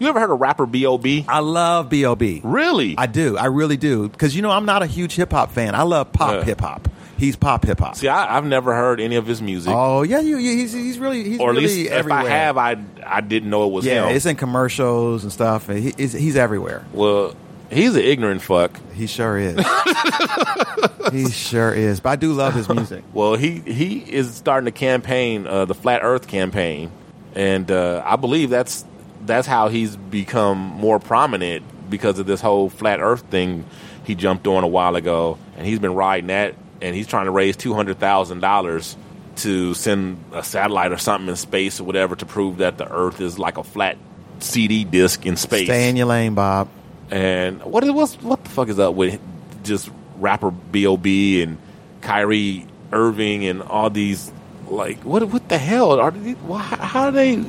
You 0.02 0.08
ever 0.08 0.18
heard 0.18 0.32
of 0.32 0.40
rapper 0.40 0.66
B.O.B.? 0.66 1.26
I 1.28 1.38
love 1.38 1.88
B.O.B. 1.88 2.40
Really? 2.42 2.96
I 2.98 3.06
do. 3.06 3.38
I 3.38 3.44
really 3.46 3.76
do. 3.76 4.08
Because, 4.08 4.34
you 4.34 4.42
know, 4.42 4.50
I'm 4.50 4.64
not 4.64 4.82
a 4.82 4.86
huge 4.86 5.14
hip 5.14 5.30
hop 5.30 5.52
fan. 5.52 5.76
I 5.76 5.82
love 5.82 6.12
pop 6.12 6.34
Yeah. 6.34 6.42
hip 6.44 6.60
hop. 6.60 6.88
He's 7.16 7.36
pop 7.36 7.64
hip 7.64 7.78
hop. 7.78 7.94
See, 7.94 8.08
I, 8.08 8.36
I've 8.36 8.44
never 8.44 8.74
heard 8.74 8.98
any 9.00 9.14
of 9.14 9.26
his 9.28 9.40
music, 9.40 9.72
Oh, 9.72 10.02
yeah. 10.02 10.18
You, 10.18 10.38
you, 10.38 10.56
he's, 10.56 10.72
he's 10.72 10.98
really, 10.98 11.22
he's 11.22 11.38
or 11.38 11.50
at 11.50 11.54
really 11.54 11.68
least 11.68 11.92
everywhere. 11.92 12.20
if 12.22 12.26
I 12.26 12.30
have, 12.30 12.58
I 12.58 12.76
I 13.06 13.20
didn't 13.20 13.48
know 13.48 13.64
it 13.68 13.70
was 13.72 13.86
yeah, 13.86 14.08
him. 14.08 14.16
it's 14.16 14.26
in 14.26 14.34
commercials 14.34 15.22
and 15.22 15.32
stuff. 15.32 15.68
and 15.68 15.78
He, 15.78 15.94
he's, 15.96 16.12
he's 16.14 16.34
everywhere. 16.34 16.84
well, 16.92 17.36
he's 17.70 17.94
an 17.94 18.02
ignorant 18.02 18.42
fuck. 18.42 18.72
He 18.94 19.06
sure 19.06 19.38
is. 19.38 19.56
he 21.12 21.30
sure 21.30 21.72
is. 21.72 22.00
But 22.00 22.08
I 22.10 22.16
do 22.16 22.32
love 22.32 22.54
his 22.54 22.68
music. 22.68 23.04
Well, 23.14 23.36
he 23.36 23.60
he 23.60 23.98
is 24.00 24.34
starting 24.34 24.66
a 24.66 24.72
campaign, 24.72 25.46
uh, 25.46 25.64
the 25.64 25.74
Flat 25.76 26.00
Earth 26.02 26.26
campaign, 26.26 26.90
and 27.36 27.70
uh, 27.70 28.02
I 28.04 28.16
believe 28.16 28.50
that's 28.50 28.84
that's 29.24 29.46
how 29.46 29.68
he's 29.68 29.96
become 29.96 30.58
more 30.58 30.98
prominent 30.98 31.64
because 31.90 32.18
of 32.18 32.26
this 32.26 32.40
whole 32.40 32.70
flat 32.70 33.00
Earth 33.00 33.22
thing 33.22 33.64
he 34.04 34.14
jumped 34.14 34.46
on 34.46 34.64
a 34.64 34.68
while 34.68 34.96
ago, 34.96 35.38
and 35.56 35.66
he's 35.66 35.78
been 35.78 35.94
riding 35.94 36.28
that, 36.28 36.54
and 36.80 36.94
he's 36.94 37.06
trying 37.06 37.26
to 37.26 37.30
raise 37.30 37.56
two 37.56 37.74
hundred 37.74 37.98
thousand 37.98 38.40
dollars 38.40 38.96
to 39.36 39.74
send 39.74 40.22
a 40.32 40.42
satellite 40.42 40.92
or 40.92 40.98
something 40.98 41.28
in 41.28 41.36
space 41.36 41.80
or 41.80 41.84
whatever 41.84 42.16
to 42.16 42.26
prove 42.26 42.58
that 42.58 42.78
the 42.78 42.90
Earth 42.90 43.20
is 43.20 43.38
like 43.38 43.58
a 43.58 43.64
flat 43.64 43.96
CD 44.40 44.84
disc 44.84 45.24
in 45.24 45.36
space. 45.36 45.66
Stay 45.66 45.88
in 45.88 45.96
your 45.96 46.06
lane, 46.06 46.34
Bob. 46.34 46.68
And 47.10 47.62
what 47.62 47.84
is 47.84 47.90
what's, 47.90 48.20
what 48.22 48.42
the 48.42 48.50
fuck 48.50 48.68
is 48.68 48.78
up 48.78 48.94
with 48.94 49.20
just 49.64 49.90
rapper 50.18 50.50
B.O.B. 50.50 51.42
and 51.42 51.58
Kyrie 52.00 52.66
Irving 52.92 53.46
and 53.46 53.62
all 53.62 53.90
these 53.90 54.30
like 54.68 54.98
what 55.00 55.22
what 55.24 55.48
the 55.48 55.58
hell 55.58 55.98
are 55.98 56.10
these, 56.10 56.36
why, 56.38 56.60
how 56.60 57.04
are 57.04 57.12
they? 57.12 57.44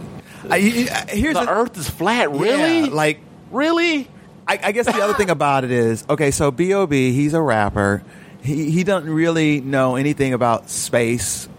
I, 0.49 0.55
I- 0.91 0.93
uh, 0.93 1.05
here's 1.09 1.33
the 1.35 1.41
the- 1.45 1.49
Earth 1.51 1.77
is 1.77 1.89
flat, 1.89 2.31
really? 2.31 2.81
Yeah, 2.81 2.93
like, 2.93 3.19
really? 3.51 4.07
I, 4.47 4.59
I 4.61 4.71
guess 4.73 4.85
the 4.87 5.01
other 5.01 5.13
thing 5.13 5.29
about 5.29 5.63
it 5.63 5.71
is 5.71 6.03
okay. 6.09 6.31
So 6.31 6.51
B.O.B. 6.51 7.13
He's 7.13 7.33
a 7.33 7.41
rapper. 7.41 8.03
He 8.43 8.69
he 8.71 8.83
doesn't 8.83 9.09
really 9.09 9.61
know 9.61 9.95
anything 9.95 10.33
about 10.33 10.69
space, 10.69 11.47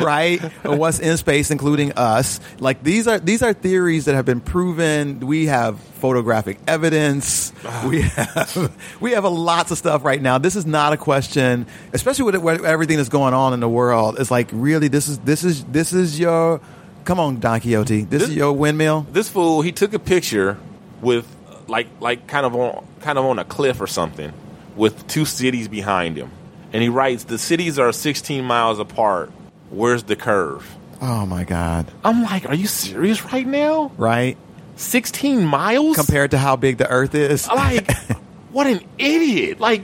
right? 0.00 0.38
Or 0.64 0.76
what's 0.76 1.00
in 1.00 1.16
space, 1.16 1.50
including 1.50 1.94
us. 1.94 2.38
Like 2.60 2.84
these 2.84 3.08
are 3.08 3.18
these 3.18 3.42
are 3.42 3.52
theories 3.52 4.04
that 4.04 4.14
have 4.14 4.24
been 4.24 4.40
proven. 4.40 5.18
We 5.18 5.46
have 5.46 5.80
photographic 5.80 6.58
evidence. 6.68 7.52
we 7.88 8.02
have 8.02 8.72
we 9.00 9.10
have 9.12 9.24
a 9.24 9.28
lots 9.28 9.72
of 9.72 9.78
stuff 9.78 10.04
right 10.04 10.22
now. 10.22 10.38
This 10.38 10.54
is 10.54 10.64
not 10.64 10.92
a 10.92 10.96
question, 10.96 11.66
especially 11.92 12.26
with, 12.26 12.36
with 12.36 12.64
everything 12.64 12.98
that's 12.98 13.08
going 13.08 13.34
on 13.34 13.54
in 13.54 13.58
the 13.58 13.68
world. 13.68 14.20
It's 14.20 14.30
like 14.30 14.48
really 14.52 14.86
this 14.86 15.08
is 15.08 15.18
this 15.18 15.42
is 15.42 15.64
this 15.64 15.92
is 15.92 16.20
your 16.20 16.60
come 17.04 17.18
on 17.18 17.40
Don 17.40 17.60
Quixote. 17.60 18.04
This, 18.04 18.22
is 18.22 18.32
your 18.32 18.52
windmill. 18.52 19.08
This 19.10 19.28
fool 19.28 19.60
he 19.60 19.72
took 19.72 19.92
a 19.92 19.98
picture 19.98 20.56
with 21.00 21.26
like 21.66 21.88
like 21.98 22.28
kind 22.28 22.46
of 22.46 22.54
on 22.54 22.86
kind 23.00 23.18
of 23.18 23.24
on 23.24 23.40
a 23.40 23.44
cliff 23.44 23.80
or 23.80 23.88
something 23.88 24.32
with 24.78 25.06
two 25.08 25.24
cities 25.24 25.68
behind 25.68 26.16
him, 26.16 26.30
and 26.72 26.82
he 26.82 26.88
writes 26.88 27.24
the 27.24 27.38
cities 27.38 27.78
are 27.78 27.92
16 27.92 28.44
miles 28.44 28.78
apart. 28.78 29.30
Where's 29.70 30.04
the 30.04 30.16
curve? 30.16 30.76
Oh 31.02 31.26
my 31.26 31.44
God. 31.44 31.90
I'm 32.04 32.22
like, 32.22 32.48
are 32.48 32.54
you 32.54 32.66
serious 32.66 33.22
right 33.24 33.46
now? 33.46 33.92
Right? 33.98 34.38
16 34.76 35.44
miles 35.44 35.96
compared 35.96 36.30
to 36.30 36.38
how 36.38 36.56
big 36.56 36.78
the 36.78 36.88
Earth 36.88 37.14
is. 37.14 37.46
Like, 37.48 37.90
what 38.52 38.66
an 38.66 38.80
idiot! 38.96 39.60
Like, 39.60 39.82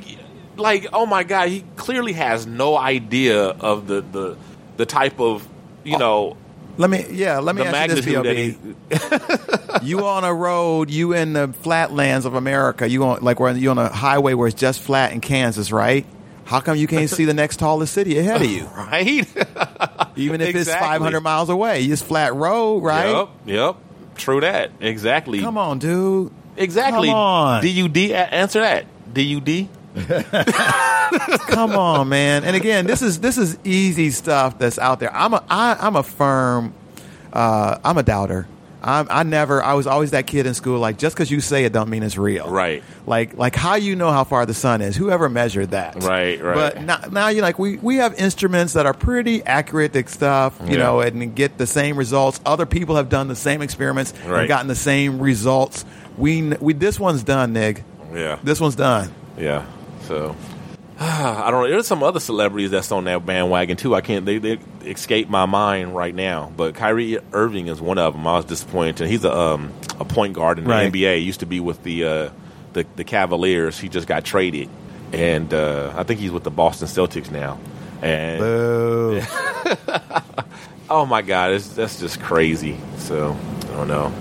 like, 0.56 0.86
oh 0.92 1.04
my 1.04 1.24
god, 1.24 1.48
he 1.48 1.64
clearly 1.76 2.12
has 2.12 2.46
no 2.46 2.76
idea 2.76 3.42
of 3.42 3.88
the 3.88 4.00
the 4.00 4.36
the 4.76 4.86
type 4.86 5.20
of 5.20 5.46
you 5.82 5.96
oh, 5.96 5.98
know. 5.98 6.36
Let 6.76 6.90
me, 6.90 7.06
yeah, 7.10 7.38
let 7.38 7.54
me 7.54 7.62
the 7.62 7.68
ask 7.68 7.88
you 7.88 7.94
this, 7.94 8.04
B.O.B. 8.04 8.58
you 9.86 10.04
on 10.06 10.24
a 10.24 10.34
road, 10.34 10.90
you 10.90 11.12
in 11.12 11.32
the 11.32 11.48
flatlands 11.48 12.26
of 12.26 12.34
America, 12.34 12.88
you 12.88 13.04
on 13.04 13.22
like 13.22 13.38
where 13.38 13.56
you 13.56 13.70
on 13.70 13.78
a 13.78 13.88
highway 13.88 14.34
where 14.34 14.48
it's 14.48 14.58
just 14.58 14.80
flat 14.80 15.12
in 15.12 15.20
Kansas, 15.20 15.70
right? 15.70 16.04
How 16.44 16.60
come 16.60 16.76
you 16.76 16.86
can't 16.86 17.08
see 17.08 17.24
the 17.24 17.34
next 17.34 17.58
tallest 17.58 17.94
city 17.94 18.18
ahead 18.18 18.42
of 18.42 18.50
you? 18.50 18.66
right? 18.66 19.06
Even 20.16 20.40
if 20.40 20.54
it's 20.54 20.72
500 20.72 21.20
miles 21.20 21.48
away, 21.48 21.84
it's 21.84 22.02
flat 22.02 22.34
road, 22.34 22.82
right? 22.82 23.10
Yep, 23.10 23.28
yep. 23.46 23.76
True 24.16 24.40
that. 24.40 24.70
Exactly. 24.80 25.40
Come 25.40 25.58
on, 25.58 25.78
dude. 25.78 26.32
Exactly. 26.56 27.08
Come 27.08 27.16
on. 27.16 27.62
DUD. 27.64 27.96
Answer 28.12 28.60
that. 28.60 28.86
DUD. 29.12 29.68
Come 31.48 31.72
on, 31.72 32.08
man. 32.08 32.44
And 32.44 32.56
again, 32.56 32.86
this 32.86 33.02
is 33.02 33.20
this 33.20 33.38
is 33.38 33.58
easy 33.64 34.10
stuff 34.10 34.58
that's 34.58 34.78
out 34.78 35.00
there. 35.00 35.14
I'm 35.14 35.34
a 35.34 35.42
I, 35.48 35.76
I'm 35.80 35.96
a 35.96 36.02
firm. 36.02 36.74
Uh, 37.32 37.78
I'm 37.84 37.98
a 37.98 38.02
doubter. 38.02 38.46
I'm, 38.86 39.06
I 39.10 39.22
never. 39.22 39.62
I 39.62 39.72
was 39.72 39.86
always 39.86 40.10
that 40.10 40.26
kid 40.26 40.44
in 40.44 40.52
school. 40.52 40.78
Like 40.78 40.98
just 40.98 41.16
because 41.16 41.30
you 41.30 41.40
say 41.40 41.64
it, 41.64 41.72
don't 41.72 41.88
mean 41.88 42.02
it's 42.02 42.18
real. 42.18 42.50
Right. 42.50 42.82
Like 43.06 43.34
like 43.34 43.56
how 43.56 43.76
you 43.76 43.96
know 43.96 44.10
how 44.10 44.24
far 44.24 44.44
the 44.44 44.52
sun 44.52 44.82
is. 44.82 44.94
Whoever 44.94 45.30
measured 45.30 45.70
that. 45.70 46.02
Right, 46.02 46.38
right. 46.42 46.54
But 46.74 46.82
now, 46.82 46.98
now 47.10 47.28
you 47.28 47.40
like 47.40 47.58
we 47.58 47.78
we 47.78 47.96
have 47.96 48.12
instruments 48.20 48.74
that 48.74 48.84
are 48.84 48.92
pretty 48.92 49.42
accurate 49.42 49.94
stuff. 50.10 50.58
You 50.64 50.72
Yeah. 50.72 50.76
know, 50.82 51.00
and 51.00 51.34
get 51.34 51.56
the 51.56 51.66
same 51.66 51.96
results. 51.96 52.40
Other 52.44 52.66
people 52.66 52.96
have 52.96 53.08
done 53.08 53.28
the 53.28 53.36
same 53.36 53.62
experiments 53.62 54.12
Right. 54.26 54.40
and 54.40 54.48
gotten 54.48 54.68
the 54.68 54.74
same 54.74 55.18
results. 55.18 55.86
We 56.18 56.42
we 56.60 56.74
this 56.74 57.00
one's 57.00 57.22
done, 57.22 57.54
Nig. 57.54 57.82
Yeah. 58.14 58.38
This 58.44 58.60
one's 58.60 58.76
done. 58.76 59.10
Yeah. 59.38 59.64
So 60.02 60.36
I 61.00 61.50
don't 61.50 61.64
know. 61.64 61.70
There's 61.70 61.86
some 61.88 62.02
other 62.02 62.20
celebrities 62.20 62.70
that's 62.70 62.92
on 62.92 63.04
that 63.04 63.26
bandwagon 63.26 63.76
too. 63.76 63.94
I 63.94 64.00
can't. 64.00 64.24
They, 64.24 64.38
they 64.38 64.58
escape 64.84 65.28
my 65.28 65.46
mind 65.46 65.96
right 65.96 66.14
now. 66.14 66.52
But 66.56 66.74
Kyrie 66.76 67.18
Irving 67.32 67.66
is 67.66 67.80
one 67.80 67.98
of 67.98 68.12
them. 68.14 68.26
I 68.26 68.36
was 68.36 68.44
disappointed. 68.44 69.08
He's 69.08 69.24
a 69.24 69.36
um, 69.36 69.72
a 69.98 70.04
point 70.04 70.34
guard 70.34 70.58
in 70.58 70.64
the 70.64 70.70
Right. 70.70 70.92
NBA. 70.92 71.16
He 71.18 71.24
used 71.24 71.40
to 71.40 71.46
be 71.46 71.58
with 71.60 71.82
the 71.82 72.04
uh, 72.04 72.30
the 72.74 72.86
the 72.96 73.04
Cavaliers. 73.04 73.78
He 73.78 73.88
just 73.88 74.06
got 74.06 74.24
traded, 74.24 74.68
and 75.12 75.52
uh, 75.52 75.92
I 75.96 76.04
think 76.04 76.20
he's 76.20 76.30
with 76.30 76.44
the 76.44 76.50
Boston 76.52 76.86
Celtics 76.86 77.30
now. 77.30 77.58
And 78.00 78.40
oh 80.90 81.06
my 81.06 81.22
god, 81.22 81.52
it's, 81.52 81.68
that's 81.68 81.98
just 81.98 82.20
crazy. 82.20 82.76
So 82.98 83.36
I 83.62 83.66
don't 83.76 83.88
know. 83.88 84.12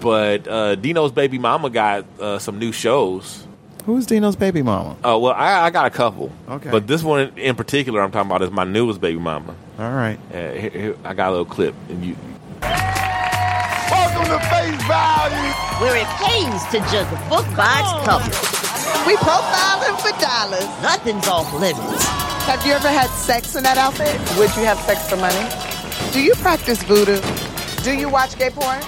But 0.00 0.46
uh, 0.46 0.74
Dino's 0.74 1.12
baby 1.12 1.38
mama 1.38 1.70
got 1.70 2.04
uh, 2.20 2.38
some 2.38 2.58
new 2.58 2.72
shows. 2.72 3.45
Who's 3.86 4.04
Dino's 4.04 4.34
baby 4.34 4.62
mama? 4.62 4.96
Oh 5.04 5.20
well, 5.20 5.32
I, 5.32 5.66
I 5.66 5.70
got 5.70 5.86
a 5.86 5.90
couple. 5.90 6.32
Okay. 6.48 6.70
But 6.72 6.88
this 6.88 7.04
one 7.04 7.38
in 7.38 7.54
particular, 7.54 8.02
I'm 8.02 8.10
talking 8.10 8.28
about 8.28 8.42
is 8.42 8.50
my 8.50 8.64
newest 8.64 9.00
baby 9.00 9.20
mama. 9.20 9.54
All 9.78 9.92
right. 9.92 10.18
Uh, 10.34 10.50
here, 10.54 10.70
here, 10.70 10.96
I 11.04 11.14
got 11.14 11.28
a 11.28 11.30
little 11.30 11.46
clip, 11.46 11.72
and 11.88 12.04
you. 12.04 12.16
Welcome 12.62 14.26
to 14.26 14.40
Face 14.50 14.82
Value. 14.90 15.52
Where 15.78 15.96
it 16.02 16.08
pays 16.18 16.64
to 16.72 16.80
judge 16.90 17.06
a 17.14 17.28
book 17.30 17.46
by 17.54 17.78
its 17.78 17.92
cover. 18.02 18.26
We 19.06 19.14
profiling 19.22 19.96
for 20.02 20.10
dollars. 20.20 20.66
Nothing's 20.82 21.28
off 21.28 21.52
limits. 21.54 22.04
Have 22.46 22.66
you 22.66 22.72
ever 22.72 22.88
had 22.88 23.06
sex 23.10 23.54
in 23.54 23.62
that 23.62 23.78
outfit? 23.78 24.18
Would 24.36 24.50
you 24.56 24.64
have 24.66 24.80
sex 24.80 25.08
for 25.08 25.16
money? 25.16 25.48
Do 26.12 26.20
you 26.20 26.34
practice 26.42 26.82
voodoo? 26.82 27.20
Do 27.84 27.96
you 27.96 28.08
watch 28.08 28.36
gay 28.36 28.50
porn? 28.50 28.80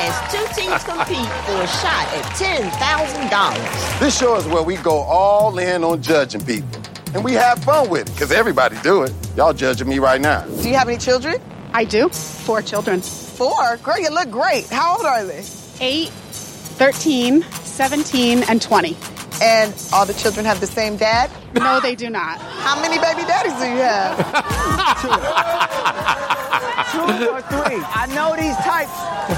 As 0.00 0.32
two 0.32 0.46
teams 0.54 0.84
compete 0.84 1.28
for 1.44 1.60
a 1.60 1.66
shot 1.66 2.06
at 2.14 2.24
$10,000. 2.36 4.00
This 4.00 4.16
show 4.16 4.36
is 4.36 4.46
where 4.46 4.62
we 4.62 4.76
go 4.76 4.98
all 4.98 5.58
in 5.58 5.82
on 5.82 6.00
judging 6.00 6.44
people. 6.44 6.68
And 7.14 7.24
we 7.24 7.32
have 7.32 7.62
fun 7.64 7.88
with 7.90 8.08
it, 8.08 8.12
because 8.12 8.30
everybody 8.30 8.76
do 8.82 9.02
it. 9.02 9.12
Y'all 9.36 9.52
judging 9.52 9.88
me 9.88 9.98
right 9.98 10.20
now. 10.20 10.42
Do 10.46 10.68
you 10.68 10.76
have 10.76 10.88
any 10.88 10.98
children? 10.98 11.40
I 11.72 11.84
do. 11.84 12.08
Four 12.10 12.62
children. 12.62 13.00
Four? 13.00 13.78
Girl, 13.78 13.98
you 13.98 14.10
look 14.10 14.30
great. 14.30 14.66
How 14.68 14.96
old 14.96 15.04
are 15.06 15.24
they? 15.24 15.44
8, 15.80 16.08
13, 16.10 17.42
17, 17.42 18.42
and 18.44 18.62
20. 18.62 18.96
And 19.40 19.72
all 19.92 20.04
the 20.04 20.14
children 20.14 20.44
have 20.46 20.58
the 20.60 20.66
same 20.66 20.96
dad? 20.96 21.30
No, 21.54 21.78
they 21.80 21.94
do 21.94 22.10
not. 22.10 22.38
How 22.38 22.74
many 22.80 22.98
baby 22.98 23.22
daddies 23.22 23.52
do 23.54 23.66
you 23.66 23.78
have? 23.78 24.18
Two 26.92 27.28
or 27.28 27.42
three. 27.42 27.82
I 27.84 28.06
know 28.14 28.34
these 28.34 28.56
types. 28.64 28.90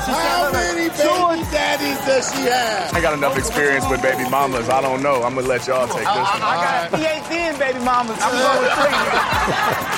How 0.06 0.50
many 0.52 0.88
baby 0.88 1.42
daddies 1.50 1.98
does 2.06 2.30
she 2.32 2.42
have? 2.48 2.94
I 2.94 3.00
got 3.00 3.12
enough 3.14 3.36
experience 3.36 3.84
with 3.90 4.00
baby 4.02 4.28
mamas. 4.30 4.68
I 4.68 4.80
don't 4.80 5.02
know. 5.02 5.22
I'm 5.22 5.34
gonna 5.34 5.46
let 5.46 5.66
y'all 5.66 5.86
take 5.86 5.98
this 5.98 6.06
I, 6.06 6.16
one. 6.16 6.42
I 6.42 6.56
got 6.56 6.92
a 6.92 6.96
PhD 6.96 7.50
in 7.52 7.58
baby 7.58 7.80
mamas. 7.84 8.16
I'm 8.20 8.32
going 8.32 8.62
with 8.62 8.72
three. 8.78 8.94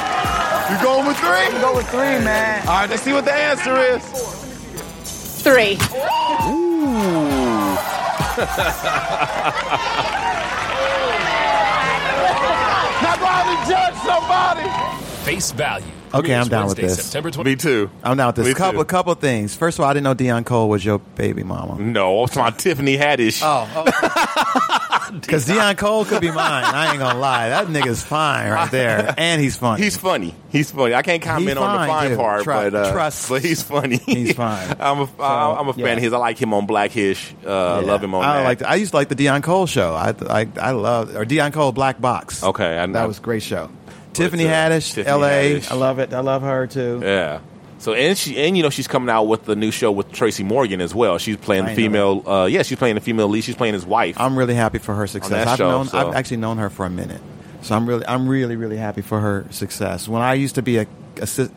You 0.73 0.79
going 0.81 1.05
with 1.07 1.19
three? 1.19 1.29
I'm 1.29 1.61
going 1.61 1.77
with 1.77 1.89
three, 1.91 2.19
man. 2.25 2.67
All 2.67 2.81
right, 2.81 2.89
let's 2.89 3.03
see 3.03 3.13
what 3.13 3.27
the 3.27 3.35
answer 3.35 3.77
is. 3.77 4.03
Three. 5.43 5.77
Now 13.03 13.17
go 13.17 13.27
out 13.27 13.47
and 13.47 13.69
judge 13.69 13.95
somebody. 14.07 14.69
Face 15.25 15.53
value. 15.53 16.02
Okay, 16.15 16.35
I'm 16.35 16.47
Premieres 16.47 16.49
down 16.49 16.69
with 16.69 16.77
this. 16.77 17.03
September 17.05 17.31
20. 17.31 17.51
Me 17.51 17.57
too. 17.57 17.91
I'm 18.03 18.17
down 18.17 18.27
with 18.29 18.37
this. 18.37 18.47
Me 18.49 18.55
couple 18.55 18.83
too. 18.83 18.87
couple 18.87 19.15
things. 19.15 19.55
First 19.57 19.79
of 19.79 19.85
all, 19.85 19.91
I 19.91 19.95
didn't 19.95 20.05
know 20.05 20.15
Deon 20.15 20.45
Cole 20.45 20.69
was 20.69 20.85
your 20.85 20.99
baby 20.99 21.43
mama. 21.43 21.81
No, 21.83 22.25
it's 22.25 22.37
my 22.37 22.51
Tiffany 22.51 22.97
Haddish. 22.99 23.41
Oh, 23.43 23.67
because 25.21 25.47
Deon 25.49 25.77
Cole 25.79 26.05
could 26.05 26.21
be 26.21 26.31
mine. 26.31 26.65
I 26.65 26.91
ain't 26.91 26.99
gonna 26.99 27.19
lie, 27.19 27.49
that 27.51 27.67
nigga's 27.69 28.03
fine 28.03 28.51
right 28.51 28.71
there, 28.71 29.15
and 29.17 29.41
he's 29.41 29.57
funny. 29.57 29.83
He's 29.83 29.97
funny. 29.97 30.35
He's 30.51 30.71
funny. 30.71 30.95
I 30.95 31.03
can't 31.03 31.23
comment 31.23 31.57
on 31.59 31.73
the 31.73 31.79
fine, 31.79 31.89
fine 31.89 32.09
dude. 32.11 32.19
part, 32.19 32.43
Tru- 32.45 32.53
but 32.53 32.75
uh, 32.75 32.93
trust. 32.93 33.29
but 33.31 33.43
he's 33.43 33.63
funny. 33.63 33.97
He's 33.97 34.35
fine. 34.35 34.77
I'm 34.81 35.01
a 35.01 35.09
I- 35.23 35.57
I'm 35.61 35.69
a 35.69 35.73
fan 35.73 35.85
yeah. 35.87 35.93
of 35.95 36.03
his. 36.03 36.13
I 36.13 36.19
like 36.19 36.41
him 36.41 36.53
on 36.55 36.67
Blackish. 36.67 37.33
Uh, 37.45 37.81
Yeah. 37.83 37.87
Love 37.93 38.05
him 38.05 38.15
on 38.15 38.25
I 38.25 38.39
that. 38.39 38.45
like. 38.45 38.63
I 38.63 38.75
used 38.77 38.91
to 38.93 38.97
like 38.97 39.09
the 39.09 39.15
Deon 39.17 39.43
Cole 39.43 39.67
show. 39.67 39.95
I 39.95 40.15
I 40.29 40.49
I 40.61 40.71
love 40.73 41.15
or 41.17 41.25
Deon 41.25 41.53
Cole 41.53 41.73
Black 41.73 42.01
Box. 42.01 42.43
Okay, 42.45 42.79
I, 42.79 42.87
know. 42.87 42.93
that 42.95 43.09
was 43.09 43.19
a 43.19 43.23
great 43.23 43.43
show. 43.43 43.71
Tiffany 44.13 44.47
uh, 44.47 44.51
Haddish, 44.53 44.95
Tiffany 44.95 45.11
L.A. 45.11 45.55
Haddish. 45.61 45.71
I 45.71 45.75
love 45.75 45.99
it. 45.99 46.13
I 46.13 46.21
love 46.21 46.43
her 46.43 46.67
too. 46.67 47.01
Yeah. 47.03 47.41
So 47.79 47.95
and 47.95 48.17
she 48.17 48.37
and 48.39 48.57
you 48.57 48.63
know 48.63 48.71
she's 48.71 48.87
coming 48.87 49.09
out 49.11 49.25
with 49.25 49.45
the 49.45 49.57
new 49.57 49.73
show 49.73 49.91
with 49.91 50.13
Tracy 50.13 50.45
Morgan 50.45 50.81
as 50.81 50.95
well. 50.95 51.19
She's 51.19 51.37
playing 51.37 51.65
the 51.65 51.75
female. 51.75 52.23
Uh, 52.25 52.45
yeah, 52.47 52.63
she's 52.63 52.79
playing 52.79 52.95
the 52.95 53.01
female 53.01 53.27
lead. 53.29 53.43
She's 53.43 53.57
playing 53.57 53.75
his 53.75 53.85
wife. 53.85 54.21
I'm 54.21 54.39
really 54.39 54.55
happy 54.55 54.79
for 54.79 54.95
her 54.95 55.07
success. 55.09 55.49
I've 55.49 55.59
show, 55.59 55.69
known. 55.69 55.87
so- 55.87 55.99
I've 55.99 56.15
actually 56.15 56.37
known 56.37 56.59
her 56.59 56.71
for 56.71 56.87
a 56.87 56.91
minute, 56.91 57.21
so 57.63 57.75
I'm 57.75 57.89
really, 57.89 58.07
I'm 58.07 58.29
really, 58.29 58.55
really 58.55 58.77
happy 58.77 59.01
for 59.03 59.19
her 59.19 59.47
success. 59.51 60.07
When 60.07 60.23
I 60.23 60.35
used 60.35 60.55
to 60.55 60.63
be 60.63 60.77
a, 60.79 60.87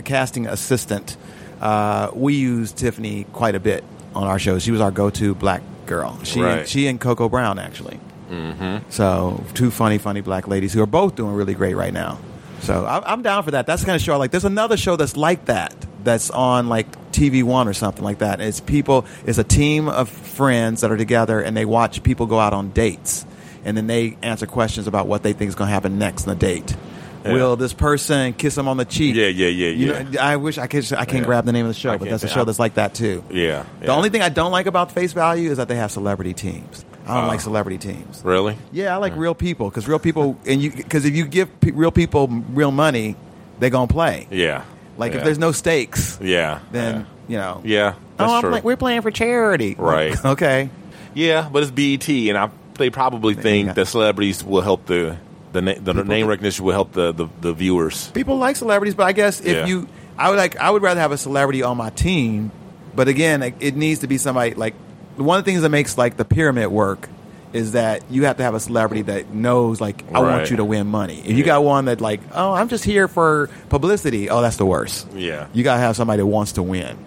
casting 0.04 0.48
assistant, 0.48 1.16
uh, 1.62 2.10
we 2.16 2.34
used 2.34 2.78
Tiffany 2.78 3.26
quite 3.32 3.54
a 3.54 3.60
bit 3.60 3.84
on 4.16 4.24
our 4.24 4.40
shows. 4.40 4.64
She 4.64 4.72
was 4.72 4.82
our 4.82 4.92
go-to 4.92 5.36
black 5.36 5.62
girl. 5.86 6.18
She, 6.24 6.42
Right. 6.42 6.68
she 6.68 6.88
and 6.88 7.00
Coco 7.00 7.30
Brown 7.30 7.60
actually. 7.60 8.00
mm-hmm. 8.32 8.90
So 8.90 9.44
two 9.54 9.70
funny, 9.70 10.00
funny 10.00 10.22
black 10.22 10.48
ladies 10.48 10.74
who 10.74 10.82
are 10.82 10.88
both 10.88 11.16
doing 11.16 11.34
really 11.36 11.54
great 11.54 11.76
right 11.76 11.94
now. 11.94 12.18
So 12.66 12.86
I'm, 12.86 13.04
I'm 13.06 13.22
down 13.22 13.44
for 13.44 13.52
that. 13.52 13.68
That's 13.68 13.82
the 13.84 13.86
kind 13.86 13.96
of 13.96 14.02
show 14.02 14.14
I 14.14 14.18
like. 14.18 14.32
There's 14.32 14.46
another 14.46 14.76
show 14.78 14.96
that's 14.96 15.16
like 15.16 15.46
that. 15.46 15.74
That's 16.04 16.30
on 16.32 16.68
like 16.68 16.88
TV 17.12 17.44
One 17.44 17.68
or 17.68 17.74
something 17.74 18.04
like 18.04 18.20
that. 18.20 18.42
It's 18.42 18.60
people. 18.60 19.06
It's 19.26 19.38
a 19.38 19.44
team 19.44 19.88
of 19.88 20.10
friends 20.10 20.82
that 20.82 20.92
are 20.92 20.98
together 20.98 21.42
and 21.42 21.56
they 21.56 21.66
watch 21.66 22.04
people 22.04 22.26
go 22.26 22.40
out 22.40 22.54
on 22.54 22.72
dates, 22.72 23.26
and 23.64 23.76
then 23.78 23.88
they 23.88 24.18
answer 24.22 24.46
questions 24.48 24.88
about 24.88 25.08
what 25.08 25.24
they 25.24 25.34
think 25.34 25.50
is 25.50 25.56
going 25.56 25.68
to 25.68 25.74
happen 25.74 25.98
next 26.00 26.28
on 26.28 26.38
the 26.38 26.40
date. 26.40 26.76
Yeah. 27.24 27.34
Will 27.34 27.56
this 27.56 27.74
person 27.74 28.34
kiss 28.34 28.54
them 28.54 28.68
on 28.68 28.78
the 28.78 28.86
cheek? 28.86 29.16
Yeah, 29.16 29.28
yeah, 29.28 29.48
yeah, 29.48 29.70
You 29.70 29.94
yeah. 29.94 30.02
know, 30.04 30.20
I 30.22 30.36
wish 30.38 30.60
I 30.60 30.68
could. 30.68 30.92
I 30.94 31.06
can't 31.06 31.20
Yeah. 31.22 31.26
grab 31.26 31.46
the 31.46 31.52
name 31.52 31.66
of 31.66 31.74
the 31.74 31.80
show, 31.80 31.98
but 31.98 32.08
that's 32.10 32.24
a 32.24 32.28
show 32.28 32.44
that's 32.46 32.60
like 32.60 32.76
that 32.76 32.94
too. 32.94 33.24
Yeah. 33.32 33.66
The 33.80 33.88
only 33.88 34.10
thing 34.10 34.22
I 34.22 34.30
don't 34.30 34.52
like 34.52 34.68
about 34.68 34.92
Face 34.92 35.14
Value 35.14 35.50
is 35.50 35.58
that 35.58 35.68
they 35.68 35.76
have 35.76 35.92
celebrity 35.92 36.34
teams. 36.34 36.86
I 37.06 37.16
don't 37.16 37.26
Oh. 37.26 37.28
like 37.28 37.42
celebrity 37.42 37.78
teams. 37.78 38.22
Really? 38.24 38.58
Yeah, 38.72 38.94
I 38.94 38.98
like 38.98 39.16
real 39.16 39.36
people 39.36 39.70
because 39.70 39.88
real 39.88 40.00
people, 40.00 40.38
and 40.46 40.62
you 40.62 40.72
because 40.72 41.06
if 41.06 41.16
you 41.16 41.26
give 41.28 41.60
pe- 41.62 41.72
real 41.72 41.92
people 41.92 42.28
real 42.28 42.72
money, 42.72 43.16
they're 43.60 43.70
gonna 43.70 43.88
play. 43.88 44.28
Yeah. 44.32 44.64
Like 44.98 45.12
yeah. 45.12 45.20
if 45.20 45.24
there's 45.24 45.38
no 45.40 45.52
stakes, 45.52 46.18
Yeah. 46.22 46.60
then 46.72 47.06
you 47.28 47.38
know. 47.38 47.62
Yeah. 47.64 47.94
Oh, 47.96 48.00
that's 48.18 48.32
oh, 48.32 48.36
I'm 48.36 48.42
true. 48.42 48.52
like, 48.52 48.64
we're 48.64 48.78
playing 48.78 49.02
for 49.02 49.12
charity. 49.12 49.76
Right. 49.78 50.16
okay. 50.34 50.70
Yeah, 51.14 51.48
but 51.52 51.64
it's 51.64 51.72
BET, 51.72 52.10
and 52.10 52.38
I 52.38 52.50
they 52.78 52.90
probably 52.90 53.36
think 53.36 53.76
that 53.76 53.88
celebrities 53.88 54.44
will 54.44 54.62
help 54.62 54.86
the 54.86 55.18
the, 55.54 55.62
na- 55.62 55.76
the 55.82 55.94
name 56.04 56.28
recognition 56.28 56.66
will 56.66 56.74
help 56.74 56.92
the, 56.92 57.14
the, 57.14 57.28
the 57.40 57.54
viewers. 57.54 58.12
People 58.12 58.38
like 58.38 58.58
celebrities, 58.58 58.96
but 58.96 59.06
I 59.06 59.14
guess 59.14 59.40
if 59.40 59.48
Yeah. 59.56 59.66
you, 59.66 59.88
I 60.18 60.30
would 60.30 60.38
like, 60.38 60.58
I 60.58 60.70
would 60.70 60.82
rather 60.82 61.00
have 61.00 61.14
a 61.14 61.18
celebrity 61.18 61.64
on 61.64 61.78
my 61.78 61.90
team. 61.92 62.52
But 62.94 63.08
again, 63.08 63.42
it 63.42 63.76
needs 63.78 64.02
to 64.02 64.08
be 64.08 64.18
somebody 64.18 64.54
like 64.56 64.74
one 65.18 65.40
of 65.40 65.46
the 65.46 65.52
things 65.52 65.62
that 65.62 65.70
makes 65.70 65.98
like 65.98 66.18
the 66.18 66.26
pyramid 66.26 66.68
work 66.68 67.10
is 67.54 67.72
that 67.72 68.04
you 68.12 68.26
have 68.26 68.38
to 68.38 68.44
have 68.44 68.54
a 68.54 68.60
celebrity 68.60 69.04
that 69.04 69.30
knows 69.34 69.80
like 69.80 70.04
I 70.14 70.20
want 70.20 70.52
you 70.52 70.58
to 70.58 70.66
win 70.66 70.88
money. 70.88 71.22
If 71.26 71.38
you 71.38 71.44
got 71.44 71.64
one 71.64 71.86
that 71.86 72.02
like, 72.02 72.20
oh, 72.34 72.54
I'm 72.54 72.68
just 72.68 72.84
here 72.84 73.08
for 73.08 73.50
publicity, 73.70 74.30
oh, 74.30 74.42
that's 74.42 74.58
the 74.58 74.66
worst. 74.66 75.08
Yeah. 75.14 75.48
You 75.54 75.64
gotta 75.64 75.80
have 75.80 75.96
somebody 75.96 76.22
that 76.22 76.26
wants 76.26 76.54
to 76.54 76.64
win. 76.64 76.98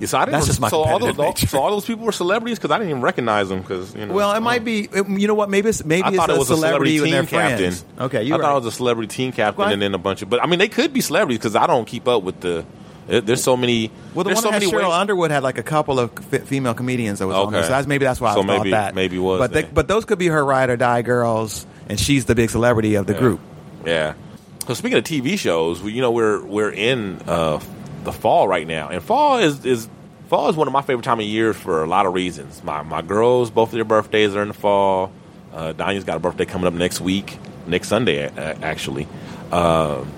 Yeah, 0.00 0.06
so 0.06 0.18
I 0.18 0.26
didn't. 0.26 0.34
That's 0.34 0.46
just 0.46 0.60
my 0.60 0.68
so 0.68 0.82
all 0.82 0.98
those 0.98 1.16
competitive 1.16 1.50
so 1.50 1.58
all 1.58 1.70
those 1.70 1.84
people 1.84 2.04
were 2.04 2.12
celebrities 2.12 2.58
because 2.58 2.70
I 2.70 2.78
didn't 2.78 2.90
even 2.90 3.02
recognize 3.02 3.48
them 3.48 3.62
because 3.62 3.94
you 3.94 4.06
know. 4.06 4.14
Well, 4.14 4.32
it 4.32 4.40
might 4.40 4.64
be. 4.64 4.88
You 4.92 5.26
know 5.26 5.34
what? 5.34 5.50
Maybe 5.50 5.70
it's 5.70 5.84
maybe 5.84 6.04
I 6.04 6.08
it's 6.08 6.16
thought 6.16 6.30
a 6.30 6.34
it 6.34 6.38
was 6.38 6.50
a 6.50 6.54
celebrity 6.54 6.98
celebrity 6.98 7.26
team 7.26 7.26
captain. 7.26 7.72
friends. 7.72 7.84
Okay, 7.98 8.18
I 8.18 8.20
you 8.20 8.30
thought 8.32 8.40
right. 8.42 8.52
it 8.52 8.64
was 8.64 8.66
a 8.66 8.72
celebrity 8.72 9.08
team 9.08 9.32
captain 9.32 9.64
Well, 9.64 9.72
and 9.72 9.82
then 9.82 9.94
a 9.94 9.98
bunch 9.98 10.22
of. 10.22 10.30
But 10.30 10.42
I 10.42 10.46
mean, 10.46 10.60
they 10.60 10.68
could 10.68 10.92
be 10.92 11.00
celebrities 11.00 11.38
because 11.38 11.56
I 11.56 11.66
don't 11.66 11.86
keep 11.86 12.06
up 12.06 12.22
with 12.22 12.40
the. 12.40 12.64
There- 13.08 13.20
There's 13.22 13.42
so 13.42 13.56
many. 13.56 13.90
Well, 14.14 14.22
the 14.24 14.30
there's 14.30 14.44
one 14.44 14.54
so 14.54 14.58
that 14.60 14.62
Cheryl 14.62 14.88
ways. 14.90 14.92
Underwood 15.00 15.30
had 15.30 15.42
like 15.42 15.58
a 15.58 15.62
couple 15.62 15.98
of 15.98 16.10
f- 16.32 16.42
female 16.44 16.74
comedians 16.74 17.18
that 17.18 17.26
was 17.26 17.36
on 17.36 17.52
there. 17.52 17.62
So 17.64 17.70
that's 17.70 17.86
maybe 17.86 18.04
that's 18.04 18.20
why 18.20 18.34
So 18.34 18.42
I 18.42 18.46
thought 18.46 18.66
that. 18.70 18.94
maybe 18.94 19.18
was 19.18 19.38
But 19.40 19.52
they, 19.52 19.62
but 19.64 19.88
those 19.88 20.04
could 20.04 20.18
be 20.18 20.26
her 20.28 20.44
ride 20.44 20.70
or 20.70 20.76
die 20.76 21.02
girls, 21.02 21.66
and 21.88 21.98
she's 21.98 22.26
the 22.26 22.34
big 22.34 22.50
celebrity 22.50 22.94
of 22.96 23.06
the 23.06 23.14
Yeah. 23.14 23.18
group. 23.18 23.40
Yeah. 23.86 24.14
So 24.66 24.74
speaking 24.74 24.98
of 24.98 25.04
TV 25.04 25.38
shows, 25.38 25.80
we, 25.82 25.92
you 25.92 26.02
know 26.02 26.10
we're 26.10 26.44
we're 26.44 26.70
in 26.70 27.20
uh, 27.26 27.58
the 28.04 28.12
fall 28.12 28.46
right 28.46 28.66
now, 28.66 28.88
and 28.88 29.02
fall 29.02 29.38
is 29.38 29.64
is 29.64 29.88
fall 30.28 30.50
is 30.50 30.56
one 30.56 30.66
of 30.66 30.72
my 30.74 30.82
favorite 30.82 31.04
time 31.04 31.20
of 31.20 31.24
year 31.26 31.54
for 31.54 31.82
a 31.82 31.86
lot 31.86 32.04
of 32.04 32.12
reasons. 32.12 32.62
My 32.62 32.82
my 32.82 33.00
girls, 33.00 33.50
both 33.50 33.68
of 33.70 33.74
their 33.76 33.84
birthdays 33.84 34.36
are 34.36 34.42
in 34.42 34.48
the 34.48 34.54
fall. 34.54 35.10
Uh, 35.54 35.72
Danya's 35.72 36.04
got 36.04 36.16
a 36.16 36.20
birthday 36.20 36.44
coming 36.44 36.66
up 36.66 36.74
next 36.74 37.00
week, 37.00 37.38
next 37.66 37.88
Sunday 37.88 38.28
actually. 38.62 39.08
Um, 39.50 40.12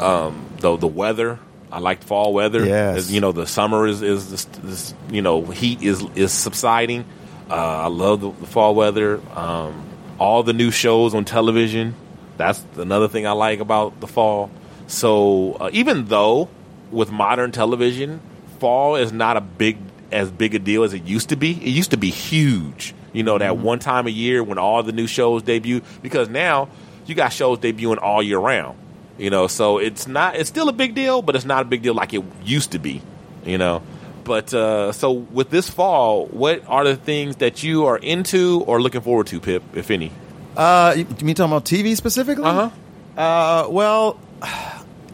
um, 0.00 0.44
the 0.58 0.76
the 0.76 0.86
weather. 0.86 1.38
I 1.74 1.80
like 1.80 2.04
fall 2.04 2.32
weather. 2.32 2.64
Yes. 2.64 2.96
As, 2.96 3.12
you 3.12 3.20
know 3.20 3.32
the 3.32 3.48
summer 3.48 3.84
is 3.84 4.00
is 4.00 4.30
this, 4.30 4.44
this 4.62 4.94
you 5.10 5.22
know 5.22 5.42
heat 5.42 5.82
is 5.82 6.04
is 6.14 6.30
subsiding. 6.30 7.04
Uh, 7.50 7.54
I 7.54 7.86
love 7.88 8.20
the, 8.20 8.30
the 8.30 8.46
fall 8.46 8.76
weather. 8.76 9.20
Um, 9.34 9.84
all 10.18 10.44
the 10.44 10.52
new 10.52 10.70
shows 10.70 11.16
on 11.16 11.24
television. 11.24 11.96
That's 12.36 12.64
another 12.76 13.08
thing 13.08 13.26
I 13.26 13.32
like 13.32 13.58
about 13.58 13.98
the 14.00 14.06
fall. 14.06 14.52
So 14.86 15.54
uh, 15.54 15.70
even 15.72 16.06
though 16.06 16.48
with 16.92 17.10
modern 17.10 17.50
television, 17.50 18.20
fall 18.60 18.94
is 18.94 19.12
not 19.12 19.36
a 19.36 19.40
big 19.40 19.76
as 20.12 20.30
big 20.30 20.54
a 20.54 20.60
deal 20.60 20.84
as 20.84 20.94
it 20.94 21.02
used 21.02 21.30
to 21.30 21.36
be. 21.36 21.52
It 21.52 21.70
used 21.70 21.90
to 21.90 21.96
be 21.96 22.10
huge. 22.10 22.94
You 23.12 23.24
know 23.24 23.36
that 23.38 23.56
one 23.56 23.80
time 23.80 24.06
a 24.06 24.10
year 24.10 24.44
when 24.44 24.58
all 24.58 24.84
the 24.84 24.92
new 24.92 25.08
shows 25.08 25.42
debut. 25.42 25.82
Because 26.02 26.28
now 26.28 26.68
you 27.06 27.16
got 27.16 27.32
shows 27.32 27.58
debuting 27.58 28.00
all 28.00 28.22
year 28.22 28.38
round. 28.38 28.78
You 29.18 29.30
know, 29.30 29.46
so 29.46 29.78
it's 29.78 30.06
not. 30.06 30.36
It's 30.36 30.48
still 30.48 30.68
a 30.68 30.72
big 30.72 30.94
deal, 30.94 31.22
but 31.22 31.36
it's 31.36 31.44
not 31.44 31.62
a 31.62 31.64
big 31.64 31.82
deal 31.82 31.94
like 31.94 32.12
it 32.14 32.24
used 32.42 32.72
to 32.72 32.78
be. 32.78 33.00
You 33.44 33.58
know, 33.58 33.82
but 34.24 34.52
uh, 34.52 34.92
so 34.92 35.12
with 35.12 35.50
this 35.50 35.70
fall, 35.70 36.26
what 36.26 36.62
are 36.66 36.84
the 36.84 36.96
things 36.96 37.36
that 37.36 37.62
you 37.62 37.86
are 37.86 37.98
into 37.98 38.62
or 38.66 38.80
looking 38.80 39.02
forward 39.02 39.28
to, 39.28 39.40
Pip, 39.40 39.62
if 39.74 39.90
any? 39.90 40.10
Uh, 40.56 40.94
you, 40.96 41.04
mean 41.24 41.34
talking 41.34 41.52
about 41.52 41.64
TV 41.64 41.96
specifically? 41.96 42.44
Uh 42.44 42.70
huh. 43.16 43.20
Uh, 43.20 43.68
well, 43.68 44.18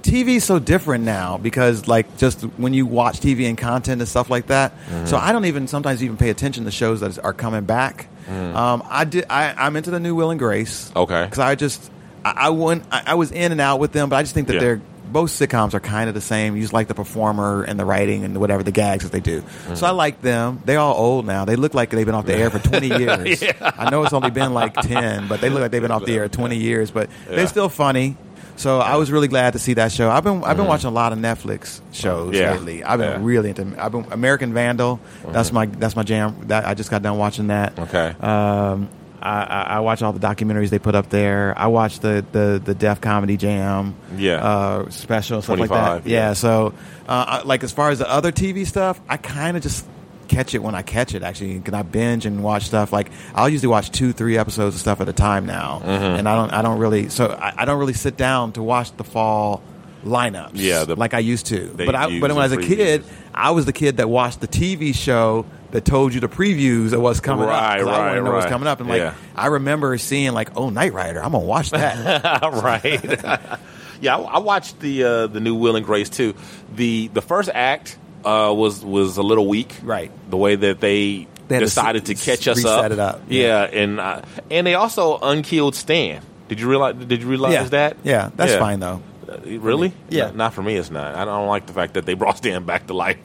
TV 0.03 0.36
is 0.36 0.44
so 0.44 0.59
different 0.59 1.05
now 1.05 1.36
because 1.36 1.86
like 1.86 2.16
just 2.16 2.42
when 2.57 2.72
you 2.72 2.86
watch 2.86 3.20
TV 3.20 3.48
and 3.48 3.59
content 3.59 4.01
and 4.01 4.09
stuff 4.09 4.30
like 4.30 4.46
that. 4.46 4.72
Mm-hmm. 4.86 5.07
So 5.07 5.16
I 5.16 5.32
don't 5.32 5.44
even 5.44 5.68
sometimes 5.68 6.03
even 6.03 6.16
pay 6.16 6.31
attention 6.31 6.64
to 6.64 6.70
shows 6.70 7.01
that 7.01 7.18
are 7.22 7.32
coming 7.35 7.64
back. 7.64 8.09
Um, 8.31 8.82
I 8.89 9.05
did. 9.05 9.27
I, 9.28 9.55
I'm 9.55 9.77
into 9.77 9.90
the 9.90 9.98
new 10.01 10.14
Will 10.14 10.31
and 10.31 10.39
Grace. 10.39 10.90
Mm. 10.90 11.02
Okay. 11.02 11.24
Because 11.24 11.39
I 11.40 11.55
just 11.56 11.90
I, 12.24 12.32
I 12.36 12.48
went. 12.51 12.84
I, 12.90 13.02
I 13.09 13.14
was 13.14 13.30
in 13.32 13.52
and 13.52 13.60
out 13.60 13.80
with 13.80 13.92
them, 13.92 14.09
but 14.09 14.16
I 14.16 14.22
just 14.22 14.34
think 14.34 14.47
that 14.48 14.55
Yeah. 14.55 14.60
they're 14.60 14.80
both 15.10 15.30
sitcoms 15.30 15.74
are 15.74 15.80
kind 15.80 16.09
of 16.09 16.14
the 16.14 16.20
same. 16.20 16.55
You 16.55 16.62
just 16.62 16.72
like 16.72 16.86
the 16.86 16.94
performer 16.94 17.64
and 17.64 17.80
the 17.80 17.84
writing 17.84 18.24
and 18.24 18.38
whatever 18.38 18.62
the 18.62 18.70
gags 18.70 19.02
that 19.02 19.10
they 19.10 19.18
do. 19.18 19.42
Mm. 19.66 19.76
So 19.76 19.84
I 19.86 19.90
like 19.90 20.22
them. 20.22 20.62
They're 20.64 20.78
all 20.78 20.94
old 20.94 21.26
now. 21.26 21.44
They 21.44 21.56
look 21.56 21.74
like 21.74 21.90
they've 21.90 22.06
been 22.06 22.14
off 22.14 22.26
the 22.26 22.36
air 22.36 22.48
for 22.48 22.60
20 22.60 22.86
years. 23.01 23.42
Yeah. 23.42 23.72
I 23.76 23.90
know 23.90 24.05
it's 24.05 24.12
only 24.12 24.30
been 24.30 24.55
like 24.55 24.74
10, 24.74 25.26
but 25.26 25.40
they 25.40 25.51
look 25.51 25.62
like 25.62 25.72
they've 25.72 25.82
been 25.82 25.90
off 25.90 26.05
the 26.05 26.14
air 26.14 26.28
20 26.28 26.56
years. 26.56 26.92
But 26.92 27.10
Yeah. 27.28 27.36
they're 27.36 27.48
still 27.48 27.68
funny. 27.68 28.16
So 28.55 28.78
I 28.78 28.97
was 28.97 29.10
really 29.10 29.26
glad 29.26 29.55
to 29.55 29.59
see 29.59 29.74
that 29.74 29.90
show. 29.90 30.10
I've 30.10 30.22
been 30.22 30.44
I've 30.44 30.56
been 30.56 30.66
Mhm. 30.66 30.68
watching 30.68 30.88
a 30.90 30.92
lot 30.92 31.12
of 31.12 31.18
Netflix 31.18 31.80
shows 31.92 32.36
Yeah. 32.36 32.52
lately. 32.52 32.84
I've 32.84 33.01
been 33.01 33.10
Yeah. 33.10 33.26
really 33.26 33.48
into. 33.48 33.82
I've 33.82 33.90
been 33.90 34.06
American 34.12 34.52
Vandal. 34.55 35.01
That's 35.26 35.51
my 35.51 35.66
that's 35.66 35.97
my 35.97 36.02
jam. 36.05 36.36
That 36.48 36.66
I 36.68 36.74
just 36.74 36.88
got 36.90 37.02
done 37.02 37.18
watching 37.18 37.48
that. 37.48 37.76
Okay. 37.78 38.14
Um, 38.20 38.88
I, 39.22 39.42
I, 39.42 39.62
I 39.76 39.80
watch 39.80 40.02
all 40.02 40.12
the 40.12 40.20
documentaries 40.20 40.70
they 40.70 40.78
put 40.78 40.94
up 40.94 41.10
there. 41.10 41.52
I 41.56 41.66
watch 41.66 42.01
the 42.01 42.24
the 42.32 42.60
the 42.64 42.74
Def 42.74 43.01
Comedy 43.01 43.36
Jam. 43.36 43.94
Yeah. 44.16 44.36
Uh, 44.44 44.90
special 44.90 45.42
stuff 45.42 45.59
like 45.59 45.70
that. 45.70 46.06
yeah. 46.06 46.28
Yeah. 46.28 46.32
So, 46.32 46.74
uh, 47.09 47.24
I- 47.28 47.42
like 47.42 47.62
as 47.64 47.72
far 47.72 47.90
as 47.90 47.98
the 47.98 48.10
other 48.10 48.32
TV 48.32 48.66
stuff, 48.66 49.01
I 49.09 49.16
kind 49.18 49.56
of 49.56 49.62
just 49.62 49.86
catch 50.28 50.55
it 50.55 50.62
when 50.62 50.74
I 50.74 50.82
catch 50.82 51.12
it. 51.14 51.22
Actually, 51.22 51.59
can 51.60 51.74
I 51.74 51.82
binge 51.82 52.24
and 52.24 52.42
watch 52.42 52.62
stuff? 52.64 52.92
Like 52.92 53.10
I'll 53.34 53.48
usually 53.48 53.68
watch 53.68 53.90
two, 53.90 54.12
three 54.12 54.38
episodes 54.38 54.74
of 54.76 54.80
stuff 54.80 55.01
at 55.01 55.09
a 55.09 55.12
time 55.12 55.44
now, 55.44 55.82
Mhm. 55.84 56.18
and 56.20 56.28
I 56.28 56.36
don't, 56.36 56.52
I 56.52 56.62
don't 56.62 56.78
really, 56.78 57.09
so 57.09 57.26
I, 57.38 57.52
I 57.59 57.64
don't 57.64 57.78
really 57.80 57.94
sit 57.94 58.16
down 58.16 58.52
to 58.52 58.62
watch 58.62 58.97
the 58.97 59.05
fall 59.05 59.60
lineups, 60.05 60.51
Yeah, 60.55 60.85
the- 60.85 60.97
like 60.97 61.14
I 61.14 61.18
used 61.18 61.47
to. 61.47 61.72
But 61.77 61.94
I, 61.94 62.18
but 62.18 62.31
when 62.31 62.39
I 62.39 62.43
was 62.48 62.52
a 62.52 62.56
kid, 62.59 63.05
I 63.35 63.51
was 63.51 63.66
the 63.66 63.72
kid 63.72 63.98
that 63.98 64.09
watched 64.09 64.40
the 64.40 64.48
TV 64.48 64.94
show 64.94 65.47
that 65.72 65.85
told 65.85 66.12
you 66.14 66.20
the 66.20 66.28
previews 66.28 66.93
of 66.93 67.01
what's 67.01 67.20
coming 67.20 67.44
up. 67.44 67.51
Right, 67.51 67.81
I 67.81 67.85
wanted 67.85 67.98
right, 67.98 68.14
to 68.16 68.22
know 68.24 68.32
what's 68.32 68.47
coming 68.47 68.66
up, 68.66 68.81
and 68.81 68.89
like 68.89 68.98
Yeah. 69.01 69.14
I 69.36 69.47
remember 69.47 69.97
seeing 69.98 70.32
like, 70.32 70.56
oh, 70.56 70.70
Knight 70.70 70.93
Rider, 70.93 71.22
I'm 71.22 71.32
gonna 71.32 71.44
watch 71.44 71.70
that. 71.70 72.43
right. 72.52 73.59
yeah, 74.01 74.16
I, 74.16 74.20
I 74.20 74.39
watched 74.39 74.81
the 74.81 75.05
uh, 75.05 75.27
the 75.28 75.40
new 75.40 75.55
Will 75.55 75.77
and 75.77 75.85
Grace 75.86 76.09
too. 76.10 76.35
The 76.74 77.09
the 77.09 77.22
first 77.22 77.51
act 77.52 77.98
uh, 78.24 78.52
was 78.56 78.85
was 78.85 79.16
a 79.16 79.22
little 79.22 79.47
weak. 79.47 79.77
Right. 79.82 80.10
The 80.31 80.36
way 80.36 80.56
that 80.56 80.81
they, 80.81 81.28
They 81.48 81.55
had 81.55 81.60
to 81.60 81.66
decided 81.66 82.06
to 82.06 82.14
catch 82.14 82.48
us 82.48 82.64
up. 82.64 82.90
up. 82.93 83.22
Yeah, 83.28 83.62
and 83.62 84.01
uh, 84.01 84.22
and 84.51 84.66
they 84.66 84.74
also 84.74 85.18
unkilled 85.18 85.74
Stan. 85.77 86.22
Did 86.48 86.59
you 86.59 86.68
realize? 86.68 86.97
Did 86.97 87.22
you 87.22 87.28
realize 87.28 87.52
Yeah. 87.52 87.64
that? 87.64 87.97
Yeah, 88.02 88.31
that's 88.35 88.56
fine, 88.56 88.81
though. 88.81 89.02
Really? 89.44 89.93
Yeah. 90.09 90.27
Not, 90.27 90.36
not 90.36 90.55
for 90.55 90.62
me. 90.62 90.77
It's 90.77 90.90
not. 90.90 91.15
I 91.15 91.24
don't 91.24 91.47
like 91.47 91.66
the 91.66 91.73
fact 91.73 91.94
that 91.94 92.07
they 92.07 92.15
brought 92.20 92.39
Stan 92.39 92.65
back 92.65 92.86
to 92.89 92.94
life. 92.94 93.19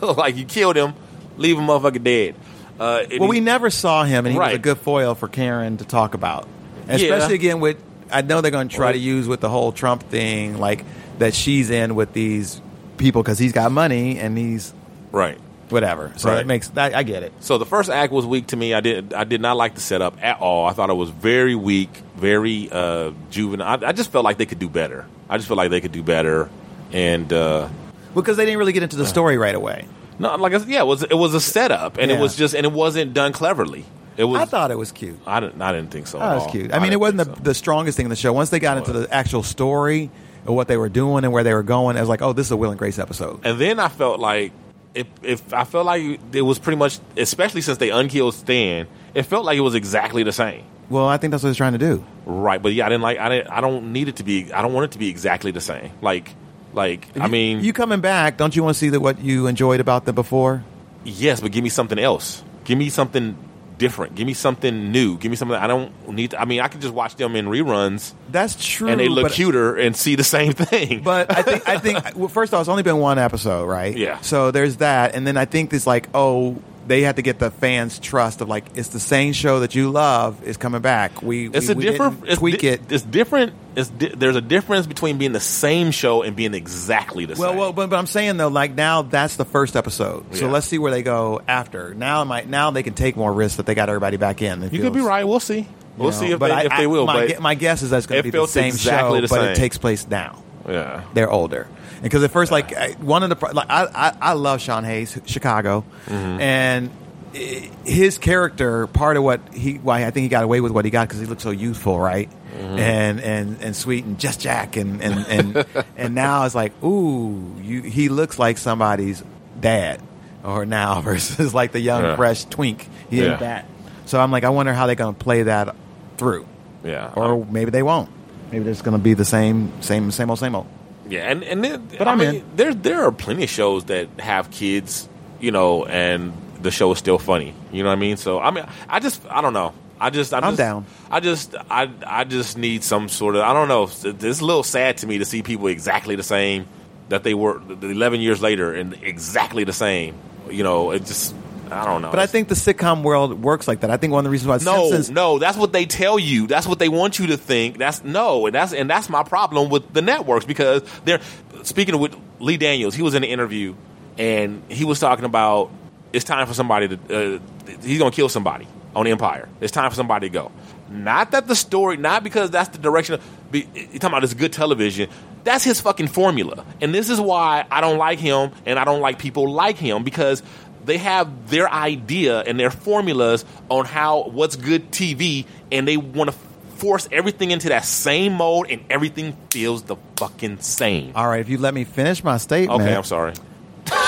like 0.02 0.36
you 0.36 0.44
killed 0.44 0.76
him, 0.76 0.94
leave 1.36 1.58
him 1.58 1.66
motherfucker 1.66 2.02
dead. 2.02 2.34
Uh, 2.78 2.78
well, 2.78 3.06
he- 3.08 3.18
we 3.28 3.40
never 3.40 3.70
saw 3.70 4.04
him, 4.04 4.26
and 4.26 4.32
he 4.32 4.38
was 4.38 4.54
a 4.54 4.58
good 4.58 4.78
foil 4.78 5.14
for 5.14 5.28
Karen 5.28 5.76
to 5.76 5.84
talk 5.84 6.14
about, 6.14 6.48
Yeah. 6.88 6.94
especially 6.94 7.34
again 7.36 7.60
with. 7.60 7.76
I 8.10 8.20
know 8.22 8.40
they're 8.42 8.50
going 8.50 8.68
to 8.68 8.74
try 8.76 8.86
Right. 8.86 8.92
to 8.92 8.98
use 8.98 9.26
with 9.26 9.40
the 9.40 9.48
whole 9.48 9.72
Trump 9.72 10.02
thing, 10.04 10.58
like 10.58 10.84
that 11.18 11.34
she's 11.34 11.70
in 11.70 11.94
with 11.94 12.12
these 12.12 12.60
people 12.96 13.22
because 13.22 13.38
he's 13.38 13.52
got 13.52 13.72
money 13.72 14.18
and 14.18 14.36
he's 14.38 14.72
right. 15.10 15.38
Whatever. 15.70 16.12
So 16.16 16.28
Right. 16.28 16.36
that 16.36 16.46
makes 16.46 16.68
that 16.68 16.94
I 16.94 17.02
get 17.02 17.22
it. 17.22 17.32
So 17.40 17.58
the 17.58 17.66
first 17.66 17.90
act 17.90 18.12
was 18.12 18.26
weak 18.26 18.48
to 18.48 18.56
me. 18.56 18.74
I 18.74 18.80
did 18.80 19.12
I 19.14 19.24
did 19.24 19.40
not 19.40 19.56
like 19.56 19.74
the 19.74 19.80
setup 19.80 20.22
at 20.22 20.40
all. 20.40 20.66
I 20.66 20.72
thought 20.72 20.90
it 20.90 20.94
was 20.94 21.10
very 21.10 21.54
weak, 21.54 21.90
very 22.16 22.68
uh, 22.70 23.12
juvenile. 23.30 23.84
I, 23.84 23.88
I 23.88 23.92
just 23.92 24.10
felt 24.12 24.24
like 24.24 24.38
they 24.38 24.46
could 24.46 24.58
do 24.58 24.68
better. 24.68 25.06
I 25.28 25.36
just 25.36 25.48
felt 25.48 25.58
like 25.58 25.70
they 25.70 25.80
could 25.80 25.92
do 25.92 26.02
better. 26.02 26.50
And 26.92 27.32
uh, 27.32 27.68
because 28.14 28.36
they 28.36 28.44
didn't 28.44 28.58
really 28.58 28.72
get 28.72 28.82
into 28.82 28.96
the 28.96 29.06
story 29.06 29.36
right 29.38 29.54
away. 29.54 29.86
no, 30.18 30.36
like 30.36 30.52
I 30.54 30.58
said, 30.58 30.68
yeah, 30.68 30.80
it 30.82 30.86
was 30.86 31.02
it 31.02 31.14
was 31.18 31.34
a 31.34 31.40
setup, 31.40 31.98
and 31.98 32.10
Yeah. 32.10 32.18
it 32.18 32.20
was 32.20 32.36
just 32.36 32.54
and 32.54 32.64
it 32.64 32.72
wasn't 32.72 33.14
done 33.14 33.32
cleverly. 33.32 33.84
It 34.16 34.22
was. 34.24 34.40
I 34.42 34.44
thought 34.44 34.70
it 34.70 34.78
was 34.78 34.92
cute. 34.92 35.18
I 35.26 35.40
didn't. 35.40 35.60
I 35.60 35.72
didn't 35.72 35.90
think 35.90 36.06
so. 36.06 36.20
At 36.20 36.32
it 36.32 36.36
was 36.36 36.50
cute. 36.52 36.72
I 36.72 36.78
mean, 36.78 36.92
it 36.92 37.00
wasn't 37.00 37.34
the, 37.34 37.42
the 37.42 37.54
strongest 37.54 37.96
thing 37.96 38.06
in 38.06 38.10
the 38.10 38.16
show. 38.16 38.32
Once 38.32 38.50
they 38.50 38.60
got 38.60 38.76
into 38.78 38.92
the 38.92 39.12
actual 39.12 39.42
story 39.42 40.08
of 40.46 40.54
what 40.54 40.68
they 40.68 40.76
were 40.76 40.88
doing 40.88 41.24
and 41.24 41.32
where 41.32 41.42
they 41.42 41.52
were 41.52 41.64
going, 41.64 41.96
I 41.96 42.00
was 42.00 42.08
like, 42.08 42.22
oh, 42.22 42.32
this 42.32 42.46
is 42.46 42.52
a 42.52 42.56
Will 42.56 42.70
and 42.70 42.78
Grace 42.78 43.00
episode. 43.00 43.40
And 43.44 43.58
then 43.58 43.80
I 43.80 43.88
felt 43.88 44.20
like 44.20 44.52
if 44.94 45.06
if 45.22 45.52
I 45.52 45.64
felt 45.64 45.86
like 45.86 46.20
it 46.32 46.42
was 46.42 46.58
pretty 46.58 46.76
much, 46.76 46.98
especially 47.16 47.60
since 47.60 47.78
they 47.78 47.90
unkilled 47.90 48.34
Stan, 48.34 48.86
it 49.14 49.24
felt 49.24 49.44
like 49.44 49.56
it 49.58 49.62
was 49.62 49.74
exactly 49.74 50.22
the 50.22 50.32
same. 50.32 50.64
Well, 50.90 51.08
I 51.08 51.16
think 51.16 51.30
that's 51.30 51.42
what 51.42 51.48
he's 51.48 51.56
trying 51.56 51.72
to 51.72 51.78
do. 51.78 52.04
Right, 52.26 52.62
but 52.62 52.72
yeah, 52.74 52.86
I 52.86 52.88
didn't 52.90 53.02
like. 53.02 53.18
I 53.18 53.28
didn't. 53.28 53.50
I 53.50 53.60
don't 53.60 53.92
need 53.92 54.08
it 54.08 54.16
to 54.16 54.22
be. 54.24 54.52
I 54.52 54.62
don't 54.62 54.72
want 54.72 54.84
it 54.84 54.92
to 54.92 54.98
be 54.98 55.08
exactly 55.08 55.50
the 55.50 55.60
same. 55.60 55.90
Like, 56.00 56.34
like 56.72 57.08
I 57.18 57.28
mean, 57.28 57.60
you 57.60 57.72
coming 57.72 58.00
back? 58.00 58.36
Don't 58.36 58.54
you 58.54 58.62
want 58.62 58.74
to 58.74 58.78
see 58.78 58.90
that 58.90 59.00
what 59.00 59.20
you 59.20 59.46
enjoyed 59.46 59.80
about 59.80 60.04
them 60.04 60.14
before? 60.14 60.64
yes, 61.04 61.40
but 61.40 61.52
give 61.52 61.62
me 61.62 61.70
something 61.70 61.98
else. 61.98 62.42
Give 62.64 62.78
me 62.78 62.88
something 62.88 63.36
different. 63.78 64.14
Give 64.14 64.26
me 64.26 64.34
something 64.34 64.92
new. 64.92 65.18
Give 65.18 65.30
me 65.30 65.36
something. 65.36 65.56
I 65.56 65.66
don't 65.66 66.08
need. 66.08 66.30
To, 66.32 66.40
I 66.40 66.44
mean, 66.44 66.60
I 66.60 66.68
could 66.68 66.80
just 66.80 66.94
watch 66.94 67.16
them 67.16 67.36
in 67.36 67.46
reruns. 67.46 68.12
That's 68.30 68.56
true. 68.64 68.88
and 68.88 69.00
they 69.00 69.08
look 69.08 69.32
cuter 69.32 69.76
and 69.76 69.96
see 69.96 70.14
the 70.14 70.24
same 70.24 70.52
thing. 70.52 71.02
But 71.02 71.30
I 71.36 71.42
think 71.42 71.68
I 71.68 71.78
think 71.80 72.16
well, 72.16 72.28
first 72.28 72.54
off, 72.54 72.60
it's 72.60 72.68
only 72.68 72.82
been 72.82 72.98
one 72.98 73.18
episode, 73.18 73.66
right? 73.66 73.96
Yeah. 73.96 74.20
So 74.20 74.50
there's 74.50 74.76
that, 74.78 75.14
and 75.14 75.26
then 75.26 75.36
I 75.36 75.44
think 75.44 75.72
it's 75.72 75.86
like, 75.86 76.08
oh, 76.14 76.56
they 76.86 77.02
had 77.02 77.16
to 77.16 77.22
get 77.22 77.38
the 77.38 77.50
fans' 77.50 77.98
trust 77.98 78.40
of 78.40 78.48
like 78.48 78.64
it's 78.76 78.88
the 78.88 79.00
same 79.00 79.32
show 79.32 79.60
that 79.60 79.74
you 79.74 79.90
love 79.90 80.42
is 80.44 80.56
coming 80.56 80.80
back. 80.82 81.22
We 81.22 81.48
it's 81.48 81.68
we, 81.68 81.72
a 81.72 81.76
we 81.76 81.84
different. 81.84 82.24
It's 82.26 82.38
tweak 82.38 82.60
di- 82.60 82.68
it. 82.68 82.92
It's 82.92 83.02
different. 83.04 83.52
It's 83.76 83.88
di- 83.88 84.14
there's 84.14 84.36
a 84.36 84.40
difference 84.40 84.86
between 84.86 85.18
being 85.18 85.32
the 85.32 85.40
same 85.40 85.90
show 85.90 86.22
and 86.22 86.36
being 86.36 86.54
exactly 86.54 87.24
the 87.24 87.34
Well, 87.34 87.50
same. 87.50 87.58
well, 87.58 87.72
but, 87.72 87.90
but 87.90 87.96
I'm 87.98 88.06
saying 88.06 88.36
though, 88.36 88.48
like 88.48 88.74
now 88.74 89.02
that's 89.02 89.36
the 89.36 89.44
first 89.44 89.76
episode. 89.76 90.34
So 90.36 90.46
Yeah. 90.46 90.52
let's 90.52 90.66
see 90.66 90.78
where 90.78 90.90
they 90.92 91.02
go 91.02 91.40
after. 91.48 91.94
Now, 91.94 92.22
might 92.24 92.48
now 92.48 92.70
they 92.70 92.82
can 92.82 92.94
take 92.94 93.16
more 93.16 93.32
risks 93.32 93.56
that 93.56 93.66
they 93.66 93.74
got 93.74 93.88
everybody 93.88 94.16
back 94.16 94.42
in. 94.42 94.62
You 94.70 94.80
could 94.80 94.92
be 94.92 95.00
right. 95.00 95.24
We'll 95.26 95.40
see. 95.40 95.66
We'll 95.96 96.10
know, 96.10 96.16
see 96.16 96.30
if 96.32 96.40
they, 96.40 96.50
I- 96.50 96.62
if 96.62 96.72
I- 96.72 96.76
they 96.78 96.86
will. 96.86 97.06
My, 97.06 97.26
but 97.28 97.40
my 97.40 97.54
guess 97.54 97.82
is 97.82 97.90
that's 97.90 98.06
going 98.06 98.18
to 98.18 98.22
be 98.24 98.30
the 98.30 98.46
same 98.46 98.66
exactly 98.66 99.18
show, 99.18 99.26
the 99.26 99.28
but 99.28 99.50
it 99.50 99.56
takes 99.56 99.78
place 99.78 100.06
now. 100.08 100.42
yeah. 100.68 101.02
They're 101.14 101.30
older, 101.30 101.66
because 102.04 102.22
at 102.22 102.30
first, 102.30 102.52
like 102.52 102.72
I- 102.76 102.92
one 103.00 103.22
of 103.24 103.28
the 103.30 103.36
pro- 103.36 103.50
like 103.52 103.68
I 103.68 103.84
I, 103.86 104.16
I 104.20 104.32
love 104.34 104.60
Sean 104.60 104.84
Hayes, 104.84 105.18
Chicago, 105.26 105.84
Mm-hmm. 106.06 106.40
and 106.40 106.90
i- 107.34 107.70
his 107.84 108.18
character 108.18 108.86
part 108.86 109.16
of 109.16 109.24
what 109.24 109.40
he 109.52 109.74
why 109.78 110.04
I 110.06 110.10
think 110.12 110.22
he 110.22 110.28
got 110.28 110.44
away 110.44 110.60
with 110.60 110.70
what 110.72 110.84
he 110.84 110.90
got 110.92 111.08
because 111.08 111.20
he 111.20 111.26
looked 111.26 111.42
so 111.42 111.50
youthful, 111.50 111.98
right? 111.98 112.30
Mm-hmm. 112.56 112.78
And 112.78 113.20
and 113.20 113.62
and 113.62 113.74
sweet 113.76 114.04
and 114.04 114.18
just 114.20 114.40
Jack 114.40 114.76
and 114.76 115.02
and 115.02 115.26
and, 115.26 115.66
and 115.96 116.14
now 116.14 116.44
it's 116.44 116.54
like 116.54 116.72
ooh, 116.84 117.52
you 117.60 117.82
he 117.82 118.08
looks 118.08 118.38
like 118.38 118.58
somebody's 118.58 119.24
dad 119.60 120.00
or 120.44 120.64
now 120.66 121.00
versus 121.08 121.52
like 121.54 121.72
the 121.72 121.80
young 121.80 122.02
Yeah. 122.04 122.16
fresh 122.16 122.44
twink. 122.44 122.86
He 123.10 123.18
Yeah. 123.22 123.30
ain't 123.32 123.40
that. 123.40 123.66
So 124.06 124.20
I'm 124.20 124.30
like, 124.30 124.44
I 124.44 124.50
wonder 124.50 124.72
how 124.74 124.86
they're 124.86 124.94
going 124.96 125.14
to 125.14 125.18
play 125.18 125.44
that 125.44 125.74
through, 126.18 126.46
Yeah. 126.84 127.10
or 127.16 127.44
maybe 127.46 127.70
they 127.70 127.82
won't. 127.82 128.10
Maybe 128.52 128.68
it's 128.70 128.82
going 128.82 128.96
to 128.96 129.02
be 129.02 129.14
the 129.14 129.24
same 129.24 129.72
same 129.82 130.10
same 130.12 130.28
old 130.30 130.38
same 130.38 130.54
old. 130.54 130.66
Yeah, 131.08 131.30
and 131.30 131.42
and 131.44 131.62
then, 131.62 131.88
But 131.98 132.08
I 132.08 132.12
I'm 132.12 132.18
mean, 132.18 132.44
there 132.56 132.74
there 132.74 133.04
are 133.04 133.12
plenty 133.12 133.44
of 133.44 133.50
shows 133.50 133.84
that 133.84 134.08
have 134.18 134.50
kids, 134.50 135.08
you 135.40 135.50
know, 135.50 135.84
and 135.84 136.32
the 136.62 136.70
show 136.70 136.90
is 136.92 136.98
still 136.98 137.18
funny. 137.18 137.54
You 137.72 137.82
know 137.82 137.90
what 137.90 137.96
I 137.96 138.00
mean? 138.00 138.16
So 138.16 138.40
I 138.40 138.50
mean, 138.50 138.64
I 138.88 139.00
just 139.00 139.20
I 139.28 139.40
don't 139.40 139.52
know. 139.52 139.72
I 140.00 140.10
just 140.10 140.34
I'm, 140.34 140.42
I'm 140.44 140.50
just, 140.52 140.58
down. 140.58 140.86
I 141.10 141.20
just 141.20 141.54
I 141.70 141.90
I 142.06 142.24
just 142.24 142.58
need 142.58 142.82
some 142.84 143.08
sort 143.08 143.36
of 143.36 143.42
I 143.42 143.52
don't 143.52 143.68
know. 143.68 143.84
It's 143.84 144.04
it's 144.04 144.40
a 144.40 144.44
little 144.44 144.62
sad 144.62 144.98
to 144.98 145.06
me 145.06 145.18
to 145.18 145.24
see 145.24 145.42
people 145.42 145.66
exactly 145.68 146.16
the 146.16 146.22
same 146.22 146.66
that 147.10 147.22
they 147.22 147.34
were 147.34 147.60
11 147.68 148.20
years 148.20 148.40
later 148.40 148.72
and 148.72 148.94
exactly 149.02 149.64
the 149.64 149.72
same. 149.72 150.14
You 150.50 150.62
know, 150.62 150.90
it 150.90 151.04
just 151.04 151.34
I 151.70 151.84
don't 151.84 152.02
know. 152.02 152.10
But 152.10 152.20
I 152.20 152.26
think 152.26 152.48
the 152.48 152.54
sitcom 152.54 153.02
world 153.02 153.42
works 153.42 153.66
like 153.68 153.80
that. 153.80 153.90
I 153.90 153.96
think 153.96 154.12
one 154.12 154.20
of 154.20 154.24
the 154.24 154.30
reasons 154.30 154.48
why 154.48 154.72
no, 154.72 154.88
Simpsons 154.88 155.10
no, 155.10 155.38
that's 155.38 155.56
what 155.56 155.72
they 155.72 155.86
tell 155.86 156.18
you. 156.18 156.46
That's 156.46 156.66
what 156.66 156.78
they 156.78 156.88
want 156.88 157.18
you 157.18 157.28
to 157.28 157.36
think. 157.36 157.78
That's 157.78 158.04
no, 158.04 158.46
and 158.46 158.54
that's 158.54 158.72
and 158.72 158.88
that's 158.88 159.08
my 159.08 159.22
problem 159.22 159.70
with 159.70 159.92
the 159.92 160.02
networks 160.02 160.44
because 160.44 160.82
they're 161.04 161.20
speaking 161.62 161.98
with 161.98 162.16
Lee 162.40 162.56
Daniels. 162.56 162.94
He 162.94 163.02
was 163.02 163.14
in 163.14 163.24
an 163.24 163.30
interview 163.30 163.74
and 164.18 164.62
he 164.68 164.84
was 164.84 165.00
talking 165.00 165.24
about 165.24 165.70
it's 166.12 166.24
time 166.24 166.46
for 166.46 166.54
somebody 166.54 166.96
to 166.96 167.36
uh, 167.36 167.38
he's 167.82 167.98
gonna 167.98 168.10
kill 168.10 168.28
somebody 168.28 168.66
on 168.94 169.06
Empire. 169.06 169.48
It's 169.60 169.72
time 169.72 169.90
for 169.90 169.96
somebody 169.96 170.28
to 170.28 170.32
go. 170.32 170.52
Not 170.88 171.32
that 171.32 171.48
the 171.48 171.56
story, 171.56 171.96
not 171.96 172.22
because 172.22 172.50
that's 172.50 172.68
the 172.68 172.78
direction. 172.78 173.16
Of, 173.16 173.50
be, 173.50 173.66
you're 173.74 173.86
talking 173.86 174.08
about 174.08 174.24
it's 174.24 174.34
good 174.34 174.52
television. 174.52 175.08
That's 175.42 175.64
his 175.64 175.80
fucking 175.80 176.08
formula, 176.08 176.64
and 176.80 176.94
this 176.94 177.10
is 177.10 177.20
why 177.20 177.66
I 177.70 177.80
don't 177.80 177.98
like 177.98 178.18
him, 178.18 178.52
and 178.64 178.78
I 178.78 178.84
don't 178.84 179.00
like 179.00 179.18
people 179.18 179.50
like 179.50 179.76
him 179.76 180.04
because 180.04 180.42
they 180.84 180.98
have 180.98 181.50
their 181.50 181.70
idea 181.70 182.40
and 182.40 182.58
their 182.58 182.70
formulas 182.70 183.44
on 183.68 183.84
how 183.84 184.24
what's 184.24 184.56
good 184.56 184.90
TV, 184.90 185.46
and 185.72 185.86
they 185.88 185.96
want 185.96 186.30
to 186.30 186.36
force 186.76 187.08
everything 187.12 187.50
into 187.50 187.68
that 187.70 187.84
same 187.84 188.34
mode, 188.34 188.70
and 188.70 188.84
everything 188.90 189.36
feels 189.50 189.82
the 189.84 189.96
fucking 190.16 190.60
same. 190.60 191.12
All 191.14 191.28
right, 191.28 191.40
if 191.40 191.48
you 191.48 191.58
let 191.58 191.74
me 191.74 191.84
finish 191.84 192.22
my 192.22 192.36
statement. 192.36 192.82
Okay, 192.82 192.94
I'm 192.94 193.04
sorry. 193.04 193.34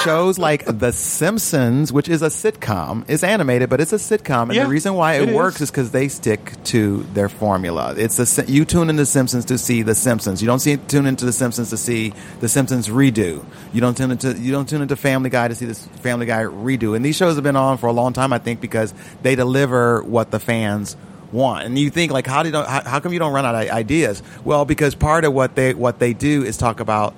Shows 0.05 0.39
like 0.39 0.65
The 0.66 0.93
Simpsons, 0.93 1.93
which 1.93 2.09
is 2.09 2.23
a 2.23 2.28
sitcom, 2.28 3.09
is 3.11 3.23
animated, 3.24 3.69
but 3.69 3.81
it's 3.81 3.93
a 3.93 3.97
sitcom, 3.97 4.44
and 4.44 4.55
Yeah, 4.55 4.62
the 4.65 4.70
reason 4.70 4.94
why 4.94 5.15
it, 5.15 5.28
it 5.28 5.35
works 5.35 5.61
is. 5.61 5.70
because 5.70 5.90
they 5.90 6.09
stick 6.09 6.53
to 6.65 7.03
their 7.12 7.28
formula. 7.28 7.94
It's 7.97 8.39
a 8.39 8.44
you 8.51 8.65
tune 8.65 8.89
into 8.89 9.03
The 9.03 9.07
Simpsons 9.07 9.44
to 9.47 9.59
see 9.59 9.82
The 9.82 9.94
Simpsons. 9.94 10.40
You 10.40 10.47
don't 10.47 10.61
see 10.61 10.77
tune 10.77 11.07
into 11.07 11.24
The 11.24 11.32
Simpsons 11.32 11.70
to 11.70 11.77
see 11.77 12.15
The 12.40 12.48
Simpsons 12.48 12.89
redo. 12.89 13.44
You 13.73 13.81
don't 13.81 13.97
tune 13.97 14.12
into 14.12 14.32
you 14.39 14.53
don't 14.53 14.69
tune 14.69 14.81
into 14.82 14.97
Family 14.97 15.28
Guy 15.28 15.48
to 15.48 15.55
see 15.55 15.66
this 15.66 15.85
Family 16.01 16.27
Guy 16.27 16.44
redo. 16.44 16.94
And 16.97 17.05
these 17.05 17.16
shows 17.16 17.35
have 17.35 17.44
been 17.44 17.57
on 17.57 17.77
for 17.77 17.89
a 17.89 17.93
long 17.93 18.12
time, 18.12 18.32
I 18.32 18.39
think, 18.39 18.61
because 18.61 18.94
they 19.23 19.35
deliver 19.35 20.03
what 20.03 20.31
the 20.31 20.39
fans 20.39 20.97
want. 21.32 21.66
And 21.66 21.78
you 21.78 21.90
think 21.90 22.12
like, 22.12 22.27
how 22.27 22.43
did 22.44 22.55
how, 22.55 22.65
how 22.85 23.01
come 23.01 23.12
you 23.12 23.19
don't 23.19 23.32
run 23.32 23.44
out 23.44 23.55
of 23.55 23.69
ideas? 23.70 24.23
Well, 24.44 24.65
because 24.65 24.94
part 24.94 25.24
of 25.24 25.32
what 25.35 25.55
they 25.57 25.74
what 25.74 25.98
they 25.98 26.12
do 26.15 26.44
is 26.44 26.57
talk 26.57 26.81
about 26.81 27.15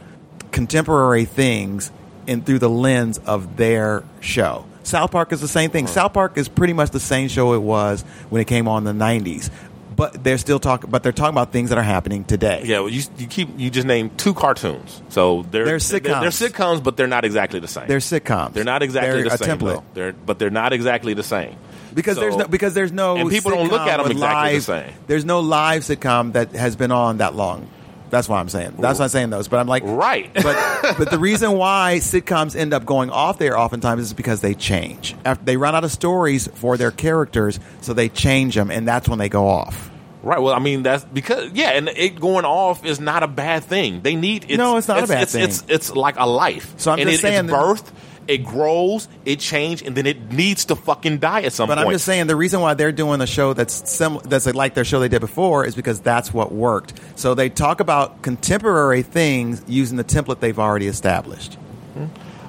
contemporary 0.51 1.25
things 1.27 1.93
in 2.29 2.43
through 2.43 2.59
the 2.61 2.71
lens 2.71 3.19
of 3.19 3.57
their 3.57 4.05
show. 4.21 4.65
South 4.85 5.11
Park 5.11 5.33
is 5.33 5.41
the 5.41 5.49
same 5.49 5.71
thing. 5.71 5.87
South 5.87 6.13
Park 6.13 6.37
is 6.39 6.49
pretty 6.49 6.73
much 6.73 6.91
the 6.91 7.01
same 7.01 7.29
show 7.29 7.55
it 7.55 7.63
was 7.63 8.03
when 8.31 8.41
it 8.41 8.47
came 8.47 8.69
on 8.69 8.87
in 8.87 8.97
the 8.99 9.05
'90s, 9.05 9.51
but 9.97 10.23
they're 10.25 10.39
still 10.39 10.59
talking. 10.59 10.91
But 10.91 11.03
they're 11.03 11.13
talking 11.13 11.35
about 11.35 11.53
things 11.53 11.69
that 11.71 11.79
are 11.79 11.83
happening 11.83 12.25
today. 12.25 12.63
Yeah, 12.65 12.81
well, 12.81 12.89
you 12.89 13.03
you 13.19 13.27
keep 13.27 13.49
you 13.59 13.69
just 13.71 13.87
named 13.87 14.17
two 14.17 14.33
cartoons, 14.33 15.03
so 15.11 15.45
they're 15.51 15.65
They're 15.67 15.77
sitcoms. 15.79 16.21
they're 16.21 16.49
sitcoms, 16.51 16.83
but 16.83 16.97
they're 16.97 17.07
not 17.07 17.25
exactly 17.27 17.61
the 17.61 17.69
same. 17.69 17.87
They're 17.89 17.99
sitcoms. 17.99 18.53
They're 18.55 18.65
not 18.65 18.83
exactly 18.83 19.23
They're 19.23 19.29
the 19.31 19.35
a 19.35 19.39
same. 19.39 19.59
template. 19.59 19.75
though. 19.75 19.85
They're 19.95 20.13
but 20.13 20.39
they're 20.39 20.49
not 20.51 20.73
exactly 20.73 21.13
the 21.15 21.23
same 21.23 21.57
because 21.93 22.15
So- 22.15 22.21
there's 22.23 22.37
no 22.37 22.47
because 22.47 22.73
there's 22.73 22.93
no 22.93 23.17
and 23.17 23.29
people 23.31 23.51
don't 23.51 23.69
look 23.71 23.83
sitcom 23.83 23.89
at 23.89 23.97
them 23.99 24.03
with 24.05 24.13
exactly 24.13 24.53
live, 24.53 24.55
the 24.55 24.63
same. 24.63 24.93
There's 25.07 25.25
no 25.27 25.41
live 25.41 25.83
sitcom 25.83 26.33
that 26.33 26.53
has 26.53 26.77
been 26.77 26.93
on 26.93 27.19
that 27.19 27.35
long. 27.35 27.69
That's 28.11 28.29
why 28.29 28.41
I'm 28.41 28.49
saying. 28.49 28.75
That's 28.79 28.99
why 28.99 29.05
I'm 29.05 29.09
saying 29.11 29.31
those. 29.31 29.49
But 29.49 29.59
I'm 29.59 29.67
like, 29.67 29.83
right. 29.85 30.33
But 30.35 30.95
but 30.99 31.11
the 31.11 31.19
reason 31.19 31.53
why 31.53 31.99
sitcoms 32.01 32.57
end 32.57 32.73
up 32.73 32.85
going 32.85 33.11
off 33.11 33.39
there 33.39 33.59
oftentimes 33.59 34.03
is 34.03 34.15
because 34.15 34.41
they 34.41 34.55
change. 34.55 35.15
After 35.25 35.45
they 35.45 35.57
run 35.57 35.75
out 35.75 35.85
of 35.85 35.93
stories 35.93 36.49
for 36.55 36.77
their 36.77 36.91
characters, 36.91 37.61
so 37.81 37.93
they 37.93 38.09
change 38.09 38.55
them, 38.55 38.71
and 38.71 38.87
that's 38.87 39.09
when 39.09 39.19
they 39.19 39.29
go 39.29 39.49
off. 39.49 39.91
Right. 40.23 40.41
Well, 40.41 40.55
I 40.55 40.59
mean 40.59 40.83
that's 40.83 41.05
because 41.05 41.53
yeah, 41.53 41.71
and 41.71 41.89
it 41.89 42.21
going 42.21 42.45
off 42.45 42.85
is 42.85 42.99
not 43.01 43.23
a 43.23 43.29
bad 43.29 43.65
thing. 43.65 44.03
They 44.03 44.17
need 44.17 44.45
it's, 44.45 44.59
No, 44.59 44.77
it's 44.77 44.89
not 44.89 45.03
a 45.03 45.07
bad 45.07 45.25
it's, 45.25 45.33
thing. 45.33 45.45
It's, 45.45 45.65
it's 45.69 45.91
like 45.91 46.17
a 46.19 46.27
life. 46.27 46.75
So 46.77 46.91
I'm 46.91 46.99
and 46.99 47.09
just 47.09 47.23
it, 47.23 47.29
saying 47.29 47.45
it's 47.45 47.53
birth. 47.53 47.93
It 48.29 48.45
grows, 48.45 49.09
it 49.25 49.41
changes, 49.41 49.87
and 49.87 49.97
then 49.97 50.05
it 50.07 50.31
needs 50.31 50.67
to 50.67 50.77
fucking 50.77 51.19
die 51.19 51.43
at 51.43 51.53
some 51.55 51.67
But 51.67 51.77
point. 51.77 51.87
But 51.87 51.89
I'm 51.89 51.95
just 51.95 52.05
saying 52.05 52.27
the 52.27 52.37
reason 52.37 52.61
why 52.61 52.75
they're 52.75 52.93
doing 52.93 53.23
a 53.23 53.27
show 53.27 53.55
that's 53.55 53.91
sim- 53.91 54.21
that's 54.25 54.47
like 54.47 54.75
their 54.75 54.85
show 54.85 55.01
they 55.01 55.09
did 55.09 55.21
before 55.21 55.65
is 55.65 55.75
because 55.75 56.01
that's 56.01 56.33
what 56.33 56.53
worked. 56.53 56.93
So 57.17 57.35
they 57.35 57.49
talk 57.49 57.81
about 57.81 58.21
contemporary 58.21 59.01
things 59.03 59.63
using 59.67 59.97
the 59.97 60.05
template 60.05 60.41
they've 60.41 60.59
already 60.59 60.89
established. 60.89 61.57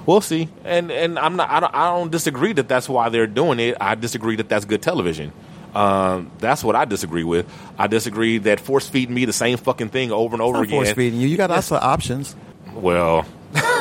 We'll 0.06 0.22
see, 0.22 0.50
and 0.66 0.92
and 0.92 1.18
I'm 1.18 1.36
not. 1.36 1.50
I 1.50 1.60
don't, 1.60 1.74
I 1.76 1.90
don't 1.92 2.12
disagree 2.12 2.52
that 2.54 2.68
that's 2.68 2.90
why 2.90 3.10
they're 3.10 3.28
doing 3.28 3.60
it. 3.60 3.78
I 3.80 3.96
disagree 3.96 4.36
that 4.38 4.50
that's 4.50 4.66
good 4.66 4.82
television. 4.82 5.32
Um, 5.76 6.32
that's 6.40 6.64
what 6.64 6.76
I 6.76 6.86
disagree 6.86 7.24
with. 7.24 7.46
I 7.78 7.88
disagree 7.88 8.40
that 8.40 8.60
force 8.60 8.90
feeding 8.90 9.14
me 9.14 9.26
the 9.26 9.34
same 9.34 9.58
fucking 9.58 9.90
thing 9.90 10.12
over 10.12 10.34
and 10.34 10.42
over 10.42 10.58
Not 10.58 10.64
again. 10.64 10.78
force 10.78 10.92
feeding 10.94 11.20
you. 11.20 11.28
You 11.28 11.38
got 11.38 11.52
lots 11.52 11.72
of 11.72 11.82
options. 11.84 12.36
Well, 12.74 13.26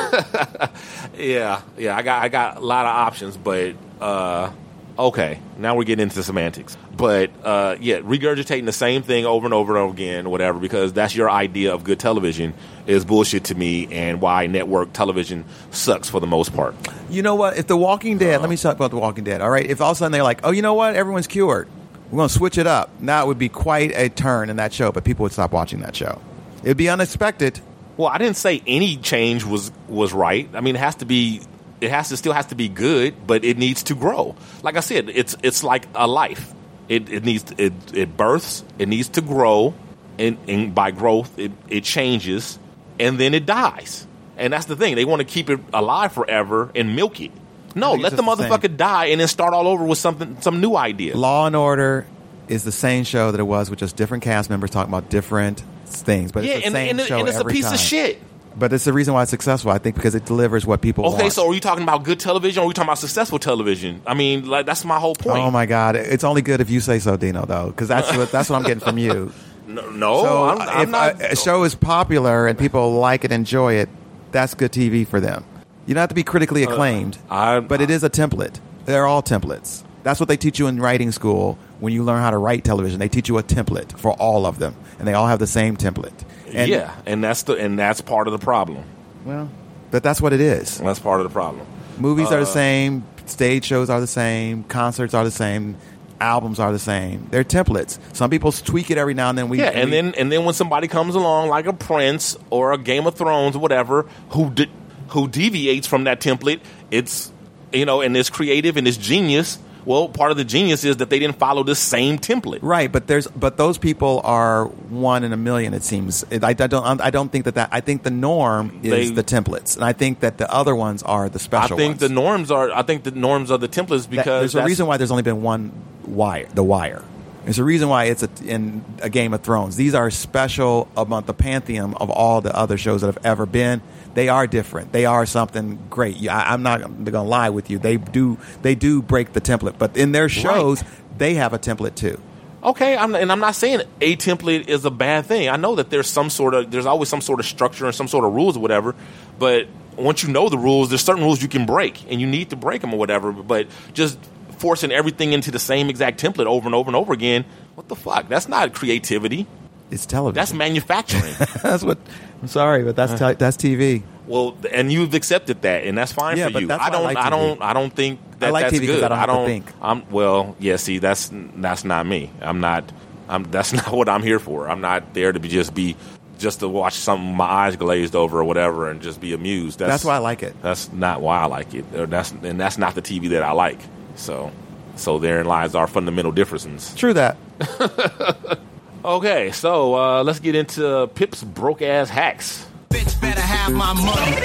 yeah, 1.17 1.61
yeah. 1.77 1.95
I 1.95 2.01
got 2.01 2.23
I 2.23 2.29
got 2.29 2.57
a 2.57 2.61
lot 2.61 2.85
of 2.85 2.95
options, 2.95 3.37
but 3.37 3.75
uh, 4.01 4.51
okay. 4.97 5.39
Now 5.57 5.75
we're 5.75 5.83
getting 5.83 6.03
into 6.03 6.23
semantics. 6.23 6.77
But 6.95 7.31
uh, 7.43 7.77
yeah, 7.79 7.97
regurgitating 7.99 8.65
the 8.65 8.73
same 8.73 9.03
thing 9.03 9.25
over 9.25 9.45
and 9.45 9.53
over 9.53 9.73
and 9.73 9.83
over 9.83 9.93
again, 9.93 10.29
whatever, 10.29 10.59
because 10.59 10.91
that's 10.91 11.15
your 11.15 11.29
idea 11.29 11.73
of 11.73 11.83
good 11.83 11.99
television 11.99 12.53
is 12.87 13.05
bullshit 13.05 13.45
to 13.45 13.55
me, 13.55 13.87
and 13.91 14.19
why 14.19 14.47
network 14.47 14.91
television 14.91 15.45
sucks 15.71 16.09
for 16.09 16.19
the 16.19 16.27
most 16.27 16.53
part. 16.53 16.75
You 17.09 17.21
know 17.21 17.35
what? 17.35 17.57
If 17.57 17.67
The 17.67 17.77
Walking 17.77 18.17
Dead, 18.17 18.41
let 18.41 18.49
me 18.49 18.57
talk 18.57 18.75
about 18.75 18.91
The 18.91 18.97
Walking 18.97 19.23
Dead. 19.23 19.41
All 19.41 19.49
right. 19.49 19.65
If 19.65 19.79
all 19.79 19.91
of 19.91 19.97
a 19.97 19.99
sudden 19.99 20.11
they're 20.11 20.23
like, 20.23 20.41
oh, 20.43 20.51
you 20.51 20.61
know 20.61 20.73
what? 20.73 20.95
Everyone's 20.95 21.27
cured. 21.27 21.67
We're 22.11 22.17
going 22.17 22.29
to 22.29 22.33
switch 22.33 22.57
it 22.57 22.67
up. 22.67 22.89
Now 22.99 23.23
it 23.23 23.27
would 23.27 23.37
be 23.39 23.49
quite 23.49 23.91
a 23.95 24.09
turn 24.09 24.49
in 24.49 24.57
that 24.57 24.73
show, 24.73 24.91
but 24.91 25.03
people 25.03 25.23
would 25.23 25.31
stop 25.31 25.51
watching 25.51 25.81
that 25.81 25.95
show. 25.95 26.19
It'd 26.63 26.75
be 26.75 26.89
unexpected. 26.89 27.61
Well, 27.99 28.07
I 28.07 28.17
didn't 28.17 28.37
say 28.37 28.63
any 28.65 28.95
change 28.95 29.43
was 29.43 29.73
was 29.89 30.13
right. 30.13 30.49
I 30.53 30.61
mean, 30.61 30.77
it 30.77 30.79
has 30.79 30.95
to 30.95 31.05
be. 31.05 31.41
It 31.81 31.91
has 31.91 32.07
to 32.07 32.15
still 32.15 32.31
has 32.31 32.45
to 32.45 32.55
be 32.55 32.69
good, 32.69 33.27
but 33.27 33.43
it 33.43 33.57
needs 33.57 33.83
to 33.83 33.93
grow. 33.93 34.37
Like 34.63 34.77
I 34.77 34.79
said, 34.79 35.09
it's 35.09 35.35
it's 35.43 35.65
like 35.65 35.85
a 35.93 36.07
life. 36.07 36.53
It 36.87 37.11
it 37.11 37.25
needs 37.25 37.51
it 37.57 37.73
it 37.93 38.15
births. 38.15 38.63
It 38.77 38.87
needs 38.87 39.09
to 39.09 39.21
grow, 39.21 39.73
and, 40.17 40.37
and 40.47 40.73
by 40.73 40.91
growth, 40.91 41.37
it 41.37 41.51
it 41.67 41.83
changes, 41.83 42.57
and 43.01 43.19
then 43.19 43.33
it 43.33 43.45
dies. 43.45 44.07
And 44.37 44.53
that's 44.53 44.67
the 44.67 44.77
thing. 44.77 44.95
They 44.95 45.03
want 45.03 45.19
to 45.19 45.25
keep 45.25 45.49
it 45.49 45.59
alive 45.73 46.13
forever 46.13 46.71
and 46.75 46.95
milk 46.95 47.19
it. 47.19 47.31
No, 47.75 47.95
let 47.95 48.15
the 48.15 48.15
just 48.15 48.15
the 48.15 48.35
same. 48.37 48.49
motherfucker 48.49 48.77
die 48.77 49.05
and 49.07 49.19
then 49.19 49.27
start 49.27 49.53
all 49.53 49.67
over 49.67 49.83
with 49.83 49.97
something 49.97 50.39
some 50.39 50.61
new 50.61 50.77
idea. 50.77 51.17
Law 51.17 51.47
and 51.47 51.55
Order 51.55 52.07
is 52.47 52.63
the 52.63 52.71
same 52.71 53.03
show 53.03 53.31
that 53.31 53.41
it 53.41 53.43
was 53.43 53.69
with 53.69 53.79
just 53.79 53.97
different 53.97 54.23
cast 54.23 54.49
members 54.49 54.69
talking 54.69 54.89
about 54.89 55.09
different 55.09 55.61
things, 55.95 56.31
but 56.31 56.43
yeah, 56.43 56.53
it's 56.53 56.61
the 56.61 56.65
and, 56.67 56.73
same 56.75 56.99
and, 56.99 57.07
show 57.07 57.19
and 57.19 57.27
it's 57.29 57.37
a 57.39 57.45
piece 57.45 57.65
time. 57.65 57.73
of 57.75 57.79
shit. 57.79 58.21
But 58.57 58.73
it's 58.73 58.83
the 58.83 58.91
reason 58.93 59.13
why 59.13 59.21
it's 59.21 59.31
successful, 59.31 59.71
I 59.71 59.77
think, 59.77 59.95
because 59.95 60.15
it 60.15 60.25
delivers 60.25 60.65
what 60.65 60.81
people 60.81 61.05
Okay, 61.13 61.21
want. 61.23 61.33
so 61.33 61.47
are 61.49 61.53
you 61.53 61.59
talking 61.61 61.83
about 61.83 62.03
good 62.03 62.19
television 62.19 62.61
or 62.61 62.65
are 62.65 62.67
we 62.67 62.73
talking 62.73 62.87
about 62.89 62.97
successful 62.97 63.39
television? 63.39 64.01
I 64.05 64.15
mean, 64.15 64.47
like 64.47 64.65
that's 64.65 64.83
my 64.83 64.99
whole 64.99 65.15
point. 65.15 65.39
Oh 65.39 65.51
my 65.51 65.65
God! 65.65 65.95
It's 65.95 66.23
only 66.23 66.41
good 66.41 66.59
if 66.59 66.69
you 66.69 66.81
say 66.81 66.99
so, 66.99 67.15
Dino. 67.15 67.45
Though, 67.45 67.67
because 67.67 67.87
that's 67.87 68.15
what 68.17 68.31
that's 68.31 68.49
what 68.49 68.57
I'm 68.57 68.63
getting 68.63 68.79
from 68.83 68.97
you. 68.97 69.31
No, 69.69 69.87
no 69.91 70.23
so 70.23 70.43
I'm, 70.49 70.61
I'm 70.61 70.81
if 70.81 70.89
not. 70.89 71.21
a, 71.21 71.33
a 71.33 71.35
show 71.35 71.61
is 71.63 71.75
popular 71.75 72.47
and 72.47 72.57
people 72.57 72.93
like 72.93 73.23
it, 73.23 73.31
enjoy 73.31 73.75
it, 73.75 73.87
that's 74.31 74.55
good 74.55 74.71
TV 74.71 75.05
for 75.05 75.19
them. 75.19 75.45
You 75.85 75.93
don't 75.93 76.01
have 76.01 76.09
to 76.09 76.15
be 76.15 76.23
critically 76.23 76.65
Uh, 76.65 76.71
acclaimed, 76.71 77.19
but 77.29 77.79
it 77.79 77.91
is 77.91 78.03
a 78.03 78.09
template. 78.09 78.59
They're 78.85 79.05
all 79.05 79.21
templates. 79.21 79.83
That's 80.01 80.19
what 80.19 80.27
they 80.27 80.37
teach 80.37 80.57
you 80.57 80.65
in 80.65 80.79
writing 80.81 81.11
school 81.11 81.59
when 81.79 81.93
you 81.93 82.03
learn 82.03 82.21
how 82.21 82.31
to 82.31 82.37
write 82.37 82.63
television. 82.63 82.99
They 82.99 83.09
teach 83.09 83.29
you 83.29 83.37
a 83.37 83.43
template 83.43 83.97
for 83.97 84.11
all 84.13 84.45
of 84.45 84.59
them, 84.59 84.75
and 84.97 85.07
they 85.07 85.13
all 85.13 85.27
have 85.27 85.39
the 85.39 85.47
same 85.47 85.77
template. 85.77 86.13
And, 86.53 86.69
yeah, 86.69 86.95
and 87.05 87.23
that's 87.23 87.43
the 87.43 87.53
and 87.53 87.77
that's 87.77 88.01
part 88.01 88.27
of 88.27 88.31
the 88.33 88.39
problem. 88.39 88.83
Well, 89.25 89.49
but 89.91 90.03
that's 90.03 90.19
what 90.21 90.33
it 90.33 90.41
is. 90.41 90.77
That's 90.79 90.99
part 90.99 91.19
of 91.21 91.25
the 91.25 91.33
problem. 91.33 91.65
Movies 91.97 92.31
are 92.31 92.37
Uh, 92.37 92.41
the 92.41 92.45
same. 92.45 93.03
Stage 93.25 93.65
shows 93.65 93.89
are 93.89 93.99
the 93.99 94.07
same. 94.07 94.63
Concerts 94.63 95.13
are 95.13 95.23
the 95.23 95.29
same. 95.31 95.75
Albums 96.19 96.59
are 96.59 96.71
the 96.71 96.79
same. 96.79 97.27
They're 97.31 97.43
templates. 97.45 97.97
Some 98.13 98.29
people 98.29 98.51
tweak 98.51 98.89
it 98.91 98.97
every 98.97 99.13
now 99.13 99.29
and 99.29 99.37
then. 99.37 99.47
We 99.49 99.59
yeah, 99.59 99.65
and 99.69 99.85
we- 99.89 99.95
then 99.95 100.15
and 100.15 100.31
then 100.31 100.43
when 100.45 100.53
somebody 100.53 100.87
comes 100.87 101.15
along 101.15 101.47
like 101.49 101.65
a 101.67 101.73
Prince 101.73 102.35
or 102.49 102.73
a 102.73 102.77
Game 102.77 103.05
of 103.07 103.15
Thrones 103.15 103.55
or 103.55 103.59
whatever, 103.59 104.05
who 104.29 104.49
de- 104.49 104.67
who 105.09 105.27
deviates 105.27 105.87
from 105.87 106.05
that 106.05 106.19
template, 106.19 106.59
it's 106.91 107.31
you 107.71 107.85
know, 107.85 108.01
and 108.01 108.17
it's 108.17 108.29
creative 108.29 108.75
and 108.77 108.87
it's 108.87 108.97
genius. 108.97 109.59
Well, 109.85 110.09
part 110.09 110.31
of 110.31 110.37
the 110.37 110.43
genius 110.43 110.83
is 110.83 110.97
that 110.97 111.09
they 111.09 111.19
didn't 111.19 111.37
follow 111.37 111.63
the 111.63 111.75
same 111.75 112.17
template. 112.17 112.59
Right, 112.61 112.91
but 112.91 113.07
there's 113.07 113.27
but 113.27 113.57
those 113.57 113.77
people 113.77 114.21
are 114.23 114.65
one 114.65 115.23
in 115.23 115.33
a 115.33 115.37
million. 115.37 115.73
It 115.73 115.83
seems. 115.83 116.23
I, 116.31 116.49
I 116.49 116.53
don't. 116.53 117.01
I 117.01 117.09
don't 117.09 117.31
think 117.31 117.45
that 117.45 117.55
that. 117.55 117.69
I 117.71 117.81
think 117.81 118.03
the 118.03 118.11
norm 118.11 118.79
is 118.83 119.09
They- 119.09 119.15
the 119.15 119.23
templates, 119.23 119.75
and 119.75 119.83
I 119.85 119.93
think 119.93 120.19
that 120.21 120.37
the 120.37 120.51
other 120.51 120.75
ones 120.75 121.03
are 121.03 121.29
the 121.29 121.39
special. 121.39 121.77
Ones. 121.77 121.81
I 121.81 121.83
think 121.83 121.91
ones. 121.93 121.99
the 122.01 122.09
norms 122.09 122.51
are. 122.51 122.71
I 122.71 122.83
think 122.83 123.03
the 123.03 123.11
norms 123.11 123.51
are 123.51 123.57
the 123.57 123.67
templates 123.67 124.03
That- 124.03 124.11
because 124.11 124.53
there's 124.53 124.55
a 124.55 124.65
reason 124.65 124.87
why 124.87 124.97
there's 124.97 125.11
only 125.11 125.23
been 125.23 125.41
one 125.41 125.71
wire. 126.05 126.47
The 126.53 126.63
wire. 126.63 127.03
There's 127.49 127.57
a 127.57 127.63
reason 127.63 127.89
why 127.89 128.03
it's 128.03 128.21
a, 128.21 128.29
in 128.45 128.85
a 129.01 129.09
Game 129.09 129.33
of 129.33 129.41
Thrones. 129.41 129.75
These 129.75 129.95
are 129.95 130.11
special 130.11 130.87
among 130.95 131.23
the 131.23 131.33
pantheon 131.33 131.95
of 131.95 132.11
all 132.11 132.41
the 132.41 132.55
other 132.55 132.77
shows 132.77 133.01
that 133.01 133.07
have 133.07 133.25
ever 133.25 133.47
been. 133.47 133.81
They 134.13 134.29
are 134.29 134.45
different. 134.45 134.91
They 134.91 135.07
are 135.07 135.25
something 135.25 135.79
great. 135.89 136.29
I, 136.29 136.53
I'm 136.53 136.61
not 136.61 136.81
going 136.81 137.05
to 137.05 137.21
lie 137.23 137.49
with 137.49 137.71
you. 137.71 137.79
They 137.79 137.97
do. 137.97 138.37
They 138.61 138.75
do 138.75 139.01
break 139.01 139.33
the 139.33 139.41
template, 139.41 139.79
but 139.79 139.97
in 139.97 140.11
their 140.11 140.29
shows, 140.29 140.83
they 141.17 141.33
have 141.33 141.53
a 141.53 141.57
template 141.57 141.95
too. 141.95 142.21
Okay, 142.61 142.95
I'm, 142.95 143.15
and 143.15 143.31
I'm 143.31 143.39
not 143.39 143.55
saying 143.55 143.81
a 143.99 144.15
template 144.15 144.67
is 144.67 144.85
a 144.85 144.91
bad 144.91 145.25
thing. 145.25 145.49
I 145.49 145.55
know 145.55 145.73
that 145.77 145.89
there's 145.89 146.07
some 146.07 146.29
sort 146.29 146.53
of 146.53 146.69
there's 146.69 146.85
always 146.85 147.09
some 147.09 147.19
sort 147.19 147.39
of 147.39 147.47
structure 147.47 147.87
and 147.87 147.95
some 147.95 148.07
sort 148.07 148.25
of 148.25 148.33
rules 148.35 148.57
or 148.57 148.59
whatever. 148.59 148.93
But 149.39 149.65
once 149.97 150.21
you 150.21 150.29
know 150.29 150.49
the 150.49 150.59
rules, 150.59 150.89
there's 150.89 151.03
certain 151.03 151.23
rules 151.23 151.41
you 151.41 151.47
can 151.47 151.65
break, 151.65 152.11
and 152.11 152.21
you 152.21 152.27
need 152.27 152.51
to 152.51 152.55
break 152.55 152.81
them 152.81 152.93
or 152.93 152.99
whatever. 152.99 153.31
But 153.31 153.69
just 153.93 154.19
forcing 154.59 154.91
everything 154.91 155.33
into 155.33 155.51
the 155.51 155.59
same 155.59 155.89
exact 155.89 156.21
template 156.21 156.45
over 156.45 156.67
and 156.67 156.75
over 156.75 156.89
and 156.89 156.95
over 156.95 157.13
again, 157.13 157.45
what 157.75 157.87
the 157.87 157.95
fuck? 157.95 158.27
That's 158.27 158.47
not 158.47 158.73
creativity. 158.73 159.47
It's 159.91 160.05
television. 160.05 160.35
That's 160.35 160.53
manufacturing. 160.53 161.33
that's 161.63 161.83
what. 161.83 161.97
I'm 162.41 162.47
sorry, 162.47 162.83
but 162.83 162.95
that's 162.95 163.19
uh. 163.19 163.31
te- 163.33 163.37
that's 163.37 163.57
TV. 163.57 164.03
well, 164.27 164.55
and 164.71 164.91
you've 164.91 165.13
accepted 165.13 165.63
that, 165.63 165.83
and 165.85 165.97
that's 165.97 166.11
fine 166.11 166.37
Yeah, 166.37 166.49
for 166.49 166.59
you. 166.59 166.71
I 166.71 166.89
don't. 166.89 167.03
like 167.03 167.17
I 167.17 167.29
don't. 167.29 167.61
I 167.61 167.73
don't 167.73 167.93
think 167.93 168.19
that 168.39 168.53
like 168.53 168.65
that's 168.65 168.77
TV 168.77 168.85
good. 168.85 169.03
I 169.03 169.09
don't 169.09 169.19
to 169.19 169.25
don't 169.25 169.45
think. 169.45 169.65
I'm 169.81 170.09
well. 170.11 170.55
Yeah. 170.59 170.75
See, 170.75 170.99
that's 170.99 171.31
that's 171.33 171.83
not 171.83 172.05
me. 172.05 172.29
I'm 172.41 172.59
not. 172.59 172.91
I'm. 173.27 173.43
That's 173.43 173.73
not 173.79 173.91
what 173.91 174.09
I'm 174.09 174.21
here 174.21 174.39
for. 174.39 174.69
I'm 174.69 174.81
not 174.81 175.13
there 175.13 175.31
to 175.31 175.39
be 175.39 175.49
just 175.49 175.73
be 175.73 175.95
just 176.37 176.59
to 176.61 176.69
watch 176.69 176.93
something 176.93 177.35
my 177.35 177.45
eyes 177.45 177.75
glazed 177.75 178.15
over 178.15 178.39
or 178.39 178.43
whatever 178.43 178.89
and 178.89 179.01
just 179.01 179.19
be 179.19 179.33
amused. 179.33 179.79
That's, 179.79 179.91
That's 179.91 180.05
why 180.05 180.15
I 180.15 180.19
like 180.19 180.41
it. 180.41 180.55
That's 180.61 180.91
not 180.93 181.21
why 181.21 181.39
I 181.39 181.45
like 181.45 181.73
it. 181.73 181.85
Or 181.93 182.05
that's 182.05 182.31
and 182.31 182.59
that's 182.59 182.77
not 182.77 182.95
the 182.95 183.01
TV 183.01 183.29
that 183.29 183.43
I 183.43 183.51
like. 183.51 183.79
So, 184.19 184.51
so 184.95 185.17
therein 185.17 185.45
lies 185.45 185.75
our 185.75 185.87
fundamental 185.87 186.31
differences. 186.31 186.93
True 186.95 187.13
that. 187.13 187.37
Okay, 189.03 189.51
so 189.51 189.95
uh, 189.95 190.23
let's 190.23 190.39
get 190.41 190.55
into 190.55 191.07
Pip's 191.15 191.41
broke 191.41 191.81
ass 191.81 192.09
hacks. 192.09 192.67
Bitch 192.89 193.19
better 193.21 193.39
have 193.39 193.71
my 193.71 193.93
money. 193.93 194.35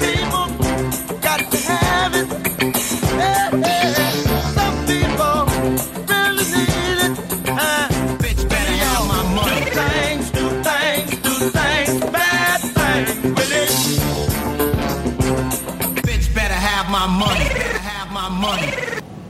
Got 1.21 1.51
to 1.51 1.57
have 1.71 2.15
it. 2.15 2.27
Yeah, 3.17 3.55
yeah. 3.57 4.04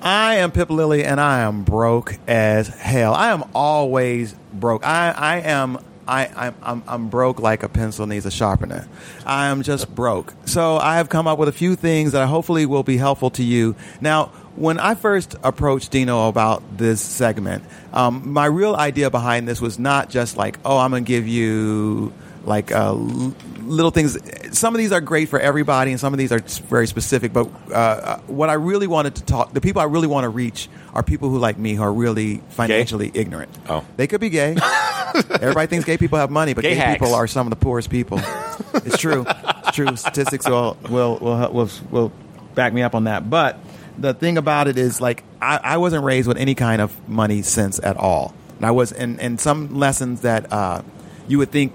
I 0.06 0.36
am 0.36 0.52
Pip 0.52 0.70
Lilly, 0.70 1.04
and 1.04 1.20
I 1.20 1.40
am 1.40 1.64
broke 1.64 2.20
as 2.28 2.68
hell. 2.68 3.16
I 3.16 3.32
am 3.32 3.44
always 3.56 4.36
broke. 4.54 4.86
I, 4.86 5.10
I 5.10 5.38
am. 5.38 5.80
I, 6.08 6.28
I'm, 6.28 6.56
I'm, 6.62 6.84
I'm 6.88 7.10
broke 7.10 7.40
like 7.40 7.64
a 7.64 7.70
pencil 7.70 8.06
needs 8.06 8.28
a 8.28 8.32
sharpener. 8.32 8.88
I 9.26 9.48
am 9.48 9.64
just 9.64 9.96
broke. 9.96 10.36
So 10.46 10.78
I 10.78 10.98
have 10.98 11.10
come 11.10 11.26
up 11.26 11.40
with 11.40 11.50
a 11.50 11.52
few 11.52 11.76
things 11.76 12.12
that 12.12 12.22
I 12.22 12.28
hopefully 12.28 12.68
will 12.68 12.84
be 12.84 12.98
helpful 12.98 13.32
to 13.32 13.44
you. 13.44 13.76
Now, 14.00 14.26
when 14.56 14.78
I 14.78 14.94
first 14.94 15.36
approached 15.42 15.90
Dino 15.90 16.28
about 16.28 16.78
this 16.78 17.02
segment, 17.02 17.64
um, 17.92 18.32
my 18.32 18.46
real 18.46 18.76
idea 18.76 19.10
behind 19.10 19.48
this 19.48 19.60
was 19.60 19.80
not 19.80 20.12
just 20.12 20.38
like, 20.38 20.60
oh, 20.64 20.78
I'm 20.78 20.92
going 20.92 21.04
to 21.04 21.08
give 21.08 21.28
you 21.28 22.14
like 22.46 22.72
uh, 22.72 22.94
little 22.94 23.92
things. 23.92 24.18
Some 24.58 24.74
of 24.76 24.80
these 24.80 24.92
are 24.92 25.02
great 25.02 25.30
for 25.30 25.40
everybody, 25.40 25.92
and 25.92 26.00
some 26.00 26.14
of 26.14 26.18
these 26.18 26.32
are 26.32 26.40
very 26.40 26.88
specific. 26.88 27.34
But 27.34 27.50
uh, 27.72 28.18
what 28.28 28.50
I 28.50 28.54
really 28.54 28.88
wanted 28.88 29.16
to 29.16 29.24
talk, 29.24 29.54
the 29.54 29.62
people 29.62 29.82
I 29.82 29.86
really 29.86 30.08
want 30.08 30.24
to 30.26 30.30
reach 30.30 30.70
are 30.94 31.04
people 31.04 31.30
who, 31.30 31.38
like 31.40 31.58
me, 31.58 31.74
who 31.76 31.84
are 31.84 31.92
really 31.94 32.38
financially 32.50 33.12
ignorant. 33.14 33.52
Oh, 33.68 33.84
They 33.98 34.08
could 34.08 34.22
be 34.22 34.30
gay. 34.30 34.56
Everybody 35.16 35.68
thinks 35.68 35.86
gay 35.86 35.98
people 35.98 36.18
have 36.18 36.30
money, 36.30 36.54
but 36.54 36.62
Gay 36.62 36.76
gay, 36.76 36.94
people 36.94 37.14
are 37.14 37.28
some 37.28 37.48
of 37.48 37.50
the 37.52 37.56
poorest 37.58 37.90
people. 37.90 38.20
it's 38.74 38.98
true. 38.98 39.26
It's 39.28 39.76
true. 39.76 39.96
Statistics 39.96 40.48
will 40.48 40.78
will 40.90 41.18
will 41.20 41.52
will, 41.52 41.70
will 41.92 42.12
back 42.54 42.74
me 42.74 42.82
up 42.82 42.96
on 42.96 43.06
that. 43.06 43.30
But 43.30 43.60
the 43.98 44.14
thing 44.14 44.38
about 44.38 44.68
it 44.68 44.78
is, 44.78 45.00
like, 45.00 45.24
I, 45.42 45.60
I 45.64 45.78
wasn't 45.78 46.04
raised 46.04 46.28
with 46.28 46.38
any 46.38 46.54
kind 46.56 46.82
of 46.82 47.08
money 47.08 47.42
sense 47.42 47.80
at 47.82 47.98
all. 47.98 48.34
And 48.58 48.66
I 48.66 48.72
was, 48.72 48.92
and, 48.92 49.20
and 49.20 49.40
some 49.40 49.76
lessons 49.76 50.22
that 50.22 50.52
uh, 50.52 50.82
you 51.28 51.38
would 51.38 51.52
think 51.52 51.74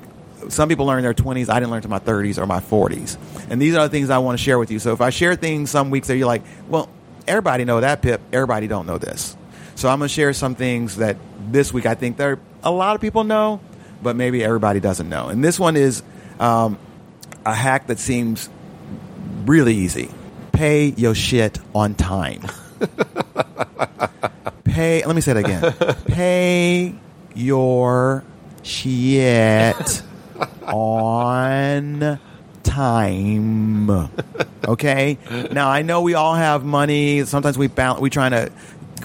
some 0.48 0.68
people 0.68 0.86
learn 0.86 0.98
in 0.98 1.04
their 1.04 1.14
20s. 1.14 1.48
I 1.48 1.60
didn't 1.60 1.70
learn 1.70 1.78
until 1.78 1.90
my 1.90 1.98
30s 1.98 2.38
or 2.38 2.46
my 2.46 2.60
40s. 2.60 3.16
And 3.50 3.60
these 3.60 3.74
are 3.74 3.86
the 3.86 3.90
things 3.90 4.10
I 4.10 4.18
want 4.18 4.38
to 4.38 4.44
share 4.44 4.58
with 4.58 4.70
you. 4.70 4.78
So 4.78 4.92
if 4.92 5.00
I 5.00 5.10
share 5.10 5.36
things 5.36 5.70
some 5.70 5.90
weeks 5.90 6.08
that 6.08 6.16
you're 6.16 6.26
like, 6.26 6.42
well, 6.68 6.88
everybody 7.26 7.64
know 7.64 7.80
that, 7.80 8.02
Pip. 8.02 8.20
Everybody 8.32 8.66
don't 8.66 8.86
know 8.86 8.98
this. 8.98 9.36
So 9.74 9.88
I'm 9.88 9.98
going 9.98 10.08
to 10.08 10.14
share 10.14 10.32
some 10.32 10.54
things 10.54 10.96
that 10.96 11.16
this 11.50 11.72
week 11.72 11.86
I 11.86 11.94
think 11.94 12.16
there 12.16 12.38
a 12.62 12.70
lot 12.70 12.94
of 12.94 13.00
people 13.00 13.24
know, 13.24 13.60
but 14.02 14.16
maybe 14.16 14.44
everybody 14.44 14.80
doesn't 14.80 15.08
know. 15.08 15.28
And 15.28 15.42
this 15.42 15.58
one 15.58 15.76
is 15.76 16.02
um, 16.38 16.78
a 17.46 17.54
hack 17.54 17.86
that 17.86 17.98
seems 17.98 18.48
really 19.46 19.74
easy. 19.74 20.10
Pay 20.52 20.88
your 20.88 21.14
shit 21.14 21.58
on 21.74 21.94
time. 21.94 22.42
Pay. 24.64 25.04
Let 25.04 25.14
me 25.14 25.22
say 25.22 25.32
it 25.32 25.36
again. 25.38 25.72
Pay 26.06 26.94
your 27.34 28.22
shit 28.62 30.02
on 30.72 32.18
time. 32.62 33.90
Okay. 34.66 35.18
Now 35.50 35.68
I 35.68 35.82
know 35.82 36.02
we 36.02 36.14
all 36.14 36.34
have 36.34 36.64
money. 36.64 37.24
Sometimes 37.24 37.58
we 37.58 37.66
balance. 37.66 38.00
We 38.00 38.10
trying 38.10 38.32
to 38.32 38.52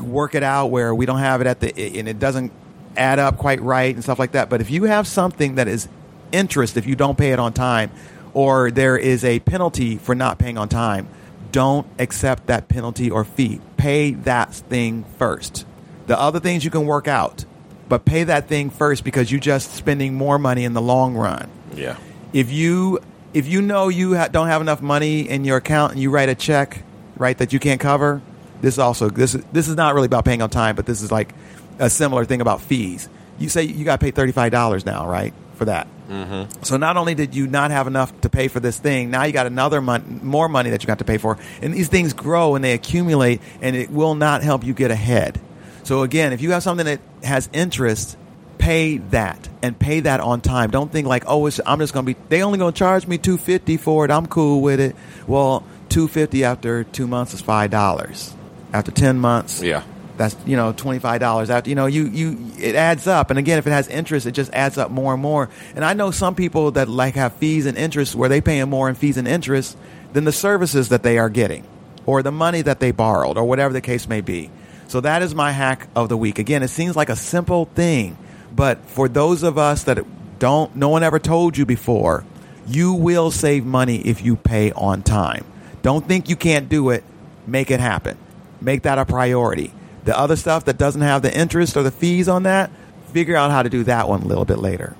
work 0.01 0.35
it 0.35 0.43
out 0.43 0.67
where 0.67 0.93
we 0.93 1.05
don't 1.05 1.19
have 1.19 1.41
it 1.41 1.47
at 1.47 1.59
the 1.59 1.99
and 1.99 2.07
it 2.07 2.19
doesn't 2.19 2.51
add 2.97 3.19
up 3.19 3.37
quite 3.37 3.61
right 3.61 3.93
and 3.93 4.03
stuff 4.03 4.19
like 4.19 4.33
that. 4.33 4.49
But 4.49 4.61
if 4.61 4.69
you 4.69 4.83
have 4.83 5.07
something 5.07 5.55
that 5.55 5.67
is 5.67 5.87
interest, 6.31 6.77
if 6.77 6.85
you 6.85 6.95
don't 6.95 7.17
pay 7.17 7.31
it 7.31 7.39
on 7.39 7.53
time, 7.53 7.91
or 8.33 8.71
there 8.71 8.97
is 8.97 9.23
a 9.23 9.39
penalty 9.39 9.97
for 9.97 10.13
not 10.13 10.37
paying 10.37 10.57
on 10.57 10.69
time, 10.69 11.07
don't 11.51 11.87
accept 11.99 12.47
that 12.47 12.67
penalty 12.67 13.09
or 13.09 13.23
fee. 13.23 13.61
Pay 13.77 14.11
that 14.11 14.53
thing 14.53 15.05
first. 15.17 15.65
The 16.07 16.19
other 16.19 16.39
things 16.39 16.65
you 16.65 16.71
can 16.71 16.85
work 16.85 17.07
out, 17.07 17.45
but 17.87 18.05
pay 18.05 18.25
that 18.25 18.47
thing 18.47 18.69
first 18.69 19.03
because 19.03 19.31
you're 19.31 19.39
just 19.39 19.73
spending 19.73 20.13
more 20.15 20.37
money 20.37 20.65
in 20.65 20.73
the 20.73 20.81
long 20.81 21.15
run. 21.15 21.49
Yeah. 21.76 21.97
If 22.34 22.52
you 22.52 22.99
if 23.34 23.47
you 23.47 23.61
know 23.61 23.89
you 23.89 24.15
ha- 24.15 24.30
don't 24.30 24.47
have 24.47 24.61
enough 24.61 24.81
money 24.81 25.30
in 25.30 25.45
your 25.45 25.57
account 25.57 25.93
and 25.93 26.02
you 26.02 26.10
write 26.10 26.30
a 26.30 26.35
check, 26.35 26.84
right, 27.18 27.38
that 27.38 27.53
you 27.53 27.60
can't 27.60 27.81
cover, 27.81 28.22
this 28.61 28.77
also 28.77 29.10
this 29.10 29.35
is 29.35 29.43
this 29.52 29.68
is 29.68 29.76
not 29.76 29.93
really 29.93 30.07
about 30.07 30.26
paying 30.26 30.41
on 30.41 30.49
time, 30.49 30.76
but 30.76 30.85
this 30.85 31.02
is 31.02 31.11
like 31.11 31.34
a 31.80 31.89
similar 31.89 32.26
thing 32.26 32.41
about 32.41 32.61
fees. 32.61 33.10
You 33.38 33.49
say 33.49 33.64
you 33.64 33.84
got 33.85 33.99
to 33.99 34.03
pay 34.03 34.11
thirty 34.11 34.31
five 34.31 34.52
dollars 34.52 34.85
now, 34.85 35.07
right, 35.07 35.34
for 35.56 35.65
that. 35.65 35.88
Mm-hmm. 36.10 36.64
So 36.64 36.77
not 36.77 36.97
only 36.97 37.15
did 37.15 37.35
you 37.35 37.47
not 37.47 37.72
have 37.72 37.88
enough 37.88 38.22
to 38.22 38.30
pay 38.30 38.47
for 38.47 38.60
this 38.60 38.77
thing, 38.77 39.10
now 39.10 39.23
you 39.23 39.34
got 39.34 39.47
another 39.47 39.81
mon- 39.81 40.22
more 40.23 40.47
money 40.47 40.69
that 40.69 40.84
you 40.84 40.88
got 40.88 40.99
to 40.99 41.06
pay 41.06 41.18
for, 41.18 41.38
and 41.61 41.73
these 41.73 41.89
things 41.89 42.14
grow 42.14 42.56
and 42.56 42.64
they 42.64 42.73
accumulate, 42.73 43.41
and 43.61 43.76
it 43.76 43.89
will 43.89 44.15
not 44.15 44.43
help 44.43 44.64
you 44.64 44.73
get 44.73 44.91
ahead. 44.91 45.41
So 45.84 46.03
again, 46.03 46.31
if 46.31 46.41
you 46.41 46.52
have 46.52 46.64
something 46.64 46.85
that 46.85 46.99
has 47.23 47.49
interest, 47.53 48.18
pay 48.65 48.97
that 48.97 49.47
and 49.61 49.77
pay 49.77 49.99
that 50.01 50.19
on 50.19 50.41
time. 50.41 50.71
Don't 50.71 50.91
think 50.91 51.07
like, 51.07 51.23
oh, 51.27 51.45
it's, 51.45 51.59
I'm 51.65 51.79
just 51.79 51.93
going 51.93 52.05
to 52.05 52.13
be. 52.13 52.19
They 52.29 52.41
only 52.41 52.57
going 52.57 52.73
to 52.73 52.77
charge 52.77 53.05
me 53.07 53.17
two 53.17 53.37
fifty 53.37 53.77
for 53.77 54.05
it. 54.05 54.11
I'm 54.11 54.25
cool 54.25 54.61
with 54.61 54.79
it. 54.79 54.95
Well, 55.27 55.63
two 55.89 56.07
fifty 56.07 56.43
after 56.43 56.83
two 56.83 57.07
months 57.07 57.33
is 57.33 57.41
five 57.41 57.69
dollars. 57.71 58.33
After 58.73 58.91
ten 58.91 59.19
months, 59.19 59.61
Yeah. 59.61 59.83
that's 60.17 60.35
you 60.45 60.57
know 60.57 60.73
twenty 60.73 60.99
five 60.99 61.19
dollars 61.19 61.49
after 61.49 61.69
you 61.69 61.75
know 61.75 61.85
you 61.85 62.07
you 62.07 62.37
it 62.59 62.75
adds 62.75 63.05
up 63.07 63.29
and 63.29 63.37
again 63.39 63.57
if 63.59 63.67
it 63.67 63.71
has 63.71 63.87
interest 63.87 64.25
it 64.25 64.31
just 64.31 64.51
adds 64.53 64.77
up 64.77 64.89
more 64.91 65.13
and 65.13 65.21
more 65.21 65.49
and 65.75 65.85
I 65.85 65.93
know 65.93 66.11
some 66.11 66.35
people 66.35 66.71
that 66.71 66.89
like 66.89 67.15
have 67.15 67.33
fees 67.33 67.65
and 67.67 67.77
interest 67.77 68.15
where 68.15 68.27
they 68.29 68.41
paying 68.41 68.69
more 68.69 68.89
in 68.89 68.95
fees 68.95 69.17
and 69.17 69.27
interest 69.27 69.77
than 70.13 70.23
the 70.25 70.31
services 70.33 70.89
that 70.89 71.03
they 71.03 71.17
are 71.19 71.29
getting 71.29 71.63
or 72.05 72.21
the 72.23 72.31
money 72.31 72.61
that 72.63 72.79
they 72.79 72.91
borrowed 72.91 73.37
or 73.37 73.45
whatever 73.45 73.71
the 73.73 73.81
case 73.81 74.07
may 74.09 74.21
be 74.21 74.49
so 74.87 74.99
that 75.01 75.21
is 75.21 75.33
my 75.35 75.51
hack 75.51 75.87
of 75.95 76.09
the 76.09 76.17
week 76.17 76.39
again 76.39 76.63
it 76.63 76.69
seems 76.69 76.95
like 76.97 77.09
a 77.09 77.15
simple 77.15 77.65
thing 77.75 78.17
but 78.56 78.84
for 78.86 79.07
those 79.07 79.44
of 79.44 79.57
us 79.57 79.84
that 79.84 79.99
don't 80.40 80.76
no 80.76 80.90
one 80.90 81.03
ever 81.03 81.19
told 81.19 81.57
you 81.57 81.65
before 81.65 82.26
you 82.68 82.94
will 82.94 83.32
save 83.32 83.65
money 83.65 83.98
if 83.98 84.23
you 84.23 84.36
pay 84.36 84.72
on 84.72 85.02
time 85.03 85.45
don't 85.82 86.07
think 86.07 86.30
you 86.30 86.36
can't 86.36 86.69
do 86.69 86.90
it 86.90 87.03
make 87.45 87.69
it 87.72 87.80
happen 87.80 88.18
make 88.65 88.84
that 88.84 88.98
a 88.98 89.06
priority. 89.06 89.72
The 90.03 90.18
other 90.18 90.36
stuff 90.36 90.65
that 90.65 90.77
doesn't 90.77 91.02
have 91.02 91.22
the 91.22 91.36
interest 91.36 91.77
or 91.77 91.84
the 91.84 91.91
fees 91.91 92.27
on 92.27 92.44
that, 92.44 92.69
figure 93.14 93.36
out 93.36 93.52
how 93.52 93.64
to 93.64 93.69
do 93.69 93.84
that 93.86 94.10
one 94.10 94.23
a 94.23 94.26
little 94.26 94.45
bit 94.45 94.60
later. 94.60 94.95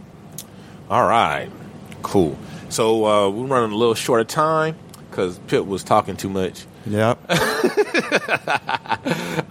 All 0.90 1.06
right. 1.06 1.50
Cool. 2.02 2.38
So 2.70 3.06
uh, 3.06 3.30
we're 3.30 3.48
running 3.48 3.72
a 3.72 3.76
little 3.76 3.96
short 3.96 4.22
of 4.22 4.28
time 4.28 4.76
because 5.10 5.40
Pip 5.48 5.66
was 5.66 5.84
talking 5.84 6.16
too 6.16 6.30
much. 6.30 6.66
Yep. 6.88 7.20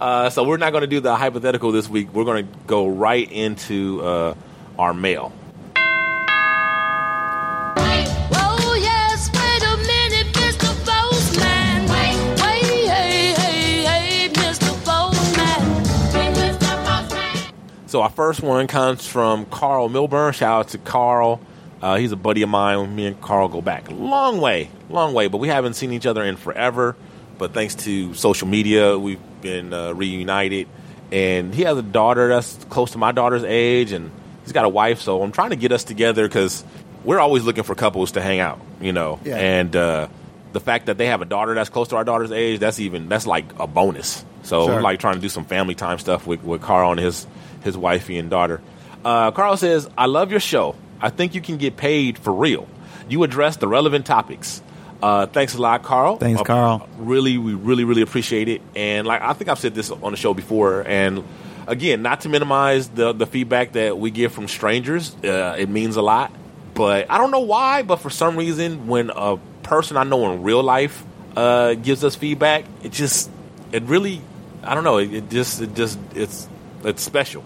Uh, 0.01 0.29
so 0.29 0.43
we're 0.43 0.57
not 0.57 0.71
going 0.71 0.81
to 0.81 0.87
do 0.87 0.99
the 0.99 1.15
hypothetical 1.15 1.71
this 1.71 1.89
week. 1.89 2.13
We're 2.13 2.25
going 2.25 2.45
to 2.45 2.53
go 2.67 2.87
right 2.87 3.31
into 3.31 4.01
uh, 4.03 4.35
our 4.77 4.93
mail. 4.93 5.31
Oh 8.37 8.77
yes, 8.79 9.29
wait 9.33 9.63
a 9.63 9.77
minute, 9.77 10.33
Mr. 10.35 10.67
Postman. 10.85 11.83
Wait, 11.89 12.41
wait, 12.41 12.87
hey, 12.89 13.33
hey, 13.33 13.83
hey, 13.83 14.29
Mr. 14.33 14.69
Postman. 14.83 16.33
Mr. 16.33 16.85
Postman. 16.85 17.53
So 17.87 18.01
our 18.01 18.09
first 18.09 18.41
one 18.43 18.67
comes 18.67 19.07
from 19.07 19.45
Carl 19.45 19.89
Milburn. 19.89 20.33
Shout 20.33 20.59
out 20.59 20.67
to 20.69 20.77
Carl. 20.77 21.39
Uh, 21.81 21.95
he's 21.95 22.11
a 22.11 22.17
buddy 22.17 22.41
of 22.41 22.49
mine. 22.49 22.95
Me 22.95 23.05
and 23.07 23.19
Carl 23.21 23.47
go 23.47 23.61
back 23.61 23.89
a 23.89 23.93
long 23.93 24.39
way, 24.41 24.69
long 24.89 25.13
way, 25.13 25.27
but 25.29 25.37
we 25.37 25.47
haven't 25.47 25.75
seen 25.75 25.93
each 25.93 26.05
other 26.05 26.23
in 26.23 26.35
forever. 26.35 26.95
But 27.37 27.53
thanks 27.53 27.75
to 27.75 28.13
social 28.13 28.47
media, 28.47 28.97
we've 28.97 29.19
been 29.41 29.73
uh, 29.73 29.93
reunited. 29.93 30.67
And 31.11 31.53
he 31.53 31.63
has 31.63 31.77
a 31.77 31.81
daughter 31.83 32.29
that's 32.29 32.55
close 32.65 32.91
to 32.91 32.97
my 32.97 33.11
daughter's 33.11 33.43
age, 33.43 33.91
and 33.91 34.11
he's 34.43 34.51
got 34.53 34.65
a 34.65 34.69
wife. 34.69 35.01
So 35.01 35.21
I'm 35.21 35.31
trying 35.31 35.51
to 35.51 35.55
get 35.55 35.71
us 35.71 35.83
together 35.83 36.27
because 36.27 36.63
we're 37.03 37.19
always 37.19 37.43
looking 37.43 37.63
for 37.63 37.75
couples 37.75 38.13
to 38.13 38.21
hang 38.21 38.39
out, 38.39 38.59
you 38.81 38.91
know. 38.91 39.19
Yeah. 39.23 39.37
And 39.37 39.75
uh, 39.75 40.07
the 40.53 40.59
fact 40.59 40.87
that 40.87 40.97
they 40.97 41.07
have 41.07 41.21
a 41.21 41.25
daughter 41.25 41.53
that's 41.53 41.69
close 41.69 41.89
to 41.89 41.95
our 41.97 42.03
daughter's 42.03 42.31
age, 42.31 42.59
that's 42.59 42.79
even 42.79 43.07
that's 43.07 43.27
like 43.27 43.45
a 43.59 43.67
bonus. 43.67 44.25
So 44.43 44.65
Sure. 44.65 44.75
we're 44.75 44.81
like 44.81 44.99
trying 44.99 45.15
to 45.15 45.21
do 45.21 45.29
some 45.29 45.45
family 45.45 45.75
time 45.75 45.99
stuff 45.99 46.25
with, 46.25 46.43
with 46.43 46.61
Carl 46.61 46.91
and 46.91 46.99
his 46.99 47.27
his 47.63 47.77
wifey 47.77 48.17
and 48.17 48.29
daughter. 48.29 48.61
Uh, 49.03 49.31
Carl 49.31 49.57
says, 49.57 49.87
"I 49.97 50.07
love 50.07 50.31
your 50.31 50.39
show. 50.39 50.75
I 51.01 51.09
think 51.09 51.35
you 51.35 51.41
can 51.41 51.57
get 51.57 51.77
paid 51.77 52.17
for 52.17 52.33
real. 52.33 52.67
You 53.09 53.23
address 53.23 53.57
the 53.57 53.67
relevant 53.67 54.05
topics. 54.07 54.61
Uh, 55.01 55.25
thanks 55.27 55.53
a 55.55 55.61
lot, 55.61 55.83
Carl. 55.83 56.17
Thanks, 56.17 56.41
Uh, 56.41 56.43
Carl. 56.43 56.89
Really, 56.97 57.37
we 57.37 57.53
really, 57.53 57.83
really 57.83 58.01
appreciate 58.01 58.47
it. 58.47 58.61
And 58.75 59.05
like 59.05 59.21
I 59.21 59.33
think 59.33 59.49
I've 59.49 59.59
said 59.59 59.75
this 59.75 59.91
on 59.91 60.11
the 60.11 60.17
show 60.17 60.33
before. 60.33 60.81
And 60.87 61.23
again, 61.67 62.01
not 62.01 62.21
to 62.21 62.29
minimize 62.29 62.87
the 62.89 63.13
the 63.13 63.25
feedback 63.25 63.73
that 63.73 63.97
we 63.97 64.11
get 64.11 64.31
from 64.31 64.47
strangers, 64.47 65.15
uh, 65.23 65.55
it 65.57 65.69
means 65.69 65.95
a 65.97 66.01
lot. 66.01 66.31
But 66.73 67.09
I 67.09 67.17
don't 67.17 67.31
know 67.31 67.41
why. 67.41 67.83
But 67.83 67.97
for 67.97 68.09
some 68.09 68.35
reason, 68.37 68.87
when 68.87 69.09
a 69.15 69.37
person 69.63 69.97
I 69.97 70.03
know 70.03 70.31
in 70.31 70.43
real 70.43 70.63
life 70.63 71.03
uh, 71.35 71.73
gives 71.75 72.03
us 72.03 72.15
feedback, 72.15 72.65
it 72.83 72.91
just 72.91 73.29
it 73.71 73.83
really 73.83 74.21
I 74.63 74.73
don't 74.73 74.83
know. 74.83 74.97
It, 74.97 75.13
it 75.13 75.29
just 75.29 75.61
it 75.61 75.75
just 75.75 75.99
it's 76.15 76.47
it's 76.83 77.03
special. 77.03 77.43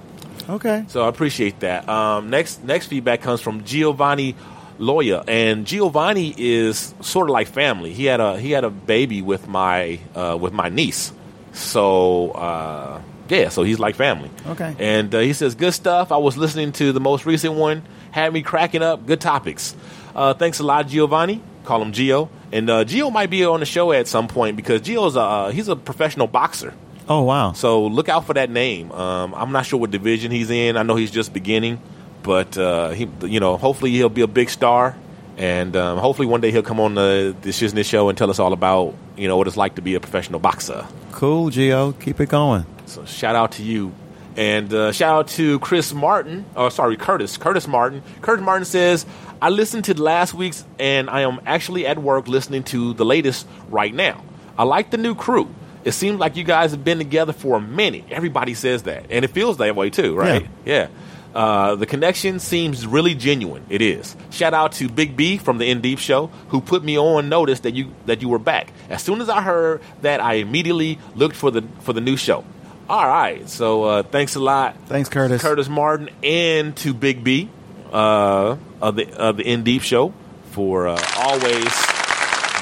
Okay. 0.47 0.85
So 0.87 1.03
I 1.03 1.07
appreciate 1.09 1.59
that. 1.59 1.87
Um, 1.89 2.29
next 2.29 2.63
next 2.63 2.87
feedback 2.87 3.21
comes 3.21 3.41
from 3.41 3.63
Giovanni 3.65 4.35
Loya, 4.79 5.23
and 5.27 5.67
Giovanni 5.67 6.33
is 6.37 6.93
sort 7.01 7.29
of 7.29 7.33
like 7.33 7.47
family. 7.47 7.93
He 7.93 8.05
had 8.05 8.19
a 8.19 8.39
he 8.39 8.51
had 8.51 8.63
a 8.63 8.69
baby 8.69 9.21
with 9.21 9.47
my 9.47 9.99
uh, 10.15 10.37
with 10.39 10.53
my 10.53 10.69
niece. 10.69 11.11
So 11.51 12.31
uh, 12.31 13.01
yeah, 13.27 13.49
so 13.49 13.63
he's 13.63 13.79
like 13.79 13.95
family. 13.95 14.31
Okay. 14.47 14.75
And 14.79 15.13
uh, 15.13 15.19
he 15.19 15.33
says, 15.33 15.55
"Good 15.55 15.73
stuff." 15.73 16.11
I 16.11 16.17
was 16.17 16.37
listening 16.37 16.71
to 16.73 16.91
the 16.91 16.99
most 16.99 17.25
recent 17.25 17.55
one, 17.55 17.83
had 18.11 18.33
me 18.33 18.41
cracking 18.41 18.81
up. 18.81 19.05
Good 19.05 19.21
topics. 19.21 19.75
Uh, 20.15 20.33
thanks 20.33 20.59
a 20.59 20.63
lot, 20.63 20.87
Giovanni. 20.87 21.41
Call 21.65 21.81
him 21.81 21.91
Gio, 21.91 22.29
and 22.51 22.69
uh, 22.69 22.85
Gio 22.85 23.11
might 23.11 23.29
be 23.29 23.45
on 23.45 23.59
the 23.59 23.65
show 23.65 23.91
at 23.91 24.07
some 24.07 24.27
point 24.27 24.55
because 24.55 24.81
Gio's 24.81 25.15
a 25.15 25.19
uh, 25.19 25.51
he's 25.51 25.67
a 25.67 25.75
professional 25.75 26.27
boxer. 26.27 26.73
Oh 27.07 27.23
wow. 27.23 27.53
So 27.53 27.87
look 27.87 28.07
out 28.07 28.25
for 28.25 28.33
that 28.33 28.49
name. 28.49 28.91
Um, 28.91 29.33
I'm 29.35 29.51
not 29.51 29.65
sure 29.65 29.79
what 29.79 29.91
division 29.91 30.31
he's 30.31 30.49
in. 30.49 30.77
I 30.77 30.83
know 30.83 30.95
he's 30.95 31.11
just 31.11 31.33
beginning, 31.33 31.81
but 32.29 32.55
uh, 32.59 32.91
he, 32.91 33.09
you 33.23 33.39
know, 33.39 33.57
hopefully 33.57 33.89
he'll 33.89 34.07
be 34.07 34.21
a 34.21 34.27
big 34.27 34.51
star, 34.51 34.95
and 35.35 35.75
um, 35.75 35.97
hopefully 35.97 36.27
one 36.27 36.41
day 36.41 36.51
he'll 36.51 36.61
come 36.61 36.79
on 36.79 36.93
the 36.93 37.35
the 37.41 37.49
Shiznit 37.49 37.85
show 37.85 38.07
and 38.07 38.15
tell 38.15 38.29
us 38.29 38.37
all 38.37 38.53
about 38.53 38.93
you 39.17 39.27
know 39.27 39.35
what 39.35 39.47
it's 39.47 39.57
like 39.57 39.73
to 39.77 39.81
be 39.81 39.95
a 39.95 39.99
professional 39.99 40.39
boxer. 40.39 40.85
Cool, 41.11 41.49
Gio. 41.49 41.99
Keep 41.99 42.21
it 42.21 42.29
going. 42.29 42.67
So 42.85 43.03
shout 43.05 43.35
out 43.35 43.53
to 43.53 43.63
you. 43.63 43.93
And 44.37 44.71
uh, 44.71 44.91
shout 44.91 45.15
out 45.15 45.27
to 45.29 45.57
Chris 45.57 45.91
Martin. 45.91 46.45
Oh, 46.55 46.69
sorry, 46.69 46.97
Curtis. 46.97 47.35
Curtis 47.35 47.67
Martin. 47.67 48.03
Curtis 48.21 48.45
Martin 48.45 48.65
says, 48.65 49.07
I 49.41 49.49
listened 49.49 49.85
to 49.85 49.99
last 49.99 50.35
week's 50.35 50.63
and 50.77 51.09
I 51.09 51.21
am 51.21 51.41
actually 51.47 51.87
at 51.87 51.97
work 51.97 52.27
listening 52.27 52.63
to 52.65 52.93
the 52.93 53.05
latest 53.05 53.47
right 53.69 53.93
now. 53.93 54.23
I 54.55 54.65
like 54.65 54.91
the 54.91 54.97
new 54.97 55.15
crew. 55.15 55.49
It 55.83 55.93
seems 55.93 56.19
like 56.19 56.35
you 56.35 56.43
guys 56.43 56.71
have 56.71 56.83
been 56.83 56.99
together 56.99 57.33
for 57.33 57.57
a 57.57 57.61
minute. 57.61 58.05
Everybody 58.11 58.53
says 58.53 58.83
that. 58.83 59.07
And 59.09 59.25
it 59.25 59.29
feels 59.29 59.57
that 59.57 59.75
way 59.75 59.89
too, 59.89 60.15
right? 60.15 60.47
Yeah. 60.63 60.89
Uh, 61.33 61.75
the 61.75 61.85
connection 61.85 62.39
seems 62.39 62.87
really 62.87 63.13
genuine. 63.13 63.63
It 63.69 63.81
is. 63.81 64.15
Shout 64.31 64.53
out 64.53 64.71
to 64.73 64.89
Big 64.89 65.15
B 65.15 65.37
from 65.37 65.59
the 65.59 65.69
In 65.69 65.81
Deep 65.81 65.99
Show 65.99 66.27
who 66.49 66.59
put 66.59 66.83
me 66.83 66.97
on 66.97 67.29
notice 67.29 67.59
that 67.61 67.73
you 67.75 67.93
that 68.07 68.21
you 68.21 68.29
were 68.29 68.39
back. 68.39 68.73
As 68.89 69.03
soon 69.03 69.21
as 69.21 69.29
I 69.29 69.41
heard 69.41 69.81
that, 70.01 70.21
I 70.21 70.35
immediately 70.35 70.97
looked 71.15 71.35
for 71.35 71.51
the 71.51 71.63
for 71.81 71.93
the 71.93 72.01
new 72.01 72.17
show. 72.17 72.43
All 72.89 73.05
right, 73.07 73.47
so 73.47 73.83
uh, 73.83 74.03
thanks 74.03 74.33
a 74.35 74.39
lot. 74.39 74.75
Thanks, 74.87 75.09
Curtis. 75.09 75.41
Curtis 75.43 75.69
Martin, 75.69 76.09
and 76.23 76.75
to 76.77 76.95
Big 76.95 77.23
B 77.23 77.47
uh, 77.91 78.57
of 78.81 78.95
the 78.95 79.13
of 79.15 79.37
the 79.37 79.43
In 79.43 79.63
Deep 79.63 79.83
Show 79.83 80.11
for 80.51 80.87
uh, 80.87 80.99
always 81.17 81.69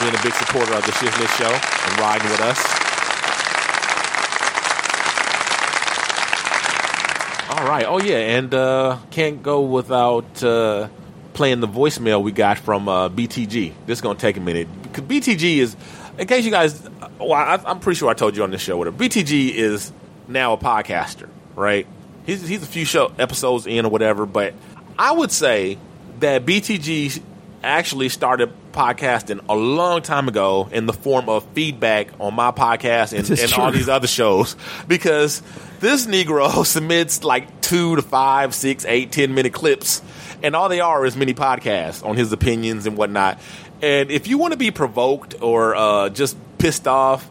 being 0.02 0.14
a 0.14 0.22
big 0.22 0.34
supporter 0.34 0.73
of 0.73 0.85
the 0.85 0.91
Shiznit 0.91 1.38
Show 1.38 1.49
and 1.49 1.99
riding 1.99 2.30
with 2.30 2.41
us. 2.41 2.60
All 7.49 7.64
right. 7.77 7.85
Oh 7.87 7.99
yeah, 7.99 8.17
and 8.17 8.53
uh, 8.53 8.97
can't 9.11 9.41
go 9.43 9.61
without 9.61 10.43
uh, 10.43 10.89
playing 11.33 11.59
the 11.59 11.67
voicemail 11.67 12.21
we 12.21 12.31
got 12.31 12.57
from 12.57 12.87
uh, 12.87 13.09
BTG. 13.09 13.73
This 13.85 13.99
is 13.99 14.01
gonna 14.01 14.19
take 14.19 14.37
a 14.37 14.41
minute 14.41 14.67
because 14.83 15.03
BTG 15.03 15.57
is, 15.57 15.75
in 16.17 16.27
case 16.27 16.45
you 16.45 16.51
guys, 16.51 16.81
well, 17.19 17.33
I, 17.33 17.59
I'm 17.65 17.79
pretty 17.79 17.97
sure 17.97 18.09
I 18.09 18.13
told 18.13 18.35
you 18.35 18.43
on 18.43 18.51
this 18.51 18.61
show. 18.61 18.77
Whatever. 18.77 18.97
BTG 18.97 19.53
is 19.53 19.91
now 20.27 20.53
a 20.53 20.57
podcaster, 20.57 21.29
right? 21.55 21.87
He's 22.25 22.47
he's 22.47 22.63
a 22.63 22.67
few 22.67 22.85
show 22.85 23.11
episodes 23.17 23.67
in 23.67 23.85
or 23.85 23.89
whatever, 23.89 24.25
but 24.25 24.53
I 24.97 25.11
would 25.11 25.31
say 25.31 25.77
that 26.19 26.45
BTG 26.45 27.21
actually 27.63 28.09
started 28.09 28.51
podcasting 28.71 29.43
a 29.49 29.55
long 29.55 30.01
time 30.01 30.27
ago 30.27 30.69
in 30.71 30.85
the 30.85 30.93
form 30.93 31.29
of 31.29 31.43
feedback 31.53 32.09
on 32.19 32.33
my 32.33 32.51
podcast 32.51 33.17
and, 33.17 33.27
and 33.27 33.53
all 33.53 33.71
these 33.71 33.89
other 33.89 34.07
shows 34.07 34.55
because 34.87 35.41
this 35.79 36.05
Negro 36.05 36.65
submits 36.65 37.23
like 37.23 37.61
two 37.61 37.95
to 37.95 38.01
five, 38.01 38.53
six, 38.55 38.85
eight, 38.85 39.11
ten 39.11 39.33
minute 39.33 39.53
clips, 39.53 40.01
and 40.43 40.55
all 40.55 40.69
they 40.69 40.79
are 40.79 41.05
is 41.05 41.15
mini 41.17 41.33
podcasts 41.33 42.05
on 42.05 42.15
his 42.15 42.31
opinions 42.31 42.85
and 42.85 42.97
whatnot. 42.97 43.39
And 43.81 44.09
if 44.09 44.27
you 44.27 44.37
want 44.37 44.53
to 44.53 44.57
be 44.57 44.71
provoked 44.71 45.35
or 45.41 45.75
uh, 45.75 46.09
just 46.09 46.35
pissed 46.57 46.87
off, 46.87 47.27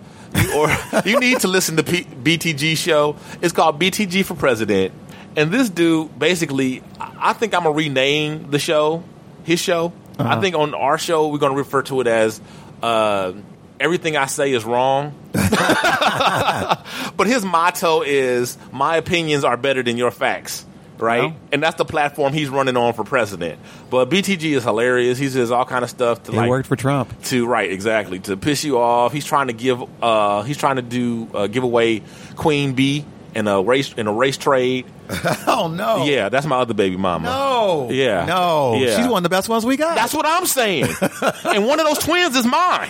or 0.55 0.69
you 1.05 1.19
need 1.19 1.41
to 1.41 1.49
listen 1.49 1.77
to 1.77 1.83
P- 1.83 2.05
BTG 2.05 2.77
show. 2.77 3.17
It's 3.43 3.53
called 3.53 3.81
BTG 3.81 4.25
for 4.25 4.35
President, 4.35 4.93
and 5.37 5.51
this 5.51 5.71
dude 5.71 6.17
basically, 6.19 6.83
I 7.01 7.31
I 7.31 7.33
think 7.33 7.55
I'm 7.55 7.63
gonna 7.65 7.75
rename 7.75 8.51
the 8.51 8.59
show, 8.59 9.03
his 9.45 9.59
show. 9.61 9.93
I 10.19 10.23
Uh-huh. 10.23 10.41
think 10.41 10.55
on 10.57 10.75
our 10.75 10.99
show 10.99 11.29
we're 11.29 11.39
gonna 11.39 11.55
refer 11.55 11.83
to 11.83 12.01
it 12.01 12.07
as 12.07 12.41
uh, 12.83 13.33
"Everything 13.81 14.17
I 14.17 14.27
Say 14.27 14.53
Is 14.53 14.65
Wrong." 14.65 15.15
but 15.33 17.27
his 17.27 17.45
motto 17.45 18.03
is 18.03 18.57
"My 18.73 18.97
opinions 18.97 19.45
are 19.45 19.57
better 19.57 19.83
than 19.83 19.97
your 19.97 20.11
facts." 20.11 20.65
Right, 20.99 21.25
Well. 21.25 21.37
and 21.53 21.63
that's 21.63 21.77
the 21.77 21.85
platform 21.85 22.33
he's 22.33 22.49
running 22.49 22.75
on 22.75 22.95
for 22.95 23.05
president. 23.05 23.59
But 23.91 24.09
BTG 24.09 24.57
is 24.57 24.65
hilarious. 24.65 25.19
He 25.19 25.29
says 25.29 25.51
all 25.51 25.67
kind 25.67 25.85
of 25.85 25.91
stuff 25.91 26.23
to 26.23 26.33
It 26.33 26.37
like 26.37 26.49
worked 26.49 26.67
for 26.69 26.77
Trump. 26.77 27.23
to 27.25 27.47
right 27.47 27.71
exactly 27.71 28.19
to 28.21 28.37
piss 28.39 28.65
you 28.65 28.79
off. 28.79 29.13
He's 29.13 29.27
trying 29.27 29.49
to 29.49 29.53
give 29.53 29.83
uh 30.03 30.41
he's 30.45 30.57
trying 30.57 30.77
to 30.77 30.83
do 30.83 31.29
uh, 31.35 31.49
give 31.49 31.65
away 31.65 32.01
Queen 32.37 32.73
Bey 32.73 33.05
in 33.37 33.47
a 33.47 33.63
race 33.63 33.93
in 33.93 34.07
a 34.07 34.13
race 34.13 34.37
trade. 34.37 34.87
Oh 35.49 35.69
no! 35.69 36.05
Yeah, 36.05 36.29
that's 36.29 36.45
my 36.45 36.57
other 36.57 36.75
baby 36.75 36.97
mama. 36.97 37.29
No. 37.29 37.89
Yeah. 37.91 38.27
No. 38.27 38.75
Yeah. 38.75 38.97
She's 38.97 39.07
one 39.07 39.19
of 39.19 39.23
the 39.23 39.29
best 39.29 39.49
ones 39.49 39.65
we 39.65 39.77
got. 39.77 39.95
That's 39.95 40.13
what 40.13 40.27
I'm 40.27 40.45
saying. 40.45 40.85
and 41.45 41.67
one 41.67 41.79
of 41.79 41.87
those 41.87 41.99
twins 41.99 42.35
is 42.35 42.45
mine. 42.45 42.89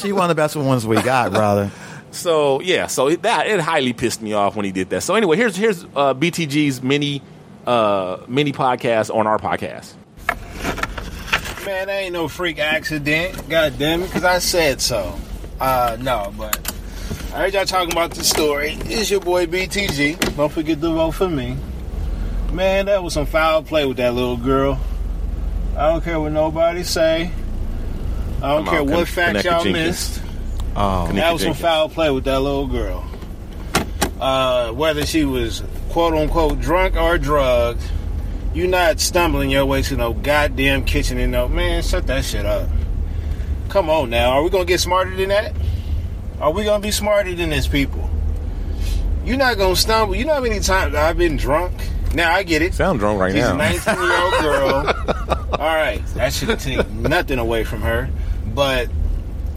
She 0.00 0.12
one 0.12 0.24
of 0.24 0.28
the 0.28 0.34
best 0.36 0.54
ones 0.54 0.86
we 0.86 1.00
got, 1.00 1.32
brother. 1.32 1.70
So 2.10 2.60
yeah, 2.60 2.86
so 2.88 3.08
it, 3.08 3.22
that 3.22 3.46
it 3.46 3.60
highly 3.60 3.94
pissed 3.94 4.20
me 4.20 4.34
off 4.34 4.54
when 4.54 4.66
he 4.66 4.72
did 4.72 4.90
that. 4.90 5.00
So 5.02 5.14
anyway, 5.14 5.36
here's 5.36 5.56
here's 5.56 5.84
uh, 5.84 6.14
BTG's 6.14 6.82
mini 6.82 7.22
uh 7.66 8.18
mini 8.28 8.52
podcast 8.52 9.14
on 9.14 9.26
our 9.26 9.38
podcast. 9.38 9.94
Man, 11.64 11.86
that 11.86 11.88
ain't 11.88 12.12
no 12.12 12.28
freak 12.28 12.58
accident. 12.58 13.48
God 13.48 13.78
damn 13.78 14.02
it, 14.02 14.06
because 14.06 14.24
I 14.24 14.38
said 14.38 14.80
so. 14.80 15.18
Uh, 15.60 15.96
no, 16.00 16.32
but 16.36 16.71
I 17.32 17.36
heard 17.36 17.54
y'all 17.54 17.64
talking 17.64 17.92
about 17.92 18.10
the 18.10 18.24
story. 18.24 18.76
It's 18.84 19.10
your 19.10 19.20
boy 19.20 19.46
BTG. 19.46 20.36
Don't 20.36 20.52
forget 20.52 20.80
to 20.82 20.88
vote 20.92 21.12
for 21.12 21.28
me. 21.28 21.56
Man, 22.52 22.86
that 22.86 23.02
was 23.02 23.14
some 23.14 23.24
foul 23.24 23.62
play 23.62 23.86
with 23.86 23.96
that 23.96 24.12
little 24.12 24.36
girl. 24.36 24.78
I 25.74 25.88
don't 25.88 26.04
care 26.04 26.20
what 26.20 26.32
nobody 26.32 26.82
say. 26.82 27.30
I 28.42 28.54
don't 28.54 28.66
care 28.66 28.84
what 28.84 29.06
Con- 29.06 29.06
facts 29.06 29.44
y'all 29.44 29.64
Jenkins. 29.64 29.72
missed. 29.72 30.22
Oh, 30.76 31.10
that 31.12 31.32
was 31.32 31.42
some 31.42 31.54
foul 31.54 31.88
play 31.88 32.10
with 32.10 32.24
that 32.24 32.40
little 32.40 32.66
girl. 32.66 33.08
Uh, 34.20 34.70
whether 34.72 35.06
she 35.06 35.24
was 35.24 35.62
quote 35.88 36.12
unquote 36.12 36.60
drunk 36.60 36.96
or 36.96 37.16
drugged, 37.16 37.82
you 38.52 38.66
not 38.66 39.00
stumbling 39.00 39.48
your 39.48 39.64
way 39.64 39.80
to 39.82 39.96
no 39.96 40.12
goddamn 40.12 40.84
kitchen 40.84 41.16
and 41.16 41.32
no 41.32 41.48
man, 41.48 41.82
shut 41.82 42.06
that 42.08 42.26
shit 42.26 42.44
up. 42.44 42.68
Come 43.70 43.88
on 43.88 44.10
now, 44.10 44.32
are 44.32 44.42
we 44.42 44.50
gonna 44.50 44.66
get 44.66 44.80
smarter 44.80 45.16
than 45.16 45.30
that? 45.30 45.54
Are 46.42 46.50
we 46.50 46.64
gonna 46.64 46.82
be 46.82 46.90
smarter 46.90 47.32
than 47.36 47.50
this, 47.50 47.68
people? 47.68 48.10
You're 49.24 49.36
not 49.36 49.58
gonna 49.58 49.76
stumble. 49.76 50.16
You 50.16 50.24
know 50.24 50.34
how 50.34 50.40
many 50.40 50.58
times 50.58 50.92
I've 50.92 51.16
been 51.16 51.36
drunk? 51.36 51.72
Now 52.14 52.34
I 52.34 52.42
get 52.42 52.62
it. 52.62 52.74
Sound 52.74 52.98
drunk 52.98 53.20
right 53.20 53.30
She's 53.32 53.42
now. 53.42 53.54
a 53.54 53.58
19 53.58 53.94
year 53.94 54.20
old 54.20 54.34
girl. 54.40 55.46
all 55.52 55.76
right, 55.76 56.02
that 56.14 56.32
should 56.32 56.58
take 56.58 56.90
nothing 56.90 57.38
away 57.38 57.62
from 57.62 57.82
her. 57.82 58.10
But 58.52 58.88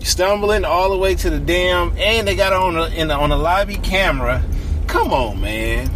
stumbling 0.03 0.63
all 0.63 0.91
the 0.91 0.97
way 0.99 1.15
to 1.15 1.29
the 1.31 1.39
damn, 1.39 1.97
and 1.97 2.27
they 2.27 2.35
got 2.35 2.53
her 2.53 2.59
on 2.59 2.77
a, 2.77 2.85
in 2.89 3.07
the, 3.07 3.15
on 3.15 3.31
a 3.31 3.35
lobby 3.35 3.77
camera. 3.77 4.43
Come 4.85 5.11
on, 5.11 5.41
man, 5.41 5.89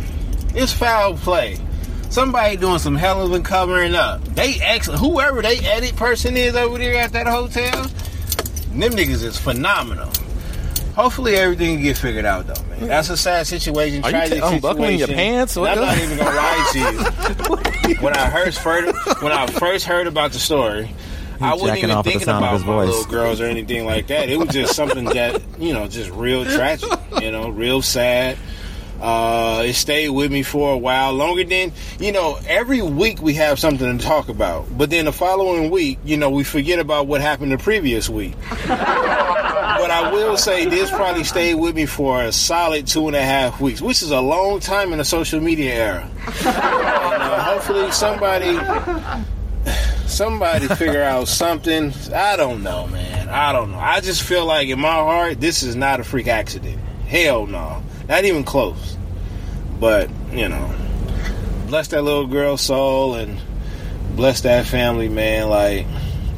it's 0.55 0.73
foul 0.73 1.13
play. 1.13 1.59
Somebody 2.09 2.57
doing 2.57 2.79
some 2.79 2.95
hell 2.95 3.23
of 3.23 3.31
a 3.31 3.39
covering 3.41 3.93
up. 3.93 4.23
They 4.25 4.55
excellent. 4.59 5.01
Whoever 5.01 5.43
they 5.43 5.59
edit 5.59 5.95
person 5.95 6.35
is 6.35 6.55
over 6.55 6.79
there 6.79 6.95
at 6.95 7.11
that 7.11 7.27
hotel, 7.27 7.83
them 7.83 8.93
niggas 8.93 9.23
is 9.23 9.37
phenomenal. 9.37 10.09
Hopefully 10.99 11.35
everything 11.37 11.75
can 11.75 11.83
get 11.83 11.97
figured 11.97 12.25
out 12.25 12.45
though, 12.45 12.61
man. 12.63 12.89
That's 12.89 13.09
a 13.09 13.15
sad 13.15 13.47
situation. 13.47 14.03
Are 14.03 14.11
you 14.11 14.39
ta- 14.41 14.45
oh, 14.47 14.53
unbuckling 14.55 14.99
your 14.99 15.07
pants? 15.07 15.55
What 15.55 15.71
I'm 15.71 15.77
the- 15.77 15.85
not 15.85 15.97
even 15.97 16.17
gonna 16.17 16.35
lie 16.35 16.69
to 16.73 17.89
you. 17.89 17.95
when 18.01 18.13
I 18.17 18.29
first 18.29 18.57
heard 18.57 18.93
when 19.21 19.31
I 19.31 19.47
first 19.47 19.85
heard 19.85 20.07
about 20.07 20.33
the 20.33 20.39
story, 20.39 20.93
I 21.39 21.53
wasn't 21.53 21.77
even 21.77 21.91
off 21.91 21.99
at 21.99 22.03
the 22.03 22.19
thinking 22.19 22.27
about 22.27 22.51
his 22.51 22.65
my 22.65 22.73
voice. 22.73 22.89
little 22.89 23.05
girls 23.05 23.39
or 23.39 23.45
anything 23.45 23.85
like 23.85 24.07
that. 24.07 24.27
It 24.27 24.37
was 24.37 24.49
just 24.49 24.75
something 24.75 25.05
that 25.05 25.41
you 25.57 25.71
know, 25.71 25.87
just 25.87 26.09
real 26.09 26.43
tragic. 26.43 26.89
You 27.21 27.31
know, 27.31 27.47
real 27.47 27.81
sad. 27.81 28.37
Uh, 29.01 29.63
it 29.65 29.73
stayed 29.73 30.09
with 30.09 30.31
me 30.31 30.43
for 30.43 30.73
a 30.73 30.77
while, 30.77 31.13
longer 31.13 31.43
than 31.43 31.71
you 31.99 32.11
know. 32.11 32.37
Every 32.47 32.81
week 32.81 33.21
we 33.21 33.33
have 33.35 33.59
something 33.59 33.97
to 33.97 34.03
talk 34.03 34.29
about, 34.29 34.65
but 34.77 34.89
then 34.89 35.05
the 35.05 35.13
following 35.13 35.69
week, 35.69 35.99
you 36.03 36.17
know, 36.17 36.29
we 36.29 36.43
forget 36.43 36.79
about 36.79 37.07
what 37.07 37.21
happened 37.21 37.51
the 37.51 37.57
previous 37.57 38.09
week. 38.09 38.33
but 38.67 39.91
I 39.91 40.11
will 40.11 40.37
say 40.37 40.65
this 40.65 40.91
probably 40.91 41.23
stayed 41.23 41.55
with 41.55 41.75
me 41.75 41.85
for 41.85 42.23
a 42.23 42.31
solid 42.31 42.87
two 42.87 43.07
and 43.07 43.15
a 43.15 43.21
half 43.21 43.61
weeks, 43.61 43.81
which 43.81 44.01
is 44.01 44.11
a 44.11 44.21
long 44.21 44.59
time 44.59 44.91
in 44.91 44.97
the 44.97 45.05
social 45.05 45.39
media 45.39 45.73
era. 45.73 46.11
And, 46.45 46.47
uh, 46.47 47.43
hopefully, 47.43 47.91
somebody 47.91 48.57
somebody 50.07 50.67
figure 50.67 51.03
out 51.03 51.27
something. 51.27 51.93
I 52.13 52.35
don't 52.35 52.63
know, 52.63 52.87
man. 52.87 53.29
I 53.29 53.53
don't 53.53 53.71
know. 53.71 53.79
I 53.79 54.01
just 54.01 54.23
feel 54.23 54.45
like 54.45 54.67
in 54.67 54.79
my 54.79 54.93
heart, 54.93 55.39
this 55.39 55.63
is 55.63 55.75
not 55.75 55.99
a 55.99 56.03
freak 56.03 56.27
accident. 56.27 56.79
Hell 57.07 57.47
no, 57.47 57.81
not 58.09 58.25
even 58.25 58.43
close. 58.43 58.97
But 59.79 60.09
you 60.33 60.49
know, 60.49 60.75
bless 61.67 61.87
that 61.89 62.01
little 62.01 62.27
girl's 62.27 62.61
soul 62.61 63.15
and 63.15 63.39
bless 64.15 64.41
that 64.41 64.65
family, 64.65 65.07
man. 65.07 65.49
Like, 65.49 65.85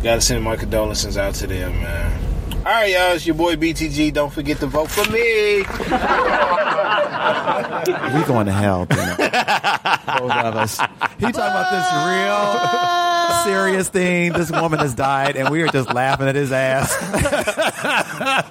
gotta 0.04 0.22
send 0.22 0.44
my 0.44 0.56
condolences 0.58 1.18
out 1.18 1.34
to 1.36 1.48
them, 1.48 1.72
man. 1.82 2.20
All 2.58 2.66
right, 2.66 2.92
y'all. 2.92 3.14
It's 3.14 3.26
your 3.26 3.36
boy 3.36 3.56
BTG. 3.56 4.14
Don't 4.14 4.32
forget 4.32 4.60
to 4.60 4.68
vote 4.68 4.92
for 4.92 5.10
me. 5.12 5.66
We 7.22 8.24
going 8.26 8.46
to 8.48 8.52
hell. 8.52 8.88
both 10.06 10.32
of 10.32 10.56
us. 10.56 10.80
He 10.80 11.26
talking 11.26 11.40
about 11.40 11.72
this 11.72 13.46
real 13.46 13.54
serious 13.54 13.90
thing. 13.90 14.34
This 14.34 14.52
woman 14.52 14.80
has 14.80 14.94
died, 14.94 15.36
and 15.36 15.50
we 15.50 15.62
are 15.62 15.68
just 15.68 15.94
laughing 15.94 16.28
at 16.28 16.36
his 16.36 16.52
ass. 16.52 16.92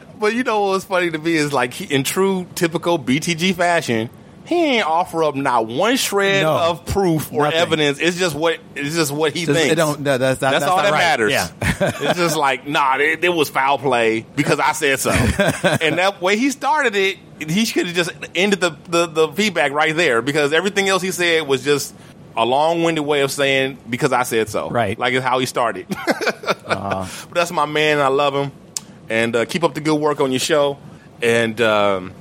But 0.20 0.34
you 0.34 0.42
know 0.44 0.60
what 0.60 0.72
was 0.72 0.84
funny 0.84 1.10
to 1.10 1.16
me 1.18 1.34
is 1.34 1.50
like 1.50 1.72
he, 1.72 1.86
in 1.86 2.04
true 2.04 2.46
typical 2.54 2.98
BTG 2.98 3.54
fashion, 3.54 4.10
he 4.50 4.76
ain't 4.76 4.86
offer 4.86 5.22
up 5.24 5.34
not 5.36 5.66
one 5.68 5.96
shred 5.96 6.42
No. 6.42 6.52
of 6.52 6.84
proof 6.86 7.32
or 7.32 7.44
Nothing. 7.44 7.58
evidence. 7.60 7.98
It's 8.00 8.18
just 8.18 8.34
what 8.34 8.58
it's 8.74 8.94
just 8.94 9.12
what 9.12 9.32
he 9.32 9.46
Just- 9.46 9.56
thinks. 9.58 9.72
it 9.72 9.76
don't- 9.76 10.04
that- 10.04 10.18
that's- 10.18 10.38
that- 10.38 10.50
that's, 10.50 10.64
that's 10.64 10.70
all 10.70 10.76
not 10.78 10.82
that 10.84 10.92
right. 10.92 10.98
matters. 10.98 11.32
Yeah. 11.32 11.48
it's 12.10 12.18
just 12.18 12.36
like 12.36 12.66
nah, 12.66 12.96
it, 12.98 13.24
it 13.24 13.28
was 13.32 13.48
foul 13.48 13.78
play 13.78 14.26
because 14.36 14.58
I 14.60 14.72
said 14.72 14.98
so. 14.98 15.10
and 15.80 15.98
that 15.98 16.20
way 16.20 16.36
he 16.36 16.50
started 16.50 16.94
it, 16.96 17.16
he 17.48 17.64
should 17.64 17.86
have 17.86 17.94
just 17.94 18.10
ended 18.34 18.60
the, 18.60 18.76
the 18.88 19.06
the 19.06 19.28
feedback 19.28 19.72
right 19.72 19.94
there 19.96 20.20
because 20.20 20.52
everything 20.52 20.88
else 20.88 21.00
he 21.00 21.10
said 21.12 21.46
was 21.46 21.62
just 21.64 21.94
a 22.36 22.44
long-winded 22.44 23.04
way 23.04 23.22
of 23.22 23.30
saying 23.30 23.78
because 23.88 24.12
I 24.12 24.24
said 24.24 24.48
so. 24.48 24.68
Right. 24.70 24.98
like 24.98 25.14
it's 25.14 25.24
how 25.24 25.38
he 25.38 25.46
started. 25.46 25.86
Uh, 26.70 27.06
But 27.28 27.34
that's 27.34 27.50
my 27.50 27.66
man. 27.66 27.98
I 27.98 28.06
love 28.08 28.32
him. 28.32 28.52
And 29.08 29.34
uh, 29.34 29.44
keep 29.44 29.64
up 29.64 29.74
the 29.74 29.80
good 29.80 29.96
work 30.00 30.20
on 30.20 30.30
your 30.30 30.38
show. 30.38 30.78
And 31.20 31.60
um, 31.60 32.12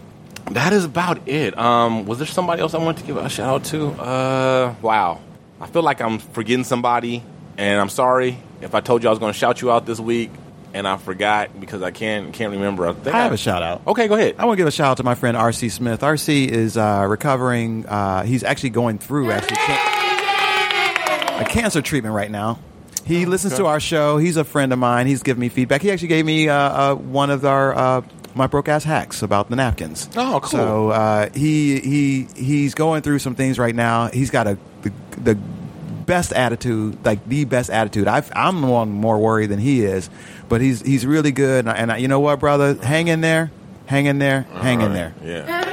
that 0.54 0.74
is 0.74 0.86
about 0.86 1.28
it. 1.28 1.58
Um, 1.58 2.06
was 2.06 2.18
there 2.20 2.28
somebody 2.28 2.62
else 2.62 2.74
I 2.74 2.78
wanted 2.78 3.02
to 3.02 3.08
give 3.08 3.18
a 3.18 3.30
shout 3.30 3.50
out 3.50 3.64
to? 3.66 3.88
Uh, 3.92 4.76
wow, 4.82 5.20
I 5.60 5.68
feel 5.68 5.82
like 5.82 6.02
I'm 6.02 6.20
forgetting 6.20 6.64
somebody, 6.64 7.24
and 7.58 7.80
I'm 7.80 7.90
sorry 7.90 8.38
if 8.62 8.76
I 8.76 8.82
told 8.82 9.04
you 9.04 9.10
I 9.10 9.12
was 9.12 9.20
going 9.20 9.34
to 9.34 9.38
shout 9.38 9.62
you 9.62 9.72
out 9.72 9.86
this 9.86 10.00
week, 10.00 10.32
and 10.74 10.88
I 10.88 10.98
forgot 10.98 11.60
because 11.60 11.82
I 11.82 11.92
can't 11.92 12.34
can't 12.34 12.52
remember. 12.52 12.88
I, 12.88 12.94
think 12.94 13.16
I 13.16 13.24
have 13.24 13.34
a 13.34 13.38
shout 13.38 13.64
out. 13.64 13.82
Okay, 13.88 14.08
go 14.08 14.16
ahead. 14.16 14.36
I 14.38 14.46
want 14.46 14.58
to 14.58 14.62
give 14.62 14.68
a 14.68 14.72
shout 14.72 14.92
out 14.92 14.98
to 14.98 15.04
my 15.04 15.16
friend 15.16 15.36
RC 15.38 15.72
Smith. 15.72 16.02
RC 16.02 16.48
is 16.48 16.78
uh, 16.78 17.06
recovering. 17.08 17.86
Uh, 17.86 18.24
he's 18.24 18.44
actually 18.44 18.72
going 18.72 18.98
through 18.98 19.32
actually 19.32 19.58
can- 19.58 21.42
a 21.42 21.46
cancer 21.46 21.82
treatment 21.82 22.16
right 22.16 22.32
now. 22.32 22.60
He 23.06 23.26
listens 23.26 23.56
to 23.56 23.66
our 23.66 23.80
show. 23.80 24.18
He's 24.18 24.38
a 24.38 24.44
friend 24.44 24.72
of 24.72 24.78
mine. 24.78 25.08
He's 25.08 25.24
given 25.24 25.42
me 25.42 25.50
feedback. 25.50 25.82
He 25.82 25.90
actually 25.90 26.10
gave 26.10 26.26
me 26.26 26.48
uh, 26.48 26.56
uh, 26.56 26.96
one 26.96 27.32
of 27.32 27.44
our 27.44 27.76
uh, 27.76 28.02
my 28.40 28.48
broke 28.48 28.68
ass 28.68 28.84
hacks 28.84 29.22
about 29.22 29.50
the 29.50 29.56
napkins. 29.56 30.10
Oh, 30.16 30.40
cool. 30.42 30.50
So 30.50 30.90
uh, 30.90 31.30
he 31.36 31.80
he 31.80 32.28
he's 32.36 32.74
going 32.74 33.04
through 33.04 33.20
some 33.20 33.36
things 33.36 33.60
right 33.60 33.76
now. 33.76 34.08
He's 34.08 34.32
got 34.32 34.48
a 34.48 34.58
the, 34.82 34.92
the 35.22 35.36
best 35.36 36.34
attitude, 36.34 37.06
like 37.06 37.24
the 37.28 37.46
best 37.46 37.70
attitude. 37.70 38.08
I've, 38.08 38.32
I'm 38.34 38.62
the 38.62 38.68
one 38.68 38.90
more 38.90 39.20
worried 39.20 39.48
than 39.52 39.60
he 39.60 39.84
is, 39.84 40.10
but 40.48 40.62
he's 40.62 40.82
he's 40.82 41.06
really 41.06 41.32
good. 41.32 41.60
And, 41.66 41.70
I, 41.70 41.74
and 41.76 41.92
I, 41.92 41.98
you 41.98 42.08
know 42.08 42.20
what, 42.20 42.40
brother, 42.40 42.74
hang 42.74 43.10
in 43.10 43.22
there, 43.22 43.52
hang 43.86 44.08
in 44.08 44.18
there, 44.18 44.42
hang 44.42 44.82
in 44.82 44.94
there. 44.94 45.14
Yeah. 45.24 45.66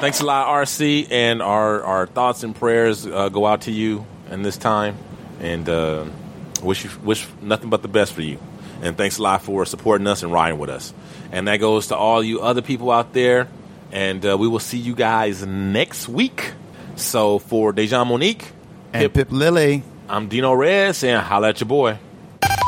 Thanks 0.00 0.20
a 0.20 0.24
lot, 0.24 0.46
RC, 0.46 1.10
and 1.10 1.42
our, 1.42 1.82
our 1.82 2.06
thoughts 2.06 2.44
and 2.44 2.54
prayers 2.54 3.04
uh, 3.04 3.30
go 3.30 3.44
out 3.44 3.62
to 3.62 3.72
you 3.72 4.06
in 4.30 4.42
this 4.42 4.56
time, 4.56 4.96
and 5.40 5.68
uh, 5.68 6.04
wish 6.62 6.84
you 6.84 6.90
wish 7.02 7.26
nothing 7.42 7.68
but 7.68 7.82
the 7.82 7.88
best 7.88 8.12
for 8.12 8.22
you. 8.22 8.38
And 8.82 8.96
thanks 8.96 9.18
a 9.18 9.22
lot 9.22 9.42
for 9.42 9.64
supporting 9.66 10.06
us 10.06 10.22
and 10.22 10.32
riding 10.32 10.58
with 10.58 10.70
us. 10.70 10.92
And 11.32 11.48
that 11.48 11.56
goes 11.56 11.88
to 11.88 11.96
all 11.96 12.22
you 12.22 12.40
other 12.40 12.62
people 12.62 12.90
out 12.90 13.12
there, 13.12 13.48
and 13.92 14.24
uh, 14.24 14.36
we 14.38 14.48
will 14.48 14.60
see 14.60 14.78
you 14.78 14.94
guys 14.94 15.44
next 15.44 16.08
week. 16.08 16.52
So 16.96 17.38
for 17.38 17.72
Dejong 17.72 18.06
Monique 18.06 18.46
and 18.92 19.12
Pip 19.12 19.30
Lilly, 19.30 19.82
I'm 20.08 20.28
Dino 20.28 20.54
Red 20.54 20.96
saying 20.96 21.20
holla 21.20 21.50
at 21.50 21.60
your 21.60 21.68
boy. 21.68 21.98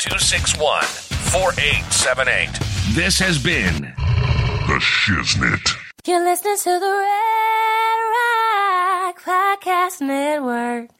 261 0.00 0.82
4878. 1.30 2.94
This 2.94 3.18
has 3.18 3.38
been 3.42 3.82
The 4.66 4.78
Shiznit. 4.80 5.76
You're 6.06 6.22
listening 6.24 6.56
to 6.58 6.64
the 6.64 6.92
Red 7.04 7.98
Rock 8.14 9.22
Podcast 9.24 10.00
Network. 10.00 10.90